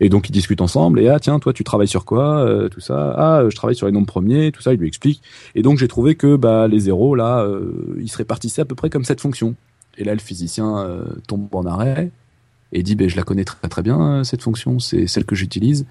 Et 0.00 0.10
donc 0.10 0.28
ils 0.28 0.32
discutent 0.32 0.60
ensemble, 0.60 1.00
et 1.00 1.08
ah 1.08 1.18
tiens, 1.18 1.38
toi 1.38 1.54
tu 1.54 1.64
travailles 1.64 1.88
sur 1.88 2.04
quoi, 2.04 2.68
tout 2.70 2.80
ça, 2.80 3.14
ah 3.16 3.44
je 3.48 3.56
travaille 3.56 3.76
sur 3.76 3.86
les 3.86 3.92
nombres 3.92 4.06
premiers, 4.06 4.52
tout 4.52 4.60
ça, 4.60 4.74
il 4.74 4.78
lui 4.78 4.88
explique. 4.88 5.22
Et 5.54 5.62
donc 5.62 5.78
j'ai 5.78 5.88
trouvé 5.88 6.16
que 6.16 6.36
bah, 6.36 6.68
les 6.68 6.80
zéros, 6.80 7.14
là, 7.14 7.48
ils 7.98 8.10
se 8.10 8.18
répartissaient 8.18 8.60
à 8.60 8.66
peu 8.66 8.74
près 8.74 8.90
comme 8.90 9.04
cette 9.04 9.22
fonction. 9.22 9.54
Et 9.98 10.04
là, 10.04 10.14
le 10.14 10.20
physicien 10.20 10.78
euh, 10.78 11.04
tombe 11.26 11.54
en 11.54 11.66
arrêt 11.66 12.10
et 12.72 12.82
dit 12.82 12.94
ben, 12.94 13.08
Je 13.08 13.16
la 13.16 13.22
connais 13.22 13.44
très 13.44 13.68
très 13.68 13.82
bien, 13.82 14.00
euh, 14.00 14.24
cette 14.24 14.42
fonction, 14.42 14.78
c'est 14.78 15.06
celle 15.06 15.24
que 15.24 15.34
j'utilise. 15.34 15.86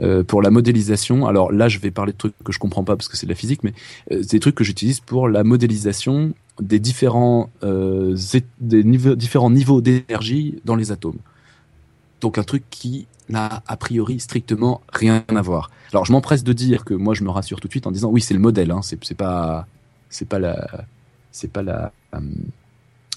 Euh, 0.00 0.22
pour 0.22 0.42
la 0.42 0.50
modélisation, 0.50 1.26
alors 1.26 1.50
là 1.50 1.66
je 1.68 1.80
vais 1.80 1.90
parler 1.90 2.12
de 2.12 2.18
trucs 2.18 2.34
que 2.44 2.52
je 2.52 2.60
comprends 2.60 2.84
pas 2.84 2.94
parce 2.94 3.08
que 3.08 3.16
c'est 3.16 3.26
de 3.26 3.32
la 3.32 3.36
physique, 3.36 3.64
mais 3.64 3.72
c'est 4.08 4.30
des 4.30 4.38
trucs 4.38 4.54
que 4.54 4.62
j'utilise 4.62 5.00
pour 5.00 5.28
la 5.28 5.42
modélisation 5.42 6.34
des 6.60 6.78
différents, 6.78 7.50
des 7.62 8.84
niveaux, 8.84 9.16
différents 9.16 9.50
niveaux 9.50 9.80
d'énergie 9.80 10.60
dans 10.64 10.76
les 10.76 10.92
atomes. 10.92 11.18
Donc 12.20 12.38
un 12.38 12.44
truc 12.44 12.62
qui 12.70 13.08
n'a 13.28 13.64
a 13.66 13.76
priori 13.76 14.20
strictement 14.20 14.82
rien 14.92 15.24
à 15.28 15.42
voir. 15.42 15.68
Alors 15.92 16.04
je 16.04 16.12
m'empresse 16.12 16.44
de 16.44 16.52
dire 16.52 16.84
que 16.84 16.94
moi 16.94 17.14
je 17.14 17.24
me 17.24 17.30
rassure 17.30 17.58
tout 17.58 17.66
de 17.66 17.72
suite 17.72 17.88
en 17.88 17.90
disant 17.90 18.10
oui 18.10 18.20
c'est 18.20 18.34
le 18.34 18.40
modèle, 18.40 18.70
hein, 18.70 18.82
c'est 18.82 19.16
pas 19.16 19.66
c'est 20.10 20.28
pas 20.28 20.38
la 20.38 20.84
c'est 21.32 21.50
pas 21.50 21.62
la 21.62 21.92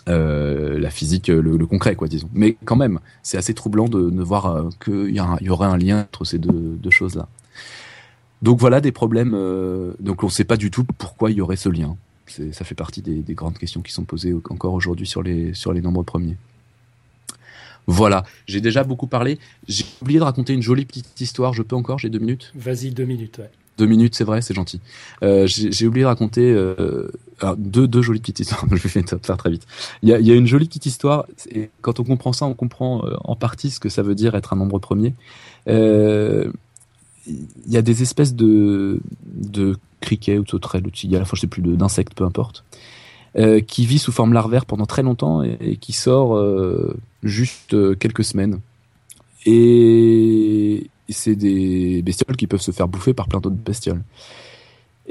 euh, 0.08 0.80
la 0.80 0.90
physique, 0.90 1.28
le, 1.28 1.42
le, 1.42 1.66
concret, 1.66 1.96
quoi, 1.96 2.08
disons. 2.08 2.30
Mais 2.34 2.58
quand 2.66 2.76
même, 2.76 3.00
c'est 3.24 3.38
assez 3.38 3.54
troublant 3.54 3.88
de, 3.88 4.10
de 4.10 4.24
voir 4.24 4.46
euh, 4.48 4.70
qu'il 4.84 5.10
y, 5.10 5.46
y, 5.46 5.50
aurait 5.50 5.68
un 5.68 5.78
lien 5.78 6.02
entre 6.02 6.26
ces 6.26 6.40
deux, 6.40 6.78
deux 6.82 6.90
choses-là. 6.90 7.28
Donc 8.42 8.60
voilà 8.60 8.82
des 8.82 8.92
problèmes. 8.92 9.34
Euh, 9.36 9.94
donc 10.00 10.24
on 10.24 10.28
ne 10.28 10.32
sait 10.32 10.44
pas 10.44 10.58
du 10.58 10.72
tout 10.72 10.84
pourquoi 10.98 11.32
il 11.32 11.38
y 11.38 11.42
aurait 11.42 11.56
ce 11.56 11.70
lien. 11.70 11.96
Ça 12.28 12.64
fait 12.64 12.76
partie 12.76 13.02
des, 13.02 13.22
des, 13.22 13.34
grandes 13.34 13.58
questions 13.58 13.82
qui 13.82 13.92
sont 13.92 14.06
posées 14.06 14.34
encore 14.50 14.74
aujourd'hui 14.74 15.06
sur 15.06 15.22
les, 15.22 15.54
sur 15.54 15.74
les 15.74 15.82
nombres 15.82 16.04
premiers. 16.04 16.38
Voilà, 17.88 18.24
j'ai 18.46 18.62
déjà 18.62 18.84
beaucoup 18.84 19.08
parlé. 19.08 19.38
J'ai 19.68 19.84
oublié 20.02 20.20
de 20.20 20.24
raconter 20.24 20.54
une 20.54 20.62
jolie 20.62 20.86
petite 20.86 21.20
histoire. 21.20 21.54
Je 21.54 21.62
peux 21.62 21.76
encore? 21.76 22.00
J'ai 22.00 22.10
deux 22.10 22.20
minutes? 22.20 22.54
Vas-y, 22.56 22.92
deux 22.92 23.06
minutes, 23.06 23.40
ouais. 23.40 23.50
Deux 23.78 23.86
minutes, 23.86 24.16
c'est 24.16 24.24
vrai, 24.24 24.42
c'est 24.42 24.54
gentil. 24.54 24.80
Euh, 25.24 25.48
j'ai 25.48 25.88
oublié 25.88 26.04
de 26.04 26.08
raconter 26.08 26.52
euh, 26.52 27.10
alors 27.42 27.58
deux, 27.58 27.88
deux 27.88 28.02
jolies 28.02 28.20
petites 28.20 28.42
histoires. 28.42 28.66
je 28.72 28.88
vais 28.88 29.04
faire 29.04 29.38
très 29.38 29.52
vite. 29.52 29.66
Il 30.04 30.10
y 30.10 30.14
a, 30.14 30.20
y 30.20 30.32
a, 30.32 30.36
une 30.36 30.48
jolie 30.48 30.68
petite 30.68 30.86
histoire. 30.86 31.26
Et 31.50 31.70
quand 31.82 32.00
on 32.00 32.04
comprend 32.04 32.34
ça, 32.34 32.46
on 32.46 32.54
comprend 32.54 33.06
euh, 33.06 33.16
en 33.24 33.36
partie 33.36 33.72
ce 33.72 33.80
que 33.80 33.90
ça 33.90 34.02
veut 34.02 34.16
dire 34.16 34.36
être 34.36 34.54
un 34.54 34.56
nombre 34.56 34.80
premier. 34.80 35.14
Euh, 35.68 36.52
il 37.28 37.72
y 37.72 37.78
a 37.78 37.82
des 37.82 38.02
espèces 38.02 38.36
de, 38.36 39.00
de 39.26 39.78
criquets 40.00 40.38
ou 40.38 40.44
de 40.44 40.50
sauterelles 40.50 40.86
ou 40.86 40.92
de 40.92 40.96
cigales, 40.96 41.22
enfin 41.22 41.36
je 41.36 41.42
sais 41.42 41.48
plus, 41.48 41.62
d'insectes, 41.62 42.14
peu 42.14 42.24
importe, 42.24 42.64
euh, 43.38 43.62
qui 43.62 43.86
vit 43.86 44.00
sous 44.00 44.12
forme 44.12 44.34
larvaire 44.34 44.66
pendant 44.66 44.86
très 44.86 45.04
longtemps 45.04 45.44
et, 45.44 45.58
et 45.62 45.76
qui 45.78 45.94
sort 45.94 46.36
euh, 46.36 46.98
juste 47.24 47.74
euh, 47.74 47.96
quelques 47.96 48.24
semaines. 48.24 48.60
Et 49.46 50.90
c'est 51.10 51.36
des 51.36 52.02
bestioles 52.02 52.38
qui 52.38 52.48
peuvent 52.48 52.62
se 52.62 52.72
faire 52.72 52.88
bouffer 52.88 53.14
par 53.14 53.28
plein 53.28 53.40
d'autres 53.40 53.56
bestioles. 53.56 54.02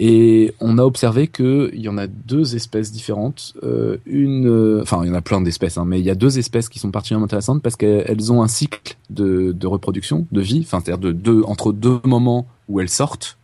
Et 0.02 0.54
on 0.60 0.78
a 0.78 0.82
observé 0.82 1.28
qu'il 1.28 1.74
y 1.74 1.86
en 1.90 1.98
a 1.98 2.06
deux 2.06 2.56
espèces 2.56 2.90
différentes. 2.90 3.52
Euh, 3.62 3.98
une, 4.06 4.48
euh, 4.48 4.80
enfin, 4.80 5.04
il 5.04 5.08
y 5.08 5.10
en 5.10 5.14
a 5.14 5.20
plein 5.20 5.42
d'espèces, 5.42 5.76
hein, 5.76 5.84
mais 5.84 6.00
il 6.00 6.06
y 6.06 6.10
a 6.10 6.14
deux 6.14 6.38
espèces 6.38 6.70
qui 6.70 6.78
sont 6.78 6.90
particulièrement 6.90 7.26
intéressantes 7.26 7.62
parce 7.62 7.76
qu'elles 7.76 8.32
ont 8.32 8.42
un 8.42 8.48
cycle 8.48 8.96
de, 9.10 9.54
reproduction, 9.66 10.26
de 10.32 10.40
vie, 10.40 10.62
enfin, 10.64 10.80
c'est-à-dire 10.80 11.02
de 11.02 11.12
deux, 11.12 11.42
entre 11.42 11.74
deux 11.74 12.00
moments 12.04 12.46
où 12.70 12.80
elles 12.80 12.88
sortent. 12.88 13.36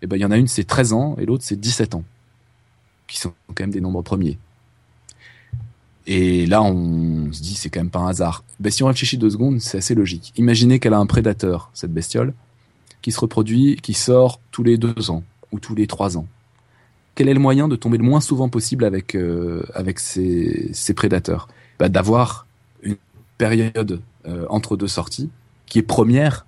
Et 0.00 0.06
ben, 0.06 0.16
il 0.16 0.20
y 0.20 0.24
en 0.24 0.30
a 0.30 0.36
une 0.36 0.46
c'est 0.46 0.62
13 0.62 0.92
ans 0.92 1.16
et 1.18 1.26
l'autre 1.26 1.42
c'est 1.44 1.58
17 1.58 1.96
ans, 1.96 2.04
qui 3.08 3.18
sont 3.18 3.32
quand 3.48 3.64
même 3.64 3.72
des 3.72 3.80
nombres 3.80 4.02
premiers. 4.02 4.38
Et 6.06 6.46
là, 6.46 6.62
on 6.62 7.32
se 7.32 7.42
dit, 7.42 7.56
c'est 7.56 7.70
quand 7.70 7.80
même 7.80 7.90
pas 7.90 7.98
un 7.98 8.08
hasard. 8.08 8.44
Ben, 8.60 8.70
si 8.70 8.84
on 8.84 8.86
réfléchit 8.86 9.18
deux 9.18 9.30
secondes, 9.30 9.60
c'est 9.60 9.78
assez 9.78 9.96
logique. 9.96 10.32
Imaginez 10.36 10.78
qu'elle 10.78 10.94
a 10.94 10.98
un 10.98 11.06
prédateur, 11.06 11.70
cette 11.74 11.92
bestiole, 11.92 12.32
qui 13.02 13.10
se 13.10 13.18
reproduit, 13.18 13.76
qui 13.82 13.92
sort 13.92 14.38
tous 14.52 14.62
les 14.62 14.78
deux 14.78 15.10
ans 15.10 15.24
ou 15.54 15.60
tous 15.60 15.74
les 15.74 15.86
trois 15.86 16.18
ans. 16.18 16.26
Quel 17.14 17.28
est 17.28 17.34
le 17.34 17.40
moyen 17.40 17.68
de 17.68 17.76
tomber 17.76 17.96
le 17.96 18.02
moins 18.02 18.20
souvent 18.20 18.48
possible 18.48 18.84
avec 18.84 19.14
euh, 19.14 19.62
avec 19.72 20.00
ces, 20.00 20.68
ces 20.72 20.94
prédateurs? 20.94 21.46
Ben, 21.78 21.88
D'avoir 21.88 22.46
une 22.82 22.96
période 23.38 24.00
euh, 24.26 24.46
entre 24.50 24.76
deux 24.76 24.88
sorties 24.88 25.30
qui 25.66 25.78
est 25.78 25.82
première 25.82 26.44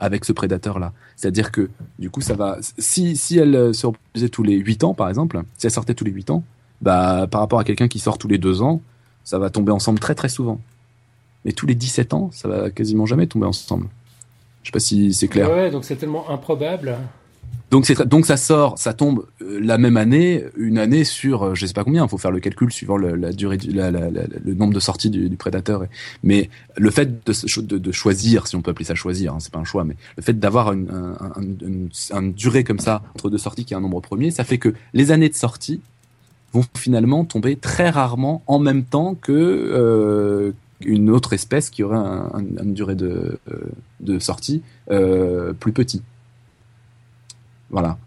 avec 0.00 0.24
ce 0.24 0.32
prédateur-là. 0.32 0.92
C'est-à-dire 1.16 1.52
que 1.52 1.70
du 2.00 2.10
coup, 2.10 2.20
ça 2.20 2.34
va. 2.34 2.58
Si 2.60 3.16
si 3.16 3.38
elle 3.38 3.72
se 3.72 3.86
reproduisait 3.86 4.28
tous 4.28 4.42
les 4.42 4.56
huit 4.56 4.82
ans, 4.82 4.92
par 4.92 5.08
exemple, 5.08 5.40
si 5.56 5.66
elle 5.66 5.72
sortait 5.72 5.94
tous 5.94 6.04
les 6.04 6.10
huit 6.10 6.30
ans, 6.30 6.42
bah 6.82 7.28
par 7.30 7.40
rapport 7.40 7.60
à 7.60 7.64
quelqu'un 7.64 7.88
qui 7.88 8.00
sort 8.00 8.18
tous 8.18 8.28
les 8.28 8.38
deux 8.38 8.60
ans, 8.60 8.82
ça 9.22 9.38
va 9.38 9.50
tomber 9.50 9.70
ensemble 9.70 10.00
très 10.00 10.16
très 10.16 10.28
souvent. 10.28 10.60
Mais 11.44 11.52
tous 11.52 11.66
les 11.66 11.76
17 11.76 12.12
ans, 12.14 12.30
ça 12.32 12.48
va 12.48 12.70
quasiment 12.70 13.06
jamais 13.06 13.28
tomber 13.28 13.46
ensemble. 13.46 13.86
Je 14.62 14.68
sais 14.68 14.72
pas 14.72 14.80
si 14.80 15.14
c'est 15.14 15.28
clair. 15.28 15.48
Ouais, 15.48 15.70
donc 15.70 15.84
c'est 15.84 15.96
tellement 15.96 16.28
improbable. 16.28 16.96
Donc 17.70 17.84
ça 18.24 18.36
sort, 18.38 18.78
ça 18.78 18.94
tombe 18.94 19.26
la 19.40 19.76
même 19.76 19.98
année, 19.98 20.42
une 20.56 20.78
année 20.78 21.04
sur 21.04 21.54
je 21.54 21.66
sais 21.66 21.74
pas 21.74 21.84
combien. 21.84 22.04
Il 22.04 22.08
faut 22.08 22.16
faire 22.16 22.30
le 22.30 22.40
calcul 22.40 22.72
suivant 22.72 22.96
le, 22.96 23.14
la 23.14 23.30
durée, 23.30 23.58
le 23.58 24.54
nombre 24.54 24.72
de 24.72 24.80
sorties 24.80 25.10
du, 25.10 25.36
prédateur. 25.36 25.84
Mais 26.22 26.48
le 26.76 26.90
fait 26.90 27.26
de, 27.26 27.92
choisir, 27.92 28.46
si 28.46 28.56
on 28.56 28.62
peut 28.62 28.70
appeler 28.70 28.86
ça 28.86 28.94
choisir, 28.94 29.34
hein, 29.34 29.38
c'est 29.40 29.52
pas 29.52 29.58
un 29.58 29.64
choix, 29.64 29.84
mais 29.84 29.96
le 30.16 30.22
fait 30.22 30.38
d'avoir 30.38 30.72
une, 30.72 30.88
un, 30.90 31.40
une, 31.42 31.58
une, 31.60 31.90
une, 32.16 32.32
durée 32.32 32.64
comme 32.64 32.78
ça 32.78 33.02
entre 33.14 33.28
deux 33.28 33.38
sorties 33.38 33.66
qui 33.66 33.74
est 33.74 33.76
un 33.76 33.80
nombre 33.80 34.00
premier, 34.00 34.30
ça 34.30 34.44
fait 34.44 34.58
que 34.58 34.72
les 34.94 35.12
années 35.12 35.28
de 35.28 35.34
sortie 35.34 35.82
vont 36.52 36.64
finalement 36.74 37.24
tomber 37.26 37.56
très 37.56 37.90
rarement 37.90 38.42
en 38.46 38.58
même 38.58 38.84
temps 38.84 39.14
que 39.14 39.32
euh, 39.32 40.52
une 40.80 41.10
autre 41.10 41.34
espèce 41.34 41.68
qui 41.68 41.82
aurait 41.82 41.98
un, 41.98 42.30
un, 42.32 42.64
une 42.64 42.72
durée 42.72 42.94
de, 42.94 43.38
de 44.00 44.18
sortie 44.18 44.62
euh, 44.90 45.52
plus 45.52 45.72
petit. 45.72 46.02
Voilà. 47.70 47.98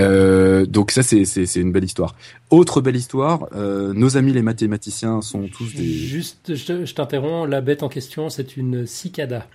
Euh, 0.00 0.64
donc 0.64 0.90
ça 0.90 1.02
c'est 1.02 1.26
c'est 1.26 1.60
une 1.60 1.72
belle 1.72 1.84
histoire. 1.84 2.14
Autre 2.50 2.80
belle 2.80 2.96
histoire, 2.96 3.48
euh, 3.54 3.92
nos 3.92 4.16
amis 4.16 4.32
les 4.32 4.42
mathématiciens 4.42 5.20
sont 5.20 5.48
tous 5.48 5.74
des. 5.74 5.84
Juste, 5.84 6.54
je, 6.54 6.86
je 6.86 6.94
t'interromps. 6.94 7.48
La 7.48 7.60
bête 7.60 7.82
en 7.82 7.88
question, 7.88 8.30
c'est 8.30 8.56
une 8.56 8.86
cicada. 8.86 9.46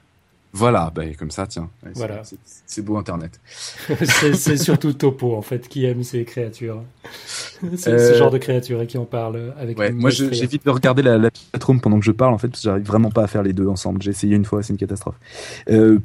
Voilà, 0.52 0.92
bah, 0.94 1.04
comme 1.18 1.30
ça, 1.30 1.46
tiens. 1.46 1.70
Ouais, 1.86 1.92
voilà. 1.94 2.24
C'est 2.66 2.82
beau 2.82 2.98
Internet. 2.98 3.40
c'est 4.34 4.58
surtout 4.58 4.94
Topo, 4.94 5.36
en 5.36 5.44
fait, 5.44 5.68
qui 5.68 5.86
aime 5.86 6.04
ces 6.04 6.24
créatures. 6.24 6.84
C'est 7.76 7.92
euh... 7.92 8.14
ce 8.14 8.18
genre 8.18 8.32
de 8.32 8.40
créatures 8.40 8.82
et 8.82 8.88
qui 8.88 8.98
en 8.98 9.06
parle 9.06 9.54
avec 9.60 9.78
ouais, 9.78 9.92
Moi, 9.92 10.10
j'évite 10.10 10.66
de 10.66 10.72
regarder 10.72 11.04
la, 11.04 11.20
la 11.20 11.30
chatroom 11.54 11.80
pendant 11.80 12.00
que 12.00 12.06
je 12.06 12.12
parle, 12.12 12.34
en 12.34 12.40
fait, 12.40 12.48
parce 12.48 12.62
que 12.62 12.66
j'arrive 12.66 12.86
vraiment 12.86 13.12
pas 13.12 13.24
à 13.24 13.28
faire 13.28 13.44
les 13.44 13.54
deux 13.54 13.68
ensemble. 13.68 14.02
J'ai 14.02 14.10
essayé 14.10 14.36
une 14.36 14.46
fois, 14.46 14.64
c'est 14.64 14.74
une 14.74 14.80
catastrophe. 14.80 15.18
Euh, 15.70 16.00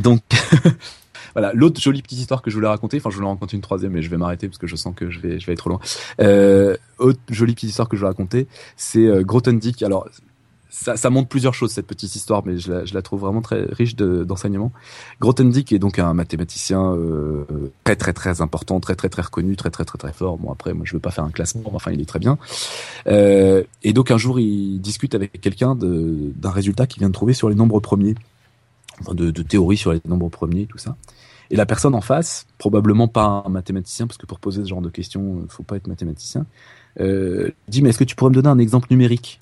donc, 0.00 0.22
voilà. 1.34 1.52
L'autre 1.52 1.80
jolie 1.80 2.02
petite 2.02 2.18
histoire 2.18 2.42
que 2.42 2.50
je 2.50 2.56
voulais 2.56 2.68
raconter, 2.68 2.96
enfin, 2.98 3.10
je 3.10 3.16
voulais 3.16 3.26
en 3.26 3.32
raconter 3.32 3.56
une 3.56 3.62
troisième, 3.62 3.92
mais 3.92 4.02
je 4.02 4.10
vais 4.10 4.16
m'arrêter 4.16 4.48
parce 4.48 4.58
que 4.58 4.66
je 4.66 4.76
sens 4.76 4.94
que 4.94 5.10
je 5.10 5.20
vais, 5.20 5.38
je 5.38 5.46
vais 5.46 5.52
être 5.52 5.58
trop 5.58 5.70
loin. 5.70 5.80
Euh, 6.20 6.76
autre 6.98 7.20
jolie 7.30 7.54
petite 7.54 7.70
histoire 7.70 7.88
que 7.88 7.96
je 7.96 8.00
voulais 8.00 8.10
raconter, 8.10 8.46
c'est 8.76 9.06
euh, 9.06 9.22
Grothendieck. 9.22 9.82
Alors, 9.82 10.08
ça, 10.74 10.96
ça, 10.96 11.08
montre 11.08 11.28
plusieurs 11.28 11.54
choses 11.54 11.70
cette 11.70 11.86
petite 11.86 12.16
histoire, 12.16 12.44
mais 12.44 12.58
je 12.58 12.72
la, 12.72 12.84
je 12.84 12.94
la 12.94 13.02
trouve 13.02 13.20
vraiment 13.20 13.40
très 13.40 13.64
riche 13.70 13.94
d'enseignements. 13.94 14.72
De, 14.74 15.20
Grothendieck 15.20 15.72
est 15.72 15.78
donc 15.78 16.00
un 16.00 16.12
mathématicien 16.14 16.92
euh, 16.94 17.44
très 17.84 17.94
très 17.94 18.12
très 18.12 18.40
important, 18.40 18.80
très 18.80 18.96
très 18.96 19.08
très 19.08 19.22
reconnu, 19.22 19.54
très 19.54 19.70
très 19.70 19.84
très 19.84 19.98
très 19.98 20.12
fort. 20.12 20.36
Bon 20.36 20.50
après, 20.50 20.74
moi 20.74 20.84
je 20.84 20.94
veux 20.94 21.00
pas 21.00 21.12
faire 21.12 21.22
un 21.22 21.30
classement, 21.30 21.62
enfin 21.72 21.92
il 21.92 22.00
est 22.00 22.08
très 22.08 22.18
bien. 22.18 22.38
Euh, 23.06 23.62
et 23.84 23.92
donc 23.92 24.10
un 24.10 24.18
jour 24.18 24.40
il 24.40 24.80
discute 24.80 25.14
avec 25.14 25.40
quelqu'un 25.40 25.76
d'un 25.76 26.50
résultat 26.50 26.88
qu'il 26.88 26.98
vient 27.00 27.08
de 27.08 27.14
trouver 27.14 27.34
sur 27.34 27.48
les 27.48 27.54
nombres 27.54 27.78
premiers, 27.78 28.16
enfin 29.00 29.14
de, 29.14 29.30
de 29.30 29.42
théorie 29.42 29.76
sur 29.76 29.92
les 29.92 30.00
nombres 30.06 30.28
premiers, 30.28 30.66
tout 30.66 30.78
ça. 30.78 30.96
Et 31.50 31.56
la 31.56 31.66
personne 31.66 31.94
en 31.94 32.00
face, 32.00 32.46
probablement 32.58 33.08
pas 33.08 33.42
un 33.44 33.48
mathématicien, 33.48 34.06
parce 34.06 34.18
que 34.18 34.26
pour 34.26 34.40
poser 34.40 34.62
ce 34.64 34.68
genre 34.68 34.80
de 34.80 34.90
questions, 34.90 35.40
il 35.42 35.50
faut 35.50 35.62
pas 35.62 35.76
être 35.76 35.86
mathématicien, 35.86 36.46
euh, 37.00 37.50
dit 37.68 37.82
mais 37.82 37.90
est-ce 37.90 37.98
que 37.98 38.04
tu 38.04 38.16
pourrais 38.16 38.30
me 38.30 38.34
donner 38.34 38.48
un 38.48 38.58
exemple 38.58 38.88
numérique? 38.90 39.40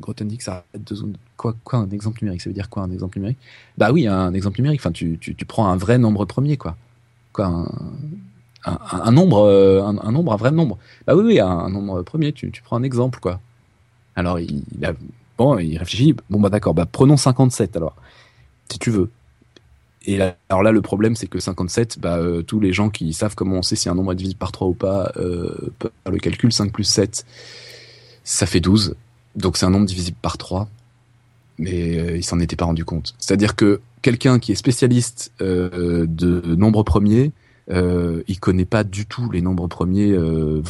Grothendieck, 0.00 0.42
ça 0.42 0.64
deux 0.78 0.94
secondes. 0.94 1.16
Quoi, 1.36 1.54
quoi, 1.64 1.80
un 1.80 1.90
exemple 1.90 2.20
numérique? 2.22 2.40
Ça 2.40 2.50
veut 2.50 2.54
dire 2.54 2.70
quoi, 2.70 2.82
un 2.82 2.90
exemple 2.90 3.18
numérique? 3.18 3.38
Bah 3.76 3.92
oui, 3.92 4.06
un 4.06 4.32
exemple 4.32 4.58
numérique. 4.60 4.80
Enfin, 4.80 4.92
tu, 4.92 5.18
tu, 5.20 5.34
tu 5.34 5.44
prends 5.44 5.68
un 5.68 5.76
vrai 5.76 5.98
nombre 5.98 6.24
premier, 6.24 6.56
quoi. 6.56 6.76
Quoi, 7.32 7.68
un, 8.64 9.10
nombre, 9.12 9.48
un, 9.84 9.98
un, 9.98 10.12
nombre, 10.12 10.32
un 10.32 10.36
vrai 10.36 10.50
nombre. 10.50 10.78
Bah 11.06 11.14
oui, 11.14 11.22
oui, 11.24 11.40
un, 11.40 11.68
nombre 11.68 12.02
premier. 12.02 12.32
Tu, 12.32 12.50
tu 12.50 12.62
prends 12.62 12.76
un 12.76 12.82
exemple, 12.82 13.20
quoi. 13.20 13.40
Alors, 14.16 14.40
il, 14.40 14.64
bon, 15.36 15.58
il 15.58 15.76
réfléchit. 15.78 16.16
Bon, 16.30 16.40
bah 16.40 16.50
d'accord. 16.50 16.74
Bah 16.74 16.86
prenons 16.90 17.16
57 17.16 17.76
alors, 17.76 17.94
si 18.70 18.78
tu 18.78 18.90
veux. 18.90 19.10
Et 20.06 20.16
là, 20.16 20.36
alors 20.48 20.62
là, 20.62 20.72
le 20.72 20.80
problème, 20.80 21.16
c'est 21.16 21.26
que 21.26 21.40
57, 21.40 21.98
bah, 21.98 22.16
euh, 22.16 22.42
tous 22.42 22.60
les 22.60 22.72
gens 22.72 22.88
qui 22.88 23.12
savent 23.12 23.34
comment 23.34 23.56
on 23.56 23.62
sait 23.62 23.76
si 23.76 23.88
un 23.88 23.94
nombre 23.94 24.12
est 24.12 24.16
divisible 24.16 24.38
par 24.38 24.52
3 24.52 24.68
ou 24.68 24.74
pas, 24.74 25.12
euh, 25.16 25.72
le 26.10 26.18
calcul. 26.18 26.52
5 26.52 26.72
plus 26.72 26.84
7, 26.84 27.26
ça 28.24 28.46
fait 28.46 28.60
12 28.60 28.94
donc 29.38 29.56
c'est 29.56 29.66
un 29.66 29.70
nombre 29.70 29.86
divisible 29.86 30.16
par 30.20 30.36
3, 30.36 30.68
mais 31.58 31.98
euh, 31.98 32.16
il 32.16 32.24
s'en 32.24 32.40
était 32.40 32.56
pas 32.56 32.64
rendu 32.64 32.84
compte. 32.84 33.14
C'est-à-dire 33.18 33.56
que 33.56 33.80
quelqu'un 34.02 34.38
qui 34.38 34.52
est 34.52 34.56
spécialiste 34.56 35.32
euh, 35.40 36.06
de 36.08 36.54
nombres 36.54 36.82
premiers, 36.82 37.32
euh, 37.70 38.22
il 38.28 38.40
connaît 38.40 38.64
pas 38.64 38.84
du 38.84 39.06
tout 39.06 39.30
les 39.30 39.40
nombres 39.40 39.68
premiers, 39.68 40.10
euh, 40.10 40.62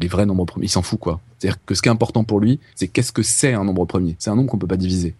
les 0.00 0.08
vrais 0.08 0.26
nombres 0.26 0.44
premiers. 0.44 0.66
Il 0.66 0.70
s'en 0.70 0.82
fout 0.82 0.98
quoi. 0.98 1.20
C'est-à-dire 1.38 1.58
que 1.64 1.74
ce 1.74 1.82
qui 1.82 1.88
est 1.88 1.92
important 1.92 2.24
pour 2.24 2.40
lui, 2.40 2.60
c'est 2.74 2.88
qu'est-ce 2.88 3.12
que 3.12 3.22
c'est 3.22 3.54
un 3.54 3.64
nombre 3.64 3.86
premier. 3.86 4.16
C'est 4.18 4.30
un 4.30 4.36
nombre 4.36 4.50
qu'on 4.50 4.58
peut 4.58 4.66
pas 4.66 4.76
diviser. 4.76 5.14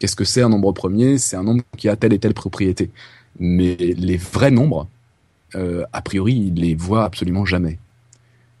Qu'est-ce 0.00 0.16
que 0.16 0.24
c'est 0.24 0.42
un 0.42 0.48
nombre 0.48 0.72
premier? 0.72 1.18
C'est 1.18 1.36
un 1.36 1.44
nombre 1.44 1.62
qui 1.76 1.88
a 1.88 1.94
telle 1.94 2.12
et 2.12 2.18
telle 2.18 2.34
propriété. 2.34 2.90
Mais 3.38 3.76
les 3.76 4.16
vrais 4.16 4.50
nombres, 4.50 4.88
euh, 5.54 5.84
a 5.92 6.02
priori, 6.02 6.34
il 6.34 6.54
les 6.54 6.74
voit 6.74 7.04
absolument 7.04 7.44
jamais. 7.44 7.78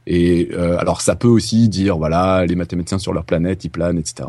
Et 0.06 0.48
euh, 0.52 0.78
alors 0.78 1.00
ça 1.00 1.14
peut 1.14 1.28
aussi 1.28 1.68
dire 1.68 1.98
voilà 1.98 2.46
les 2.46 2.56
mathématiciens 2.56 2.98
sur 2.98 3.12
leur 3.12 3.24
planète 3.24 3.64
ils 3.64 3.68
planent 3.68 3.98
etc. 3.98 4.28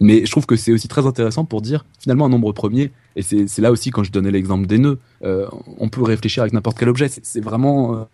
Mais 0.00 0.26
je 0.26 0.30
trouve 0.30 0.46
que 0.46 0.56
c'est 0.56 0.72
aussi 0.72 0.88
très 0.88 1.06
intéressant 1.06 1.44
pour 1.44 1.62
dire 1.62 1.84
finalement 2.00 2.26
un 2.26 2.28
nombre 2.28 2.52
premier 2.52 2.90
et 3.14 3.22
c'est 3.22 3.58
là 3.58 3.70
aussi 3.70 3.90
quand 3.90 4.04
je 4.04 4.12
donnais 4.12 4.30
l'exemple 4.30 4.66
des 4.66 4.78
nœuds 4.78 4.98
euh, 5.22 5.46
on 5.78 5.88
peut 5.88 6.02
réfléchir 6.02 6.42
avec 6.42 6.54
n'importe 6.54 6.78
quel 6.78 6.88
objet 6.88 7.08
c'est 7.08 7.40
vraiment 7.40 7.94
euh, 7.94 8.04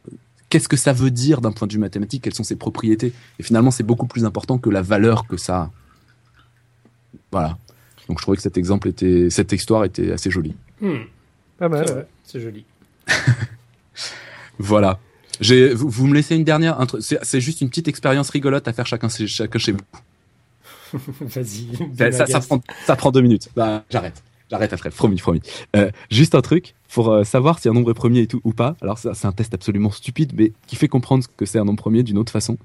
qu'est-ce 0.49 0.68
que 0.68 0.76
ça 0.76 0.93
veut 0.93 1.11
dire 1.11 1.40
d'un 1.40 1.53
point 1.53 1.66
de 1.66 1.72
vue 1.72 1.78
mathématique? 1.78 2.24
Quelles 2.24 2.34
sont 2.34 2.45
ses 2.45 2.57
propriétés? 2.57 3.12
Et 3.38 3.43
finalement 3.43 3.70
c'est 3.70 3.84
beaucoup 3.84 4.07
plus 4.07 4.24
important 4.24 4.59
que 4.59 4.70
la 4.70 4.82
valeur 4.82 5.26
que 5.26 5.36
ça 5.36 5.57
a. 5.57 5.70
Voilà 7.30 7.56
donc 8.08 8.18
je 8.18 8.22
trouvais 8.22 8.36
que 8.36 8.42
cet 8.42 8.58
exemple 8.58 8.88
était 8.88 9.30
cette 9.30 9.52
histoire 9.52 9.84
était 9.84 10.12
assez 10.12 10.30
jolie. 10.30 10.54
Hmm. 10.80 11.04
Pas 11.58 11.68
mal 11.68 12.06
c'est 12.24 12.40
joli. 12.40 12.64
voilà. 14.58 14.98
J'ai, 15.40 15.72
vous, 15.74 15.88
vous 15.88 16.06
me 16.06 16.14
laissez 16.14 16.36
une 16.36 16.44
dernière. 16.44 16.78
C'est 17.00 17.40
juste 17.40 17.60
une 17.60 17.68
petite 17.68 17.88
expérience 17.88 18.30
rigolote 18.30 18.68
à 18.68 18.72
faire 18.72 18.86
chacun, 18.86 19.08
chez- 19.08 19.26
chacun 19.26 19.58
chez 19.58 19.72
vous. 19.72 19.80
Vas-y. 21.20 21.68
Ça, 21.96 22.12
ça, 22.12 22.26
ça 22.26 22.40
prend, 22.40 22.60
ça 22.86 22.96
prend 22.96 23.10
deux 23.10 23.22
minutes. 23.22 23.48
Bah, 23.56 23.84
j'arrête. 23.90 24.22
J'arrête, 24.50 24.72
Alfred. 24.72 24.92
Promis, 24.92 25.16
promis. 25.16 25.40
Euh, 25.74 25.90
juste 26.10 26.34
un 26.34 26.42
truc 26.42 26.74
pour 26.92 27.10
euh, 27.10 27.24
savoir 27.24 27.58
si 27.58 27.68
un 27.68 27.72
nombre 27.72 27.90
est 27.90 27.94
premier 27.94 28.20
et 28.20 28.26
tout 28.26 28.42
ou 28.44 28.52
pas. 28.52 28.76
Alors, 28.82 28.98
c'est 28.98 29.24
un 29.24 29.32
test 29.32 29.54
absolument 29.54 29.90
stupide, 29.90 30.32
mais 30.36 30.52
qui 30.66 30.76
fait 30.76 30.88
comprendre 30.88 31.24
que 31.38 31.46
c'est 31.46 31.58
un 31.58 31.64
nombre 31.64 31.80
premier 31.82 32.02
d'une 32.02 32.18
autre 32.18 32.32
façon. 32.32 32.58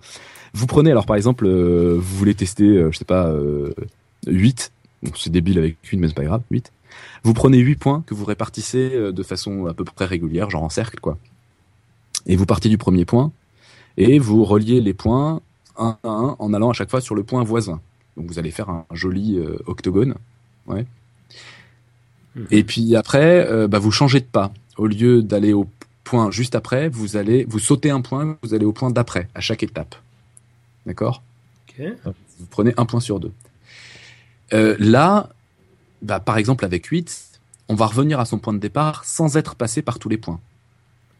Vous 0.53 0.67
prenez, 0.67 0.91
alors, 0.91 1.05
par 1.05 1.15
exemple, 1.15 1.45
euh, 1.45 1.95
vous 1.97 2.17
voulez 2.17 2.35
tester, 2.35 2.65
euh, 2.65 2.91
je 2.91 2.97
sais 2.97 3.05
pas, 3.05 3.27
euh, 3.27 3.73
8. 4.27 4.71
Bon, 5.03 5.11
c'est 5.15 5.31
débile 5.31 5.59
avec 5.59 5.77
8, 5.83 5.97
mais 5.97 6.07
c'est 6.07 6.13
pas 6.13 6.23
grave, 6.23 6.41
8. 6.51 6.71
Vous 7.23 7.33
prenez 7.33 7.57
8 7.57 7.75
points 7.75 8.03
que 8.05 8.13
vous 8.13 8.25
répartissez 8.25 8.91
euh, 8.93 9.11
de 9.11 9.23
façon 9.23 9.67
à 9.67 9.73
peu 9.73 9.83
près 9.83 10.05
régulière, 10.05 10.49
genre 10.49 10.63
en 10.63 10.69
cercle, 10.69 10.99
quoi. 10.99 11.17
Et 12.25 12.35
vous 12.35 12.45
partez 12.45 12.69
du 12.69 12.77
premier 12.77 13.05
point 13.05 13.31
et 13.97 14.19
vous 14.19 14.43
reliez 14.43 14.81
les 14.81 14.93
points 14.93 15.41
un 15.77 15.97
à 16.03 16.09
un 16.09 16.35
en 16.39 16.53
allant 16.53 16.69
à 16.69 16.73
chaque 16.73 16.89
fois 16.89 17.01
sur 17.01 17.15
le 17.15 17.23
point 17.23 17.43
voisin. 17.43 17.79
Donc 18.15 18.27
vous 18.27 18.39
allez 18.39 18.51
faire 18.51 18.69
un 18.69 18.85
joli 18.91 19.37
euh, 19.37 19.57
octogone. 19.65 20.15
Ouais. 20.65 20.85
Mhm. 22.35 22.47
Et 22.51 22.63
puis 22.63 22.95
après, 22.95 23.47
euh, 23.47 23.67
bah, 23.67 23.79
vous 23.79 23.91
changez 23.91 24.19
de 24.19 24.25
pas. 24.25 24.51
Au 24.77 24.87
lieu 24.87 25.21
d'aller 25.21 25.53
au 25.53 25.67
point 26.03 26.31
juste 26.31 26.55
après, 26.55 26.89
vous 26.89 27.17
allez 27.17 27.45
vous 27.45 27.59
sautez 27.59 27.89
un 27.89 28.01
point, 28.01 28.37
vous 28.43 28.53
allez 28.53 28.65
au 28.65 28.73
point 28.73 28.91
d'après 28.91 29.29
à 29.35 29.41
chaque 29.41 29.63
étape. 29.63 29.95
D'accord? 30.85 31.21
Vous 32.39 32.45
prenez 32.49 32.73
un 32.77 32.85
point 32.85 32.99
sur 32.99 33.19
deux. 33.19 33.31
Euh, 34.53 34.75
là, 34.79 35.29
bah, 36.01 36.19
par 36.19 36.37
exemple 36.37 36.65
avec 36.65 36.85
8, 36.85 37.39
on 37.69 37.75
va 37.75 37.85
revenir 37.87 38.19
à 38.19 38.25
son 38.25 38.39
point 38.39 38.53
de 38.53 38.59
départ 38.59 39.03
sans 39.05 39.35
être 39.37 39.55
passé 39.55 39.81
par 39.81 39.99
tous 39.99 40.09
les 40.09 40.17
points. 40.17 40.39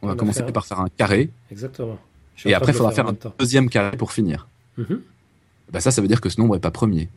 On 0.02 0.08
va 0.08 0.14
On 0.14 0.16
va 0.16 0.20
commencer 0.20 0.44
faire- 0.44 0.54
par 0.54 0.66
faire 0.66 0.80
un 0.80 0.90
carré 0.90 1.30
Exactement. 1.52 1.98
Et 2.46 2.54
après 2.54 2.72
il 2.72 2.76
faudra 2.76 2.92
faire 2.92 3.08
un 3.08 3.14
temps. 3.16 3.34
deuxième 3.40 3.70
carré 3.70 3.98
pour 3.98 4.12
finir. 4.12 4.48
Mhm. 4.78 5.02
Bah, 5.72 5.80
ça, 5.82 5.92
ça 5.92 6.02
veut 6.02 6.08
dire 6.08 6.22
que 6.22 6.30
ce 6.30 6.40
nombre 6.40 6.56
est 6.56 6.60
pas 6.60 6.72
premier. 6.72 7.10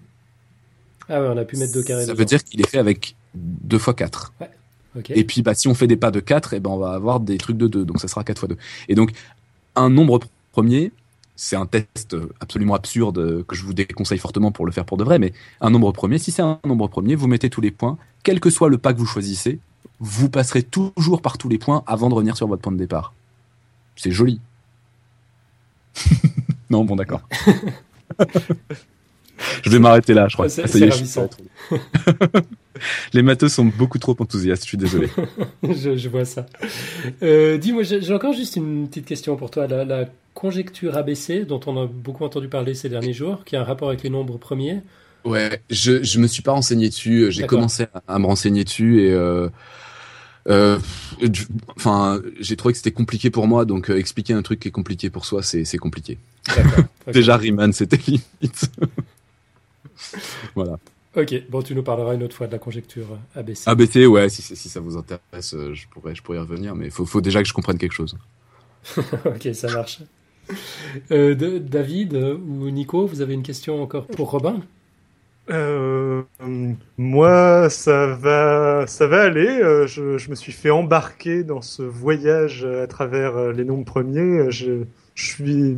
Ah 1.08 1.20
ouais, 1.20 1.28
on 1.28 1.36
a 1.36 1.44
pu 1.44 1.56
mettre 1.56 1.72
deux 1.72 1.82
carrés. 1.82 2.02
Ça 2.02 2.08
dedans. 2.12 2.18
veut 2.18 2.24
dire 2.24 2.42
qu'il 2.42 2.60
est 2.60 2.68
fait 2.68 2.78
avec 2.78 3.14
2 3.34 3.78
fois 3.78 3.94
4. 3.94 4.32
Ok. 4.96 5.10
Et 5.10 5.24
puis, 5.24 5.42
bah, 5.42 5.54
si 5.54 5.68
on 5.68 5.74
fait 5.74 5.86
des 5.86 5.96
pas 5.96 6.10
de 6.10 6.20
4, 6.20 6.54
et 6.54 6.60
ben, 6.60 6.70
on 6.70 6.78
va 6.78 6.92
avoir 6.92 7.20
des 7.20 7.36
trucs 7.38 7.56
de 7.56 7.68
2. 7.68 7.84
Donc, 7.84 8.00
ça 8.00 8.08
sera 8.08 8.24
4 8.24 8.38
fois 8.40 8.48
2. 8.48 8.56
Et 8.88 8.94
donc, 8.94 9.12
un 9.76 9.88
nombre 9.90 10.20
premier, 10.52 10.90
c'est 11.42 11.56
un 11.56 11.64
test 11.64 12.14
absolument 12.40 12.74
absurde 12.74 13.44
que 13.46 13.56
je 13.56 13.64
vous 13.64 13.72
déconseille 13.72 14.18
fortement 14.18 14.52
pour 14.52 14.66
le 14.66 14.72
faire 14.72 14.84
pour 14.84 14.98
de 14.98 15.04
vrai. 15.04 15.18
Mais 15.18 15.32
un 15.62 15.70
nombre 15.70 15.90
premier, 15.90 16.18
si 16.18 16.32
c'est 16.32 16.42
un 16.42 16.58
nombre 16.66 16.86
premier, 16.86 17.14
vous 17.14 17.28
mettez 17.28 17.48
tous 17.48 17.62
les 17.62 17.70
points, 17.70 17.96
quel 18.22 18.40
que 18.40 18.50
soit 18.50 18.68
le 18.68 18.76
pas 18.76 18.92
que 18.92 18.98
vous 18.98 19.06
choisissez, 19.06 19.58
vous 20.00 20.28
passerez 20.28 20.62
toujours 20.62 21.22
par 21.22 21.38
tous 21.38 21.48
les 21.48 21.56
points 21.56 21.82
avant 21.86 22.10
de 22.10 22.14
revenir 22.14 22.36
sur 22.36 22.46
votre 22.46 22.60
point 22.60 22.72
de 22.72 22.76
départ. 22.76 23.14
C'est 23.96 24.10
joli. 24.10 24.38
non, 26.68 26.84
bon, 26.84 26.94
d'accord. 26.94 27.22
je 29.62 29.70
vais 29.70 29.78
m'arrêter 29.78 30.12
là, 30.12 30.28
je 30.28 30.34
crois. 30.34 30.50
C'est- 30.50 30.62
Ah, 30.64 30.68
ça 30.68 30.78
y 30.78 30.80
c'est 30.82 30.86
est, 30.88 30.90
je 30.90 31.04
suis 31.04 31.20
ravissant. 31.20 31.30
Les 33.14 33.22
matheux 33.22 33.48
sont 33.48 33.64
beaucoup 33.64 33.98
trop 33.98 34.14
enthousiastes, 34.18 34.64
je 34.64 34.68
suis 34.68 34.78
désolé. 34.78 35.08
je, 35.62 35.96
je 35.96 36.08
vois 36.10 36.26
ça. 36.26 36.44
Euh, 37.22 37.56
Dis-moi, 37.56 37.82
j'ai 37.82 38.02
j'ai 38.02 38.14
encore 38.14 38.34
juste 38.34 38.56
une 38.56 38.88
petite 38.88 39.06
question 39.06 39.36
pour 39.36 39.50
toi. 39.50 39.66
La, 39.66 39.84
la 39.86 40.06
conjecture 40.34 40.96
ABC, 40.96 41.44
dont 41.44 41.60
on 41.66 41.76
a 41.82 41.86
beaucoup 41.86 42.24
entendu 42.24 42.48
parler 42.48 42.74
ces 42.74 42.88
derniers 42.88 43.12
jours, 43.12 43.44
qui 43.44 43.56
a 43.56 43.60
un 43.60 43.64
rapport 43.64 43.88
avec 43.88 44.02
les 44.02 44.10
nombres 44.10 44.38
premiers. 44.38 44.80
Ouais, 45.24 45.62
je, 45.68 46.02
je 46.02 46.18
me 46.18 46.26
suis 46.26 46.42
pas 46.42 46.52
renseigné 46.52 46.88
dessus. 46.88 47.30
J'ai 47.30 47.42
D'accord. 47.42 47.58
commencé 47.58 47.86
à, 47.92 48.02
à 48.14 48.18
me 48.18 48.26
renseigner 48.26 48.64
dessus 48.64 49.02
et 49.02 49.12
euh, 49.12 49.48
euh, 50.48 50.78
je- 51.20 51.44
enfin, 51.76 52.20
j'ai 52.40 52.56
trouvé 52.56 52.72
que 52.72 52.78
c'était 52.78 52.92
compliqué 52.92 53.30
pour 53.30 53.46
moi. 53.46 53.64
Donc 53.64 53.90
euh, 53.90 53.98
expliquer 53.98 54.32
un 54.34 54.42
truc 54.42 54.60
qui 54.60 54.68
est 54.68 54.72
compliqué 54.72 55.10
pour 55.10 55.26
soi, 55.26 55.42
c'est 55.42 55.64
c'est 55.64 55.78
compliqué. 55.78 56.18
Déjà 57.12 57.36
Riemann, 57.36 57.72
c'était 57.72 57.98
limite. 58.06 58.70
voilà. 60.54 60.78
Ok, 61.16 61.34
bon, 61.48 61.62
tu 61.62 61.74
nous 61.74 61.82
parleras 61.82 62.14
une 62.14 62.22
autre 62.22 62.36
fois 62.36 62.46
de 62.46 62.52
la 62.52 62.58
conjecture 62.58 63.18
ABC. 63.34 63.66
ABC, 63.66 64.06
ouais, 64.06 64.28
si, 64.28 64.42
si, 64.42 64.56
si 64.56 64.68
ça 64.68 64.80
vous 64.80 64.96
intéresse, 64.96 65.54
euh, 65.54 65.74
je 65.74 65.86
pourrais, 65.88 66.14
je 66.14 66.22
pourrais 66.22 66.38
y 66.38 66.40
revenir, 66.40 66.74
mais 66.74 66.90
faut, 66.90 67.06
faut 67.06 67.20
déjà 67.20 67.42
que 67.42 67.48
je 67.48 67.52
comprenne 67.52 67.78
quelque 67.78 67.92
chose. 67.94 68.16
ok, 69.26 69.54
ça 69.54 69.70
marche. 69.70 70.00
Euh, 71.10 71.34
de- 71.34 71.58
David 71.58 72.14
euh, 72.14 72.34
ou 72.36 72.70
Nico, 72.70 73.06
vous 73.06 73.20
avez 73.20 73.34
une 73.34 73.42
question 73.42 73.82
encore 73.82 74.06
pour 74.06 74.30
Robin? 74.30 74.60
Euh, 75.50 76.22
moi, 76.98 77.68
ça 77.70 78.06
va, 78.06 78.84
ça 78.86 79.06
va 79.06 79.22
aller. 79.22 79.60
Je, 79.86 80.16
je 80.18 80.30
me 80.30 80.34
suis 80.34 80.52
fait 80.52 80.70
embarquer 80.70 81.42
dans 81.42 81.60
ce 81.62 81.82
voyage 81.82 82.64
à 82.64 82.86
travers 82.86 83.52
les 83.52 83.64
nombres 83.64 83.84
premiers. 83.84 84.50
Je, 84.50 84.82
je 85.16 85.24
suis, 85.26 85.76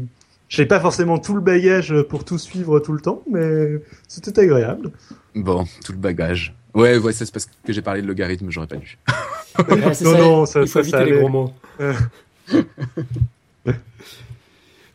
j'ai 0.48 0.66
pas 0.66 0.78
forcément 0.80 1.18
tout 1.18 1.34
le 1.34 1.40
bagage 1.40 1.94
pour 2.02 2.24
tout 2.24 2.36
suivre 2.38 2.80
tout 2.80 2.92
le 2.92 3.00
temps, 3.00 3.22
mais 3.30 3.80
c'était 4.08 4.38
agréable. 4.40 4.90
Bon, 5.34 5.64
tout 5.84 5.92
le 5.92 5.98
bagage. 5.98 6.54
Ouais, 6.74 6.98
ouais, 6.98 7.12
ça, 7.12 7.24
c'est 7.24 7.32
parce 7.32 7.46
que 7.46 7.72
j'ai 7.72 7.82
parlé 7.82 8.02
de 8.02 8.06
logarithme, 8.06 8.50
j'aurais 8.50 8.66
pas 8.66 8.76
dû. 8.76 8.98
Ouais, 9.68 9.76
Non, 9.76 9.92
ça, 9.92 10.04
non, 10.18 10.46
ça- 10.46 10.60
il 10.62 10.66
faut 10.66 10.72
ça, 10.72 10.80
éviter 10.80 10.90
ça 10.98 11.04
les 11.04 11.12
allait. 11.12 11.20
gros 11.20 11.28
mots. 11.28 11.52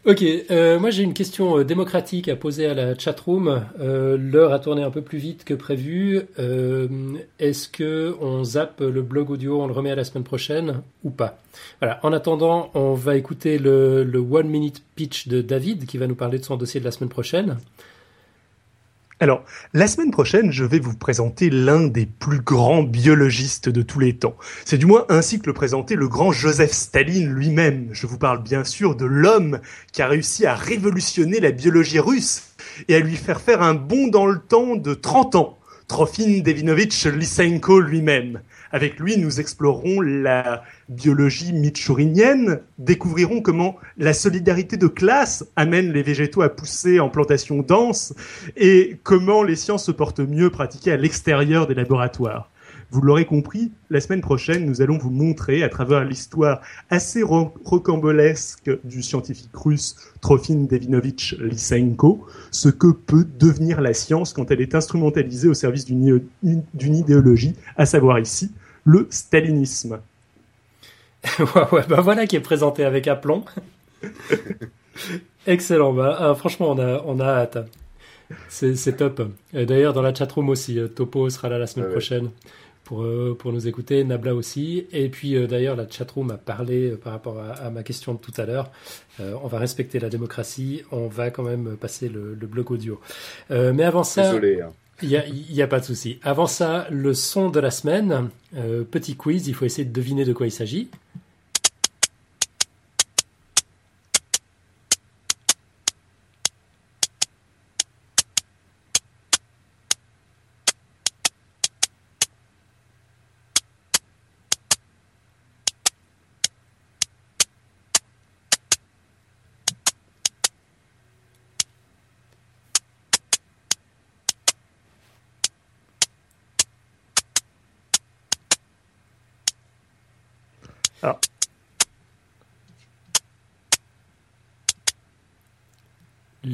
Ok, 0.08 0.24
euh, 0.24 0.80
moi 0.80 0.90
j'ai 0.90 1.04
une 1.04 1.14
question 1.14 1.58
euh, 1.60 1.66
démocratique 1.66 2.30
à 2.30 2.38
poser 2.38 2.66
à 2.66 2.74
la 2.74 2.98
chatroom. 2.98 3.66
Euh, 3.82 4.16
L'heure 4.18 4.54
a 4.54 4.60
tourné 4.60 4.82
un 4.82 4.90
peu 4.90 5.02
plus 5.02 5.18
vite 5.18 5.44
que 5.44 5.54
prévu. 5.54 6.22
Euh, 6.40 6.88
Est-ce 7.40 7.68
que 7.68 8.16
on 8.22 8.42
zappe 8.46 8.80
le 8.80 9.02
blog 9.02 9.30
audio, 9.32 9.62
on 9.62 9.68
le 9.68 9.74
remet 9.74 9.92
à 9.92 9.96
la 9.96 10.06
semaine 10.06 10.24
prochaine 10.24 10.82
ou 11.04 11.10
pas? 11.10 11.40
Voilà. 11.82 12.00
En 12.04 12.14
attendant, 12.14 12.72
on 12.74 12.94
va 12.94 13.18
écouter 13.18 13.58
le, 13.58 14.06
le 14.06 14.20
one 14.20 14.48
minute 14.48 14.82
pitch 14.96 15.28
de 15.28 15.42
David 15.42 15.86
qui 15.86 15.98
va 15.98 16.08
nous 16.08 16.16
parler 16.16 16.40
de 16.40 16.46
son 16.46 16.56
dossier 16.56 16.80
de 16.80 16.86
la 16.86 16.92
semaine 16.92 17.10
prochaine. 17.10 17.58
Alors, 19.20 19.44
la 19.74 19.88
semaine 19.88 20.12
prochaine, 20.12 20.52
je 20.52 20.64
vais 20.64 20.78
vous 20.78 20.96
présenter 20.96 21.50
l'un 21.50 21.88
des 21.88 22.06
plus 22.06 22.40
grands 22.40 22.84
biologistes 22.84 23.68
de 23.68 23.82
tous 23.82 23.98
les 23.98 24.14
temps. 24.14 24.36
C'est 24.64 24.78
du 24.78 24.86
moins 24.86 25.08
ainsi 25.10 25.40
que 25.40 25.48
le 25.48 25.54
présentait 25.54 25.96
le 25.96 26.08
grand 26.08 26.32
Joseph 26.32 26.72
Staline 26.72 27.34
lui-même. 27.34 27.90
Je 27.94 28.06
vous 28.06 28.20
parle 28.20 28.44
bien 28.44 28.64
sûr 28.64 28.96
de 28.96 29.06
l'homme 29.06 29.60
qui 29.92 30.04
a 30.04 30.08
réussi 30.08 30.46
à 30.46 30.54
révolutionner 30.54 31.40
la 31.40 31.50
biologie 31.50 31.98
russe 32.00 32.44
et 32.90 32.96
à 32.96 33.00
lui 33.00 33.16
faire 33.16 33.42
faire 33.42 33.64
un 33.64 33.74
bond 33.74 34.08
dans 34.08 34.28
le 34.28 34.38
temps 34.38 34.76
de 34.76 34.94
30 34.94 35.34
ans. 35.34 35.58
Trofim 35.88 36.42
Devinovitch 36.42 37.08
Lysenko 37.08 37.80
lui-même. 37.80 38.42
Avec 38.72 39.00
lui, 39.00 39.18
nous 39.18 39.40
explorerons 39.40 40.02
la 40.02 40.64
biologie 40.90 41.54
mitchourinienne, 41.54 42.62
découvrirons 42.78 43.42
comment 43.42 43.78
la 43.98 44.14
solidarité 44.14 44.78
de 44.78 44.88
classe 44.88 45.46
amène 45.56 45.92
les 45.92 46.04
végétaux 46.04 46.42
à 46.42 46.50
pousser 46.50 47.00
en 47.00 47.10
plantation 47.10 47.62
dense 47.62 48.14
et 48.56 49.00
comment 49.04 49.44
les 49.44 49.56
sciences 49.56 49.86
se 49.86 49.92
portent 49.92 50.20
mieux 50.20 50.50
pratiquées 50.50 50.92
à 50.92 50.98
l'extérieur 50.98 51.68
des 51.68 51.76
laboratoires. 51.76 52.50
Vous 52.90 53.02
l'aurez 53.02 53.26
compris, 53.26 53.72
la 53.90 54.00
semaine 54.00 54.22
prochaine, 54.22 54.66
nous 54.66 54.82
allons 54.82 54.98
vous 54.98 55.10
montrer, 55.10 55.62
à 55.62 55.70
travers 55.70 56.06
l'histoire 56.06 56.62
assez 56.90 57.22
ro- 57.22 57.54
rocambolesque 57.66 58.72
du 58.86 59.04
scientifique 59.04 59.50
russe 59.54 59.96
Trofim 60.22 60.68
Devinovitch 60.70 61.36
Lysenko, 61.40 62.26
ce 62.52 62.70
que 62.70 62.88
peut 62.92 63.26
devenir 63.40 63.82
la 63.82 63.94
science 63.94 64.32
quand 64.32 64.52
elle 64.52 64.62
est 64.62 64.74
instrumentalisée 64.74 65.50
au 65.50 65.54
service 65.54 65.86
d'une 65.86 66.22
idéologie, 66.82 67.56
à 67.76 67.86
savoir 67.86 68.20
ici 68.20 68.52
le 68.86 69.08
stalinisme. 69.10 70.00
ouais, 71.40 71.46
ouais, 71.74 71.84
bah 71.90 72.00
voilà 72.02 72.26
qui 72.26 72.38
est 72.38 72.42
présenté 72.42 72.86
avec 72.86 73.08
aplomb. 73.08 73.44
Excellent, 75.46 75.94
bah, 75.94 76.16
ah, 76.20 76.36
franchement 76.36 76.72
on 76.72 76.80
a, 76.80 77.02
on 77.06 77.20
a 77.20 77.26
hâte. 77.26 77.58
C'est 78.50 78.98
top. 78.98 79.22
D'ailleurs 79.54 79.94
dans 79.94 80.02
la 80.02 80.14
chatroom 80.14 80.50
aussi, 80.50 80.80
euh, 80.80 80.88
Topo 80.88 81.30
sera 81.30 81.50
là 81.50 81.58
la 81.60 81.68
semaine 81.68 81.86
ouais. 81.86 81.92
prochaine 81.92 82.30
pour, 82.88 83.04
euh, 83.04 83.36
pour 83.38 83.52
nous 83.52 83.68
écouter, 83.68 84.04
Nabla 84.06 84.34
aussi. 84.34 84.88
Et 84.94 85.10
puis 85.10 85.36
euh, 85.36 85.46
d'ailleurs 85.46 85.76
la 85.76 85.88
chatroom 85.90 86.32
a 86.32 86.38
parlé 86.38 86.92
euh, 86.92 86.96
par 86.96 87.12
rapport 87.12 87.38
à, 87.40 87.52
à 87.52 87.70
ma 87.70 87.84
question 87.84 88.14
de 88.14 88.20
tout 88.20 88.32
à 88.38 88.46
l'heure. 88.46 88.72
Euh, 89.20 89.34
on 89.44 89.48
va 89.48 89.60
respecter 89.60 90.00
la 90.00 90.10
démocratie, 90.10 90.84
on 90.92 91.08
va 91.08 91.30
quand 91.30 91.44
même 91.44 91.76
passer 91.76 92.08
le, 92.08 92.34
le 92.34 92.48
blog 92.48 92.72
audio. 92.72 93.00
Mais 93.50 93.84
avant 93.84 94.04
ça... 94.04 94.24
Désolé. 94.24 94.62
hein. 94.62 94.72
Il 95.04 95.10
n'y 95.10 95.18
a, 95.18 95.28
il 95.28 95.54
y 95.54 95.62
a 95.62 95.68
pas 95.68 95.80
de 95.80 95.86
souci. 95.86 96.18
Avant 96.24 96.48
ça, 96.48 96.88
le 96.90 97.14
son 97.14 97.52
de 97.52 97.60
la 97.60 97.70
semaine. 97.70 98.30
Petit 98.90 99.16
quiz, 99.16 99.48
il 99.48 99.54
faut 99.54 99.66
essayer 99.66 99.86
de 99.86 99.94
deviner 99.94 100.26
de 100.26 100.34
quoi 100.34 100.48
il 100.48 100.52
s'agit. 100.52 100.90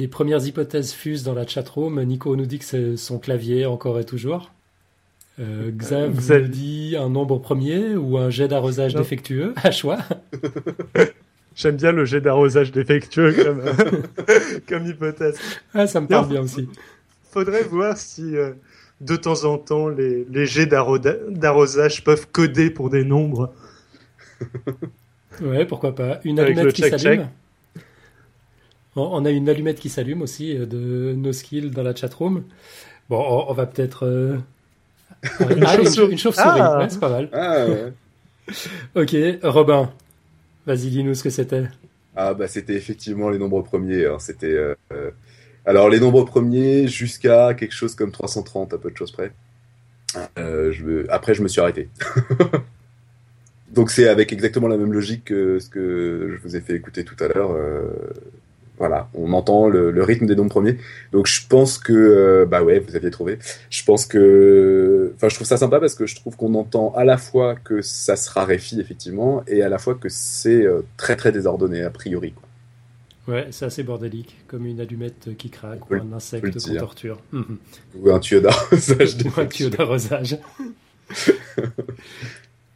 Les 0.04 0.08
premières 0.08 0.44
hypothèses 0.46 0.92
fusent 0.92 1.22
dans 1.22 1.32
la 1.32 1.46
chatroom. 1.46 2.02
Nico 2.04 2.36
nous 2.36 2.44
dit 2.44 2.58
que 2.58 2.66
c'est 2.66 2.98
son 2.98 3.18
clavier 3.18 3.64
encore 3.64 3.98
et 3.98 4.04
toujours. 4.04 4.52
Euh, 5.40 5.70
Xav 5.70 6.12
Xav- 6.14 6.42
nous 6.42 6.48
dit 6.48 6.94
un 6.98 7.08
nombre 7.08 7.38
premier 7.38 7.96
ou 7.96 8.18
un 8.18 8.28
jet 8.28 8.46
d'arrosage 8.46 8.94
défectueux, 8.94 9.54
à 9.64 9.70
choix. 9.70 9.96
J'aime 11.56 11.76
bien 11.76 11.90
le 11.90 12.04
jet 12.04 12.20
d'arrosage 12.20 12.70
défectueux 12.70 13.32
comme, 13.32 13.62
comme 14.68 14.86
hypothèse. 14.86 15.38
Ah, 15.72 15.86
ça 15.86 16.02
me 16.02 16.06
parle 16.06 16.28
bien 16.28 16.42
aussi. 16.42 16.68
Faudrait 17.30 17.62
voir 17.62 17.96
si 17.96 18.36
euh, 18.36 18.50
de 19.00 19.16
temps 19.16 19.44
en 19.44 19.56
temps 19.56 19.88
les, 19.88 20.26
les 20.30 20.44
jets 20.44 20.66
d'arrosage 20.66 22.04
peuvent 22.04 22.26
coder 22.30 22.68
pour 22.68 22.90
des 22.90 23.04
nombres. 23.04 23.54
Ouais, 25.40 25.64
pourquoi 25.64 25.94
pas. 25.94 26.20
Une 26.24 26.38
allumette 26.40 26.74
qui 26.74 26.82
s'allume. 26.82 27.28
Bon, 28.96 29.08
on 29.12 29.24
a 29.24 29.30
une 29.30 29.48
allumette 29.48 29.80
qui 29.80 29.88
s'allume 29.88 30.22
aussi 30.22 30.56
euh, 30.56 30.66
de 30.66 31.14
No 31.16 31.32
Skill 31.32 31.70
dans 31.70 31.82
la 31.82 31.94
chatroom. 31.94 32.44
Bon, 33.08 33.18
on, 33.20 33.50
on 33.50 33.54
va 33.54 33.66
peut-être. 33.66 34.06
euh, 34.06 34.38
Ah, 35.40 35.76
une, 35.78 36.18
chauve-souris. 36.18 36.36
Ah. 36.38 36.78
ouais, 36.78 36.88
c'est 36.88 37.00
pas 37.00 37.08
mal. 37.10 37.28
Ah, 37.32 37.66
ouais. 37.66 37.92
Ok, 38.94 39.16
Robin, 39.42 39.90
vas-y, 40.66 40.90
dis-nous 40.90 41.14
ce 41.14 41.22
que 41.24 41.30
c'était. 41.30 41.64
Ah, 42.14 42.34
bah, 42.34 42.46
c'était 42.46 42.74
effectivement 42.74 43.30
les 43.30 43.38
nombres 43.38 43.62
premiers. 43.62 44.06
hein. 44.06 44.18
C'était. 44.20 44.54
euh, 44.54 44.74
Alors, 45.64 45.88
les 45.88 45.98
nombres 45.98 46.24
premiers 46.24 46.86
jusqu'à 46.86 47.54
quelque 47.54 47.72
chose 47.74 47.94
comme 47.94 48.12
330, 48.12 48.74
à 48.74 48.78
peu 48.78 48.90
de 48.90 48.96
choses 48.96 49.10
près. 49.12 49.32
Euh, 50.38 50.70
je 50.72 50.84
me- 50.84 51.12
Après, 51.12 51.34
je 51.34 51.42
me 51.42 51.48
suis 51.48 51.60
arrêté. 51.60 51.88
Donc, 53.72 53.90
c'est 53.90 54.08
avec 54.08 54.32
exactement 54.32 54.68
la 54.68 54.76
même 54.76 54.92
logique 54.92 55.24
que 55.24 55.58
ce 55.58 55.68
que 55.68 56.36
je 56.36 56.42
vous 56.46 56.54
ai 56.54 56.60
fait 56.60 56.74
écouter 56.74 57.04
tout 57.04 57.16
à 57.24 57.28
l'heure. 57.28 57.50
euh, 57.52 57.88
Voilà, 58.76 59.08
on 59.14 59.32
entend 59.34 59.68
le, 59.68 59.92
le 59.92 60.02
rythme 60.02 60.26
des 60.26 60.34
nombres 60.34 60.50
premiers. 60.50 60.78
Donc, 61.12 61.26
je 61.28 61.46
pense 61.48 61.78
que. 61.78 61.92
euh, 61.92 62.44
Bah 62.44 62.62
ouais, 62.62 62.80
vous 62.80 62.96
aviez 62.96 63.10
trouvé. 63.10 63.38
Je 63.70 63.84
pense 63.84 64.04
que. 64.06 65.12
Enfin, 65.14 65.28
je 65.28 65.34
trouve 65.36 65.46
ça 65.46 65.56
sympa 65.56 65.78
parce 65.78 65.94
que 65.94 66.06
je 66.06 66.16
trouve 66.16 66.36
qu'on 66.36 66.54
entend 66.54 66.92
à 66.96 67.04
la 67.04 67.16
fois 67.16 67.54
que 67.54 67.82
ça 67.82 68.16
se 68.16 68.30
raréfie, 68.30 68.80
effectivement, 68.80 69.44
et 69.46 69.62
à 69.62 69.68
la 69.68 69.78
fois 69.78 69.94
que 69.94 70.08
c'est 70.08 70.64
euh, 70.64 70.82
très 70.96 71.14
très 71.16 71.30
désordonné, 71.30 71.82
a 71.82 71.90
priori. 71.90 72.32
Quoi. 72.32 72.42
Ouais, 73.34 73.46
c'est 73.52 73.64
assez 73.64 73.82
bordélique, 73.84 74.36
comme 74.48 74.66
une 74.66 74.80
allumette 74.80 75.30
qui 75.38 75.48
craque 75.50 75.90
ou 75.90 75.94
un 75.94 76.12
insecte 76.12 76.52
qu'on 76.60 76.74
torture. 76.74 77.20
Mhm. 77.32 77.56
Ou 78.02 78.10
un 78.10 78.18
tuyau 78.18 78.40
d'arrosage 78.40 79.16
Ou 79.24 79.40
un 79.40 79.46
tuyau 79.46 79.70
d'arrosage. 79.70 80.36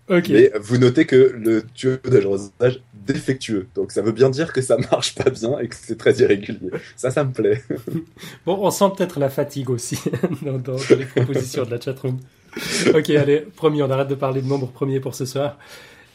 ok. 0.09 0.29
Mais 0.31 0.51
vous 0.61 0.79
notez 0.79 1.05
que 1.07 1.35
le 1.37 1.63
tuyau 1.75 1.97
d'arrosage 2.05 2.81
défectueux. 3.13 3.67
Donc 3.75 3.93
ça 3.93 4.03
veut 4.03 4.13
bien 4.13 4.31
dire 4.31 4.53
que 4.53 4.61
ça 4.61 4.77
marche 4.91 5.15
pas 5.15 5.31
bien 5.31 5.59
et 5.59 5.69
que 5.69 5.75
c'est 5.75 5.97
très 5.99 6.15
irrégulier. 6.19 6.71
Ça, 6.97 7.11
ça 7.11 7.25
me 7.25 7.33
plaît. 7.33 7.63
Bon, 8.47 8.59
on 8.61 8.71
sent 8.71 8.87
peut-être 8.97 9.19
la 9.21 9.29
fatigue 9.29 9.71
aussi 9.71 9.99
dans, 10.43 10.59
dans- 10.59 10.77
les 10.97 11.05
propositions 11.05 11.65
de 11.65 11.71
la 11.71 11.81
chatroom. 11.81 12.19
Ok, 12.95 13.11
allez, 13.11 13.41
promis, 13.41 13.83
on 13.83 13.91
arrête 13.91 14.09
de 14.09 14.15
parler 14.15 14.41
de 14.43 14.47
nombre 14.49 14.69
premier 14.69 15.01
pour 15.01 15.15
ce 15.15 15.25
soir. 15.27 15.59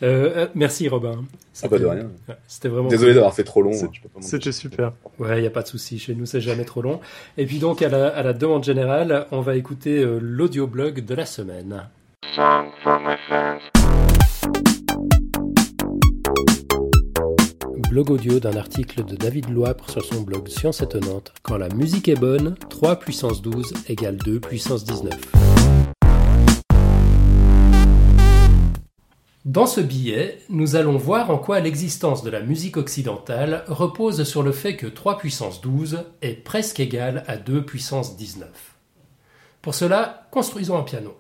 Euh, 0.02 0.32
euh, 0.36 0.48
merci 0.56 0.90
Robin. 0.90 1.24
Ah, 1.62 1.70
pas 1.70 1.78
de 1.80 1.86
rien. 1.86 2.10
C'était 2.48 2.68
vraiment 2.68 2.90
Désolé 2.90 3.12
cool. 3.12 3.16
d'avoir 3.16 3.34
fait 3.36 3.44
trop 3.44 3.62
long. 3.62 3.72
Hein, 3.74 4.20
C'était 4.20 4.52
super. 4.52 4.92
Ouais, 5.20 5.38
il 5.38 5.42
n'y 5.42 5.48
a 5.48 5.52
pas 5.52 5.62
de 5.62 5.68
souci. 5.68 5.98
Chez 6.00 6.14
nous, 6.16 6.26
c'est 6.26 6.42
jamais 6.42 6.66
trop 6.66 6.82
long. 6.82 7.00
Et 7.38 7.46
puis 7.46 7.60
donc, 7.60 7.82
à 7.82 7.88
la, 7.90 8.08
à 8.08 8.24
la 8.24 8.34
demande 8.34 8.64
générale, 8.66 9.28
on 9.32 9.40
va 9.42 9.56
écouter 9.56 10.00
euh, 10.00 10.20
l'audioblog 10.22 11.06
de 11.06 11.16
la 11.16 11.26
semaine. 11.26 11.84
Blog 17.94 18.10
audio 18.10 18.40
d'un 18.40 18.58
article 18.58 19.06
de 19.06 19.16
David 19.16 19.52
Loipre 19.52 19.88
sur 19.88 20.04
son 20.04 20.22
blog 20.22 20.48
Science 20.48 20.82
étonnante. 20.82 21.32
Quand 21.44 21.58
la 21.58 21.70
musique 21.70 22.08
est 22.08 22.20
bonne, 22.20 22.56
3 22.72 22.96
puissance 22.96 23.44
12 23.44 23.72
égale 23.88 24.18
2 24.18 24.40
puissance 24.40 24.84
19. 24.84 25.14
Dans 29.46 29.68
ce 29.68 29.80
billet, 29.80 30.40
nous 30.50 30.76
allons 30.76 30.98
voir 30.98 31.30
en 31.30 31.38
quoi 31.38 31.60
l'existence 31.60 32.24
de 32.24 32.32
la 32.32 32.40
musique 32.40 32.78
occidentale 32.78 33.64
repose 33.68 34.24
sur 34.24 34.42
le 34.42 34.54
fait 34.54 34.76
que 34.76 34.88
3 34.88 35.20
puissance 35.20 35.62
12 35.62 36.00
est 36.24 36.44
presque 36.44 36.80
égal 36.80 37.24
à 37.28 37.38
2 37.38 37.64
puissance 37.64 38.18
19. 38.18 38.50
Pour 39.62 39.76
cela, 39.76 40.28
construisons 40.32 40.80
un 40.80 40.84
piano. 40.84 41.16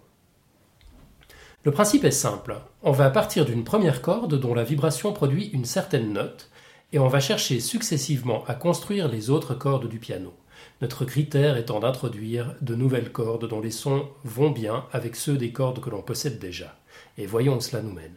Le 1.66 1.72
principe 1.72 2.04
est 2.04 2.12
simple. 2.12 2.58
On 2.82 2.92
va 2.92 3.12
partir 3.12 3.46
d'une 3.46 3.64
première 3.64 4.02
corde 4.02 4.40
dont 4.40 4.56
la 4.56 4.64
vibration 4.64 5.14
produit 5.14 5.52
une 5.54 5.66
certaine 5.66 6.12
note, 6.12 6.50
et 6.94 7.00
on 7.00 7.08
va 7.08 7.20
chercher 7.20 7.60
successivement 7.60 8.44
à 8.46 8.54
construire 8.54 9.08
les 9.08 9.32
autres 9.32 9.56
cordes 9.56 9.90
du 9.90 9.98
piano. 9.98 10.32
Notre 10.80 11.06
critère 11.06 11.58
étant 11.58 11.80
d'introduire 11.80 12.56
de 12.62 12.76
nouvelles 12.76 13.12
cordes 13.12 13.48
dont 13.50 13.60
les 13.60 13.72
sons 13.72 14.08
vont 14.24 14.52
bien 14.52 14.86
avec 14.92 15.16
ceux 15.16 15.36
des 15.36 15.52
cordes 15.52 15.82
que 15.82 15.90
l'on 15.90 16.04
possède 16.04 16.38
déjà. 16.38 16.78
Et 17.18 17.26
voyons 17.26 17.58
où 17.58 17.62
cela 17.62 17.82
nous 17.82 17.92
mène. 17.92 18.16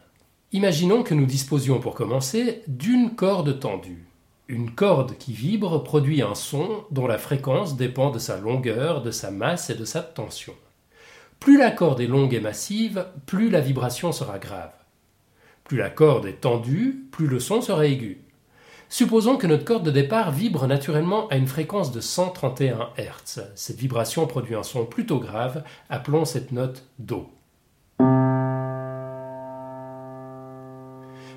Imaginons 0.53 1.03
que 1.03 1.15
nous 1.15 1.27
disposions 1.27 1.81
pour 1.81 1.95
commencer 1.95 2.63
d'une 2.69 3.15
corde 3.15 3.59
tendue. 3.59 4.07
Une 4.49 4.71
corde 4.71 5.17
qui 5.17 5.33
vibre 5.33 5.83
produit 5.83 6.23
un 6.23 6.35
son 6.35 6.85
dont 6.91 7.07
la 7.07 7.19
fréquence 7.19 7.77
dépend 7.77 8.11
de 8.11 8.19
sa 8.19 8.39
longueur, 8.39 9.03
de 9.03 9.11
sa 9.11 9.31
masse 9.31 9.71
et 9.71 9.75
de 9.75 9.85
sa 9.85 10.03
tension. 10.03 10.55
Plus 11.41 11.59
la 11.59 11.71
corde 11.71 12.01
est 12.01 12.07
longue 12.07 12.35
et 12.35 12.41
massive, 12.41 13.07
plus 13.25 13.49
la 13.49 13.61
vibration 13.61 14.13
sera 14.13 14.39
grave. 14.39 14.73
Plus 15.65 15.79
la 15.79 15.91
corde 15.91 16.27
est 16.27 16.43
tendue, 16.43 17.07
plus 17.11 17.27
le 17.27 17.41
son 17.41 17.61
sera 17.61 17.87
aigu. 17.87 18.26
Supposons 18.89 19.37
que 19.37 19.49
notre 19.49 19.65
corde 19.65 19.85
de 19.85 19.91
départ 19.91 20.31
vibre 20.31 20.67
naturellement 20.69 21.27
à 21.29 21.37
une 21.37 21.49
fréquence 21.49 21.91
de 21.91 22.01
131 22.01 22.91
Hz. 22.97 23.43
Cette 23.57 23.79
vibration 23.79 24.27
produit 24.29 24.55
un 24.55 24.63
son 24.63 24.87
plutôt 24.87 25.19
grave, 25.19 25.65
appelons 25.91 26.25
cette 26.25 26.53
note 26.53 26.85
Do. 27.01 27.29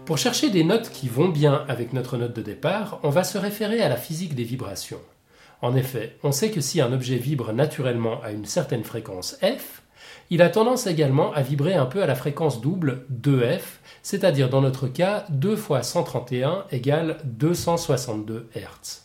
Pour 0.06 0.18
chercher 0.18 0.52
des 0.52 0.64
notes 0.64 0.92
qui 0.92 1.08
vont 1.08 1.30
bien 1.30 1.66
avec 1.68 1.92
notre 1.94 2.18
note 2.18 2.36
de 2.36 2.42
départ, 2.42 3.00
on 3.02 3.10
va 3.10 3.24
se 3.24 3.40
référer 3.40 3.82
à 3.82 3.90
la 3.90 3.98
physique 3.98 4.36
des 4.36 4.44
vibrations. 4.44 5.02
En 5.64 5.76
effet, 5.76 6.18
on 6.24 6.32
sait 6.32 6.52
que 6.52 6.62
si 6.62 6.82
un 6.82 6.94
objet 6.94 7.18
vibre 7.18 7.52
naturellement 7.52 8.22
à 8.24 8.32
une 8.32 8.46
certaine 8.46 8.84
fréquence 8.84 9.38
f, 9.42 9.82
il 10.30 10.44
a 10.44 10.50
tendance 10.50 10.86
également 10.86 11.34
à 11.34 11.42
vibrer 11.42 11.74
un 11.74 11.86
peu 11.88 12.04
à 12.04 12.08
la 12.08 12.16
fréquence 12.16 12.62
double 12.62 13.06
2f, 13.12 13.79
c'est-à-dire 14.10 14.50
dans 14.50 14.62
notre 14.62 14.88
cas 14.88 15.26
2 15.30 15.56
fois 15.56 15.84
131 15.84 16.66
égale 16.72 17.18
262 17.26 18.50
Hz. 18.56 19.04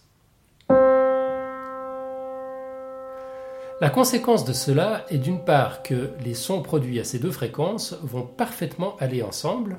La 3.83 3.91
conséquence 3.91 4.47
de 4.47 4.55
cela 4.55 5.05
est 5.11 5.19
d'une 5.19 5.45
part 5.45 5.83
que 5.83 6.09
les 6.25 6.33
sons 6.33 6.63
produits 6.63 7.01
à 7.01 7.05
ces 7.05 7.19
deux 7.19 7.33
fréquences 7.33 7.99
vont 8.03 8.23
parfaitement 8.23 8.97
aller 8.99 9.23
ensemble, 9.23 9.77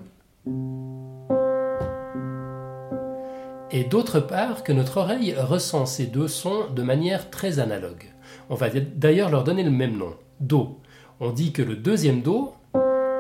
et 3.72 3.84
d'autre 3.84 4.20
part 4.20 4.62
que 4.62 4.74
notre 4.74 4.98
oreille 4.98 5.34
ressent 5.36 5.88
ces 5.88 6.06
deux 6.06 6.28
sons 6.28 6.68
de 6.70 6.84
manière 6.84 7.32
très 7.32 7.58
analogue. 7.58 8.14
On 8.52 8.56
va 8.56 8.70
d'ailleurs 8.70 9.32
leur 9.32 9.44
donner 9.44 9.64
le 9.64 9.72
même 9.72 9.98
nom, 9.98 10.14
Do. 10.40 10.78
On 11.20 11.32
dit 11.32 11.52
que 11.52 11.64
le 11.64 11.76
deuxième 11.76 12.22
Do 12.22 12.54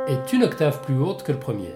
est 0.05 0.33
une 0.33 0.43
octave 0.43 0.81
plus 0.81 0.99
haute 0.99 1.23
que 1.23 1.31
le 1.31 1.39
premier. 1.39 1.73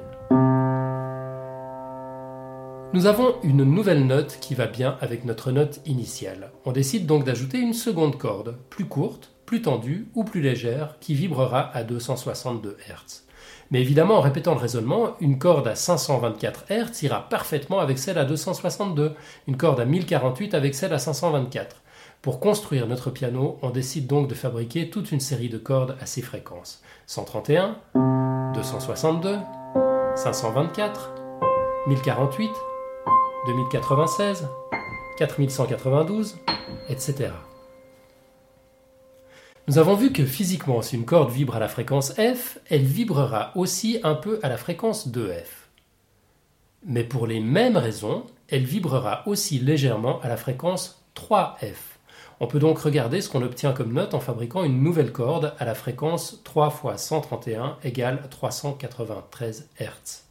Nous 2.92 3.06
avons 3.06 3.36
une 3.44 3.64
nouvelle 3.64 4.08
note 4.08 4.40
qui 4.42 4.56
va 4.56 4.66
bien 4.66 4.98
avec 5.00 5.24
notre 5.24 5.52
note 5.52 5.80
initiale. 5.86 6.50
On 6.66 6.72
décide 6.72 7.06
donc 7.06 7.24
d'ajouter 7.24 7.60
une 7.60 7.76
seconde 7.76 8.18
corde, 8.18 8.58
plus 8.72 8.86
courte, 8.86 9.32
plus 9.46 9.62
tendue 9.62 10.08
ou 10.16 10.24
plus 10.24 10.42
légère, 10.42 10.96
qui 11.00 11.14
vibrera 11.14 11.70
à 11.76 11.84
262 11.84 12.78
Hz. 12.88 13.26
Mais 13.70 13.82
évidemment, 13.82 14.16
en 14.16 14.22
répétant 14.22 14.56
le 14.56 14.60
raisonnement, 14.60 15.16
une 15.20 15.38
corde 15.38 15.68
à 15.68 15.76
524 15.76 16.66
Hz 16.72 17.04
ira 17.04 17.30
parfaitement 17.30 17.80
avec 17.80 18.00
celle 18.00 18.18
à 18.18 18.26
262, 18.26 19.14
une 19.48 19.58
corde 19.58 19.80
à 19.80 19.86
1048 19.86 20.56
avec 20.56 20.74
celle 20.74 20.94
à 20.94 21.00
524. 21.00 21.84
Pour 22.24 22.40
construire 22.40 22.88
notre 22.88 23.12
piano, 23.12 23.60
on 23.62 23.70
décide 23.70 24.08
donc 24.08 24.28
de 24.28 24.34
fabriquer 24.34 24.90
toute 24.90 25.12
une 25.12 25.20
série 25.20 25.50
de 25.50 25.60
cordes 25.60 25.96
à 26.02 26.08
ces 26.08 26.24
fréquences. 26.24 26.82
131, 27.06 27.78
262, 28.56 29.38
524, 30.16 31.14
1048, 31.88 32.50
2096, 33.48 34.48
4192, 35.18 36.38
etc. 36.90 37.32
Nous 39.68 39.78
avons 39.78 39.96
vu 39.96 40.12
que 40.12 40.26
physiquement, 40.26 40.82
si 40.82 40.96
une 40.96 41.06
corde 41.06 41.32
vibre 41.32 41.56
à 41.56 41.60
la 41.60 41.68
fréquence 41.68 42.14
F, 42.14 42.58
elle 42.70 42.84
vibrera 42.84 43.52
aussi 43.56 44.00
un 44.04 44.16
peu 44.16 44.40
à 44.42 44.50
la 44.50 44.58
fréquence 44.58 45.08
2F. 45.08 45.46
Mais 46.86 47.04
pour 47.04 47.28
les 47.28 47.40
mêmes 47.40 47.78
raisons, 47.78 48.26
elle 48.48 48.64
vibrera 48.64 49.24
aussi 49.28 49.60
légèrement 49.60 50.20
à 50.22 50.28
la 50.28 50.38
fréquence 50.38 51.06
3F. 51.16 51.76
On 52.40 52.48
peut 52.48 52.60
donc 52.60 52.80
regarder 52.80 53.22
ce 53.22 53.30
qu'on 53.30 53.42
obtient 53.42 53.74
comme 53.74 53.94
note 53.94 54.14
en 54.14 54.20
fabriquant 54.20 54.64
une 54.64 54.82
nouvelle 54.82 55.12
corde 55.12 55.54
à 55.60 55.66
la 55.66 55.76
fréquence 55.76 56.42
3 56.46 56.70
fois 56.70 56.98
131 56.98 57.78
égale 57.84 58.28
393 58.30 59.70
Hz. 59.80 60.29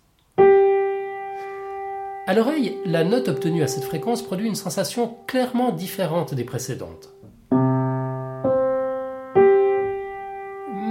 À 2.29 2.35
l'oreille, 2.35 2.77
la 2.85 3.05
note 3.05 3.29
obtenue 3.29 3.63
à 3.63 3.67
cette 3.67 3.85
fréquence 3.85 4.21
produit 4.21 4.49
une 4.49 4.55
sensation 4.55 5.17
clairement 5.27 5.73
différente 5.73 6.35
des 6.35 6.45
précédentes. 6.45 7.09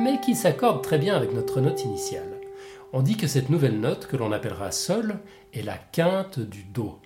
Mais 0.04 0.20
qui 0.20 0.34
s'accorde 0.34 0.82
très 0.82 0.98
bien 0.98 1.16
avec 1.16 1.36
notre 1.36 1.62
note 1.62 1.84
initiale. 1.84 2.42
On 2.92 3.04
dit 3.04 3.18
que 3.18 3.28
cette 3.28 3.52
nouvelle 3.52 3.80
note, 3.80 4.08
que 4.08 4.18
l'on 4.18 4.32
appellera 4.32 4.72
Sol, 4.72 5.20
est 5.54 5.62
la 5.62 5.78
quinte 5.78 6.40
du 6.40 6.64
Do. 6.64 6.98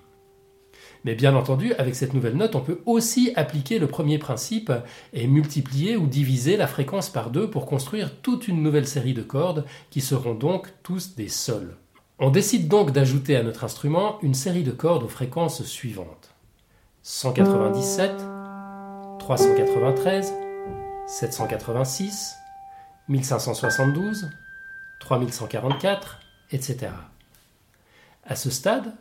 Mais 1.03 1.16
bien 1.16 1.36
entendu, 1.36 1.74
avec 1.74 1.94
cette 1.94 2.14
nouvelle 2.14 2.38
note, 2.38 2.56
on 2.56 2.62
peut 2.62 2.80
aussi 2.86 3.34
appliquer 3.36 3.80
le 3.80 3.88
premier 3.88 4.18
principe 4.18 4.72
et 5.12 5.28
multiplier 5.28 5.98
ou 5.98 6.08
diviser 6.08 6.56
la 6.56 6.68
fréquence 6.68 7.10
par 7.10 7.32
deux 7.32 7.49
pour 7.49 7.66
construire 7.66 8.22
toute 8.22 8.48
une 8.48 8.64
nouvelle 8.64 8.88
série 8.88 9.14
de 9.14 9.24
cordes 9.24 9.66
qui 9.90 9.99
seront 9.99 10.36
donc 10.36 10.70
tous 10.84 11.16
des 11.16 11.28
sols. 11.28 11.76
On 12.23 12.30
décide 12.30 12.68
donc 12.68 12.91
d'ajouter 12.91 13.35
à 13.35 13.41
notre 13.41 13.64
instrument 13.64 14.19
une 14.22 14.35
série 14.35 14.61
de 14.61 14.69
cordes 14.69 15.02
aux 15.02 15.07
fréquences 15.07 15.64
suivantes 15.64 16.35
197, 17.02 18.11
393, 19.18 20.31
786, 21.07 22.35
1572, 23.07 24.30
3144, 24.99 26.19
etc. 26.52 26.91
À 28.23 28.35
ce 28.35 28.52
stade, 28.52 28.93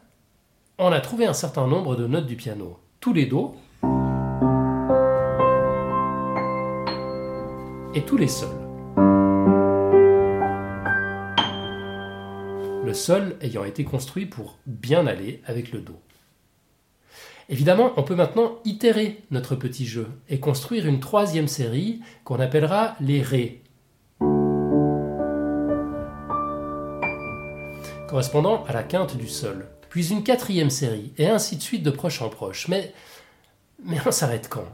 on 0.79 0.91
a 0.91 1.01
trouvé 1.03 1.27
un 1.27 1.35
certain 1.35 1.67
nombre 1.67 1.97
de 1.97 2.07
notes 2.07 2.27
du 2.27 2.37
piano, 2.37 2.81
tous 3.01 3.13
les 3.13 3.27
Do 3.27 3.55
et 7.95 8.03
tous 8.07 8.17
les 8.17 8.29
sols. 8.29 8.60
Le 12.91 12.95
sol 12.95 13.37
ayant 13.41 13.63
été 13.63 13.85
construit 13.85 14.27
pour 14.27 14.59
bien 14.67 15.07
aller 15.07 15.43
avec 15.47 15.71
le 15.71 15.81
Do. 15.81 15.95
Évidemment, 17.49 17.93
on 17.97 18.03
peut 18.03 18.17
maintenant 18.17 18.59
itérer 18.65 19.23
notre 19.31 19.55
petit 19.55 19.87
jeu 19.87 20.09
et 20.29 20.41
construire 20.41 20.89
une 20.89 20.99
troisième 20.99 21.47
série 21.47 22.01
qu'on 22.25 22.41
appellera 22.41 22.97
les 23.01 23.23
Ré, 23.23 23.63
correspondant 28.09 28.65
à 28.65 28.73
la 28.73 28.83
quinte 28.83 29.17
du 29.17 29.29
sol, 29.29 29.69
puis 29.89 30.11
une 30.11 30.25
quatrième 30.25 30.71
série, 30.71 31.13
et 31.17 31.29
ainsi 31.29 31.57
de 31.57 31.63
suite 31.63 31.85
de 31.85 31.93
proche 31.93 32.23
en 32.23 32.29
proche. 32.29 32.67
Mais, 32.67 32.93
mais 33.85 33.99
on 34.05 34.11
s'arrête 34.11 34.49
quand? 34.49 34.67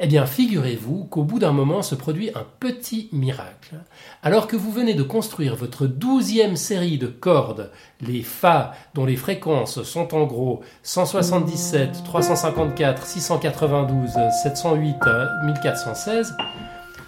Eh 0.00 0.06
bien, 0.06 0.26
figurez-vous 0.26 1.04
qu'au 1.04 1.22
bout 1.22 1.38
d'un 1.38 1.52
moment 1.52 1.82
se 1.82 1.94
produit 1.94 2.30
un 2.34 2.44
petit 2.60 3.08
miracle. 3.12 3.76
Alors 4.22 4.46
que 4.46 4.56
vous 4.56 4.72
venez 4.72 4.94
de 4.94 5.02
construire 5.02 5.56
votre 5.56 5.86
douzième 5.86 6.56
série 6.56 6.98
de 6.98 7.06
cordes, 7.06 7.70
les 8.00 8.22
Fa, 8.22 8.72
dont 8.94 9.04
les 9.04 9.16
fréquences 9.16 9.82
sont 9.82 10.14
en 10.14 10.24
gros 10.24 10.62
177, 10.82 12.04
354, 12.04 13.06
692, 13.06 14.10
708, 14.42 14.96
1416, 15.46 16.34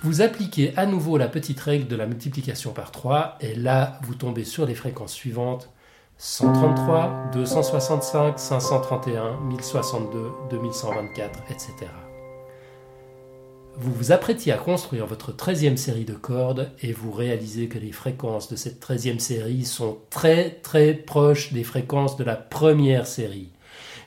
vous 0.03 0.21
appliquez 0.21 0.73
à 0.77 0.87
nouveau 0.87 1.17
la 1.17 1.29
petite 1.29 1.61
règle 1.61 1.89
de 1.89 1.97
la 1.97 2.07
multiplication 2.07 2.73
par 2.73 2.93
3, 2.93 3.39
et 3.41 3.55
là, 3.55 3.99
vous 4.03 4.15
tombez 4.15 4.45
sur 4.45 4.67
les 4.67 4.75
fréquences 4.75 5.13
suivantes 5.13 5.71
133, 6.19 7.31
265, 7.33 8.39
531, 8.39 9.41
1062, 9.41 10.31
2124, 10.51 11.41
etc 11.51 12.06
vous 13.79 13.93
vous 13.93 14.13
apprêtiez 14.13 14.53
à 14.53 14.57
construire 14.57 15.07
votre 15.07 15.33
treizième 15.33 15.77
série 15.77 16.05
de 16.05 16.15
cordes 16.15 16.71
et 16.81 16.93
vous 16.93 17.13
réalisez 17.13 17.69
que 17.69 17.79
les 17.79 17.93
fréquences 17.93 18.49
de 18.49 18.57
cette 18.57 18.81
treizième 18.81 19.21
série 19.21 19.65
sont 19.65 19.99
très 20.11 20.51
très 20.51 20.95
proches 20.95 21.53
des 21.53 21.65
fréquences 21.65 22.17
de 22.17 22.25
la 22.25 22.37
première 22.37 23.07
série. 23.07 23.51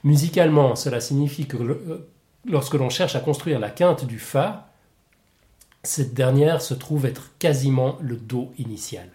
Musicalement, 0.03 0.75
cela 0.75 0.99
signifie 0.99 1.45
que 1.45 1.57
euh, 1.57 2.09
lorsque 2.45 2.73
l'on 2.73 2.89
cherche 2.89 3.15
à 3.15 3.19
construire 3.19 3.59
la 3.59 3.69
quinte 3.69 4.05
du 4.05 4.17
Fa, 4.17 4.71
cette 5.83 6.13
dernière 6.13 6.61
se 6.61 6.73
trouve 6.73 7.05
être 7.05 7.31
quasiment 7.37 7.97
le 8.01 8.15
Do 8.15 8.51
initial. 8.57 9.09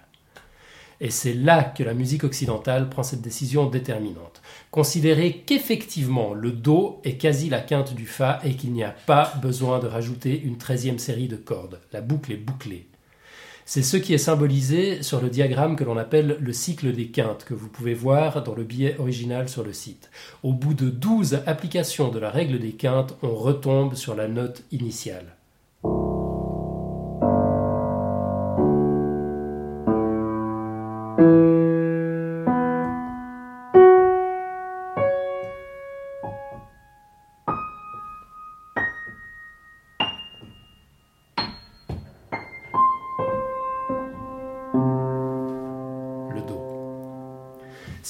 Et 1.04 1.10
c'est 1.10 1.34
là 1.34 1.62
que 1.64 1.82
la 1.82 1.92
musique 1.92 2.24
occidentale 2.24 2.88
prend 2.88 3.02
cette 3.02 3.20
décision 3.20 3.68
déterminante. 3.68 4.40
Considérer 4.70 5.42
qu'effectivement 5.44 6.32
le 6.32 6.50
Do 6.50 7.02
est 7.04 7.18
quasi 7.18 7.50
la 7.50 7.60
quinte 7.60 7.92
du 7.94 8.06
Fa 8.06 8.40
et 8.42 8.54
qu'il 8.54 8.72
n'y 8.72 8.84
a 8.84 8.94
pas 9.04 9.34
besoin 9.42 9.80
de 9.80 9.86
rajouter 9.86 10.40
une 10.40 10.56
treizième 10.56 10.98
série 10.98 11.28
de 11.28 11.36
cordes. 11.36 11.78
La 11.92 12.00
boucle 12.00 12.32
est 12.32 12.38
bouclée. 12.38 12.88
C'est 13.66 13.82
ce 13.82 13.98
qui 13.98 14.14
est 14.14 14.18
symbolisé 14.18 15.02
sur 15.02 15.20
le 15.20 15.28
diagramme 15.28 15.76
que 15.76 15.84
l'on 15.84 15.98
appelle 15.98 16.38
le 16.40 16.52
cycle 16.54 16.90
des 16.94 17.08
quintes, 17.08 17.44
que 17.44 17.52
vous 17.52 17.68
pouvez 17.68 17.92
voir 17.92 18.42
dans 18.42 18.54
le 18.54 18.64
billet 18.64 18.96
original 18.98 19.50
sur 19.50 19.62
le 19.62 19.74
site. 19.74 20.10
Au 20.42 20.54
bout 20.54 20.72
de 20.72 20.88
12 20.88 21.42
applications 21.44 22.08
de 22.08 22.18
la 22.18 22.30
règle 22.30 22.58
des 22.58 22.72
quintes, 22.72 23.14
on 23.22 23.34
retombe 23.34 23.94
sur 23.94 24.14
la 24.14 24.26
note 24.26 24.62
initiale. 24.72 25.36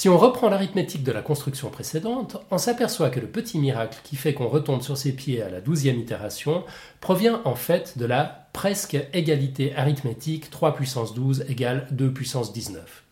Si 0.05 0.11
on 0.11 0.19
reprend 0.19 0.51
l'arithmétique 0.51 1.03
de 1.03 1.13
la 1.13 1.23
construction 1.23 1.71
précédente, 1.71 2.37
on 2.51 2.59
s'aperçoit 2.59 3.09
que 3.09 3.21
le 3.21 3.27
petit 3.27 3.59
miracle 3.59 3.97
qui 4.05 4.17
fait 4.17 4.35
qu'on 4.35 4.49
retombe 4.49 4.83
sur 4.83 4.99
ses 4.99 5.13
pieds 5.17 5.41
à 5.41 5.49
la 5.49 5.63
douzième 5.63 5.99
itération 5.99 6.63
provient 7.01 7.41
en 7.47 7.55
fait 7.55 7.97
de 7.97 8.05
la 8.05 8.51
presque 8.53 8.99
égalité 9.15 9.75
arithmétique 9.75 10.51
3 10.51 10.75
puissance 10.75 11.15
12 11.15 11.47
égale 11.49 11.87
2 11.93 12.13
puissance 12.13 12.53
19. 12.53 13.03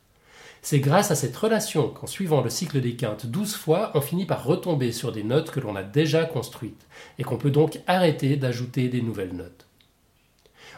C'est 0.60 0.81
grâce 0.81 1.10
à 1.10 1.14
cette 1.14 1.35
relation 1.35 1.89
qu'en 1.89 2.06
suivant 2.06 2.43
le 2.43 2.51
cycle 2.51 2.82
des 2.82 2.94
quintes 2.94 3.24
12 3.24 3.55
fois, 3.55 3.90
on 3.94 4.02
finit 4.02 4.27
par 4.27 4.44
retomber 4.44 4.93
sur 4.93 5.12
des 5.12 5.24
notes 5.24 5.51
que 5.51 5.60
l'on 5.60 5.77
a 5.77 5.82
déjà 5.82 6.27
construites, 6.27 6.86
et 7.19 7.23
qu'on 7.23 7.39
peut 7.39 7.51
donc 7.51 7.81
arrêter 7.86 8.36
d'ajouter 8.36 8.90
des 8.90 9.01
nouvelles 9.01 9.35
notes. 9.35 9.64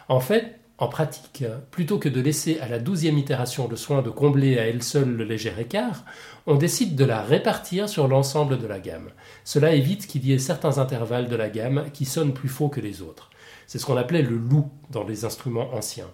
En 0.07 0.21
fait, 0.21 0.61
en 0.77 0.87
pratique, 0.87 1.45
plutôt 1.71 1.99
que 1.99 2.09
de 2.09 2.19
laisser 2.19 2.59
à 2.59 2.67
la 2.67 2.79
douzième 2.79 3.17
itération 3.17 3.67
le 3.69 3.77
soin 3.77 4.01
de 4.01 4.09
combler 4.09 4.59
à 4.59 4.67
elle 4.67 4.83
seule 4.83 5.09
le 5.09 5.23
léger 5.23 5.53
écart, 5.57 6.03
on 6.47 6.55
décide 6.55 6.95
de 6.95 7.05
la 7.05 7.21
répartir 7.21 7.87
sur 7.87 8.07
l'ensemble 8.07 8.57
de 8.57 8.67
la 8.67 8.79
gamme. 8.79 9.09
Cela 9.45 9.73
évite 9.73 10.05
qu'il 10.05 10.25
y 10.25 10.33
ait 10.33 10.39
certains 10.39 10.77
intervalles 10.77 11.29
de 11.29 11.35
la 11.35 11.49
gamme 11.49 11.85
qui 11.93 12.03
sonnent 12.03 12.33
plus 12.33 12.49
faux 12.49 12.67
que 12.67 12.81
les 12.81 13.01
autres. 13.01 13.29
C'est 13.67 13.79
ce 13.79 13.85
qu'on 13.85 13.97
appelait 13.97 14.21
le 14.21 14.35
loup 14.35 14.69
dans 14.89 15.05
les 15.05 15.23
instruments 15.23 15.73
anciens. 15.73 16.11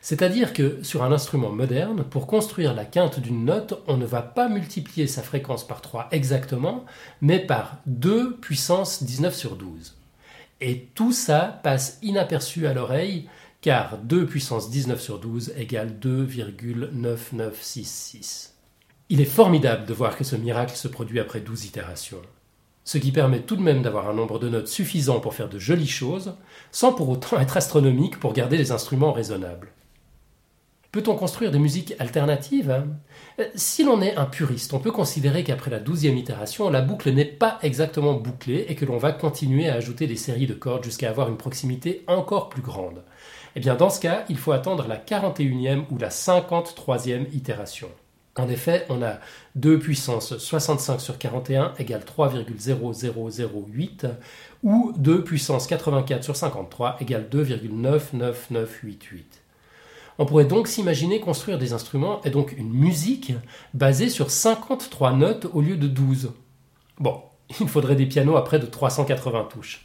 C'est-à-dire 0.00 0.52
que 0.52 0.82
sur 0.82 1.02
un 1.02 1.12
instrument 1.12 1.50
moderne, 1.50 2.04
pour 2.04 2.26
construire 2.26 2.74
la 2.74 2.84
quinte 2.84 3.20
d'une 3.20 3.44
note, 3.44 3.82
on 3.86 3.96
ne 3.96 4.06
va 4.06 4.22
pas 4.22 4.48
multiplier 4.48 5.06
sa 5.06 5.22
fréquence 5.22 5.66
par 5.66 5.80
3 5.80 6.08
exactement, 6.12 6.84
mais 7.20 7.38
par 7.38 7.78
2 7.86 8.36
puissance 8.36 9.02
19 9.02 9.34
sur 9.34 9.56
12. 9.56 9.97
Et 10.60 10.88
tout 10.94 11.12
ça 11.12 11.60
passe 11.62 11.98
inaperçu 12.02 12.66
à 12.66 12.74
l'oreille, 12.74 13.28
car 13.60 13.98
2 13.98 14.26
puissance 14.26 14.70
19 14.70 15.00
sur 15.00 15.20
12 15.20 15.52
égale 15.56 15.96
2,9966. 16.00 18.54
Il 19.08 19.20
est 19.20 19.24
formidable 19.24 19.86
de 19.86 19.94
voir 19.94 20.16
que 20.16 20.24
ce 20.24 20.34
miracle 20.36 20.76
se 20.76 20.88
produit 20.88 21.20
après 21.20 21.40
12 21.40 21.66
itérations, 21.66 22.22
ce 22.84 22.98
qui 22.98 23.12
permet 23.12 23.40
tout 23.40 23.56
de 23.56 23.62
même 23.62 23.82
d'avoir 23.82 24.08
un 24.08 24.14
nombre 24.14 24.38
de 24.38 24.48
notes 24.48 24.68
suffisant 24.68 25.18
pour 25.20 25.34
faire 25.34 25.48
de 25.48 25.58
jolies 25.58 25.86
choses, 25.86 26.36
sans 26.72 26.92
pour 26.92 27.08
autant 27.08 27.38
être 27.40 27.56
astronomique 27.56 28.18
pour 28.18 28.32
garder 28.32 28.56
les 28.56 28.72
instruments 28.72 29.12
raisonnables. 29.12 29.72
Peut-on 30.98 31.14
construire 31.14 31.52
des 31.52 31.60
musiques 31.60 31.94
alternatives 32.00 32.72
hein? 32.72 32.88
Euh, 33.38 33.44
Si 33.54 33.84
l'on 33.84 34.02
est 34.02 34.16
un 34.16 34.24
puriste, 34.24 34.74
on 34.74 34.80
peut 34.80 34.90
considérer 34.90 35.44
qu'après 35.44 35.70
la 35.70 35.78
douzième 35.78 36.16
itération, 36.16 36.70
la 36.70 36.80
boucle 36.80 37.12
n'est 37.12 37.24
pas 37.24 37.60
exactement 37.62 38.14
bouclée 38.14 38.66
et 38.68 38.74
que 38.74 38.84
l'on 38.84 38.98
va 38.98 39.12
continuer 39.12 39.68
à 39.68 39.74
ajouter 39.74 40.08
des 40.08 40.16
séries 40.16 40.48
de 40.48 40.54
cordes 40.54 40.82
jusqu'à 40.82 41.08
avoir 41.08 41.28
une 41.28 41.36
proximité 41.36 42.02
encore 42.08 42.48
plus 42.48 42.62
grande. 42.62 43.04
Eh 43.54 43.60
bien, 43.60 43.76
dans 43.76 43.90
ce 43.90 44.00
cas, 44.00 44.24
il 44.28 44.38
faut 44.38 44.50
attendre 44.50 44.88
la 44.88 44.96
41e 44.96 45.84
ou 45.92 45.98
la 45.98 46.08
53e 46.08 47.32
itération. 47.32 47.90
En 48.34 48.48
effet, 48.48 48.84
on 48.88 49.00
a 49.00 49.20
2 49.54 49.78
puissance 49.78 50.36
65 50.36 51.00
sur 51.00 51.16
41 51.16 51.74
égale 51.78 52.02
3,0008 52.02 54.06
ou 54.64 54.92
2 54.96 55.22
puissance 55.22 55.68
84 55.68 56.24
sur 56.24 56.34
53 56.34 56.96
égale 57.00 57.28
2,99988. 57.30 59.37
On 60.18 60.26
pourrait 60.26 60.44
donc 60.44 60.66
s'imaginer 60.66 61.20
construire 61.20 61.58
des 61.58 61.72
instruments 61.72 62.20
et 62.24 62.30
donc 62.30 62.52
une 62.58 62.72
musique 62.72 63.32
basée 63.72 64.08
sur 64.08 64.30
53 64.30 65.12
notes 65.12 65.46
au 65.52 65.60
lieu 65.60 65.76
de 65.76 65.86
12. 65.86 66.32
Bon, 66.98 67.22
il 67.60 67.68
faudrait 67.68 67.94
des 67.94 68.06
pianos 68.06 68.36
à 68.36 68.44
près 68.44 68.58
de 68.58 68.66
380 68.66 69.48
touches. 69.50 69.84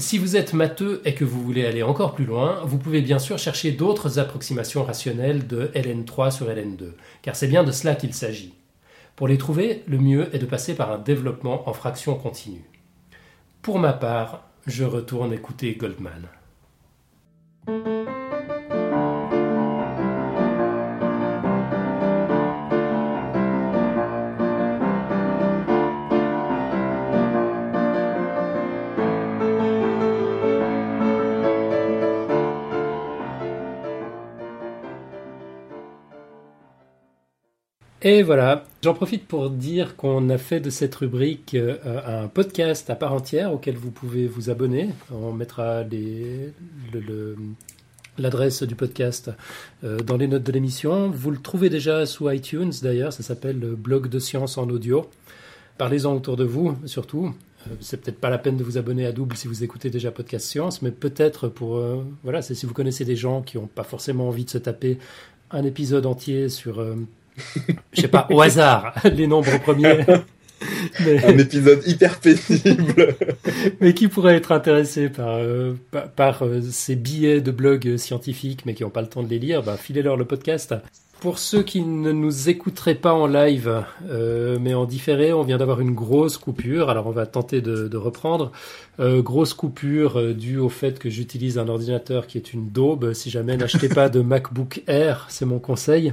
Si 0.00 0.16
vous 0.16 0.36
êtes 0.36 0.52
matheux 0.52 1.02
et 1.04 1.14
que 1.14 1.24
vous 1.24 1.42
voulez 1.42 1.66
aller 1.66 1.82
encore 1.82 2.14
plus 2.14 2.24
loin, 2.24 2.62
vous 2.64 2.78
pouvez 2.78 3.02
bien 3.02 3.18
sûr 3.18 3.36
chercher 3.36 3.72
d'autres 3.72 4.20
approximations 4.20 4.84
rationnelles 4.84 5.48
de 5.48 5.72
LN3 5.74 6.30
sur 6.30 6.46
LN2, 6.46 6.92
car 7.22 7.34
c'est 7.34 7.48
bien 7.48 7.64
de 7.64 7.72
cela 7.72 7.96
qu'il 7.96 8.14
s'agit. 8.14 8.54
Pour 9.16 9.26
les 9.26 9.38
trouver, 9.38 9.82
le 9.88 9.98
mieux 9.98 10.32
est 10.32 10.38
de 10.38 10.46
passer 10.46 10.76
par 10.76 10.92
un 10.92 10.98
développement 10.98 11.68
en 11.68 11.72
fraction 11.72 12.14
continue. 12.14 12.70
Pour 13.60 13.80
ma 13.80 13.92
part, 13.92 14.44
je 14.68 14.84
retourne 14.84 15.32
écouter 15.32 15.74
Goldman. 15.74 16.28
Et 38.10 38.22
voilà, 38.22 38.64
j'en 38.82 38.94
profite 38.94 39.26
pour 39.26 39.50
dire 39.50 39.94
qu'on 39.94 40.30
a 40.30 40.38
fait 40.38 40.60
de 40.60 40.70
cette 40.70 40.94
rubrique 40.94 41.52
euh, 41.52 41.76
un 42.24 42.26
podcast 42.26 42.88
à 42.88 42.94
part 42.94 43.12
entière 43.12 43.52
auquel 43.52 43.76
vous 43.76 43.90
pouvez 43.90 44.26
vous 44.26 44.48
abonner. 44.48 44.88
On 45.12 45.30
mettra 45.34 45.84
l'adresse 48.16 48.62
du 48.62 48.74
podcast 48.74 49.30
euh, 49.84 49.98
dans 49.98 50.16
les 50.16 50.26
notes 50.26 50.42
de 50.42 50.52
l'émission. 50.52 51.10
Vous 51.10 51.30
le 51.30 51.36
trouvez 51.36 51.68
déjà 51.68 52.06
sous 52.06 52.30
iTunes 52.30 52.72
d'ailleurs, 52.80 53.12
ça 53.12 53.22
s'appelle 53.22 53.60
le 53.60 53.76
blog 53.76 54.08
de 54.08 54.18
science 54.18 54.56
en 54.56 54.70
audio. 54.70 55.10
Parlez-en 55.76 56.14
autour 56.14 56.38
de 56.38 56.44
vous 56.44 56.78
surtout. 56.86 57.34
Euh, 57.66 57.74
c'est 57.80 58.00
peut-être 58.00 58.20
pas 58.20 58.30
la 58.30 58.38
peine 58.38 58.56
de 58.56 58.64
vous 58.64 58.78
abonner 58.78 59.04
à 59.04 59.12
double 59.12 59.36
si 59.36 59.48
vous 59.48 59.64
écoutez 59.64 59.90
déjà 59.90 60.12
Podcast 60.12 60.46
Science, 60.46 60.80
mais 60.80 60.92
peut-être 60.92 61.48
pour 61.48 61.78
voilà, 62.24 62.40
c'est 62.40 62.54
si 62.54 62.64
vous 62.64 62.72
connaissez 62.72 63.04
des 63.04 63.16
gens 63.16 63.42
qui 63.42 63.58
n'ont 63.58 63.66
pas 63.66 63.84
forcément 63.84 64.28
envie 64.28 64.46
de 64.46 64.50
se 64.50 64.56
taper 64.56 64.96
un 65.50 65.64
épisode 65.64 66.06
entier 66.06 66.48
sur 66.48 66.82
je 67.92 68.00
sais 68.00 68.08
pas, 68.08 68.26
au 68.30 68.40
hasard, 68.40 68.94
les 69.04 69.26
nombres 69.26 69.60
premiers. 69.60 70.04
Un 71.00 71.38
épisode 71.38 71.82
hyper 71.86 72.18
pénible. 72.20 73.16
mais 73.80 73.94
qui 73.94 74.08
pourrait 74.08 74.36
être 74.36 74.52
intéressé 74.52 75.08
par, 75.08 75.36
euh, 75.36 75.74
par, 76.16 76.42
euh, 76.42 76.60
ces 76.62 76.96
billets 76.96 77.40
de 77.40 77.50
blogs 77.50 77.96
scientifiques, 77.96 78.66
mais 78.66 78.74
qui 78.74 78.82
n'ont 78.82 78.90
pas 78.90 79.02
le 79.02 79.08
temps 79.08 79.22
de 79.22 79.28
les 79.28 79.38
lire, 79.38 79.62
bah, 79.62 79.76
filez-leur 79.76 80.16
le 80.16 80.24
podcast. 80.24 80.74
Pour 81.20 81.40
ceux 81.40 81.64
qui 81.64 81.82
ne 81.82 82.12
nous 82.12 82.48
écouteraient 82.48 82.94
pas 82.94 83.12
en 83.12 83.26
live, 83.26 83.82
euh, 84.08 84.56
mais 84.60 84.74
en 84.74 84.84
différé, 84.84 85.32
on 85.32 85.42
vient 85.42 85.58
d'avoir 85.58 85.80
une 85.80 85.92
grosse 85.92 86.38
coupure. 86.38 86.90
Alors 86.90 87.08
on 87.08 87.10
va 87.10 87.26
tenter 87.26 87.60
de, 87.60 87.96
reprendre. 87.96 88.52
grosse 89.00 89.52
coupure 89.52 90.32
due 90.34 90.58
au 90.58 90.68
fait 90.68 91.00
que 91.00 91.10
j'utilise 91.10 91.58
un 91.58 91.66
ordinateur 91.66 92.28
qui 92.28 92.38
est 92.38 92.52
une 92.52 92.68
daube. 92.68 93.14
Si 93.14 93.30
jamais 93.30 93.56
n'achetez 93.56 93.88
pas 93.88 94.08
de 94.08 94.20
MacBook 94.20 94.82
Air, 94.86 95.26
c'est 95.28 95.44
mon 95.44 95.58
conseil. 95.58 96.12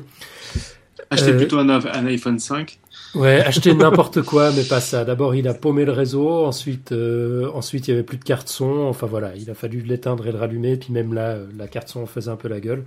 Achetez 1.15 1.31
euh, 1.31 1.37
plutôt 1.37 1.59
un, 1.59 2.05
iPhone 2.07 2.39
5. 2.39 2.79
Ouais, 3.15 3.41
acheter 3.45 3.73
n'importe 3.73 4.21
quoi, 4.21 4.51
mais 4.51 4.63
pas 4.63 4.81
ça. 4.81 5.05
D'abord, 5.05 5.35
il 5.35 5.47
a 5.47 5.53
paumé 5.53 5.85
le 5.85 5.91
réseau. 5.91 6.45
Ensuite, 6.45 6.91
euh, 6.91 7.49
ensuite, 7.53 7.87
il 7.87 7.91
y 7.91 7.93
avait 7.93 8.03
plus 8.03 8.17
de 8.17 8.23
carte 8.23 8.47
son. 8.47 8.85
Enfin 8.87 9.07
voilà, 9.07 9.35
il 9.35 9.49
a 9.49 9.53
fallu 9.53 9.81
l'éteindre 9.81 10.27
et 10.27 10.31
le 10.31 10.37
rallumer. 10.37 10.77
Puis 10.77 10.93
même 10.93 11.13
là, 11.13 11.31
euh, 11.31 11.45
la 11.57 11.67
carte 11.67 11.89
son 11.89 12.05
faisait 12.05 12.31
un 12.31 12.35
peu 12.35 12.47
la 12.47 12.59
gueule. 12.59 12.85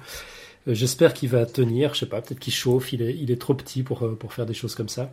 J'espère 0.66 1.14
qu'il 1.14 1.30
va 1.30 1.46
tenir. 1.46 1.94
Je 1.94 2.00
sais 2.00 2.06
pas, 2.06 2.20
peut-être 2.20 2.40
qu'il 2.40 2.52
chauffe. 2.52 2.92
Il 2.92 3.02
est, 3.02 3.14
il 3.14 3.30
est 3.30 3.40
trop 3.40 3.54
petit 3.54 3.82
pour 3.82 4.16
pour 4.18 4.32
faire 4.32 4.46
des 4.46 4.54
choses 4.54 4.74
comme 4.74 4.88
ça. 4.88 5.10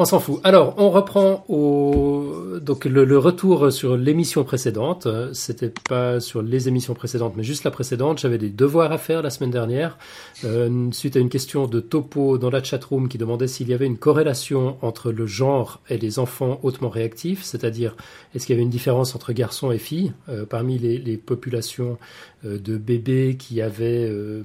On 0.00 0.04
s'en 0.04 0.20
fout. 0.20 0.40
Alors, 0.44 0.74
on 0.76 0.90
reprend 0.90 1.44
donc 1.48 2.84
le, 2.84 3.18
retour 3.18 3.72
sur 3.72 3.96
l'émission 3.96 4.44
précédente. 4.44 5.08
C'était 5.32 5.72
pas 5.88 6.20
sur 6.20 6.40
les 6.40 6.68
émissions 6.68 6.94
précédentes, 6.94 7.34
mais 7.36 7.42
juste 7.42 7.64
la 7.64 7.72
précédente. 7.72 8.20
J'avais 8.20 8.38
des 8.38 8.48
devoirs 8.48 8.92
à 8.92 8.98
faire 8.98 9.22
la 9.22 9.30
semaine 9.30 9.50
dernière 9.50 9.98
euh, 10.44 10.88
suite 10.92 11.16
à 11.16 11.18
une 11.18 11.28
question 11.28 11.66
de 11.66 11.80
Topo 11.80 12.38
dans 12.38 12.48
la 12.48 12.62
chatroom 12.62 13.08
qui 13.08 13.18
demandait 13.18 13.48
s'il 13.48 13.68
y 13.68 13.74
avait 13.74 13.86
une 13.86 13.98
corrélation 13.98 14.76
entre 14.82 15.10
le 15.10 15.26
genre 15.26 15.80
et 15.90 15.98
les 15.98 16.20
enfants 16.20 16.60
hautement 16.62 16.90
réactifs, 16.90 17.42
c'est-à-dire 17.42 17.96
est-ce 18.36 18.46
qu'il 18.46 18.54
y 18.54 18.56
avait 18.56 18.62
une 18.62 18.70
différence 18.70 19.16
entre 19.16 19.32
garçons 19.32 19.72
et 19.72 19.78
filles 19.78 20.12
euh, 20.28 20.46
parmi 20.46 20.78
les, 20.78 21.16
populations 21.16 21.98
euh, 22.44 22.56
de 22.56 22.76
bébés 22.76 23.36
qui 23.36 23.60
avaient 23.60 24.08
euh, 24.08 24.42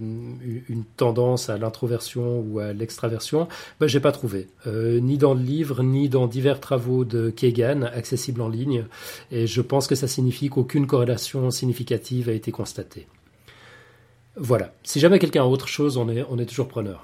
une 0.68 0.84
tendance 0.98 1.52
à 1.52 1.60
l'introversion 1.60 2.40
ou 2.40 2.58
à 2.58 2.74
l'extraversion, 2.74 3.48
ben, 3.80 3.86
j'ai 3.86 4.00
pas 4.00 4.12
trouvé, 4.12 4.48
euh, 4.66 5.00
ni 5.00 5.20
dans 5.20 5.36
livre, 5.44 5.84
ni 5.84 6.10
dans 6.10 6.28
divers 6.28 6.60
travaux 6.60 7.06
de 7.06 7.30
Kagan 7.30 7.84
accessibles 7.84 8.42
en 8.42 8.50
ligne, 8.50 8.86
et 9.32 9.46
je 9.46 9.62
pense 9.62 9.88
que 9.88 9.96
ça 9.96 10.08
signifie 10.08 10.50
qu'aucune 10.50 10.88
corrélation 10.88 11.52
significative 11.52 12.30
a 12.30 12.34
été 12.34 12.52
constatée. 12.52 13.08
Voilà. 14.36 14.74
Si 14.84 15.00
jamais 15.00 15.20
quelqu'un 15.20 15.44
a 15.44 15.46
autre 15.46 15.68
chose, 15.68 15.98
on 15.98 16.10
est, 16.10 16.26
on 16.30 16.40
est 16.40 16.46
toujours 16.46 16.68
preneur. 16.68 17.04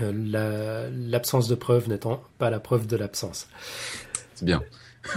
L'absence 0.00 1.48
de 1.48 1.54
preuve 1.54 1.88
n'étant 1.88 2.22
pas 2.38 2.50
la 2.50 2.58
preuve 2.58 2.86
de 2.86 2.96
l'absence. 2.96 3.46
C'est 4.34 4.46
bien. 4.46 4.62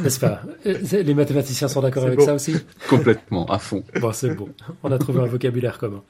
N'est-ce 0.02 0.20
pas? 0.20 0.42
Les 0.66 1.14
mathématiciens 1.14 1.68
sont 1.68 1.82
d'accord 1.82 2.06
avec 2.06 2.20
ça 2.22 2.34
aussi? 2.34 2.56
Complètement, 2.90 3.46
à 3.46 3.60
fond. 3.60 3.84
Bon, 4.02 4.12
c'est 4.12 4.36
bon. 4.36 4.50
On 4.84 4.92
a 4.92 4.98
trouvé 4.98 5.22
un 5.22 5.26
vocabulaire 5.26 5.78
commun. 5.78 6.04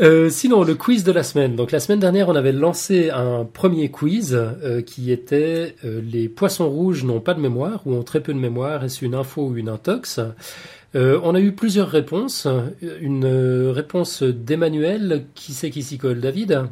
Euh, 0.00 0.30
sinon, 0.30 0.64
le 0.64 0.74
quiz 0.74 1.04
de 1.04 1.12
la 1.12 1.22
semaine. 1.22 1.54
Donc 1.54 1.70
la 1.70 1.78
semaine 1.78 2.00
dernière, 2.00 2.28
on 2.28 2.34
avait 2.34 2.52
lancé 2.52 3.10
un 3.10 3.44
premier 3.44 3.90
quiz 3.90 4.34
euh, 4.34 4.80
qui 4.80 5.12
était 5.12 5.76
euh, 5.84 6.00
les 6.00 6.30
poissons 6.30 6.70
rouges 6.70 7.04
n'ont 7.04 7.20
pas 7.20 7.34
de 7.34 7.40
mémoire 7.40 7.82
ou 7.86 7.94
ont 7.94 8.02
très 8.02 8.20
peu 8.20 8.32
de 8.32 8.38
mémoire. 8.38 8.84
Est-ce 8.84 9.04
une 9.04 9.14
info 9.14 9.48
ou 9.48 9.56
une 9.56 9.68
intox? 9.68 10.20
On 10.94 11.34
a 11.34 11.40
eu 11.40 11.52
plusieurs 11.52 11.88
réponses. 11.88 12.46
Une 13.00 13.24
réponse 13.70 14.22
d'Emmanuel. 14.22 15.24
Qui 15.34 15.54
c'est 15.54 15.70
qui 15.70 15.82
s'y 15.82 15.96
colle? 15.96 16.20
David? 16.20 16.68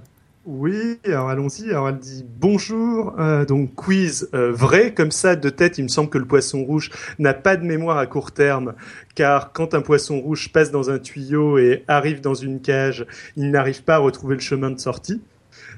Oui, 0.50 0.98
alors 1.04 1.28
allons-y. 1.28 1.70
Alors 1.70 1.88
elle 1.88 1.98
dit 1.98 2.24
bonjour, 2.38 3.14
euh, 3.18 3.44
donc 3.44 3.74
quiz 3.76 4.28
euh, 4.34 4.50
vrai, 4.52 4.92
comme 4.92 5.12
ça 5.12 5.36
de 5.36 5.48
tête, 5.48 5.78
il 5.78 5.84
me 5.84 5.88
semble 5.88 6.10
que 6.10 6.18
le 6.18 6.24
poisson 6.24 6.64
rouge 6.64 6.90
n'a 7.18 7.34
pas 7.34 7.56
de 7.56 7.64
mémoire 7.64 7.98
à 7.98 8.06
court 8.06 8.32
terme, 8.32 8.74
car 9.14 9.52
quand 9.52 9.74
un 9.74 9.80
poisson 9.80 10.18
rouge 10.18 10.50
passe 10.52 10.72
dans 10.72 10.90
un 10.90 10.98
tuyau 10.98 11.58
et 11.58 11.84
arrive 11.86 12.20
dans 12.20 12.34
une 12.34 12.60
cage, 12.60 13.06
il 13.36 13.50
n'arrive 13.50 13.84
pas 13.84 13.94
à 13.94 13.98
retrouver 13.98 14.34
le 14.34 14.40
chemin 14.40 14.70
de 14.70 14.80
sortie. 14.80 15.22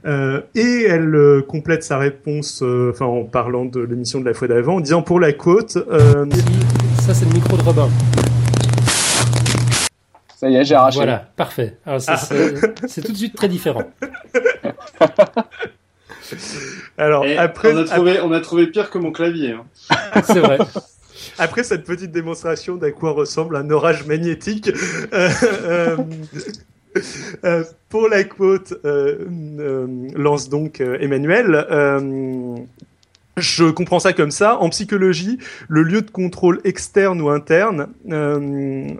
Euh, 0.04 0.40
et 0.54 0.84
elle 0.88 1.42
complète 1.46 1.84
sa 1.84 1.98
réponse, 1.98 2.62
en 2.62 3.24
parlant 3.24 3.66
de 3.66 3.80
l'émission 3.80 4.20
de 4.20 4.24
la 4.24 4.34
fois 4.34 4.48
d'avant, 4.48 4.76
en 4.76 4.80
disant 4.80 5.02
pour 5.02 5.20
la 5.20 5.32
côte. 5.32 5.72
Ça 7.00 7.14
c'est 7.14 7.26
le 7.26 7.34
micro 7.34 7.56
de 7.56 7.62
Robin. 7.62 7.88
Ça 10.42 10.50
y 10.50 10.56
est, 10.56 10.64
j'ai 10.64 10.74
arraché. 10.74 10.96
Voilà, 10.96 11.28
parfait. 11.36 11.76
Ah. 11.86 12.00
c'est 12.00 13.00
tout 13.00 13.12
de 13.12 13.16
suite 13.16 13.36
très 13.36 13.46
différent. 13.46 13.84
Alors, 16.98 17.24
après, 17.38 17.72
on 17.72 17.76
a, 17.76 17.84
trouvé, 17.84 18.18
on 18.20 18.32
a 18.32 18.40
trouvé 18.40 18.66
pire 18.66 18.90
que 18.90 18.98
mon 18.98 19.12
clavier. 19.12 19.52
Hein. 19.52 19.64
c'est 20.26 20.40
vrai. 20.40 20.58
Après 21.38 21.62
cette 21.62 21.84
petite 21.84 22.10
démonstration 22.10 22.74
d'à 22.74 22.90
quoi 22.90 23.12
ressemble 23.12 23.54
un 23.54 23.70
orage 23.70 24.04
magnétique, 24.04 24.68
euh, 25.12 25.30
euh, 25.44 25.96
euh, 27.44 27.62
pour 27.88 28.08
la 28.08 28.24
quote, 28.24 28.74
lance 28.82 30.48
donc 30.48 30.80
Emmanuel. 30.80 31.64
Je 33.36 33.70
comprends 33.70 34.00
ça 34.00 34.12
comme 34.12 34.32
ça. 34.32 34.58
En 34.58 34.70
psychologie, 34.70 35.38
le 35.68 35.84
lieu 35.84 36.02
de 36.02 36.10
contrôle 36.10 36.60
externe 36.64 37.20
ou 37.20 37.28
interne, 37.28 37.86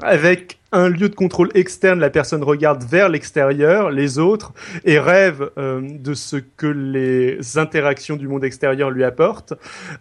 avec 0.02 0.60
un 0.72 0.88
lieu 0.88 1.08
de 1.08 1.14
contrôle 1.14 1.50
externe, 1.54 2.00
la 2.00 2.10
personne 2.10 2.42
regarde 2.42 2.82
vers 2.82 3.08
l'extérieur, 3.08 3.90
les 3.90 4.18
autres, 4.18 4.52
et 4.84 4.98
rêve 4.98 5.50
euh, 5.58 5.80
de 5.82 6.14
ce 6.14 6.36
que 6.36 6.66
les 6.66 7.58
interactions 7.58 8.16
du 8.16 8.26
monde 8.26 8.44
extérieur 8.44 8.90
lui 8.90 9.04
apportent. 9.04 9.52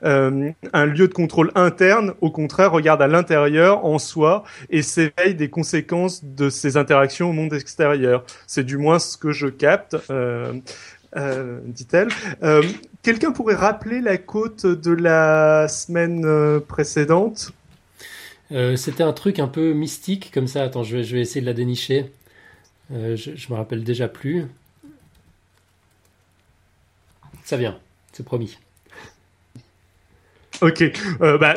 Euh, 0.04 0.50
un 0.74 0.86
lieu 0.86 1.08
de 1.08 1.14
contrôle 1.14 1.52
interne, 1.56 2.14
au 2.22 2.32
contraire, 2.32 2.72
regarde 2.72 3.02
à 3.02 3.08
l'intérieur, 3.08 3.86
en 3.86 4.00
soi, 4.00 4.44
et 4.70 4.82
s'éveille 4.82 5.36
des 5.36 5.50
conséquences 5.50 6.24
de 6.24 6.50
ces 6.50 6.78
interactions 6.78 7.30
au 7.30 7.34
monde 7.34 7.54
extérieur. 7.54 8.24
C'est 8.48 8.64
du 8.64 8.78
moins 8.78 9.00
ce 9.00 9.18
que 9.18 9.32
je 9.32 9.48
capte. 9.48 9.98
Euh, 11.18 11.60
dit-elle. 11.66 12.08
Quelqu'un 13.04 13.34
pourrait 13.34 13.56
rappeler 13.56 14.00
la 14.00 14.18
côte 14.18 14.66
de 14.66 14.92
la 14.92 15.68
semaine 15.68 16.62
précédente? 16.62 17.52
Euh, 18.52 18.76
c'était 18.76 19.04
un 19.04 19.14
truc 19.14 19.40
un 19.40 19.48
peu 19.48 19.74
mystique 19.74 20.32
comme 20.34 20.48
ça. 20.48 20.64
Attends, 20.64 20.84
je 20.84 20.98
vais, 20.98 21.22
essayer 21.22 21.42
de 21.42 21.46
la 21.46 21.54
dénicher. 21.54 22.12
Euh, 22.92 23.16
je, 23.16 23.36
je 23.36 23.52
me 23.52 23.58
rappelle 23.58 23.84
déjà 23.84 24.08
plus. 24.08 24.48
Ça 27.44 27.58
vient, 27.58 27.80
c'est 28.12 28.24
promis. 28.24 28.58
Ok, 30.62 30.84
euh, 31.22 31.38
bah 31.40 31.56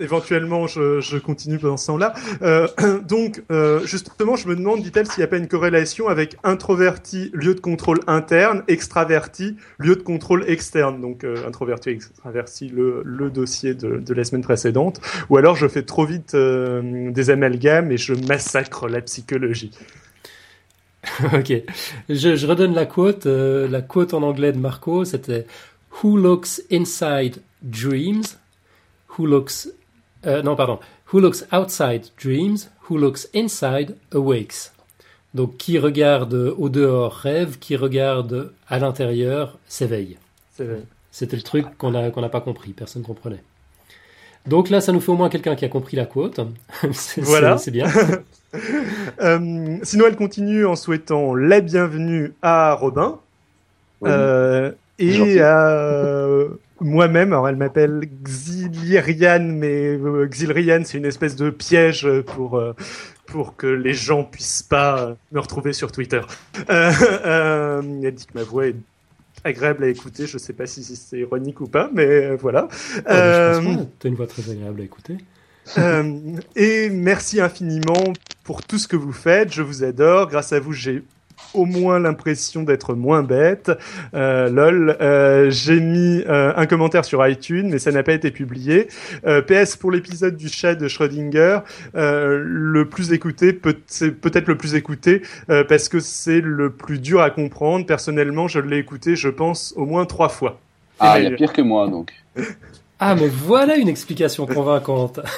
éventuellement 0.00 0.66
je, 0.66 1.18
continue 1.18 1.58
pendant 1.58 1.76
ce 1.76 1.86
temps-là. 1.88 2.14
Euh, 2.42 2.68
donc, 3.08 3.42
euh, 3.50 3.80
justement, 3.84 4.36
je 4.36 4.48
me 4.48 4.56
demande, 4.56 4.82
dit-elle, 4.82 5.06
s'il 5.06 5.18
n'y 5.18 5.24
a 5.24 5.28
pas 5.28 5.36
une 5.36 5.48
corrélation 5.48 6.08
avec 6.08 6.36
introverti, 6.44 7.30
lieu 7.34 7.54
de 7.54 7.60
contrôle 7.60 8.00
interne, 8.06 8.62
extraverti, 8.68 9.56
lieu 9.78 9.96
de 9.96 10.02
contrôle 10.02 10.44
externe. 10.48 11.00
Donc, 11.00 11.24
euh, 11.24 11.46
introverti, 11.46 11.90
extraverti, 11.90 12.68
le, 12.68 13.02
le 13.04 13.30
dossier 13.30 13.74
de, 13.74 14.14
la 14.14 14.24
semaine 14.24 14.42
précédente. 14.42 15.00
Ou 15.30 15.36
alors, 15.36 15.56
je 15.56 15.68
fais 15.68 15.82
trop 15.82 16.04
vite 16.04 16.34
euh, 16.34 17.10
des 17.10 17.30
amalgames 17.30 17.92
et 17.92 17.96
je 17.96 18.14
massacre 18.14 18.88
la 18.88 19.00
psychologie. 19.00 19.70
ok. 21.32 21.52
Je, 22.08 22.46
redonne 22.46 22.74
la 22.74 22.86
quote. 22.86 23.26
La 23.26 23.82
quote 23.82 24.14
en 24.14 24.22
anglais 24.22 24.52
de 24.52 24.58
Marco, 24.58 25.04
c'était 25.04 25.46
Who 26.02 26.16
looks 26.16 26.62
inside 26.70 27.36
dreams? 27.62 28.37
Who 29.18 29.26
looks. 29.26 29.68
Euh, 30.26 30.42
non, 30.42 30.56
pardon. 30.56 30.78
Who 31.12 31.20
looks 31.20 31.44
outside 31.52 32.08
dreams? 32.16 32.70
Who 32.88 32.98
looks 32.98 33.28
inside 33.34 33.96
awakes? 34.12 34.72
Donc, 35.34 35.56
qui 35.56 35.78
regarde 35.78 36.54
au 36.56 36.68
dehors 36.68 37.12
rêve, 37.12 37.58
qui 37.58 37.76
regarde 37.76 38.52
à 38.68 38.78
l'intérieur 38.78 39.58
s'éveille. 39.66 40.16
C'était 41.10 41.36
le 41.36 41.42
truc 41.42 41.66
qu'on 41.76 41.90
n'a 41.90 42.10
qu'on 42.10 42.26
pas 42.28 42.40
compris, 42.40 42.72
personne 42.72 43.02
ne 43.02 43.06
comprenait. 43.06 43.42
Donc 44.46 44.70
là, 44.70 44.80
ça 44.80 44.92
nous 44.92 45.00
fait 45.00 45.12
au 45.12 45.16
moins 45.16 45.28
quelqu'un 45.28 45.56
qui 45.56 45.64
a 45.64 45.68
compris 45.68 45.96
la 45.96 46.06
quote. 46.06 46.40
voilà. 47.18 47.58
C'est 47.58 47.70
bien. 47.70 47.86
euh, 49.20 49.76
sinon, 49.82 50.06
elle 50.06 50.16
continue 50.16 50.64
en 50.64 50.74
souhaitant 50.74 51.34
la 51.34 51.60
bienvenue 51.60 52.32
à 52.40 52.74
Robin. 52.74 53.18
Euh, 54.04 54.72
et 54.98 55.40
à 55.40 55.68
euh, 55.68 56.48
moi-même. 56.80 57.32
Alors, 57.32 57.48
elle 57.48 57.56
m'appelle 57.56 58.02
Xilirian, 58.22 59.40
mais 59.40 59.96
euh, 59.96 60.26
Xilrian, 60.26 60.82
c'est 60.84 60.98
une 60.98 61.06
espèce 61.06 61.36
de 61.36 61.50
piège 61.50 62.08
pour 62.26 62.58
euh, 62.58 62.74
pour 63.26 63.56
que 63.56 63.66
les 63.66 63.92
gens 63.92 64.24
puissent 64.24 64.62
pas 64.62 65.16
me 65.32 65.40
retrouver 65.40 65.72
sur 65.72 65.92
Twitter. 65.92 66.20
elle 66.68 68.14
dit 68.14 68.26
que 68.26 68.34
ma 68.34 68.42
voix 68.42 68.68
est 68.68 68.76
agréable 69.44 69.84
à 69.84 69.88
écouter. 69.88 70.26
Je 70.26 70.38
sais 70.38 70.52
pas 70.52 70.66
si 70.66 70.82
c'est 70.82 71.18
ironique 71.18 71.60
ou 71.60 71.68
pas, 71.68 71.90
mais 71.92 72.34
voilà. 72.36 72.68
Oh, 72.70 73.00
euh, 73.10 73.60
tu 73.98 74.06
as 74.06 74.10
une 74.10 74.16
voix 74.16 74.26
très 74.26 74.50
agréable 74.50 74.80
à 74.80 74.84
écouter. 74.84 75.18
et 76.56 76.88
merci 76.88 77.40
infiniment 77.40 78.14
pour 78.44 78.62
tout 78.62 78.78
ce 78.78 78.88
que 78.88 78.96
vous 78.96 79.12
faites. 79.12 79.52
Je 79.52 79.62
vous 79.62 79.84
adore. 79.84 80.28
Grâce 80.28 80.54
à 80.54 80.60
vous, 80.60 80.72
j'ai 80.72 81.02
au 81.54 81.64
moins 81.64 81.98
l'impression 81.98 82.62
d'être 82.62 82.94
moins 82.94 83.22
bête. 83.22 83.70
Euh, 84.14 84.48
lol, 84.48 84.96
euh, 85.00 85.50
j'ai 85.50 85.80
mis 85.80 86.22
euh, 86.28 86.52
un 86.56 86.66
commentaire 86.66 87.04
sur 87.04 87.26
iTunes, 87.26 87.68
mais 87.70 87.78
ça 87.78 87.92
n'a 87.92 88.02
pas 88.02 88.12
été 88.12 88.30
publié. 88.30 88.88
PS 89.46 89.76
pour 89.76 89.90
l'épisode 89.90 90.36
du 90.36 90.48
chat 90.48 90.74
de 90.74 90.88
Schrödinger, 90.88 91.60
le 91.94 92.84
plus 92.84 93.12
écouté, 93.12 93.52
peut 93.52 93.76
c'est 93.86 94.10
peut-être 94.10 94.48
le 94.48 94.56
plus 94.56 94.74
écouté 94.74 95.22
parce 95.68 95.88
que 95.88 96.00
c'est 96.00 96.40
le 96.40 96.70
plus 96.70 96.98
dur 96.98 97.20
à 97.20 97.30
comprendre. 97.30 97.86
Personnellement, 97.86 98.48
je 98.48 98.60
l'ai 98.60 98.78
écouté, 98.78 99.16
je 99.16 99.28
pense, 99.28 99.72
au 99.76 99.86
moins 99.86 100.04
trois 100.06 100.28
fois. 100.28 100.58
Ah, 101.00 101.18
il 101.18 101.24
y 101.24 101.26
a 101.26 101.30
pire 101.30 101.52
que 101.52 101.62
moi, 101.62 101.88
donc. 101.88 102.12
Ah, 103.00 103.14
mais 103.14 103.28
voilà 103.28 103.76
une 103.76 103.88
explication 103.88 104.46
convaincante. 104.46 105.20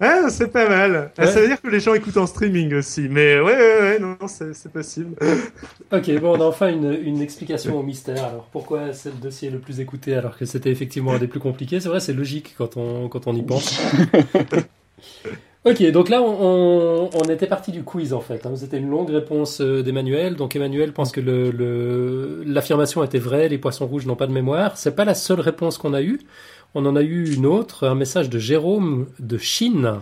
Ah, 0.00 0.28
c'est 0.28 0.48
pas 0.48 0.68
mal. 0.68 1.12
Ah, 1.16 1.26
ça 1.26 1.40
veut 1.40 1.46
dire 1.46 1.60
que 1.60 1.68
les 1.68 1.78
gens 1.78 1.94
écoutent 1.94 2.16
en 2.16 2.26
streaming 2.26 2.74
aussi. 2.74 3.02
Mais 3.08 3.38
ouais, 3.38 3.54
ouais, 3.54 3.80
ouais 3.80 3.98
non, 4.00 4.16
c'est 4.26 4.72
possible. 4.72 5.14
ok, 5.92 6.20
bon, 6.20 6.36
on 6.36 6.40
a 6.40 6.44
enfin 6.44 6.68
une, 6.68 6.92
une, 6.92 7.20
explication 7.20 7.78
au 7.78 7.84
mystère. 7.84 8.24
Alors, 8.24 8.48
pourquoi 8.50 8.92
c'est 8.92 9.10
le 9.10 9.18
dossier 9.18 9.50
le 9.50 9.60
plus 9.60 9.78
écouté 9.78 10.14
alors 10.14 10.36
que 10.36 10.46
c'était 10.46 10.70
effectivement 10.70 11.12
un 11.12 11.18
des 11.18 11.28
plus 11.28 11.38
compliqués? 11.38 11.78
C'est 11.78 11.88
vrai, 11.88 12.00
c'est 12.00 12.12
logique 12.12 12.54
quand 12.58 12.76
on, 12.76 13.08
quand 13.08 13.28
on 13.28 13.36
y 13.36 13.42
pense. 13.42 13.80
ok, 15.64 15.90
donc 15.90 16.08
là, 16.08 16.22
on, 16.22 17.10
on 17.14 17.22
était 17.28 17.46
parti 17.46 17.72
du 17.72 17.82
quiz 17.82 18.12
en 18.12 18.20
fait. 18.20 18.46
Hein. 18.46 18.52
C'était 18.56 18.78
une 18.78 18.90
longue 18.90 19.10
réponse 19.10 19.60
euh, 19.60 19.82
d'Emmanuel. 19.82 20.36
Donc, 20.36 20.56
Emmanuel 20.56 20.92
pense 20.92 21.12
que 21.12 21.20
l'affirmation 22.46 23.00
le, 23.00 23.06
était 23.06 23.18
vraie 23.18 23.48
les 23.48 23.58
poissons 23.58 23.86
rouges 23.86 24.06
n'ont 24.06 24.16
pas 24.16 24.26
de 24.26 24.32
mémoire. 24.32 24.76
C'est 24.76 24.94
pas 24.94 25.04
la 25.04 25.14
seule 25.14 25.40
réponse 25.40 25.78
qu'on 25.78 25.94
a 25.94 26.02
eue. 26.02 26.20
On 26.74 26.86
en 26.86 26.96
a 26.96 27.02
eu 27.02 27.34
une 27.34 27.46
autre, 27.46 27.86
un 27.86 27.94
message 27.94 28.30
de 28.30 28.38
Jérôme 28.38 29.08
de 29.18 29.38
Chine. 29.38 30.00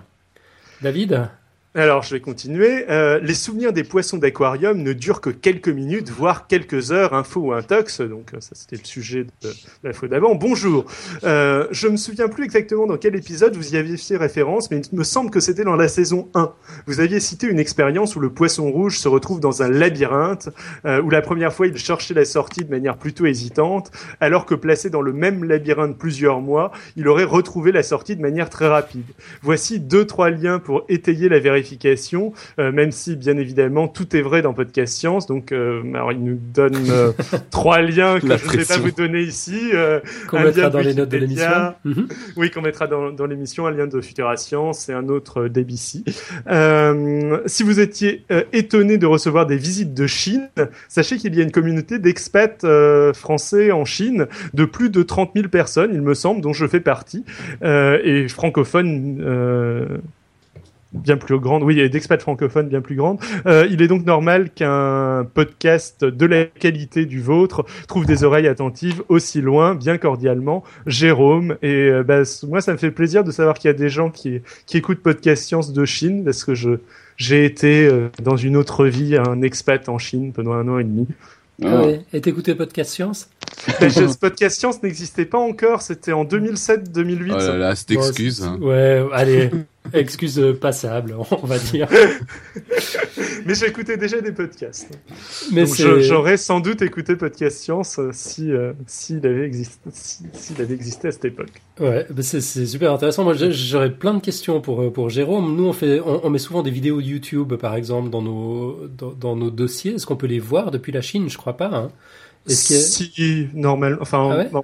David? 0.83 1.29
Alors, 1.73 2.03
je 2.03 2.17
vais 2.17 2.21
continuer. 2.21 2.91
Euh, 2.91 3.21
les 3.21 3.35
souvenirs 3.35 3.73
des 3.73 3.85
poissons 3.85 4.17
d'aquarium 4.17 4.83
ne 4.83 4.93
durent 4.93 5.21
que 5.21 5.31
quelques 5.31 5.69
minutes, 5.69 6.11
voire 6.11 6.49
quelques 6.49 6.91
heures, 6.91 7.15
info 7.15 7.41
ou 7.43 7.53
intox. 7.53 8.01
Donc, 8.01 8.35
euh, 8.35 8.41
ça, 8.41 8.57
c'était 8.57 8.75
le 8.75 8.85
sujet 8.85 9.25
de 9.43 9.51
la 9.85 9.93
fois 9.93 10.09
d'avant. 10.09 10.35
Bonjour. 10.35 10.85
Euh, 11.23 11.69
je 11.71 11.87
me 11.87 11.97
souviens 11.97 12.27
plus 12.27 12.43
exactement 12.43 12.89
dans 12.89 12.97
quel 12.97 13.15
épisode 13.15 13.55
vous 13.55 13.75
y 13.75 13.77
aviez 13.77 13.97
fait 13.99 14.17
référence, 14.17 14.69
mais 14.73 14.79
il 14.79 14.99
me 14.99 15.05
semble 15.05 15.31
que 15.31 15.39
c'était 15.39 15.63
dans 15.63 15.77
la 15.77 15.87
saison 15.87 16.29
1. 16.35 16.53
Vous 16.89 16.99
aviez 16.99 17.21
cité 17.21 17.47
une 17.47 17.61
expérience 17.61 18.17
où 18.17 18.21
le 18.21 18.31
poisson 18.31 18.69
rouge 18.73 18.99
se 18.99 19.07
retrouve 19.07 19.39
dans 19.39 19.63
un 19.63 19.69
labyrinthe, 19.69 20.49
euh, 20.87 21.01
où 21.01 21.09
la 21.09 21.23
première 21.23 21.53
fois 21.53 21.69
il 21.69 21.77
cherchait 21.77 22.15
la 22.15 22.25
sortie 22.25 22.65
de 22.65 22.71
manière 22.71 22.97
plutôt 22.97 23.27
hésitante, 23.27 23.93
alors 24.19 24.45
que 24.45 24.57
placé 24.57 24.91
dans 24.91 25.03
le 25.03 25.13
même 25.13 25.45
labyrinthe 25.45 25.97
plusieurs 25.97 26.41
mois, 26.41 26.73
il 26.97 27.07
aurait 27.07 27.23
retrouvé 27.23 27.71
la 27.71 27.85
sortie 27.85 28.17
de 28.17 28.23
manière 28.23 28.51
très 28.51 28.67
rapide. 28.67 29.07
Voici 29.41 29.79
deux, 29.79 30.05
trois 30.05 30.31
liens 30.31 30.59
pour 30.59 30.85
étayer 30.89 31.29
la 31.29 31.39
vérification 31.39 31.60
euh, 32.59 32.73
même 32.73 32.93
si 32.93 33.17
bien 33.17 33.37
évidemment 33.37 33.89
tout 33.89 34.17
est 34.17 34.23
vrai 34.23 34.43
dans 34.43 34.55
Podcast 34.55 34.95
Science. 34.95 35.27
Donc, 35.27 35.53
euh, 35.53 35.83
alors 35.95 36.13
il 36.13 36.23
nous 36.23 36.39
donne 36.39 36.77
euh, 36.91 37.13
trois 37.51 37.81
liens 37.81 38.21
que 38.21 38.27
je 38.27 38.33
ne 38.33 38.57
vais 38.57 38.65
pas 38.65 38.79
vous 38.79 38.91
donner 38.91 39.23
ici. 39.23 39.71
qu'on 40.29 40.41
mettra 40.41 40.71
dans 40.71 40.81
les 40.81 40.95
notes 40.95 41.09
de 41.09 41.17
l'émission. 41.17 41.75
Mhm. 41.85 42.09
Oui, 42.37 42.51
qu'on 42.51 42.63
mettra 42.63 42.87
dans, 42.87 43.11
dans 43.11 43.27
l'émission 43.27 43.67
un 43.67 43.71
lien 43.71 43.87
de 43.87 44.01
Futura 44.01 44.37
Science 44.37 44.89
et 44.89 44.93
un 44.93 45.09
autre 45.09 45.49
d'ABC. 45.49 46.05
si 47.47 47.63
vous 47.63 47.81
étiez 47.81 48.25
étonné 48.53 48.99
de 48.99 49.07
recevoir 49.07 49.47
des 49.47 49.57
visites 49.57 49.95
de 49.95 50.07
Chine, 50.07 50.49
sachez 50.89 51.17
qu'il 51.17 51.35
y 51.35 51.41
a 51.41 51.43
une 51.43 51.53
communauté 51.53 51.99
d'expats 51.99 52.67
français 53.15 53.71
en 53.73 53.85
Chine 53.85 54.27
de 54.55 54.65
plus 54.65 54.91
de 54.91 55.03
30 55.03 55.33
000 55.35 55.49
personnes, 55.49 55.91
il 55.93 56.03
me 56.03 56.15
semble, 56.15 56.41
dont 56.41 56.53
je 56.53 56.67
fais 56.67 56.81
partie, 56.81 57.25
et 57.63 58.29
francophones 58.29 60.01
bien 60.93 61.17
plus 61.17 61.39
grande, 61.39 61.63
oui, 61.63 61.79
et 61.81 61.89
d'expats 61.89 62.21
francophones 62.21 62.69
bien 62.69 62.81
plus 62.81 62.97
grande. 62.97 63.19
Euh, 63.47 63.67
il 63.71 63.83
est 63.83 63.89
donc 63.89 64.05
normal 64.05 64.51
qu'un 64.51 65.27
podcast 65.35 66.05
de 66.05 66.27
la 66.27 66.45
qualité 66.45 67.07
du 67.07 67.21
vôtre 67.21 67.65
trouve 67.87 68.07
des 68.07 68.25
oreilles 68.25 68.49
attentives 68.49 69.03
aussi 69.09 69.41
loin, 69.41 69.75
bien 69.75 69.99
cordialement, 69.99 70.65
Jérôme. 70.87 71.57
Et 71.63 71.89
euh, 71.91 72.03
bah, 72.03 72.23
moi, 72.49 72.61
ça 72.61 72.73
me 72.73 72.79
fait 72.79 72.91
plaisir 72.91 73.25
de 73.25 73.31
savoir 73.31 73.59
qu'il 73.59 73.69
y 73.69 73.75
a 73.75 73.77
des 73.77 73.89
gens 73.89 74.11
qui, 74.11 74.41
qui 74.67 74.79
écoutent 74.79 75.01
Podcast 75.01 75.45
Science 75.45 75.73
de 75.73 75.85
Chine, 75.85 76.25
parce 76.25 76.45
que 76.45 76.55
je 76.55 76.71
j'ai 77.17 77.45
été 77.45 77.87
euh, 77.87 78.09
dans 78.23 78.37
une 78.37 78.57
autre 78.57 78.87
vie 78.87 79.17
un 79.17 79.43
expat 79.43 79.91
en 79.91 79.99
Chine 79.99 80.33
pendant 80.33 80.53
un 80.53 80.67
an 80.69 80.79
et 80.79 80.85
demi. 80.85 81.07
Ah 81.63 81.83
ouais. 81.83 82.01
Et 82.15 82.21
t'écoutais 82.23 82.55
Podcast 82.55 82.93
Science? 82.93 83.29
Ce 83.67 84.19
Podcast 84.19 84.59
Science 84.59 84.83
n'existait 84.83 85.27
pas 85.27 85.39
encore, 85.39 85.83
c'était 85.83 86.13
en 86.13 86.25
2007-2008. 86.25 87.33
Oh 87.33 87.37
là 87.37 87.57
là, 87.57 87.77
cette 87.77 87.91
excuse. 87.91 88.43
Hein. 88.43 88.59
Ouais, 88.61 89.05
allez, 89.13 89.51
excuse 89.93 90.43
passable, 90.61 91.17
on 91.31 91.47
va 91.47 91.59
dire. 91.59 91.89
Mais 93.47 93.55
j'écoutais 93.55 93.97
déjà 93.97 94.21
des 94.21 94.33
podcasts. 94.33 94.99
Mais 95.53 95.65
j'aurais 95.67 96.37
sans 96.37 96.61
doute 96.61 96.83
écouté 96.83 97.17
Podcast 97.17 97.59
Science 97.59 97.99
euh, 97.99 98.11
si 98.13 98.53
euh, 98.53 98.73
s'il 98.87 99.27
avait 99.27 99.47
existé 99.47 99.91
s'il 99.93 100.61
avait 100.61 100.75
existé 100.75 101.09
à 101.09 101.13
cette 101.13 101.25
époque. 101.25 101.63
Ouais, 101.79 102.07
c'est 102.21 102.41
super 102.41 102.93
intéressant. 102.93 103.25
Moi, 103.25 103.35
j'aurais 103.35 103.91
plein 103.91 104.15
de 104.15 104.21
questions 104.21 104.61
pour 104.61 104.83
euh, 104.83 104.91
pour 104.91 105.11
Jérôme. 105.11 105.57
Nous, 105.57 105.67
on 105.67 105.73
fait 105.73 106.01
on, 106.01 106.29
met 106.31 106.39
souvent 106.39 106.63
des 106.63 106.71
vidéos 106.71 107.01
YouTube, 107.01 107.55
par 107.55 107.75
exemple, 107.75 108.11
dans 108.11 108.23
nos 108.23 108.89
dans, 108.89 109.37
nos 109.37 109.51
dossiers. 109.51 109.95
Est-ce 109.95 110.07
qu'on 110.07 110.17
peut 110.17 110.27
les 110.27 110.41
voir 110.41 110.71
depuis 110.71 110.93
la 110.93 111.01
Chine? 111.01 111.29
Je 111.29 111.39
crois 111.39 111.57
pas. 111.57 111.71
Hein. 111.73 111.91
Si, 112.47 113.49
normal. 113.55 113.99
Enfin, 114.01 114.49
ah 114.53 114.63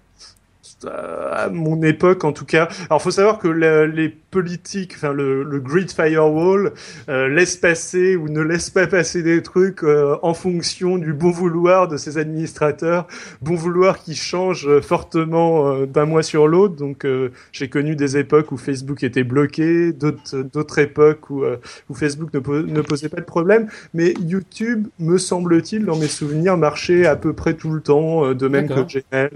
à 0.84 1.48
mon 1.48 1.82
époque 1.82 2.24
en 2.24 2.32
tout 2.32 2.44
cas. 2.44 2.68
Alors 2.90 3.00
faut 3.00 3.10
savoir 3.10 3.38
que 3.38 3.48
les 3.48 4.08
politiques, 4.08 4.92
enfin 4.96 5.12
le, 5.12 5.42
le 5.42 5.60
grid 5.60 5.90
firewall 5.90 6.72
euh, 7.08 7.28
laisse 7.28 7.56
passer 7.56 8.16
ou 8.16 8.28
ne 8.28 8.42
laisse 8.42 8.68
pas 8.68 8.86
passer 8.86 9.22
des 9.22 9.42
trucs 9.42 9.82
euh, 9.82 10.16
en 10.22 10.34
fonction 10.34 10.98
du 10.98 11.14
bon 11.14 11.30
vouloir 11.30 11.88
de 11.88 11.96
ses 11.96 12.18
administrateurs, 12.18 13.06
bon 13.40 13.54
vouloir 13.54 13.98
qui 13.98 14.14
change 14.14 14.80
fortement 14.80 15.68
euh, 15.68 15.86
d'un 15.86 16.04
mois 16.04 16.22
sur 16.22 16.48
l'autre. 16.48 16.76
Donc 16.76 17.06
j'ai 17.52 17.68
connu 17.68 17.96
des 17.96 18.18
époques 18.18 18.52
où 18.52 18.56
Facebook 18.56 19.02
était 19.02 19.24
bloqué, 19.24 19.92
d'autres 19.92 20.42
d'autres 20.42 20.78
époques 20.78 21.30
où, 21.30 21.44
où 21.88 21.94
Facebook 21.94 22.32
ne, 22.34 22.40
ne, 22.62 22.80
posait 22.82 23.08
pas 23.08 23.20
de 23.20 23.26
problème, 23.26 23.68
mais 23.94 24.12
YouTube 24.20 24.88
me 24.98 25.16
semble-t-il 25.16 25.84
dans 25.84 25.96
mes 25.96 26.08
souvenirs 26.08 26.56
marchait 26.56 27.06
à 27.06 27.16
peu 27.16 27.32
près 27.32 27.54
tout 27.54 27.70
le 27.70 27.80
temps, 27.80 28.34
de 28.34 28.48
même 28.48 28.68
que 28.68 28.80
Gmail. 28.80 29.30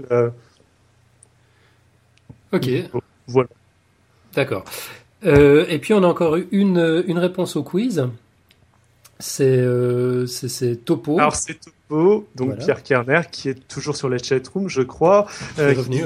Ok. 2.53 2.69
Voilà. 3.27 3.49
D'accord. 4.35 4.65
Euh, 5.23 5.65
et 5.69 5.79
puis 5.79 5.93
on 5.93 6.03
a 6.03 6.07
encore 6.07 6.35
eu 6.37 6.47
une, 6.51 7.03
une 7.07 7.19
réponse 7.19 7.55
au 7.55 7.63
quiz. 7.63 8.07
C'est 9.19 9.57
euh, 9.59 10.25
Topo. 10.83 11.19
Alors 11.19 11.35
c'est 11.35 11.59
Topo, 11.59 12.27
donc 12.35 12.57
Pierre 12.57 12.81
Kerner, 12.81 13.21
qui 13.31 13.49
est 13.49 13.67
toujours 13.67 13.95
sur 13.95 14.09
la 14.09 14.17
chatroom, 14.17 14.67
je 14.67 14.81
crois. 14.81 15.27
Euh, 15.59 15.73
revenu, 15.77 16.03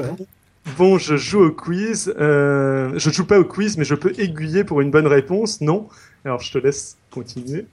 Bon, 0.77 0.97
je 0.97 1.15
joue 1.15 1.43
au 1.43 1.51
quiz. 1.51 2.13
Euh, 2.19 2.91
je 2.95 3.09
joue 3.11 3.25
pas 3.25 3.39
au 3.39 3.45
quiz, 3.45 3.77
mais 3.77 3.85
je 3.85 3.95
peux 3.95 4.13
aiguiller 4.17 4.63
pour 4.63 4.81
une 4.81 4.91
bonne 4.91 5.07
réponse. 5.07 5.61
Non? 5.61 5.87
Alors 6.25 6.41
je 6.41 6.51
te 6.51 6.57
laisse 6.57 6.97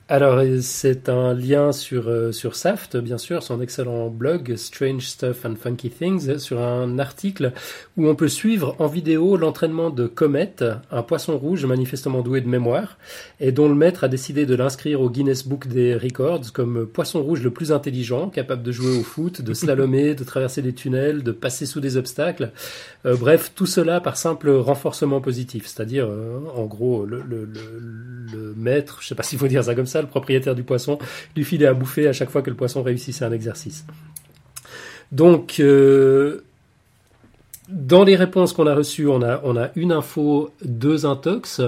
alors, 0.08 0.40
c'est 0.60 1.08
un 1.08 1.34
lien 1.34 1.72
sur, 1.72 2.08
euh, 2.08 2.30
sur 2.32 2.54
Saft, 2.54 2.96
bien 2.96 3.18
sûr, 3.18 3.42
son 3.42 3.60
excellent 3.60 4.08
blog 4.08 4.54
Strange 4.56 5.02
Stuff 5.02 5.44
and 5.44 5.56
Funky 5.60 5.90
Things, 5.90 6.38
sur 6.38 6.60
un 6.60 6.98
article 6.98 7.52
où 7.96 8.06
on 8.06 8.14
peut 8.14 8.28
suivre 8.28 8.76
en 8.78 8.86
vidéo 8.86 9.36
l'entraînement 9.36 9.90
de 9.90 10.06
Comet, 10.06 10.54
un 10.90 11.02
poisson 11.02 11.36
rouge 11.38 11.64
manifestement 11.66 12.20
doué 12.22 12.40
de 12.40 12.48
mémoire, 12.48 12.98
et 13.40 13.50
dont 13.50 13.68
le 13.68 13.74
maître 13.74 14.04
a 14.04 14.08
décidé 14.08 14.46
de 14.46 14.54
l'inscrire 14.54 15.00
au 15.00 15.10
Guinness 15.10 15.46
Book 15.46 15.66
des 15.66 15.96
Records 15.96 16.52
comme 16.52 16.86
poisson 16.86 17.22
rouge 17.22 17.42
le 17.42 17.50
plus 17.50 17.72
intelligent, 17.72 18.28
capable 18.28 18.62
de 18.62 18.70
jouer 18.70 18.96
au 18.96 19.02
foot, 19.02 19.42
de 19.42 19.54
slalomer, 19.54 20.14
de 20.14 20.24
traverser 20.24 20.62
des 20.62 20.72
tunnels, 20.72 21.22
de 21.22 21.32
passer 21.32 21.66
sous 21.66 21.80
des 21.80 21.96
obstacles. 21.96 22.52
Euh, 23.06 23.16
bref, 23.16 23.52
tout 23.54 23.66
cela 23.66 24.00
par 24.00 24.16
simple 24.16 24.50
renforcement 24.50 25.20
positif, 25.20 25.66
c'est-à-dire, 25.66 26.06
euh, 26.08 26.38
en 26.54 26.66
gros, 26.66 27.04
le, 27.04 27.22
le, 27.22 27.44
le, 27.44 28.54
maître, 28.56 28.98
je 29.00 29.08
sais 29.08 29.14
pas 29.14 29.21
s'il 29.24 29.38
faut 29.38 29.48
dire 29.48 29.64
ça 29.64 29.74
comme 29.74 29.86
ça, 29.86 30.00
le 30.00 30.08
propriétaire 30.08 30.54
du 30.54 30.62
poisson, 30.62 30.98
lui 31.36 31.44
filait 31.44 31.66
à 31.66 31.74
bouffer 31.74 32.08
à 32.08 32.12
chaque 32.12 32.30
fois 32.30 32.42
que 32.42 32.50
le 32.50 32.56
poisson 32.56 32.82
réussissait 32.82 33.24
un 33.24 33.32
exercice. 33.32 33.84
Donc, 35.12 35.60
euh, 35.60 36.42
dans 37.68 38.04
les 38.04 38.16
réponses 38.16 38.52
qu'on 38.52 38.66
a 38.66 38.74
reçues, 38.74 39.06
on 39.06 39.22
a, 39.22 39.70
une 39.76 39.92
info, 39.92 40.50
deux 40.64 41.06
intox. 41.06 41.60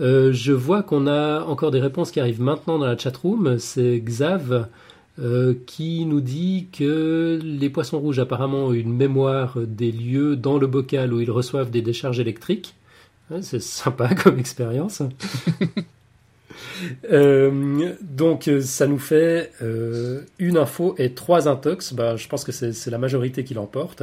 Euh, 0.00 0.32
je 0.32 0.52
vois 0.52 0.82
qu'on 0.82 1.06
a 1.06 1.42
encore 1.44 1.70
des 1.70 1.80
réponses 1.80 2.10
qui 2.10 2.20
arrivent 2.20 2.40
maintenant 2.40 2.78
dans 2.78 2.86
la 2.86 2.96
chatroom. 2.96 3.58
C'est 3.58 4.00
Xav 4.00 4.68
euh, 5.18 5.54
qui 5.66 6.04
nous 6.04 6.20
dit 6.20 6.68
que 6.72 7.38
les 7.42 7.68
poissons 7.68 7.98
rouges 7.98 8.18
apparemment 8.18 8.66
ont 8.66 8.72
une 8.72 8.92
mémoire 8.92 9.58
des 9.58 9.92
lieux 9.92 10.36
dans 10.36 10.58
le 10.58 10.66
bocal 10.66 11.12
où 11.12 11.20
ils 11.20 11.30
reçoivent 11.30 11.70
des 11.70 11.82
décharges 11.82 12.20
électriques. 12.20 12.74
C'est 13.42 13.62
sympa 13.62 14.14
comme 14.22 14.38
expérience. 14.38 15.02
Euh, 17.10 17.92
donc 18.00 18.50
ça 18.60 18.86
nous 18.86 18.98
fait 18.98 19.52
euh, 19.62 20.22
une 20.38 20.56
info 20.56 20.94
et 20.98 21.12
trois 21.12 21.48
intox. 21.48 21.92
Bah, 21.92 22.16
je 22.16 22.28
pense 22.28 22.44
que 22.44 22.52
c'est 22.52 22.90
la 22.90 22.98
majorité 22.98 23.44
qui 23.44 23.54
l'emporte. 23.54 24.02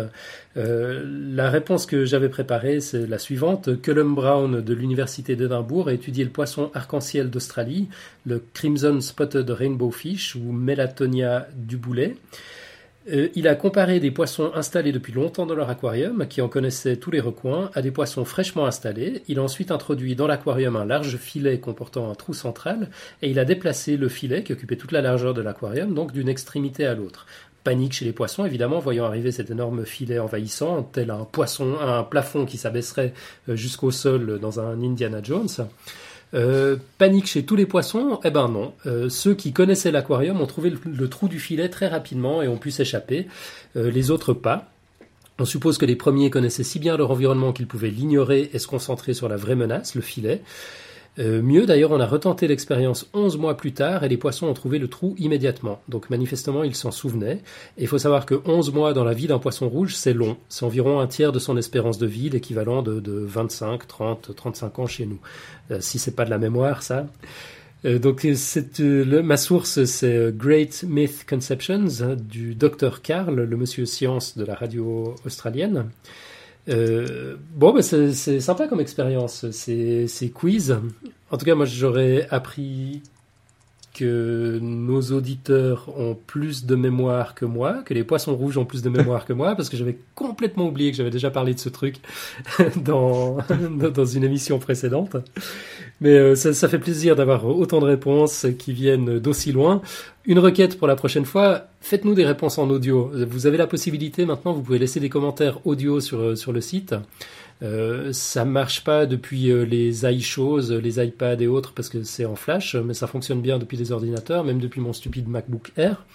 Euh, 0.58 1.04
la 1.06 1.50
réponse 1.50 1.86
que 1.86 2.06
j'avais 2.06 2.30
préparée, 2.30 2.80
c'est 2.80 3.08
la 3.08 3.20
suivante. 3.20 3.82
Cullum 3.82 4.16
Brown 4.16 4.62
de 4.62 4.74
l'Université 4.74 5.36
d'Édimbourg 5.36 5.90
a 5.90 5.94
étudié 5.94 6.24
le 6.24 6.32
poisson 6.32 6.72
arc-en-ciel 6.74 7.30
d'Australie, 7.30 7.90
le 8.26 8.44
Crimson 8.54 9.00
Spotted 9.02 9.50
Rainbow 9.50 9.92
Fish 9.92 10.36
ou 10.36 10.52
Melatonia 10.52 11.48
du 11.56 11.78
boulet. 11.78 12.16
Euh, 13.10 13.30
il 13.36 13.48
a 13.48 13.56
comparé 13.56 14.00
des 14.00 14.12
poissons 14.12 14.52
installés 14.54 14.92
depuis 14.92 15.14
longtemps 15.14 15.46
dans 15.46 15.56
leur 15.56 15.70
aquarium, 15.70 16.28
qui 16.28 16.42
en 16.42 16.50
connaissaient 16.50 16.98
tous 16.98 17.12
les 17.12 17.20
recoins, 17.20 17.72
à 17.74 17.82
des 17.82 17.92
poissons 17.92 18.26
fraîchement 18.26 18.66
installés. 18.66 19.24
Il 19.28 19.40
a 19.40 19.44
ensuite 19.44 19.72
introduit 19.72 20.16
dans 20.16 20.28
l'aquarium 20.28 20.76
un 20.76 20.86
large 20.86 21.18
filet 21.18 21.60
comportant 21.60 22.10
un 22.12 22.16
trou 22.16 22.34
central, 22.34 22.90
et 23.22 23.30
il 23.30 23.40
a 23.40 23.46
déplacé 23.46 23.96
le 23.96 24.10
filet, 24.10 24.44
qui 24.44 24.54
occupait 24.54 24.76
toute 24.76 24.92
la 24.92 25.02
largeur 25.02 25.34
de 25.34 25.42
l'aquarium, 25.42 25.94
donc 25.94 26.12
d'une 26.12 26.28
extrémité 26.28 26.86
à 26.86 26.96
l'autre. 26.96 27.26
Panique 27.64 27.94
chez 27.94 28.06
les 28.06 28.14
poissons, 28.14 28.46
évidemment, 28.46 28.80
voyant 28.80 29.06
arriver 29.06 29.32
cet 29.32 29.52
énorme 29.52 29.86
filet 29.86 30.20
envahissant, 30.20 30.84
tel 30.84 31.12
un 31.12 31.26
poisson, 31.26 31.76
un 31.82 32.04
plafond 32.04 32.46
qui 32.46 32.58
s'abaisserait 32.58 33.14
euh, 33.50 33.56
jusqu'au 33.56 33.92
sol 33.92 34.40
dans 34.40 34.60
un 34.60 34.82
Indiana 34.84 35.20
Jones. 35.24 35.48
Euh, 36.34 36.76
panique 36.98 37.28
chez 37.28 37.46
tous 37.46 37.56
les 37.56 37.66
poissons 37.66 38.20
Eh 38.24 38.32
ben 38.32 38.50
non. 38.50 38.74
Euh, 38.86 39.10
ceux 39.10 39.34
qui 39.34 39.54
connaissaient 39.54 39.92
l'aquarium 39.92 40.42
ont 40.42 40.46
trouvé 40.46 40.72
le, 40.84 41.10
trou 41.10 41.28
du 41.28 41.40
filet 41.40 41.70
très 41.70 41.88
rapidement 41.88 42.42
et 42.42 42.48
ont 42.48 42.58
pu 42.58 42.72
s'échapper. 42.72 43.28
Euh, 43.76 43.90
les 43.90 44.12
autres 44.12 44.34
pas. 44.34 44.70
On 45.40 45.46
suppose 45.46 45.78
que 45.78 45.86
les 45.86 45.96
premiers 45.96 46.30
connaissaient 46.30 46.64
si 46.64 46.80
bien 46.80 46.98
leur 46.98 47.12
environnement 47.12 47.54
qu'ils 47.54 47.68
pouvaient 47.68 47.92
l'ignorer 47.92 48.50
et 48.54 48.60
se 48.60 48.68
concentrer 48.68 49.14
sur 49.14 49.30
la 49.30 49.38
vraie 49.38 49.56
menace, 49.56 49.96
le 49.96 50.02
filet. 50.02 50.42
Euh, 51.20 51.42
mieux 51.42 51.66
d'ailleurs, 51.66 51.92
on 51.92 52.00
a 52.00 52.06
retenté 52.06 52.48
l'expérience 52.48 53.10
11 53.14 53.38
mois 53.38 53.58
plus 53.58 53.74
tard 53.74 54.04
et 54.04 54.10
les 54.10 54.18
poissons 54.18 54.48
ont 54.48 54.54
trouvé 54.54 54.78
le 54.78 54.88
trou 54.88 55.16
immédiatement. 55.18 55.82
Donc 55.90 56.10
manifestement, 56.10 56.64
ils 56.64 56.76
s'en 56.76 56.92
souvenaient. 56.92 57.42
Et 57.78 57.84
il 57.84 57.88
faut 57.88 57.98
savoir 57.98 58.26
que 58.26 58.36
11 58.46 58.74
mois 58.74 58.94
dans 58.94 59.04
la 59.04 59.14
vie 59.14 59.28
d'un 59.28 59.40
poisson 59.40 59.68
rouge, 59.68 59.96
c'est 59.96 60.14
long. 60.14 60.38
C'est 60.50 60.66
environ 60.66 61.00
un 61.00 61.08
tiers 61.08 61.32
de 61.32 61.40
son 61.40 61.58
espérance 61.58 61.98
de 61.98 62.06
vie, 62.06 62.30
l'équivalent 62.30 62.82
de, 62.84 63.02
25, 63.08 63.88
30, 63.88 64.36
35 64.36 64.80
ans 64.80 64.88
chez 64.88 65.06
nous. 65.06 65.20
Euh, 65.72 65.80
si 65.82 65.98
c'est 66.00 66.16
pas 66.16 66.26
de 66.26 66.30
la 66.30 66.38
mémoire, 66.38 66.84
ça. 66.84 67.08
Euh, 67.86 68.00
donc 68.00 68.26
c'est, 68.36 68.80
ma 68.80 69.38
source, 69.38 69.86
c'est 69.86 70.36
Great 70.36 70.84
Myth 70.88 71.26
Conceptions 71.28 72.16
du 72.18 72.56
Dr 72.56 73.02
Carl, 73.02 73.36
le 73.36 73.58
monsieur 73.58 73.86
science 73.86 74.38
de 74.38 74.46
la 74.46 74.56
radio 74.56 75.16
australienne. 75.26 75.90
Euh, 76.70 77.38
bon, 77.56 77.74
bah, 77.74 77.82
c'est 77.82 78.40
sympa 78.40 78.68
comme 78.68 78.80
expérience, 78.82 79.50
ces, 79.52 80.08
ces 80.08 80.30
quiz. 80.30 80.78
En 81.32 81.38
tout 81.38 81.46
cas, 81.46 81.56
moi, 81.56 81.66
j'aurais 81.66 82.28
appris 82.30 83.02
que 83.98 84.60
nos 84.62 85.02
auditeurs 85.02 85.90
ont 85.98 86.16
plus 86.16 86.66
de 86.66 86.76
mémoire 86.76 87.34
que 87.34 87.46
moi, 87.46 87.82
que 87.84 87.96
les 87.96 88.04
poissons 88.04 88.36
rouges 88.36 88.58
ont 88.58 88.66
plus 88.66 88.84
de 88.84 88.90
mémoire 88.90 89.26
que 89.26 89.34
moi, 89.34 89.56
parce 89.56 89.70
que 89.70 89.78
j'avais 89.78 89.98
complètement 90.14 90.68
oublié 90.68 90.92
que 90.92 90.98
j'avais 90.98 91.10
déjà 91.10 91.32
parlé 91.32 91.56
de 91.56 91.60
ce 91.60 91.70
truc 91.70 91.96
dans, 92.76 93.38
dans 93.94 94.06
une 94.06 94.24
émission 94.24 94.60
précédente. 94.60 95.18
Mais 96.00 96.12
euh, 96.12 96.36
ça, 96.36 96.70
fait 96.70 96.78
plaisir 96.78 97.16
d'avoir 97.16 97.46
autant 97.46 97.80
de 97.80 97.86
réponses 97.86 98.46
qui 98.60 98.72
viennent 98.72 99.18
d'aussi 99.18 99.52
loin. 99.52 99.82
Une 100.26 100.40
requête 100.40 100.78
pour 100.78 100.88
la 100.88 100.96
prochaine 100.96 101.26
fois, 101.26 101.64
faites-nous 101.82 102.14
des 102.14 102.26
réponses 102.26 102.60
en 102.60 102.70
audio. 102.70 103.12
Vous 103.28 103.48
avez 103.48 103.58
la 103.58 103.66
possibilité 103.66 104.26
maintenant, 104.26 104.54
vous 104.54 104.62
pouvez 104.62 104.80
laisser 104.80 105.00
des 105.00 105.10
commentaires 105.10 105.66
audio 105.66 106.00
sur, 106.00 106.20
euh, 106.20 106.36
sur 106.36 106.54
le 106.54 106.62
site. 106.62 106.94
Euh, 107.64 108.14
ça 108.14 108.46
marche 108.46 108.84
pas 108.84 109.06
depuis 109.06 109.50
euh, 109.50 109.64
les 109.64 110.06
iShows, 110.06 110.80
les 110.80 111.04
iPads 111.04 111.42
et 111.42 111.48
autres 111.48 111.74
parce 111.74 111.90
que 111.90 112.04
c'est 112.04 112.26
en 112.26 112.36
flash, 112.36 112.76
mais 112.76 112.94
ça 112.94 113.08
fonctionne 113.08 113.42
bien 113.42 113.58
depuis 113.58 113.78
les 113.78 113.92
ordinateurs, 113.92 114.44
même 114.44 114.60
depuis 114.60 114.80
mon 114.80 114.94
stupide 114.94 115.28
MacBook 115.28 115.72
Air. 115.76 116.06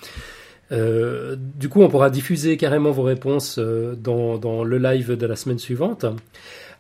Euh, 0.73 1.37
du 1.39 1.69
coup, 1.69 1.83
on 1.83 1.89
pourra 1.89 2.11
diffuser 2.11 2.57
carrément 2.57 2.91
vos 2.91 3.03
réponses 3.03 3.59
euh, 3.59 3.95
dans, 3.95 4.65
le 4.65 4.79
live 4.79 5.17
de 5.17 5.27
la 5.27 5.37
semaine 5.37 5.59
suivante. 5.59 6.07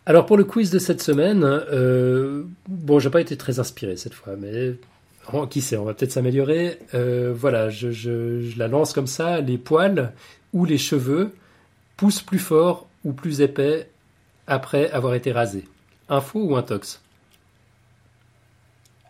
Alors 0.07 0.27
pour 0.27 0.37
le 0.37 0.45
quiz 0.45 0.71
de 0.71 0.79
cette 0.79 1.03
semaine, 1.03 1.45
euh, 1.45 2.45
bon, 2.69 2.99
j'ai 2.99 3.11
pas 3.11 3.21
été 3.21 3.37
très 3.37 3.61
inspiré 3.61 3.97
cette 3.97 4.15
fois, 4.15 4.35
mais 4.37 4.75
oh, 5.33 5.47
qui 5.47 5.61
sait, 5.61 5.77
on 5.77 5.85
va 5.85 5.95
peut-être 5.95 6.11
s'améliorer. 6.13 6.79
Euh, 6.95 7.33
voilà, 7.37 7.69
je, 7.69 7.93
je, 7.93 8.59
la 8.59 8.67
lance 8.67 8.93
comme 8.93 9.07
ça. 9.07 9.41
Les 9.41 9.59
poils 9.59 10.13
ou 10.53 10.65
les 10.65 10.79
cheveux 10.79 11.31
poussent 11.97 12.23
plus 12.23 12.41
fort 12.41 12.89
ou 13.05 13.13
plus 13.13 13.43
épais 13.43 13.89
après 14.47 14.91
avoir 14.91 15.15
été 15.15 15.33
rasés. 15.33 15.65
Info 16.09 16.41
ou 16.41 16.57
intox 16.57 17.01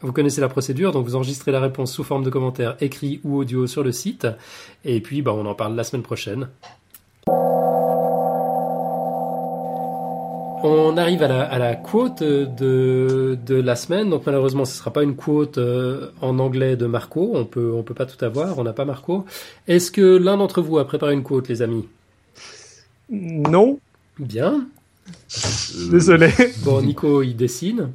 vous 0.02 0.12
connaissez 0.12 0.40
la 0.40 0.48
procédure, 0.48 0.90
donc 0.90 1.04
vous 1.06 1.14
enregistrez 1.14 1.52
la 1.52 1.60
réponse 1.60 1.92
sous 1.92 2.02
forme 2.02 2.24
de 2.24 2.30
commentaire 2.30 2.76
écrit 2.80 3.20
ou 3.22 3.36
audio 3.36 3.68
sur 3.68 3.84
le 3.84 3.92
site, 3.92 4.26
et 4.84 5.00
puis 5.00 5.22
bah, 5.22 5.32
on 5.32 5.46
en 5.46 5.54
parle 5.54 5.76
la 5.76 5.84
semaine 5.84 6.02
prochaine. 6.02 6.48
On 10.64 10.96
arrive 10.96 11.22
à 11.22 11.28
la, 11.28 11.42
à 11.42 11.58
la 11.58 11.74
quote 11.74 12.22
de, 12.22 13.38
de, 13.44 13.54
la 13.54 13.74
semaine. 13.74 14.10
Donc 14.10 14.26
malheureusement, 14.26 14.64
ce 14.64 14.72
ne 14.72 14.78
sera 14.78 14.92
pas 14.92 15.02
une 15.02 15.16
quote 15.16 15.58
euh, 15.58 16.10
en 16.20 16.38
anglais 16.38 16.76
de 16.76 16.86
Marco. 16.86 17.32
On 17.34 17.44
peut, 17.44 17.72
on 17.74 17.82
peut 17.82 17.94
pas 17.94 18.06
tout 18.06 18.24
avoir. 18.24 18.58
On 18.58 18.62
n'a 18.62 18.72
pas 18.72 18.84
Marco. 18.84 19.24
Est-ce 19.66 19.90
que 19.90 20.16
l'un 20.16 20.36
d'entre 20.36 20.62
vous 20.62 20.78
a 20.78 20.86
préparé 20.86 21.14
une 21.14 21.24
quote, 21.24 21.48
les 21.48 21.62
amis? 21.62 21.88
Non. 23.10 23.80
Bien. 24.20 24.66
Désolé. 25.90 26.30
Bon, 26.64 26.82
Nico, 26.82 27.22
il 27.22 27.34
dessine. 27.34 27.90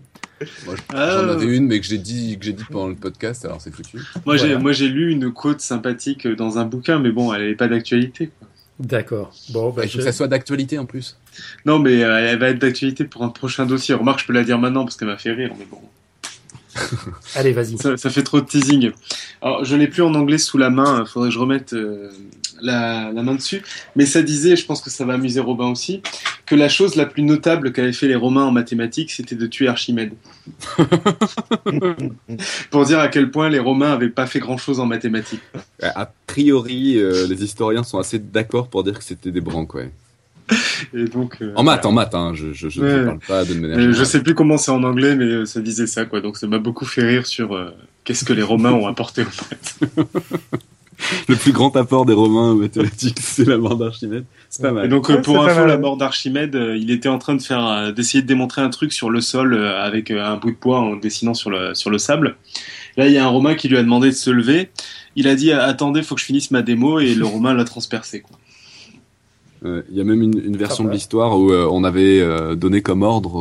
Moi, 0.65 0.75
j'en 0.75 0.95
ah. 0.97 1.31
avais 1.31 1.45
une, 1.45 1.67
mais 1.67 1.79
que 1.79 1.85
j'ai 1.85 1.97
dit, 1.97 2.38
que 2.38 2.45
j'ai 2.45 2.53
dit 2.53 2.63
pendant 2.69 2.89
le 2.89 2.95
podcast, 2.95 3.45
alors 3.45 3.59
c'est 3.59 3.73
foutu. 3.73 3.99
Moi, 4.25 4.38
j'ai, 4.38 4.55
moi, 4.57 4.71
j'ai 4.71 4.88
lu 4.88 5.11
une 5.11 5.31
quote 5.31 5.61
sympathique 5.61 6.27
dans 6.27 6.59
un 6.59 6.65
bouquin, 6.65 6.99
mais 6.99 7.11
bon, 7.11 7.34
elle 7.34 7.47
n'est 7.47 7.55
pas 7.55 7.67
d'actualité. 7.67 8.31
D'accord. 8.79 9.34
Bon, 9.49 9.71
bah, 9.71 9.85
il 9.85 9.89
faut 9.89 9.97
que 9.97 10.03
ça 10.03 10.11
soit 10.11 10.27
d'actualité 10.27 10.77
en 10.77 10.85
plus. 10.85 11.17
Non, 11.65 11.79
mais 11.79 12.03
euh, 12.03 12.31
elle 12.31 12.38
va 12.38 12.49
être 12.49 12.59
d'actualité 12.59 13.05
pour 13.05 13.23
un 13.23 13.29
prochain 13.29 13.65
dossier. 13.65 13.95
Remarque, 13.95 14.19
je 14.19 14.25
peux 14.27 14.34
la 14.34 14.43
dire 14.43 14.59
maintenant 14.59 14.84
parce 14.84 14.95
qu'elle 14.95 15.07
m'a 15.07 15.17
fait 15.17 15.31
rire, 15.31 15.51
mais 15.57 15.65
bon. 15.65 15.81
Allez, 17.35 17.53
vas-y. 17.53 17.77
Ça, 17.77 17.97
fait 17.97 18.21
trop 18.21 18.39
de 18.39 18.45
teasing. 18.45 18.91
Alors, 19.41 19.65
je 19.65 19.75
l'ai 19.75 19.88
plus 19.88 20.03
en 20.03 20.13
anglais 20.13 20.38
sous 20.38 20.59
la 20.59 20.69
main. 20.69 21.03
Il 21.03 21.09
faudrait 21.09 21.29
que 21.29 21.34
je 21.34 21.39
remette 21.39 21.73
euh, 21.73 22.11
la, 22.61 23.11
main 23.11 23.35
dessus. 23.35 23.61
Mais 23.95 24.05
ça 24.05 24.21
disait, 24.21 24.55
je 24.55 24.65
pense 24.65 24.81
que 24.81 24.89
ça 24.89 25.05
va 25.05 25.13
amuser 25.13 25.39
Robin 25.39 25.67
aussi, 25.67 26.01
que 26.45 26.55
la 26.55 26.69
chose 26.69 26.95
la 26.95 27.05
plus 27.05 27.23
notable 27.23 27.71
qu'avaient 27.71 27.93
fait 27.93 28.07
les 28.07 28.15
Romains 28.15 28.45
en 28.45 28.51
mathématiques, 28.51 29.11
c'était 29.11 29.35
de 29.35 29.45
tuer 29.47 29.67
Archimède. 29.67 30.13
Pour 32.71 32.85
dire 32.85 32.99
à 32.99 33.07
quel 33.07 33.31
point 33.31 33.49
les 33.49 33.59
Romains 33.59 33.89
n'avaient 33.89 34.09
pas 34.09 34.25
fait 34.25 34.39
grand-chose 34.39 34.79
en 34.79 34.85
mathématiques. 34.85 35.41
A 35.81 36.09
priori, 36.25 36.97
euh, 36.97 37.27
les 37.27 37.43
historiens 37.43 37.84
sont 37.84 37.99
assez 37.99 38.19
d'accord 38.19 38.69
pour 38.69 38.84
dire 38.84 38.97
que 38.97 39.03
c'était 39.03 39.31
des 39.31 39.41
branques, 39.41 39.73
ouais. 39.75 39.91
Et 40.93 41.05
donc, 41.05 41.41
euh, 41.41 41.51
en 41.55 41.63
maths, 41.63 41.85
en 41.85 41.91
maths, 41.91 42.15
hein, 42.15 42.31
je, 42.34 42.53
je, 42.53 42.69
je 42.69 42.81
ne 42.81 43.05
parle 43.05 43.19
pas 43.19 43.43
de 43.43 43.53
manière 43.53 43.91
Je 43.91 44.03
sais 44.05 44.21
plus 44.23 44.34
comment 44.34 44.57
c'est 44.57 44.71
en 44.71 44.84
anglais, 44.84 45.15
mais 45.15 45.25
euh, 45.25 45.45
ça 45.45 45.59
disait 45.59 45.88
ça, 45.88 46.05
quoi. 46.05 46.21
Donc 46.21 46.38
ça 46.38 46.47
m'a 46.47 46.59
beaucoup 46.59 46.85
fait 46.85 47.03
rire 47.03 47.25
sur 47.25 47.59
qu'est-ce 48.05 48.23
que 48.23 48.31
les 48.31 48.43
Romains 48.43 48.71
ont 48.71 48.88
apporté 48.88 49.23
au 49.23 49.25
maths. 49.25 49.79
le 51.27 51.35
plus 51.35 51.51
grand 51.51 51.75
apport 51.75 52.05
des 52.05 52.13
Romains 52.13 52.51
aux 52.51 52.55
mathématiques, 52.55 53.17
c'est 53.21 53.47
la 53.47 53.57
mort 53.57 53.75
d'Archimède. 53.75 54.25
C'est 54.49 54.61
pas 54.61 54.71
mal. 54.71 54.85
Et 54.85 54.87
donc, 54.87 55.11
pour 55.21 55.43
info, 55.43 55.65
la 55.65 55.77
mort 55.77 55.97
d'Archimède, 55.97 56.57
il 56.75 56.91
était 56.91 57.09
en 57.09 57.17
train 57.17 57.35
de 57.35 57.41
faire, 57.41 57.93
d'essayer 57.93 58.21
de 58.21 58.27
démontrer 58.27 58.61
un 58.61 58.69
truc 58.69 58.93
sur 58.93 59.09
le 59.09 59.21
sol 59.21 59.55
avec 59.55 60.11
un 60.11 60.37
bout 60.37 60.51
de 60.51 60.55
poids 60.55 60.79
en 60.79 60.95
dessinant 60.95 61.33
sur 61.33 61.49
le, 61.49 61.75
sur 61.75 61.89
le 61.89 61.97
sable. 61.97 62.35
Là, 62.97 63.07
il 63.07 63.13
y 63.13 63.17
a 63.17 63.25
un 63.25 63.29
Romain 63.29 63.55
qui 63.55 63.67
lui 63.67 63.77
a 63.77 63.83
demandé 63.83 64.07
de 64.09 64.15
se 64.15 64.29
lever. 64.29 64.69
Il 65.15 65.27
a 65.27 65.35
dit 65.35 65.51
Attendez, 65.51 66.01
faut 66.03 66.15
que 66.15 66.21
je 66.21 66.25
finisse 66.25 66.51
ma 66.51 66.61
démo, 66.61 66.99
et 66.99 67.13
le 67.13 67.25
Romain 67.25 67.53
l'a 67.53 67.65
transpercé. 67.65 68.21
Quoi. 68.21 68.37
Il 69.63 69.97
y 69.97 70.01
a 70.01 70.03
même 70.03 70.21
une, 70.21 70.55
version 70.55 70.83
de 70.83 70.91
l'histoire 70.91 71.37
où 71.39 71.51
on 71.51 71.83
avait 71.83 72.55
donné 72.55 72.81
comme 72.81 73.01
ordre 73.01 73.35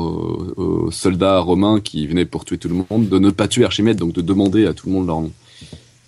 aux, 0.56 0.90
soldats 0.90 1.38
romains 1.40 1.80
qui 1.80 2.06
venaient 2.06 2.24
pour 2.24 2.44
tuer 2.44 2.58
tout 2.58 2.68
le 2.68 2.84
monde 2.90 3.08
de 3.08 3.18
ne 3.18 3.30
pas 3.30 3.48
tuer 3.48 3.64
Archimède, 3.64 3.96
donc 3.96 4.12
de 4.12 4.22
demander 4.22 4.66
à 4.66 4.72
tout 4.72 4.86
le 4.88 4.92
monde 4.92 5.06
leur 5.06 5.20
nom. 5.20 5.32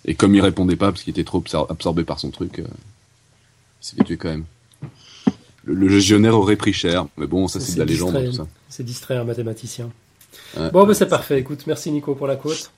Et 0.09 0.15
comme 0.15 0.33
il 0.33 0.41
répondait 0.41 0.75
pas 0.75 0.91
parce 0.91 1.03
qu'il 1.03 1.11
était 1.11 1.23
trop 1.23 1.43
absorbé 1.69 2.03
par 2.03 2.19
son 2.19 2.31
truc, 2.31 2.57
euh, 2.57 2.63
il 2.63 3.85
s'est 3.85 3.95
fait 3.95 4.03
tuer 4.03 4.17
quand 4.17 4.29
même. 4.29 4.45
Le, 5.63 5.87
légionnaire 5.87 6.35
aurait 6.35 6.55
pris 6.55 6.73
cher, 6.73 7.05
mais 7.15 7.27
bon, 7.27 7.47
ça 7.47 7.59
c'est 7.59 7.75
de 7.75 7.79
la 7.79 7.85
légende. 7.85 8.25
tout 8.25 8.31
ça. 8.31 8.47
C'est 8.69 8.83
distrait 8.83 9.17
un 9.17 9.23
mathématicien. 9.23 9.91
bon, 10.57 10.87
ben 10.87 10.95
c'est 10.95 11.07
parfait. 11.07 11.39
Écoute, 11.39 11.67
merci 11.67 11.91
Nico 11.91 12.15
pour 12.15 12.25
la 12.25 12.37
côte. 12.37 12.71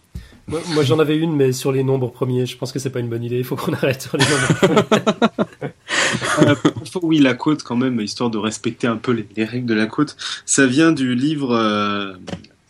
Moi, 0.48 0.84
j'en 0.84 1.00
avais 1.00 1.16
une, 1.16 1.34
mais 1.34 1.54
sur 1.54 1.72
les 1.72 1.86
nombres 1.86 2.12
premiers, 2.12 2.46
je 2.46 2.58
pense 2.58 2.74
que 2.74 2.80
c'est 2.80 2.90
pas 2.90 3.00
une 3.00 3.08
bonne 3.08 3.24
idée. 3.24 3.38
Il 3.38 3.46
faut 3.46 3.56
qu'on 3.56 3.72
arrête 3.76 4.02
sur 4.02 4.18
les 4.18 4.26
nombres 4.26 4.54
premiers. 4.56 5.72
Oui, 7.02 7.20
la 7.20 7.34
côte 7.34 7.64
quand 7.64 7.78
même, 7.78 8.02
histoire 8.02 8.30
de 8.30 8.38
respecter 8.38 8.88
un 8.88 8.98
peu 8.98 9.26
les, 9.38 9.46
règles 9.46 9.68
de 9.68 9.74
la 9.74 9.86
côte. 9.86 10.18
Ça 10.46 10.66
vient 10.66 10.92
du 10.92 11.16
livre 11.16 11.56
euh, 11.56 12.14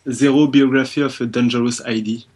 Zero 0.06 0.46
Biography 0.46 1.02
of 1.02 1.20
a 1.20 1.26
Dangerous 1.26 1.80
ID 1.86 2.26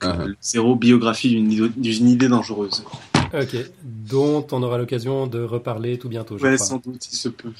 ah, 0.00 0.18
ah. 0.20 0.26
zéro 0.40 0.76
biographie 0.76 1.30
d'une 1.30 2.08
idée 2.08 2.28
dangereuse. 2.28 2.84
Ok, 3.32 3.56
dont 3.82 4.46
on 4.52 4.62
aura 4.62 4.78
l'occasion 4.78 5.26
de 5.26 5.42
reparler 5.42 5.98
tout 5.98 6.08
bientôt. 6.08 6.38
Je 6.38 6.56
sans 6.56 6.78
doute, 6.78 7.02
si 7.02 7.16
se 7.16 7.28
peut. 7.28 7.52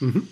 Mhm. 0.00 0.22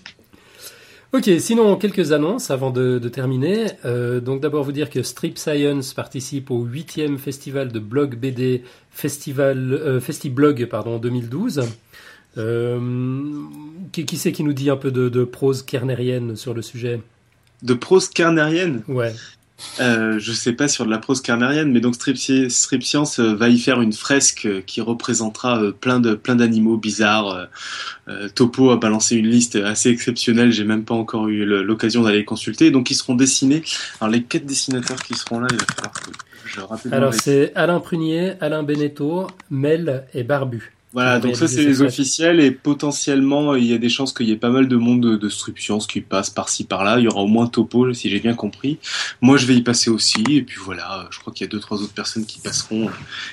Ok, 1.13 1.31
sinon 1.39 1.77
quelques 1.77 2.13
annonces 2.13 2.51
avant 2.51 2.71
de, 2.71 2.99
terminer. 3.09 3.67
Euh, 3.85 4.21
donc 4.21 4.41
d'abord 4.41 4.65
vous 4.65 4.73
dire 4.73 4.91
que 4.91 5.03
Strip 5.03 5.39
Science 5.39 5.95
participe 5.95 6.51
au 6.51 6.65
8 6.65 7.17
festival 7.19 7.73
de 7.73 7.79
blog 7.79 8.17
BD 8.17 8.65
Festival 8.91 9.73
euh, 9.73 10.01
Festiblog 10.01 10.67
pardon 10.67 10.99
2012. 10.99 11.63
Euh, 12.39 13.43
qui, 13.93 14.05
qui 14.05 14.17
c'est 14.17 14.33
qui 14.33 14.43
nous 14.43 14.53
dit 14.53 14.69
un 14.69 14.77
peu 14.77 14.91
de, 14.91 15.09
de 15.09 15.25
prose 15.25 15.63
kernérienne 15.63 16.37
sur 16.37 16.55
le 16.55 16.61
sujet? 16.61 17.01
De 17.63 17.73
prose 17.73 18.09
kernérienne? 18.09 18.83
Ouais. 18.89 19.15
Euh, 19.81 20.19
je 20.19 20.33
sais 20.33 20.53
pas 20.53 20.69
sur 20.69 20.85
de 20.85 20.91
la 20.91 20.99
prose 20.99 21.23
carnérienne, 21.23 21.73
mais 21.73 21.81
donc 21.81 21.95
Strip, 21.95 22.17
Science 22.19 23.19
euh, 23.19 23.35
va 23.35 23.49
y 23.49 23.59
faire 23.59 23.81
une 23.81 23.93
fresque 23.93 24.47
euh, 24.47 24.61
qui 24.61 24.81
représentera 24.81 25.61
plein 25.81 25.99
de 25.99 26.15
plein 26.15 26.37
d'animaux 26.37 26.77
bizarres. 26.77 27.49
Topo 28.35 28.71
a 28.71 28.77
balancé 28.77 29.17
une 29.17 29.27
liste 29.27 29.57
assez 29.57 29.91
exceptionnelle. 29.91 30.53
J'ai 30.53 30.65
même 30.65 30.85
pas 30.85 30.95
encore 30.95 31.29
eu 31.29 31.45
l'occasion 31.45 32.03
d'aller 32.03 32.25
consulter. 32.25 32.71
Donc 32.71 32.91
ils 32.91 32.95
seront 32.95 33.15
dessinés. 33.15 33.63
Alors 34.01 34.13
les 34.13 34.23
quatre 34.23 34.47
dessinateurs 34.47 35.03
qui 35.03 35.15
seront 35.15 35.41
là, 35.41 35.49
il 35.51 35.57
va 35.57 35.65
falloir 35.75 35.93
que 35.93 36.11
je 36.45 36.61
rappelle. 36.61 36.95
Alors 36.95 37.15
c'est 37.15 37.53
Alain 37.55 37.81
Prunier, 37.81 38.35
Alain 38.41 38.63
Beneteau, 38.63 39.27
Mel 39.51 40.05
et 40.15 40.23
Barbu. 40.23 40.76
Voilà, 40.97 41.19
donc 41.21 41.37
ça 41.37 41.47
c'est 41.47 41.63
les 41.63 41.83
officiels 41.83 42.41
et 42.41 42.51
potentiellement 42.51 43.55
il 43.55 43.67
y 43.67 43.75
a 43.75 43.79
des 43.79 43.91
chances 43.91 44.15
qu'il 44.15 44.31
y 44.31 44.33
ait 44.33 44.39
pas 44.39 44.49
mal 44.49 44.67
de 44.67 44.77
monde 44.77 45.03
de, 45.03 45.17
de 45.17 45.87
qui 45.87 46.01
passe 46.01 46.31
par-ci 46.31 46.65
par-là. 46.65 46.99
Il 46.99 47.05
y 47.05 47.07
aura 47.07 47.21
au 47.21 47.27
moins 47.27 47.49
Topo 47.49 47.93
si 47.93 48.09
j'ai 48.09 48.19
bien 48.19 48.33
compris. 48.33 48.79
Moi 49.21 49.37
je 49.37 49.45
vais 49.45 49.55
y 49.55 49.61
passer 49.61 49.91
aussi 49.91 50.25
et 50.31 50.41
puis 50.41 50.57
voilà, 50.59 51.07
je 51.11 51.19
crois 51.19 51.35
qu'il 51.35 51.45
y 51.45 51.49
a 51.49 51.51
deux 51.51 51.61
trois 51.61 51.83
autres 51.83 51.93
personnes 51.93 52.25
qui 52.25 52.41
passeront 52.41 52.89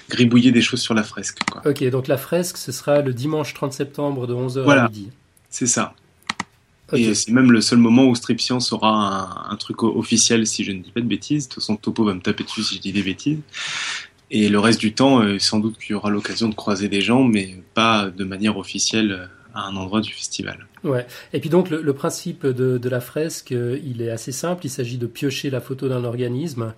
gribouiller 0.09 0.51
des 0.51 0.61
choses 0.61 0.81
sur 0.81 0.93
la 0.93 1.03
fresque. 1.03 1.39
Quoi. 1.49 1.61
Ok, 1.65 1.89
donc 1.89 2.09
la 2.09 2.17
fresque 2.17 2.57
ce 2.57 2.73
sera 2.73 2.99
le 2.99 3.13
dimanche 3.13 3.53
30 3.53 3.71
septembre 3.71 4.27
de 4.27 4.33
11h 4.33 4.69
à 4.69 4.89
midi. 4.89 5.07
C'est 5.49 5.67
ça. 5.67 5.93
Et 6.91 7.15
c'est 7.15 7.31
même 7.31 7.53
le 7.53 7.61
seul 7.61 7.79
moment 7.79 8.03
où 8.03 8.13
Strip 8.13 8.41
Science 8.41 8.73
aura 8.73 8.89
un, 8.89 9.51
un, 9.51 9.55
truc 9.55 9.81
officiel, 9.83 10.45
si 10.45 10.63
je 10.63 10.73
ne 10.73 10.83
dis 10.83 10.91
pas 10.91 10.99
de 10.99 11.07
bêtises. 11.07 11.47
De 11.47 11.53
toute 11.53 11.63
façon, 11.63 11.75
Topo 11.75 12.03
va 12.03 12.13
me 12.13 12.19
taper 12.19 12.43
dessus 12.43 12.61
si 12.61 12.75
je 12.75 12.81
dis 12.81 12.91
des 12.91 13.01
bêtises. 13.01 13.39
Et 14.35 14.49
le 14.49 14.59
reste 14.59 14.79
du 14.79 14.95
temps, 14.95 15.21
euh, 15.21 15.37
sans 15.37 15.59
doute 15.59 15.77
qu'il 15.77 15.91
y 15.91 15.93
aura 15.93 16.09
l'occasion 16.09 16.49
de 16.49 16.55
croiser 16.55 16.89
des 16.89 17.01
gens, 17.01 17.23
mais 17.23 17.55
pas 17.75 18.09
de 18.09 18.23
manière 18.23 18.57
officielle 18.57 19.11
euh, 19.11 19.25
à 19.53 19.67
un 19.67 19.75
endroit 19.75 20.01
du 20.01 20.11
festival. 20.11 20.65
Ouais. 20.83 21.05
Et 21.33 21.39
puis 21.39 21.51
donc 21.51 21.69
le, 21.69 21.93
principe 21.93 22.47
de, 22.47 22.89
la 22.89 22.99
fresque, 22.99 23.51
euh, 23.51 23.77
il 23.85 24.01
est 24.01 24.09
assez 24.09 24.31
simple. 24.31 24.65
Il 24.65 24.71
s'agit 24.71 24.97
de 24.97 25.05
piocher 25.05 25.51
la 25.51 25.61
photo 25.61 25.87
d'un 25.87 26.03
organisme 26.03 26.73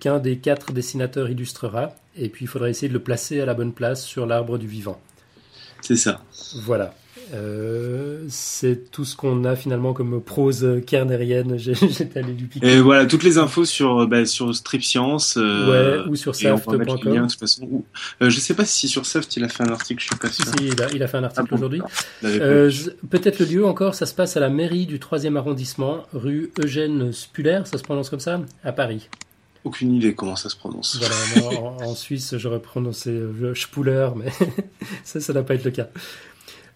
qu'un 0.00 0.18
des 0.18 0.38
quatre 0.38 0.72
dessinateurs 0.72 1.28
illustrera, 1.28 1.92
et 2.16 2.30
puis 2.30 2.46
il 2.46 2.48
faudra 2.48 2.70
essayer 2.70 2.88
de 2.88 2.94
le 2.94 3.02
placer 3.02 3.38
à 3.38 3.44
la 3.44 3.52
bonne 3.52 3.74
place 3.74 4.02
sur 4.02 4.24
l'arbre 4.24 4.56
du 4.56 4.66
vivant. 4.66 4.98
C'est 5.82 5.96
ça. 5.96 6.22
Voilà. 6.62 6.94
Euh, 7.34 8.24
c'est 8.28 8.90
tout 8.90 9.04
ce 9.04 9.16
qu'on 9.16 9.44
a 9.44 9.56
finalement 9.56 9.92
comme 9.92 10.20
prose 10.22 10.66
kernérienne. 10.86 11.56
J'étais 11.58 12.18
allé 12.18 12.32
du 12.32 12.46
piquer. 12.46 12.66
Et 12.66 12.80
voilà, 12.80 13.06
toutes 13.06 13.22
les 13.22 13.38
infos 13.38 13.64
sur, 13.64 14.06
bah, 14.06 14.24
sur 14.26 14.54
Strip 14.54 14.82
Science. 14.82 15.36
Euh, 15.36 16.02
ouais, 16.04 16.10
ou 16.10 16.16
sur 16.16 16.34
Saft.com. 16.34 17.28
Euh, 18.22 18.30
je 18.30 18.40
sais 18.40 18.54
pas 18.54 18.64
si 18.64 18.88
sur 18.88 19.06
Saft 19.06 19.36
il 19.36 19.44
a 19.44 19.48
fait 19.48 19.62
un 19.62 19.72
article, 19.72 20.00
je 20.00 20.06
suis 20.06 20.16
pas 20.16 20.28
sûr. 20.28 20.46
Si, 20.46 20.66
il, 20.66 20.82
a, 20.82 20.90
il 20.92 21.02
a 21.02 21.08
fait 21.08 21.18
un 21.18 21.24
article 21.24 21.48
ah 21.50 21.54
aujourd'hui. 21.54 21.82
Euh, 22.24 22.70
Peut-être 23.10 23.38
le 23.38 23.46
lieu 23.46 23.66
encore, 23.66 23.94
ça 23.94 24.06
se 24.06 24.14
passe 24.14 24.36
à 24.36 24.40
la 24.40 24.48
mairie 24.48 24.86
du 24.86 24.98
3e 24.98 25.36
arrondissement, 25.36 26.06
rue 26.12 26.50
Eugène 26.58 27.12
Spuller, 27.12 27.62
ça 27.64 27.78
se 27.78 27.82
prononce 27.82 28.10
comme 28.10 28.20
ça, 28.20 28.40
à 28.64 28.72
Paris. 28.72 29.08
Aucune 29.64 29.92
idée 29.92 30.14
comment 30.14 30.36
ça 30.36 30.48
se 30.48 30.56
prononce. 30.56 30.98
Voilà, 30.98 31.60
en, 31.60 31.82
en, 31.82 31.94
Suisse, 31.94 32.36
j'aurais 32.36 32.60
prononcé 32.60 33.10
euh, 33.10 33.54
Spuller, 33.54 34.08
mais 34.16 34.32
ça, 35.04 35.20
ça 35.20 35.32
n'a 35.32 35.42
pas 35.42 35.54
être 35.54 35.64
le 35.64 35.72
cas. 35.72 35.88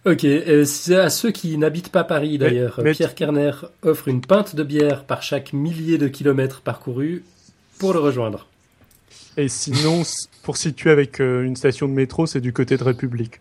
Ok, 0.05 0.25
euh, 0.25 0.65
c'est 0.65 0.97
à 0.97 1.09
ceux 1.09 1.31
qui 1.31 1.57
n'habitent 1.57 1.91
pas 1.91 2.03
Paris 2.03 2.37
d'ailleurs. 2.37 2.81
Pierre 2.91 3.15
Kerner 3.15 3.51
offre 3.83 4.09
une 4.09 4.19
pinte 4.19 4.55
de 4.55 4.63
bière 4.63 5.05
par 5.05 5.23
chaque 5.23 5.53
millier 5.53 5.97
de 5.97 6.09
kilomètres 6.09 6.61
parcourus 6.61 7.23
pour 7.79 7.93
le 7.93 7.99
rejoindre. 7.99 8.47
Et 9.37 9.47
sinon, 9.47 10.03
pour 10.43 10.57
situer 10.57 10.91
avec 10.91 11.21
euh, 11.21 11.43
une 11.43 11.55
station 11.55 11.87
de 11.87 11.93
métro, 11.93 12.25
c'est 12.25 12.41
du 12.41 12.51
côté 12.51 12.75
de 12.75 12.83
République. 12.83 13.39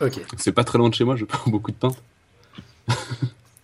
Ok. 0.00 0.20
C'est 0.36 0.52
pas 0.52 0.64
très 0.64 0.78
loin 0.78 0.88
de 0.88 0.94
chez 0.94 1.04
moi, 1.04 1.16
je 1.16 1.24
prends 1.24 1.50
beaucoup 1.50 1.72
de 1.72 1.76
pain. 1.76 1.90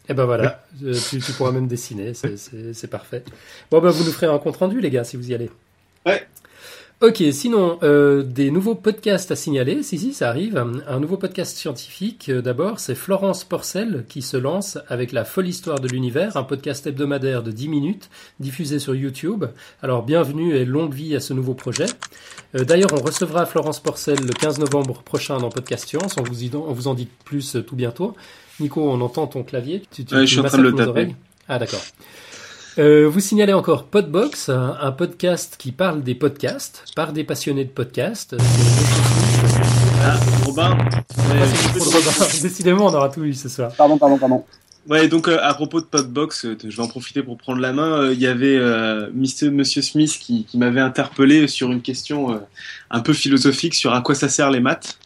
Et 0.06 0.09
eh 0.11 0.15
ben 0.15 0.27
voilà, 0.27 0.62
euh, 0.82 0.94
tu, 1.09 1.19
pourras 1.32 1.51
même 1.51 1.66
dessiner, 1.66 2.12
c'est 2.12 2.90
parfait. 2.90 3.24
Bon 3.70 3.81
ben 3.81 3.89
vous 3.89 4.05
nous 4.05 4.12
ferez 4.12 4.27
un 4.27 4.39
compte 4.39 4.56
rendu 4.59 4.78
les 4.82 4.90
gars 4.90 5.02
si 5.02 5.16
vous 5.16 5.31
y 5.31 5.35
allez. 5.35 5.51
Ouais. 6.05 6.27
Ok, 7.01 7.23
sinon, 7.33 7.79
euh, 7.83 8.23
des 8.23 8.53
nouveaux 8.53 8.77
podcasts 8.77 9.31
à 9.33 9.37
signaler. 9.37 9.83
Si, 9.83 9.99
si, 9.99 10.15
ça 10.15 10.29
arrive. 10.29 10.57
Un 10.57 11.01
nouveau 11.01 11.16
podcast 11.16 11.57
scientifique, 11.57 12.29
euh, 12.29 12.41
d'abord, 12.41 12.79
c'est 12.79 12.95
Florence 12.95 13.43
Porcel 13.43 14.05
qui 14.09 14.23
se 14.23 14.37
lance 14.37 14.79
avec 14.89 15.11
La 15.11 15.25
folle 15.25 15.49
histoire 15.49 15.81
de 15.81 15.89
l'univers, 15.89 16.37
un 16.37 16.45
podcast 16.45 16.87
hebdomadaire 16.87 17.43
de 17.43 17.51
10 17.51 17.69
minutes, 17.69 18.11
diffusé 18.39 18.79
sur 18.79 18.95
YouTube. 18.95 19.45
Alors, 19.83 20.05
bienvenue 20.05 20.55
et 20.55 20.65
longue 20.65 20.95
vie 20.95 21.16
à 21.16 21.21
ce 21.21 21.35
nouveau 21.35 21.55
projet. 21.55 21.87
Euh, 22.55 22.65
d'ailleurs, 22.65 22.93
on 22.93 23.03
recevra 23.05 23.45
Florence 23.45 23.81
Porcel 23.81 24.21
le 24.21 24.33
15 24.33 24.61
novembre 24.61 25.03
prochain 25.03 25.39
dans 25.39 25.51
Podcast 25.51 25.89
Science. 25.89 26.15
On 26.16 26.23
vous, 26.23 26.57
on 26.57 26.73
vous 26.73 26.87
en 26.87 26.95
dit 26.95 27.09
plus 27.25 27.57
tout 27.66 27.77
bientôt. 27.77 28.15
Nico, 28.61 28.89
on 28.89 29.01
entend 29.01 29.27
ton 29.27 29.43
clavier. 29.43 29.83
Tu, 29.91 30.05
tu, 30.05 30.16
je 30.16 30.25
suis 30.25 30.39
en 30.39 30.45
train 30.45 30.59
de 30.59 30.62
le 30.62 30.75
taper. 30.75 31.15
Ah, 31.49 31.59
d'accord. 31.59 31.83
Euh, 32.77 33.09
vous 33.09 33.21
signalez 33.21 33.53
encore 33.53 33.85
Podbox, 33.85 34.49
un, 34.49 34.91
podcast 34.93 35.55
qui 35.57 35.71
parle 35.71 36.03
des 36.03 36.17
podcasts 36.17 36.85
par 36.97 37.13
des 37.13 37.23
passionnés 37.23 37.65
de 37.65 37.71
podcasts. 37.71 38.35
Ah, 40.03 40.19
Robin, 40.45 40.77
Décidément, 42.43 42.87
on 42.87 42.95
aura 42.95 43.11
tout 43.11 43.23
eu 43.23 43.33
ce 43.33 43.49
soir. 43.49 43.71
Pardon, 43.79 43.97
pardon, 43.97 44.19
pardon. 44.19 44.45
Ouais, 44.89 45.07
donc 45.07 45.29
euh, 45.29 45.39
à 45.41 45.55
propos 45.55 45.81
de 45.81 45.87
Podbox, 45.87 46.45
euh, 46.45 46.59
je 46.63 46.77
vais 46.77 46.83
en 46.83 46.89
profiter 46.89 47.23
pour 47.23 47.39
prendre 47.39 47.61
la 47.61 47.73
main. 47.73 48.11
Il 48.11 48.21
y 48.21 48.27
avait 48.27 48.59
Monsieur, 49.15 49.53
Monsieur 49.53 49.81
Smith 49.81 50.19
qui, 50.21 50.45
qui 50.45 50.59
m'avait 50.59 50.81
interpellé 50.81 51.47
sur 51.47 51.71
une 51.71 51.81
question 51.81 52.41
un 52.91 53.01
peu 53.01 53.13
philosophique 53.13 53.75
sur 53.75 53.95
à 53.95 54.01
quoi 54.01 54.17
ça 54.17 54.29
sert 54.29 54.51
les 54.51 54.61
maths. 54.61 54.99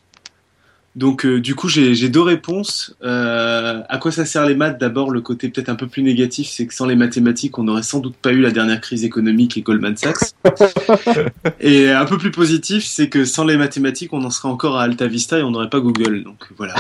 Donc 0.98 1.24
euh, 1.24 1.40
du 1.40 1.54
coup 1.54 1.68
j'ai 1.68 2.08
deux 2.08 2.20
réponses. 2.20 2.96
Euh, 3.04 3.82
à 3.88 3.98
quoi 3.98 4.10
ça 4.10 4.24
sert 4.24 4.44
les 4.46 4.56
maths? 4.56 4.80
D'abord 4.80 5.12
le 5.12 5.20
côté 5.20 5.48
peut-être 5.48 5.68
un 5.68 5.76
peu 5.76 5.86
plus 5.86 6.02
négatif, 6.02 6.48
c'est 6.48 6.66
que 6.66 6.74
sans 6.74 6.86
les 6.86 6.96
mathématiques 6.96 7.56
on 7.56 7.62
n'aurait 7.62 7.84
sans 7.84 8.00
doute 8.00 8.16
pas 8.16 8.32
eu 8.32 8.40
la 8.40 8.50
dernière 8.50 8.80
crise 8.80 9.04
économique 9.04 9.56
et 9.56 9.62
Goldman 9.62 9.96
Sachs. 9.96 10.34
et 11.60 11.88
un 11.88 12.04
peu 12.04 12.18
plus 12.18 12.32
positif, 12.32 12.84
c'est 12.84 13.08
que 13.08 13.24
sans 13.24 13.44
les 13.44 13.56
mathématiques 13.56 14.12
on 14.12 14.24
en 14.24 14.30
serait 14.30 14.48
encore 14.48 14.76
à 14.76 14.82
Alta 14.82 15.06
Vista 15.06 15.38
et 15.38 15.44
on 15.44 15.52
n'aurait 15.52 15.70
pas 15.70 15.78
Google. 15.78 16.24
Donc 16.24 16.48
voilà, 16.56 16.74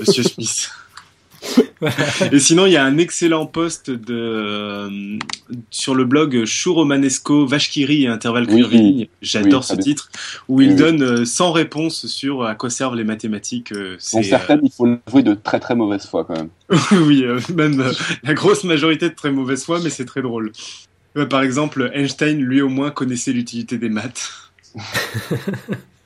Monsieur 0.00 0.24
Smith. 0.24 0.68
Et 2.32 2.38
sinon, 2.38 2.66
il 2.66 2.72
y 2.72 2.76
a 2.76 2.84
un 2.84 2.98
excellent 2.98 3.46
post 3.46 3.90
de, 3.90 4.14
euh, 4.14 5.18
sur 5.70 5.94
le 5.94 6.04
blog 6.04 6.44
Chouromanesco, 6.44 7.46
Vachkiri 7.46 8.04
et 8.04 8.08
intervalle 8.08 8.46
curviligne. 8.46 9.08
J'adore 9.22 9.64
ce 9.64 9.74
titre, 9.74 10.10
où 10.48 10.60
il 10.60 10.76
donne 10.76 11.24
100 11.24 11.48
euh, 11.48 11.50
réponses 11.52 12.06
sur 12.06 12.44
à 12.44 12.54
quoi 12.54 12.70
servent 12.70 12.96
les 12.96 13.04
mathématiques. 13.04 13.72
Euh, 13.72 13.96
Pour 14.10 14.24
certaines, 14.24 14.60
il 14.62 14.70
faut 14.70 14.86
l'avouer 14.86 15.22
de 15.22 15.34
très 15.34 15.60
très 15.60 15.74
mauvaise 15.74 16.06
foi 16.06 16.24
quand 16.24 16.36
même. 16.36 16.50
oui, 17.06 17.24
même 17.54 17.82
la 18.22 18.34
grosse 18.34 18.64
majorité 18.64 19.08
de 19.08 19.14
très 19.14 19.30
mauvaise 19.30 19.64
foi, 19.64 19.80
mais 19.82 19.90
c'est 19.90 20.04
très 20.04 20.22
drôle. 20.22 20.52
Par 21.28 21.42
exemple, 21.42 21.90
Einstein, 21.94 22.38
lui 22.38 22.60
au 22.60 22.68
moins, 22.68 22.90
connaissait 22.90 23.32
l'utilité 23.32 23.78
des 23.78 23.88
maths. 23.88 24.30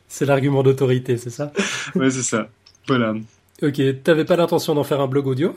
C'est 0.06 0.26
l'argument 0.26 0.62
d'autorité, 0.62 1.16
c'est 1.16 1.30
ça? 1.30 1.52
Ouais, 1.96 2.08
c'est 2.08 2.22
ça. 2.22 2.48
Voilà. 2.86 3.14
Ok, 3.62 3.80
t'avais 4.02 4.24
pas 4.24 4.36
l'intention 4.36 4.74
d'en 4.74 4.84
faire 4.84 5.00
un 5.00 5.06
blog 5.06 5.26
audio? 5.26 5.54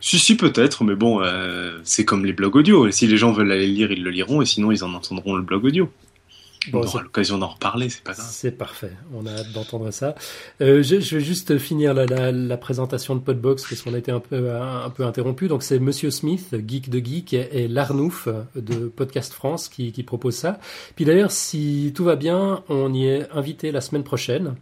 Si, 0.00 0.18
si, 0.18 0.36
peut-être, 0.36 0.84
mais 0.84 0.94
bon, 0.94 1.20
euh, 1.20 1.78
c'est 1.82 2.04
comme 2.04 2.24
les 2.24 2.32
blogs 2.32 2.56
audio. 2.56 2.90
Si 2.90 3.06
les 3.06 3.16
gens 3.16 3.32
veulent 3.32 3.50
aller 3.50 3.66
le 3.66 3.72
lire, 3.72 3.92
ils 3.92 4.02
le 4.02 4.10
liront, 4.10 4.40
et 4.40 4.46
sinon, 4.46 4.70
ils 4.70 4.84
en 4.84 4.94
entendront 4.94 5.34
le 5.34 5.42
blog 5.42 5.64
audio. 5.64 5.90
Bon, 6.70 6.80
on 6.80 6.86
aura 6.86 7.02
l'occasion 7.02 7.36
d'en 7.36 7.48
reparler, 7.48 7.90
c'est 7.90 8.02
pas 8.02 8.14
grave. 8.14 8.26
C'est 8.30 8.52
parfait, 8.52 8.92
on 9.12 9.26
a 9.26 9.30
hâte 9.30 9.52
d'entendre 9.52 9.90
ça. 9.90 10.14
Euh, 10.62 10.82
je, 10.82 10.98
je, 10.98 11.18
vais 11.18 11.22
juste 11.22 11.58
finir 11.58 11.92
la, 11.92 12.06
la, 12.06 12.32
la, 12.32 12.56
présentation 12.56 13.14
de 13.14 13.20
Podbox 13.20 13.68
parce 13.68 13.82
qu'on 13.82 13.92
a 13.92 13.98
été 13.98 14.10
un 14.10 14.20
peu, 14.20 14.50
un, 14.50 14.86
un 14.86 14.90
peu 14.90 15.04
interrompu. 15.04 15.48
Donc 15.48 15.62
c'est 15.62 15.78
Monsieur 15.78 16.10
Smith, 16.10 16.56
geek 16.66 16.88
de 16.88 17.04
geek, 17.04 17.34
et, 17.34 17.64
et 17.64 17.68
Larnouf 17.68 18.28
de 18.56 18.86
Podcast 18.88 19.34
France 19.34 19.68
qui, 19.68 19.92
qui 19.92 20.04
propose 20.04 20.36
ça. 20.36 20.58
Puis 20.96 21.04
d'ailleurs, 21.04 21.32
si 21.32 21.92
tout 21.94 22.04
va 22.04 22.16
bien, 22.16 22.62
on 22.70 22.94
y 22.94 23.08
est 23.08 23.28
invité 23.32 23.70
la 23.70 23.82
semaine 23.82 24.04
prochaine. 24.04 24.54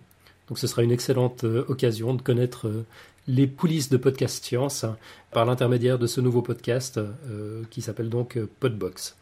Donc 0.53 0.59
ce 0.59 0.67
sera 0.67 0.83
une 0.83 0.93
excellente 0.93 1.45
euh, 1.45 1.65
occasion 1.69 2.13
de 2.13 2.21
connaître 2.21 2.69
euh, 2.69 2.85
les 3.27 3.49
coulisses 3.49 3.89
de 3.89 3.97
Podcast 3.97 4.45
Science 4.45 4.85
par 5.31 5.47
l'intermédiaire 5.47 5.99
de 5.99 6.07
ce 6.07 6.21
nouveau 6.21 6.43
podcast 6.43 6.99
euh, 6.99 7.63
qui 7.71 7.81
s'appelle 7.81 8.11
donc 8.11 8.39
Podbox. 8.61 9.17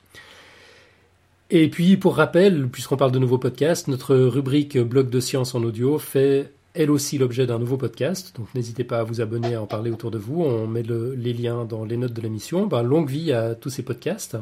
Et 1.51 1.71
puis, 1.71 1.97
pour 1.97 2.17
rappel, 2.17 2.67
puisqu'on 2.67 2.97
parle 2.97 3.13
de 3.13 3.21
nouveaux 3.21 3.39
podcasts, 3.39 3.87
notre 3.87 4.17
rubrique 4.17 4.77
blog 4.77 5.09
de 5.09 5.21
science 5.21 5.55
en 5.55 5.63
audio 5.63 6.01
fait 6.01 6.51
elle 6.75 6.91
aussi 6.91 7.17
l'objet 7.17 7.47
d'un 7.47 7.61
nouveau 7.61 7.77
podcast. 7.77 8.35
Donc, 8.37 8.53
n'hésitez 8.57 8.83
pas 8.83 8.99
à 8.99 9.05
vous 9.05 9.21
abonner, 9.21 9.55
à 9.55 9.63
en 9.63 9.67
parler 9.67 9.93
autour 9.93 10.11
de 10.11 10.19
vous. 10.19 10.43
On 10.43 10.67
met 10.67 10.83
le, 10.83 11.15
les 11.15 11.33
liens 11.33 11.65
dans 11.65 11.85
les 11.85 11.97
notes 11.97 12.13
de 12.13 12.23
l'émission. 12.23 12.67
Ben, 12.67 12.83
longue 12.83 13.09
vie 13.09 13.33
à 13.33 13.55
tous 13.55 13.71
ces 13.71 13.85
podcasts. 13.85 14.37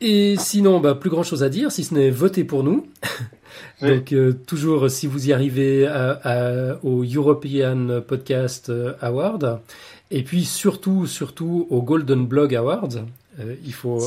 Et 0.00 0.36
sinon, 0.38 0.80
bah, 0.80 0.94
plus 0.94 1.10
grand 1.10 1.22
chose 1.22 1.42
à 1.42 1.48
dire, 1.48 1.72
si 1.72 1.84
ce 1.84 1.94
n'est 1.94 2.10
voter 2.10 2.44
pour 2.44 2.62
nous. 2.62 2.86
Oui. 3.82 3.88
Donc, 3.88 4.12
euh, 4.12 4.32
toujours, 4.32 4.90
si 4.90 5.06
vous 5.06 5.28
y 5.28 5.32
arrivez 5.32 5.86
à, 5.86 6.20
à, 6.24 6.76
au 6.82 7.04
European 7.04 8.00
Podcast 8.06 8.72
Award, 9.00 9.60
et 10.10 10.22
puis 10.22 10.44
surtout, 10.44 11.06
surtout 11.06 11.66
au 11.70 11.82
Golden 11.82 12.26
Blog 12.26 12.54
Awards, 12.54 13.04
euh, 13.40 13.54
il 13.64 13.72
faut. 13.72 14.00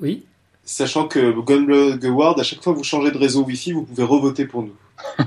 Oui? 0.00 0.24
Sachant 0.64 1.08
que 1.08 1.32
Golden 1.40 1.66
Blog 1.66 2.06
Award, 2.06 2.40
à 2.40 2.42
chaque 2.42 2.62
fois 2.62 2.72
que 2.72 2.78
vous 2.78 2.84
changez 2.84 3.10
de 3.10 3.18
réseau 3.18 3.42
Wi-Fi, 3.44 3.72
vous 3.72 3.82
pouvez 3.84 4.02
revoter 4.02 4.44
pour 4.46 4.62
nous. 4.62 4.74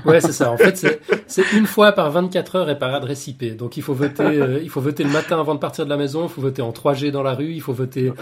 Ouais, 0.04 0.20
c'est 0.20 0.32
ça. 0.32 0.50
En 0.50 0.56
fait, 0.56 1.00
c'est 1.26 1.52
une 1.52 1.66
fois 1.66 1.92
par 1.92 2.10
24 2.10 2.56
heures 2.56 2.70
et 2.70 2.78
par 2.78 2.94
adresse 2.94 3.26
IP. 3.26 3.56
Donc, 3.56 3.76
il 3.76 3.82
faut 3.82 3.94
voter, 3.94 4.22
euh, 4.22 4.60
il 4.62 4.70
faut 4.70 4.80
voter 4.80 5.04
le 5.04 5.10
matin 5.10 5.38
avant 5.38 5.54
de 5.54 5.60
partir 5.60 5.84
de 5.84 5.90
la 5.90 5.96
maison. 5.96 6.24
Il 6.24 6.28
faut 6.28 6.40
voter 6.40 6.62
en 6.62 6.72
3G 6.72 7.10
dans 7.10 7.22
la 7.22 7.34
rue. 7.34 7.52
Il 7.52 7.60
faut 7.60 7.72
voter 7.72 8.12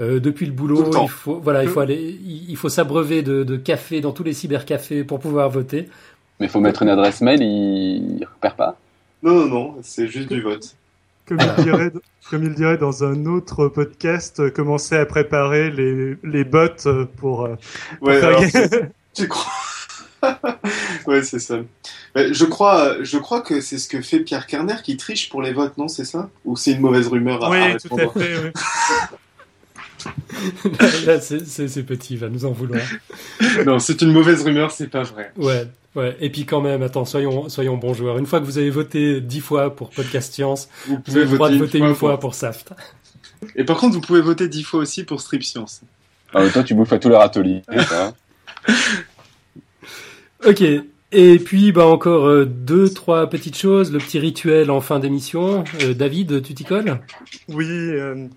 euh, 0.00 0.20
depuis 0.20 0.46
le 0.46 0.52
boulot. 0.52 0.82
Le 0.82 1.02
il 1.02 1.08
faut, 1.08 1.40
voilà, 1.42 1.62
il 1.62 1.68
faut 1.68 1.80
aller, 1.80 2.18
il 2.24 2.56
faut 2.56 2.68
s'abreuver 2.68 3.22
de, 3.22 3.44
de, 3.44 3.56
café 3.56 4.00
dans 4.00 4.12
tous 4.12 4.24
les 4.24 4.32
cybercafés 4.32 5.04
pour 5.04 5.20
pouvoir 5.20 5.50
voter. 5.50 5.88
Mais 6.40 6.46
il 6.46 6.48
faut 6.48 6.60
mettre 6.60 6.82
une 6.82 6.88
adresse 6.88 7.20
mail. 7.20 7.40
Il, 7.42 8.18
il 8.18 8.24
repère 8.24 8.56
pas. 8.56 8.76
Non, 9.22 9.34
non, 9.34 9.46
non. 9.46 9.74
C'est 9.82 10.08
juste 10.08 10.28
du 10.28 10.42
vote. 10.42 10.74
Comme 11.26 11.38
il, 11.40 11.64
dirait, 11.64 11.92
comme 12.30 12.44
il 12.44 12.54
dirait 12.54 12.78
dans 12.78 13.04
un 13.04 13.26
autre 13.26 13.68
podcast, 13.68 14.50
commencer 14.50 14.96
à 14.96 15.06
préparer 15.06 15.70
les, 15.70 16.16
les 16.24 16.44
bots 16.44 16.66
pour. 17.16 17.48
pour 18.00 18.08
ouais, 18.08 18.20
alors, 18.22 18.42
tu 19.14 19.28
crois? 19.28 19.52
ouais, 21.06 21.22
c'est 21.22 21.38
ça. 21.38 21.58
Je 22.14 22.44
crois, 22.44 23.02
je 23.02 23.18
crois 23.18 23.40
que 23.40 23.60
c'est 23.60 23.78
ce 23.78 23.88
que 23.88 24.00
fait 24.00 24.20
Pierre 24.20 24.46
Kerner 24.46 24.76
qui 24.82 24.96
triche 24.96 25.28
pour 25.28 25.42
les 25.42 25.52
votes, 25.52 25.76
non 25.78 25.88
C'est 25.88 26.04
ça? 26.04 26.30
Ou 26.44 26.56
c'est 26.56 26.72
une 26.72 26.80
mauvaise 26.80 27.08
rumeur 27.08 27.44
à 27.44 27.50
Oui, 27.50 27.58
à 27.58 27.78
tout 27.78 27.94
à 27.96 28.08
fait. 28.08 28.38
Oui. 28.44 28.50
Là, 31.06 31.20
c'est 31.20 31.82
petit, 31.84 32.14
il 32.14 32.18
va 32.18 32.28
nous 32.28 32.44
en 32.44 32.52
vouloir. 32.52 32.82
Non, 33.66 33.78
c'est 33.78 34.02
une 34.02 34.12
mauvaise 34.12 34.42
rumeur, 34.42 34.70
c'est 34.70 34.88
pas 34.88 35.02
vrai. 35.02 35.32
Ouais, 35.36 35.68
ouais. 35.94 36.16
Et 36.20 36.30
puis 36.30 36.44
quand 36.44 36.60
même, 36.60 36.82
attends, 36.82 37.04
soyons, 37.04 37.48
soyons 37.48 37.76
bons 37.76 37.94
joueurs. 37.94 38.18
Une 38.18 38.26
fois 38.26 38.40
que 38.40 38.44
vous 38.44 38.58
avez 38.58 38.70
voté 38.70 39.20
dix 39.20 39.40
fois 39.40 39.74
pour 39.74 39.90
Podcast 39.90 40.32
Science, 40.32 40.68
vous, 40.86 40.98
vous 41.06 41.16
avez 41.16 41.26
le 41.26 41.34
droit 41.34 41.50
de 41.50 41.58
voter 41.58 41.78
une 41.78 41.94
fois 41.94 42.12
pour, 42.12 42.20
pour 42.20 42.34
Saft. 42.34 42.72
Et 43.56 43.64
par 43.64 43.76
contre, 43.76 43.94
vous 43.94 44.00
pouvez 44.00 44.20
voter 44.20 44.48
dix 44.48 44.62
fois 44.62 44.80
aussi 44.80 45.04
pour 45.04 45.20
Strip 45.20 45.44
Science. 45.44 45.82
Ah, 46.34 46.48
toi, 46.48 46.62
tu 46.62 46.74
bouffes 46.74 46.92
à 46.92 46.98
tous 46.98 47.08
les 47.08 47.16
râteliers. 47.16 47.62
Ok. 50.44 50.62
Et 51.14 51.38
puis, 51.38 51.72
bah 51.72 51.86
encore 51.86 52.26
euh, 52.26 52.46
deux, 52.46 52.88
trois 52.88 53.28
petites 53.28 53.56
choses. 53.56 53.92
Le 53.92 53.98
petit 53.98 54.18
rituel 54.18 54.70
en 54.70 54.80
fin 54.80 54.98
d'émission. 54.98 55.64
Euh, 55.82 55.92
David, 55.92 56.42
tu 56.42 56.54
t'y 56.54 56.64
colles? 56.64 57.00
Oui. 57.48 57.66
Euh. 57.68 58.28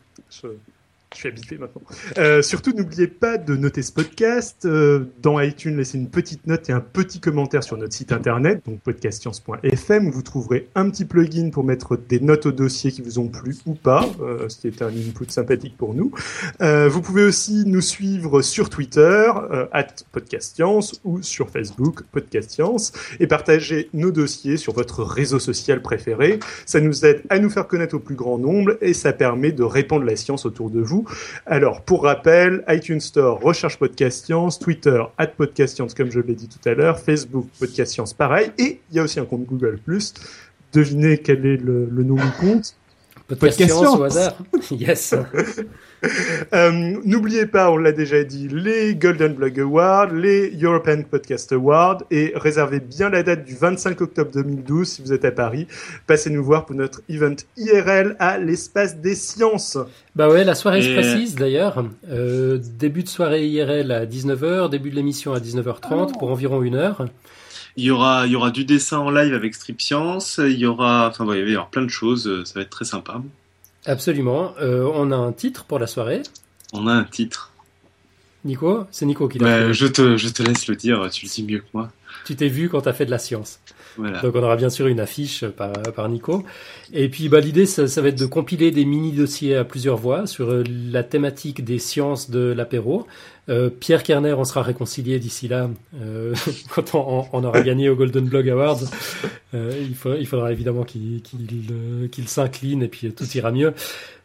Je 1.16 1.30
suis 1.30 1.58
maintenant. 1.58 1.82
Euh, 2.18 2.42
surtout, 2.42 2.74
n'oubliez 2.74 3.08
pas 3.08 3.38
de 3.38 3.56
noter 3.56 3.82
ce 3.82 3.92
podcast. 3.92 4.66
Euh, 4.66 5.06
dans 5.22 5.40
iTunes, 5.40 5.78
laissez 5.78 5.98
une 5.98 6.10
petite 6.10 6.46
note 6.46 6.70
et 6.70 6.74
un 6.74 6.82
petit 6.82 7.20
commentaire 7.20 7.64
sur 7.64 7.78
notre 7.78 7.94
site 7.94 8.12
internet, 8.12 8.62
donc 8.66 8.82
podcastscience.fm, 8.82 10.12
vous 10.12 10.22
trouverez 10.22 10.68
un 10.76 10.90
petit 10.90 11.06
plugin 11.06 11.50
pour 11.52 11.64
mettre 11.64 11.96
des 11.98 12.20
notes 12.20 12.48
au 12.48 12.52
dossier 12.52 12.92
qui 12.92 13.02
vous 13.02 13.20
ont 13.20 13.28
plu 13.28 13.56
ou 13.66 13.76
pas, 13.76 14.06
euh, 14.22 14.50
ce 14.50 14.68
un 14.84 14.88
input 14.88 15.30
sympathique 15.30 15.78
pour 15.78 15.94
nous. 15.94 16.12
Euh, 16.62 16.90
vous 16.90 17.02
pouvez 17.02 17.24
aussi 17.24 17.64
nous 17.66 17.82
suivre 17.82 18.42
sur 18.42 18.70
Twitter, 18.70 19.32
at 19.72 19.88
podcastscience, 20.12 21.00
ou 21.06 21.22
sur 21.22 21.50
Facebook, 21.50 22.04
podcastscience, 22.12 22.92
et 23.20 23.28
partager 23.28 23.90
nos 23.94 24.12
dossiers 24.12 24.58
sur 24.58 24.74
votre 24.74 25.04
réseau 25.04 25.40
social 25.40 25.82
préféré. 25.82 26.40
Ça 26.66 26.82
nous 26.82 27.06
aide 27.06 27.24
à 27.30 27.40
nous 27.40 27.50
faire 27.50 27.68
connaître 27.68 27.96
au 27.96 28.00
plus 28.00 28.16
grand 28.16 28.38
nombre 28.38 28.78
et 28.82 28.94
ça 28.94 29.14
permet 29.14 29.52
de 29.52 29.64
répandre 29.64 30.04
la 30.04 30.16
science 30.16 30.46
autour 30.46 30.70
de 30.70 30.82
vous. 30.82 31.05
Alors, 31.46 31.82
pour 31.82 32.04
rappel, 32.04 32.64
iTunes 32.68 33.00
Store, 33.00 33.40
recherche 33.42 33.78
Podcast 33.78 34.26
Science, 34.26 34.60
Twitter, 34.60 35.04
at 35.18 35.28
Podcast 35.28 35.76
Science, 35.76 35.94
comme 35.94 36.12
je 36.12 36.20
l'ai 36.20 36.36
dit 36.36 36.48
tout 36.48 36.70
à 36.70 36.74
l'heure, 36.74 37.00
Facebook, 37.00 37.48
Podcast 37.60 37.94
Science, 37.94 38.14
pareil, 38.14 38.52
et 38.58 38.80
il 38.92 38.98
y 38.98 39.00
a 39.00 39.04
aussi 39.04 39.20
un 39.20 39.26
compte 39.26 39.46
Google+. 39.46 39.80
Devinez 40.74 41.20
quel 41.20 41.46
est 41.46 41.58
le, 41.58 41.88
le 41.90 42.04
nom 42.04 42.16
du 42.16 42.32
compte 42.40 42.76
Podcast, 43.28 43.58
Podcast 43.58 43.74
Science, 43.74 43.98
au 43.98 44.04
hasard. 44.04 44.38
yes. 44.72 45.16
euh, 46.54 46.98
N'oubliez 47.04 47.46
pas, 47.46 47.72
on 47.72 47.78
l'a 47.78 47.92
déjà 47.92 48.24
dit, 48.24 48.48
les 48.48 48.96
Golden 48.96 49.34
Blog 49.34 49.60
Awards, 49.60 50.14
les 50.14 50.52
European 50.62 51.04
Podcast 51.10 51.52
Awards, 51.52 52.04
et 52.12 52.34
réservez 52.36 52.80
bien 52.80 53.10
la 53.10 53.24
date 53.24 53.46
du 53.46 53.56
25 53.56 54.02
octobre 54.02 54.32
2012 54.32 54.88
si 54.88 55.02
vous 55.02 55.14
êtes 55.14 55.26
à 55.26 55.32
Paris. 55.32 55.68
Passez 56.08 56.30
nous 56.30 56.44
voir 56.44 56.66
pour 56.66 56.76
notre 56.76 57.02
event 57.10 57.36
IRL 57.58 58.16
à 58.20 58.38
l'espace 58.38 58.98
des 58.98 59.16
sciences. 59.16 59.78
Bah 60.16 60.30
ouais, 60.30 60.44
la 60.44 60.56
soirée 60.56 60.82
se 60.82 60.94
précise 60.94 61.36
d'ailleurs. 61.36 61.86
Euh, 62.10 62.60
début 62.80 63.04
de 63.04 63.10
soirée 63.10 63.48
IRL 63.48 63.92
à 63.92 64.06
19h, 64.06 64.70
début 64.70 64.90
de 64.90 64.96
l'émission 64.96 65.34
à 65.34 65.40
19h30 65.40 65.78
oh. 65.92 66.18
pour 66.18 66.32
environ 66.32 66.62
une 66.64 66.76
heure. 66.76 67.06
Il 67.78 67.84
y 67.84 67.92
aura, 67.92 68.26
il 68.26 68.32
y 68.32 68.36
aura 68.38 68.52
du 68.52 68.64
dessin 68.64 69.00
en 69.00 69.12
live 69.12 69.34
avec 69.34 69.54
Strip 69.54 69.82
Science. 69.82 70.40
Il 70.42 70.58
y 70.58 70.66
aura, 70.66 71.10
enfin, 71.10 71.26
ouais, 71.26 71.40
il 71.40 71.44
va 71.44 71.50
y 71.50 71.54
avoir 71.54 71.70
plein 71.70 71.84
de 71.84 71.90
choses. 71.90 72.44
Ça 72.46 72.54
va 72.56 72.62
être 72.62 72.70
très 72.70 72.86
sympa. 72.86 73.22
Absolument. 73.86 74.54
Euh, 74.60 74.90
on 74.94 75.12
a 75.12 75.16
un 75.16 75.32
titre 75.32 75.66
pour 75.66 75.80
la 75.80 75.88
soirée. 75.88 76.24
On 76.74 76.88
a 76.88 76.94
un 76.94 77.04
titre. 77.04 77.52
Nico 78.44 78.86
C'est 78.92 79.06
Nico 79.06 79.28
qui 79.28 79.40
l'a 79.40 79.46
bah. 79.68 79.72
Je 79.74 79.88
te, 79.88 80.18
je 80.18 80.30
te 80.30 80.44
laisse 80.44 80.68
le 80.68 80.76
dire, 80.76 81.10
tu 81.12 81.26
le 81.26 81.32
dis 81.32 81.44
mieux 81.44 81.60
que 81.60 81.66
moi. 81.74 81.92
Tu 82.26 82.36
t'es 82.36 82.48
vu 82.48 82.70
quand 82.70 82.82
tu 82.82 82.90
as 82.90 82.94
fait 82.94 83.06
de 83.06 83.12
la 83.12 83.20
science. 83.20 83.60
Voilà. 83.98 84.22
Donc 84.22 84.36
on 84.36 84.44
aura 84.44 84.56
bien 84.56 84.70
sûr 84.70 84.88
une 84.88 85.00
affiche 85.00 85.46
par, 85.46 85.72
par 85.72 86.10
Nico. 86.10 86.44
Et 86.94 87.10
puis 87.10 87.30
bah, 87.30 87.40
l'idée, 87.40 87.66
ça, 87.66 87.88
ça, 87.88 88.02
va 88.02 88.10
être 88.10 88.20
de 88.20 88.26
compiler 88.26 88.72
des 88.72 88.86
mini-dossiers 88.86 89.56
à 89.56 89.64
plusieurs 89.64 89.98
voix 89.98 90.28
sur 90.28 90.64
la 90.92 91.04
thématique 91.04 91.64
des 91.64 91.80
sciences 91.80 92.30
de 92.30 92.52
l'apéro. 92.52 93.08
Euh, 93.48 93.70
Pierre 93.70 94.02
Kerner, 94.02 94.34
on 94.34 94.44
sera 94.44 94.64
réconcilié 94.64 95.20
d'ici 95.20 95.48
là, 95.48 95.70
euh, 96.02 96.34
quand 96.74 96.96
on, 96.96 97.26
on, 97.32 97.44
aura 97.44 97.62
gagné 97.62 97.90
au 97.90 97.96
Golden 97.96 98.26
Blog 98.26 98.50
Awards. 98.50 98.80
Euh, 99.54 99.72
il, 99.80 99.96
il, 100.20 100.28
faudra 100.28 100.52
évidemment 100.52 100.84
qu'il 100.84 101.22
qu 101.22 101.38
qu 102.12 102.24
s'incline 102.26 102.82
et 102.82 102.88
puis 102.88 103.12
tout 103.14 103.26
ira 103.36 103.52
mieux. 103.52 103.74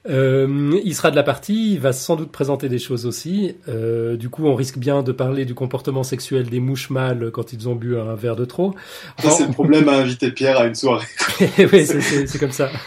Euh, 0.08 0.80
il 0.82 0.94
sera 0.94 1.10
de 1.10 1.16
la 1.16 1.22
partie, 1.22 1.72
il 1.72 1.80
va 1.80 1.92
sans 1.92 2.16
doute 2.16 2.32
présenter 2.32 2.68
des 2.68 2.78
choses 2.78 3.04
aussi. 3.04 3.54
Euh, 3.68 4.16
du 4.16 4.30
coup, 4.30 4.46
on 4.46 4.54
risque 4.54 4.78
bien 4.78 5.02
de 5.02 5.12
parler 5.12 5.44
du 5.44 5.54
comportement 5.54 6.02
sexuel 6.02 6.48
des 6.48 6.60
mouches 6.60 6.90
mâles 6.90 7.30
quand 7.32 7.52
ils 7.52 7.68
ont 7.68 7.74
bu 7.74 7.98
un 7.98 8.14
verre 8.14 8.36
de 8.36 8.44
trop. 8.44 8.74
Enfin, 9.18 9.30
c'est 9.30 9.46
le 9.46 9.52
problème 9.52 9.88
à 9.88 9.98
inviter 9.98 10.30
Pierre 10.30 10.58
à 10.58 10.66
une 10.66 10.74
soirée. 10.74 11.06
oui, 11.58 11.86
c'est 11.86 12.38
comme 12.38 12.52
ça. 12.52 12.70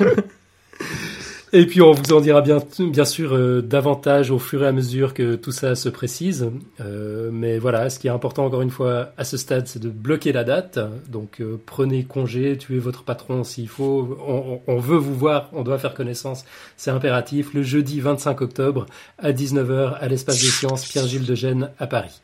Et 1.56 1.68
puis 1.68 1.84
on 1.84 1.92
vous 1.92 2.14
en 2.14 2.20
dira 2.20 2.42
bien, 2.42 2.58
bien 2.80 3.06
sûr 3.06 3.36
euh, 3.36 3.62
davantage 3.62 4.32
au 4.32 4.40
fur 4.40 4.64
et 4.64 4.68
à 4.68 4.72
mesure 4.72 5.14
que 5.14 5.36
tout 5.36 5.52
ça 5.52 5.76
se 5.76 5.88
précise. 5.88 6.50
Euh, 6.82 7.30
mais 7.32 7.60
voilà, 7.60 7.92
ce 7.92 8.00
qui 8.00 8.08
est 8.08 8.10
important 8.10 8.44
encore 8.44 8.64
une 8.64 8.72
fois 8.72 9.12
à 9.20 9.24
ce 9.24 9.38
stade, 9.38 9.68
c'est 9.68 9.78
de 9.78 9.90
bloquer 9.90 10.32
la 10.32 10.44
date. 10.44 10.80
Donc 11.10 11.42
euh, 11.42 11.62
prenez 11.64 12.06
congé, 12.06 12.58
tuez 12.58 12.80
votre 12.80 13.04
patron 13.04 13.44
s'il 13.44 13.68
faut. 13.68 14.18
On, 14.28 14.62
on, 14.66 14.78
veut 14.80 14.98
vous 14.98 15.14
voir, 15.14 15.50
on 15.54 15.62
doit 15.62 15.78
faire 15.78 15.94
connaissance, 15.94 16.44
c'est 16.76 16.90
impératif. 16.90 17.54
Le 17.54 17.62
jeudi 17.62 18.00
25 18.00 18.42
octobre 18.42 18.88
à 19.20 19.32
19h 19.32 19.94
à 20.00 20.08
l'espace 20.08 20.42
des 20.42 20.48
sciences 20.48 20.88
Pierre-Gilles 20.88 21.28
de 21.28 21.36
Gênes 21.36 21.70
à 21.78 21.86
Paris. 21.86 22.20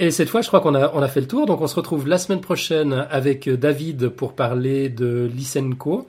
Et 0.00 0.10
cette 0.10 0.28
fois, 0.28 0.42
je 0.42 0.48
crois 0.48 0.60
qu'on 0.60 0.74
a, 0.74 0.90
on 0.94 1.00
a 1.00 1.08
fait 1.08 1.20
le 1.20 1.28
tour. 1.28 1.46
Donc 1.46 1.60
on 1.60 1.68
se 1.68 1.76
retrouve 1.76 2.08
la 2.08 2.18
semaine 2.18 2.40
prochaine 2.40 3.06
avec 3.08 3.48
David 3.48 4.08
pour 4.08 4.32
parler 4.32 4.88
de 4.88 5.30
Lysenko 5.32 6.08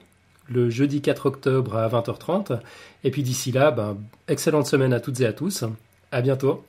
le 0.50 0.68
jeudi 0.68 1.00
4 1.00 1.26
octobre 1.26 1.76
à 1.76 1.88
20h30. 1.88 2.60
Et 3.04 3.10
puis 3.10 3.22
d'ici 3.22 3.52
là, 3.52 3.70
ben, 3.70 3.96
excellente 4.28 4.66
semaine 4.66 4.92
à 4.92 5.00
toutes 5.00 5.20
et 5.20 5.26
à 5.26 5.32
tous. 5.32 5.64
À 6.12 6.20
bientôt. 6.20 6.64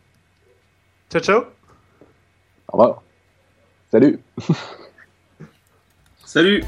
Ciao, 1.11 1.21
ciao. 1.21 1.41
Au 2.71 2.77
revoir. 2.77 3.03
Salut 3.91 4.19
Salut 6.23 6.63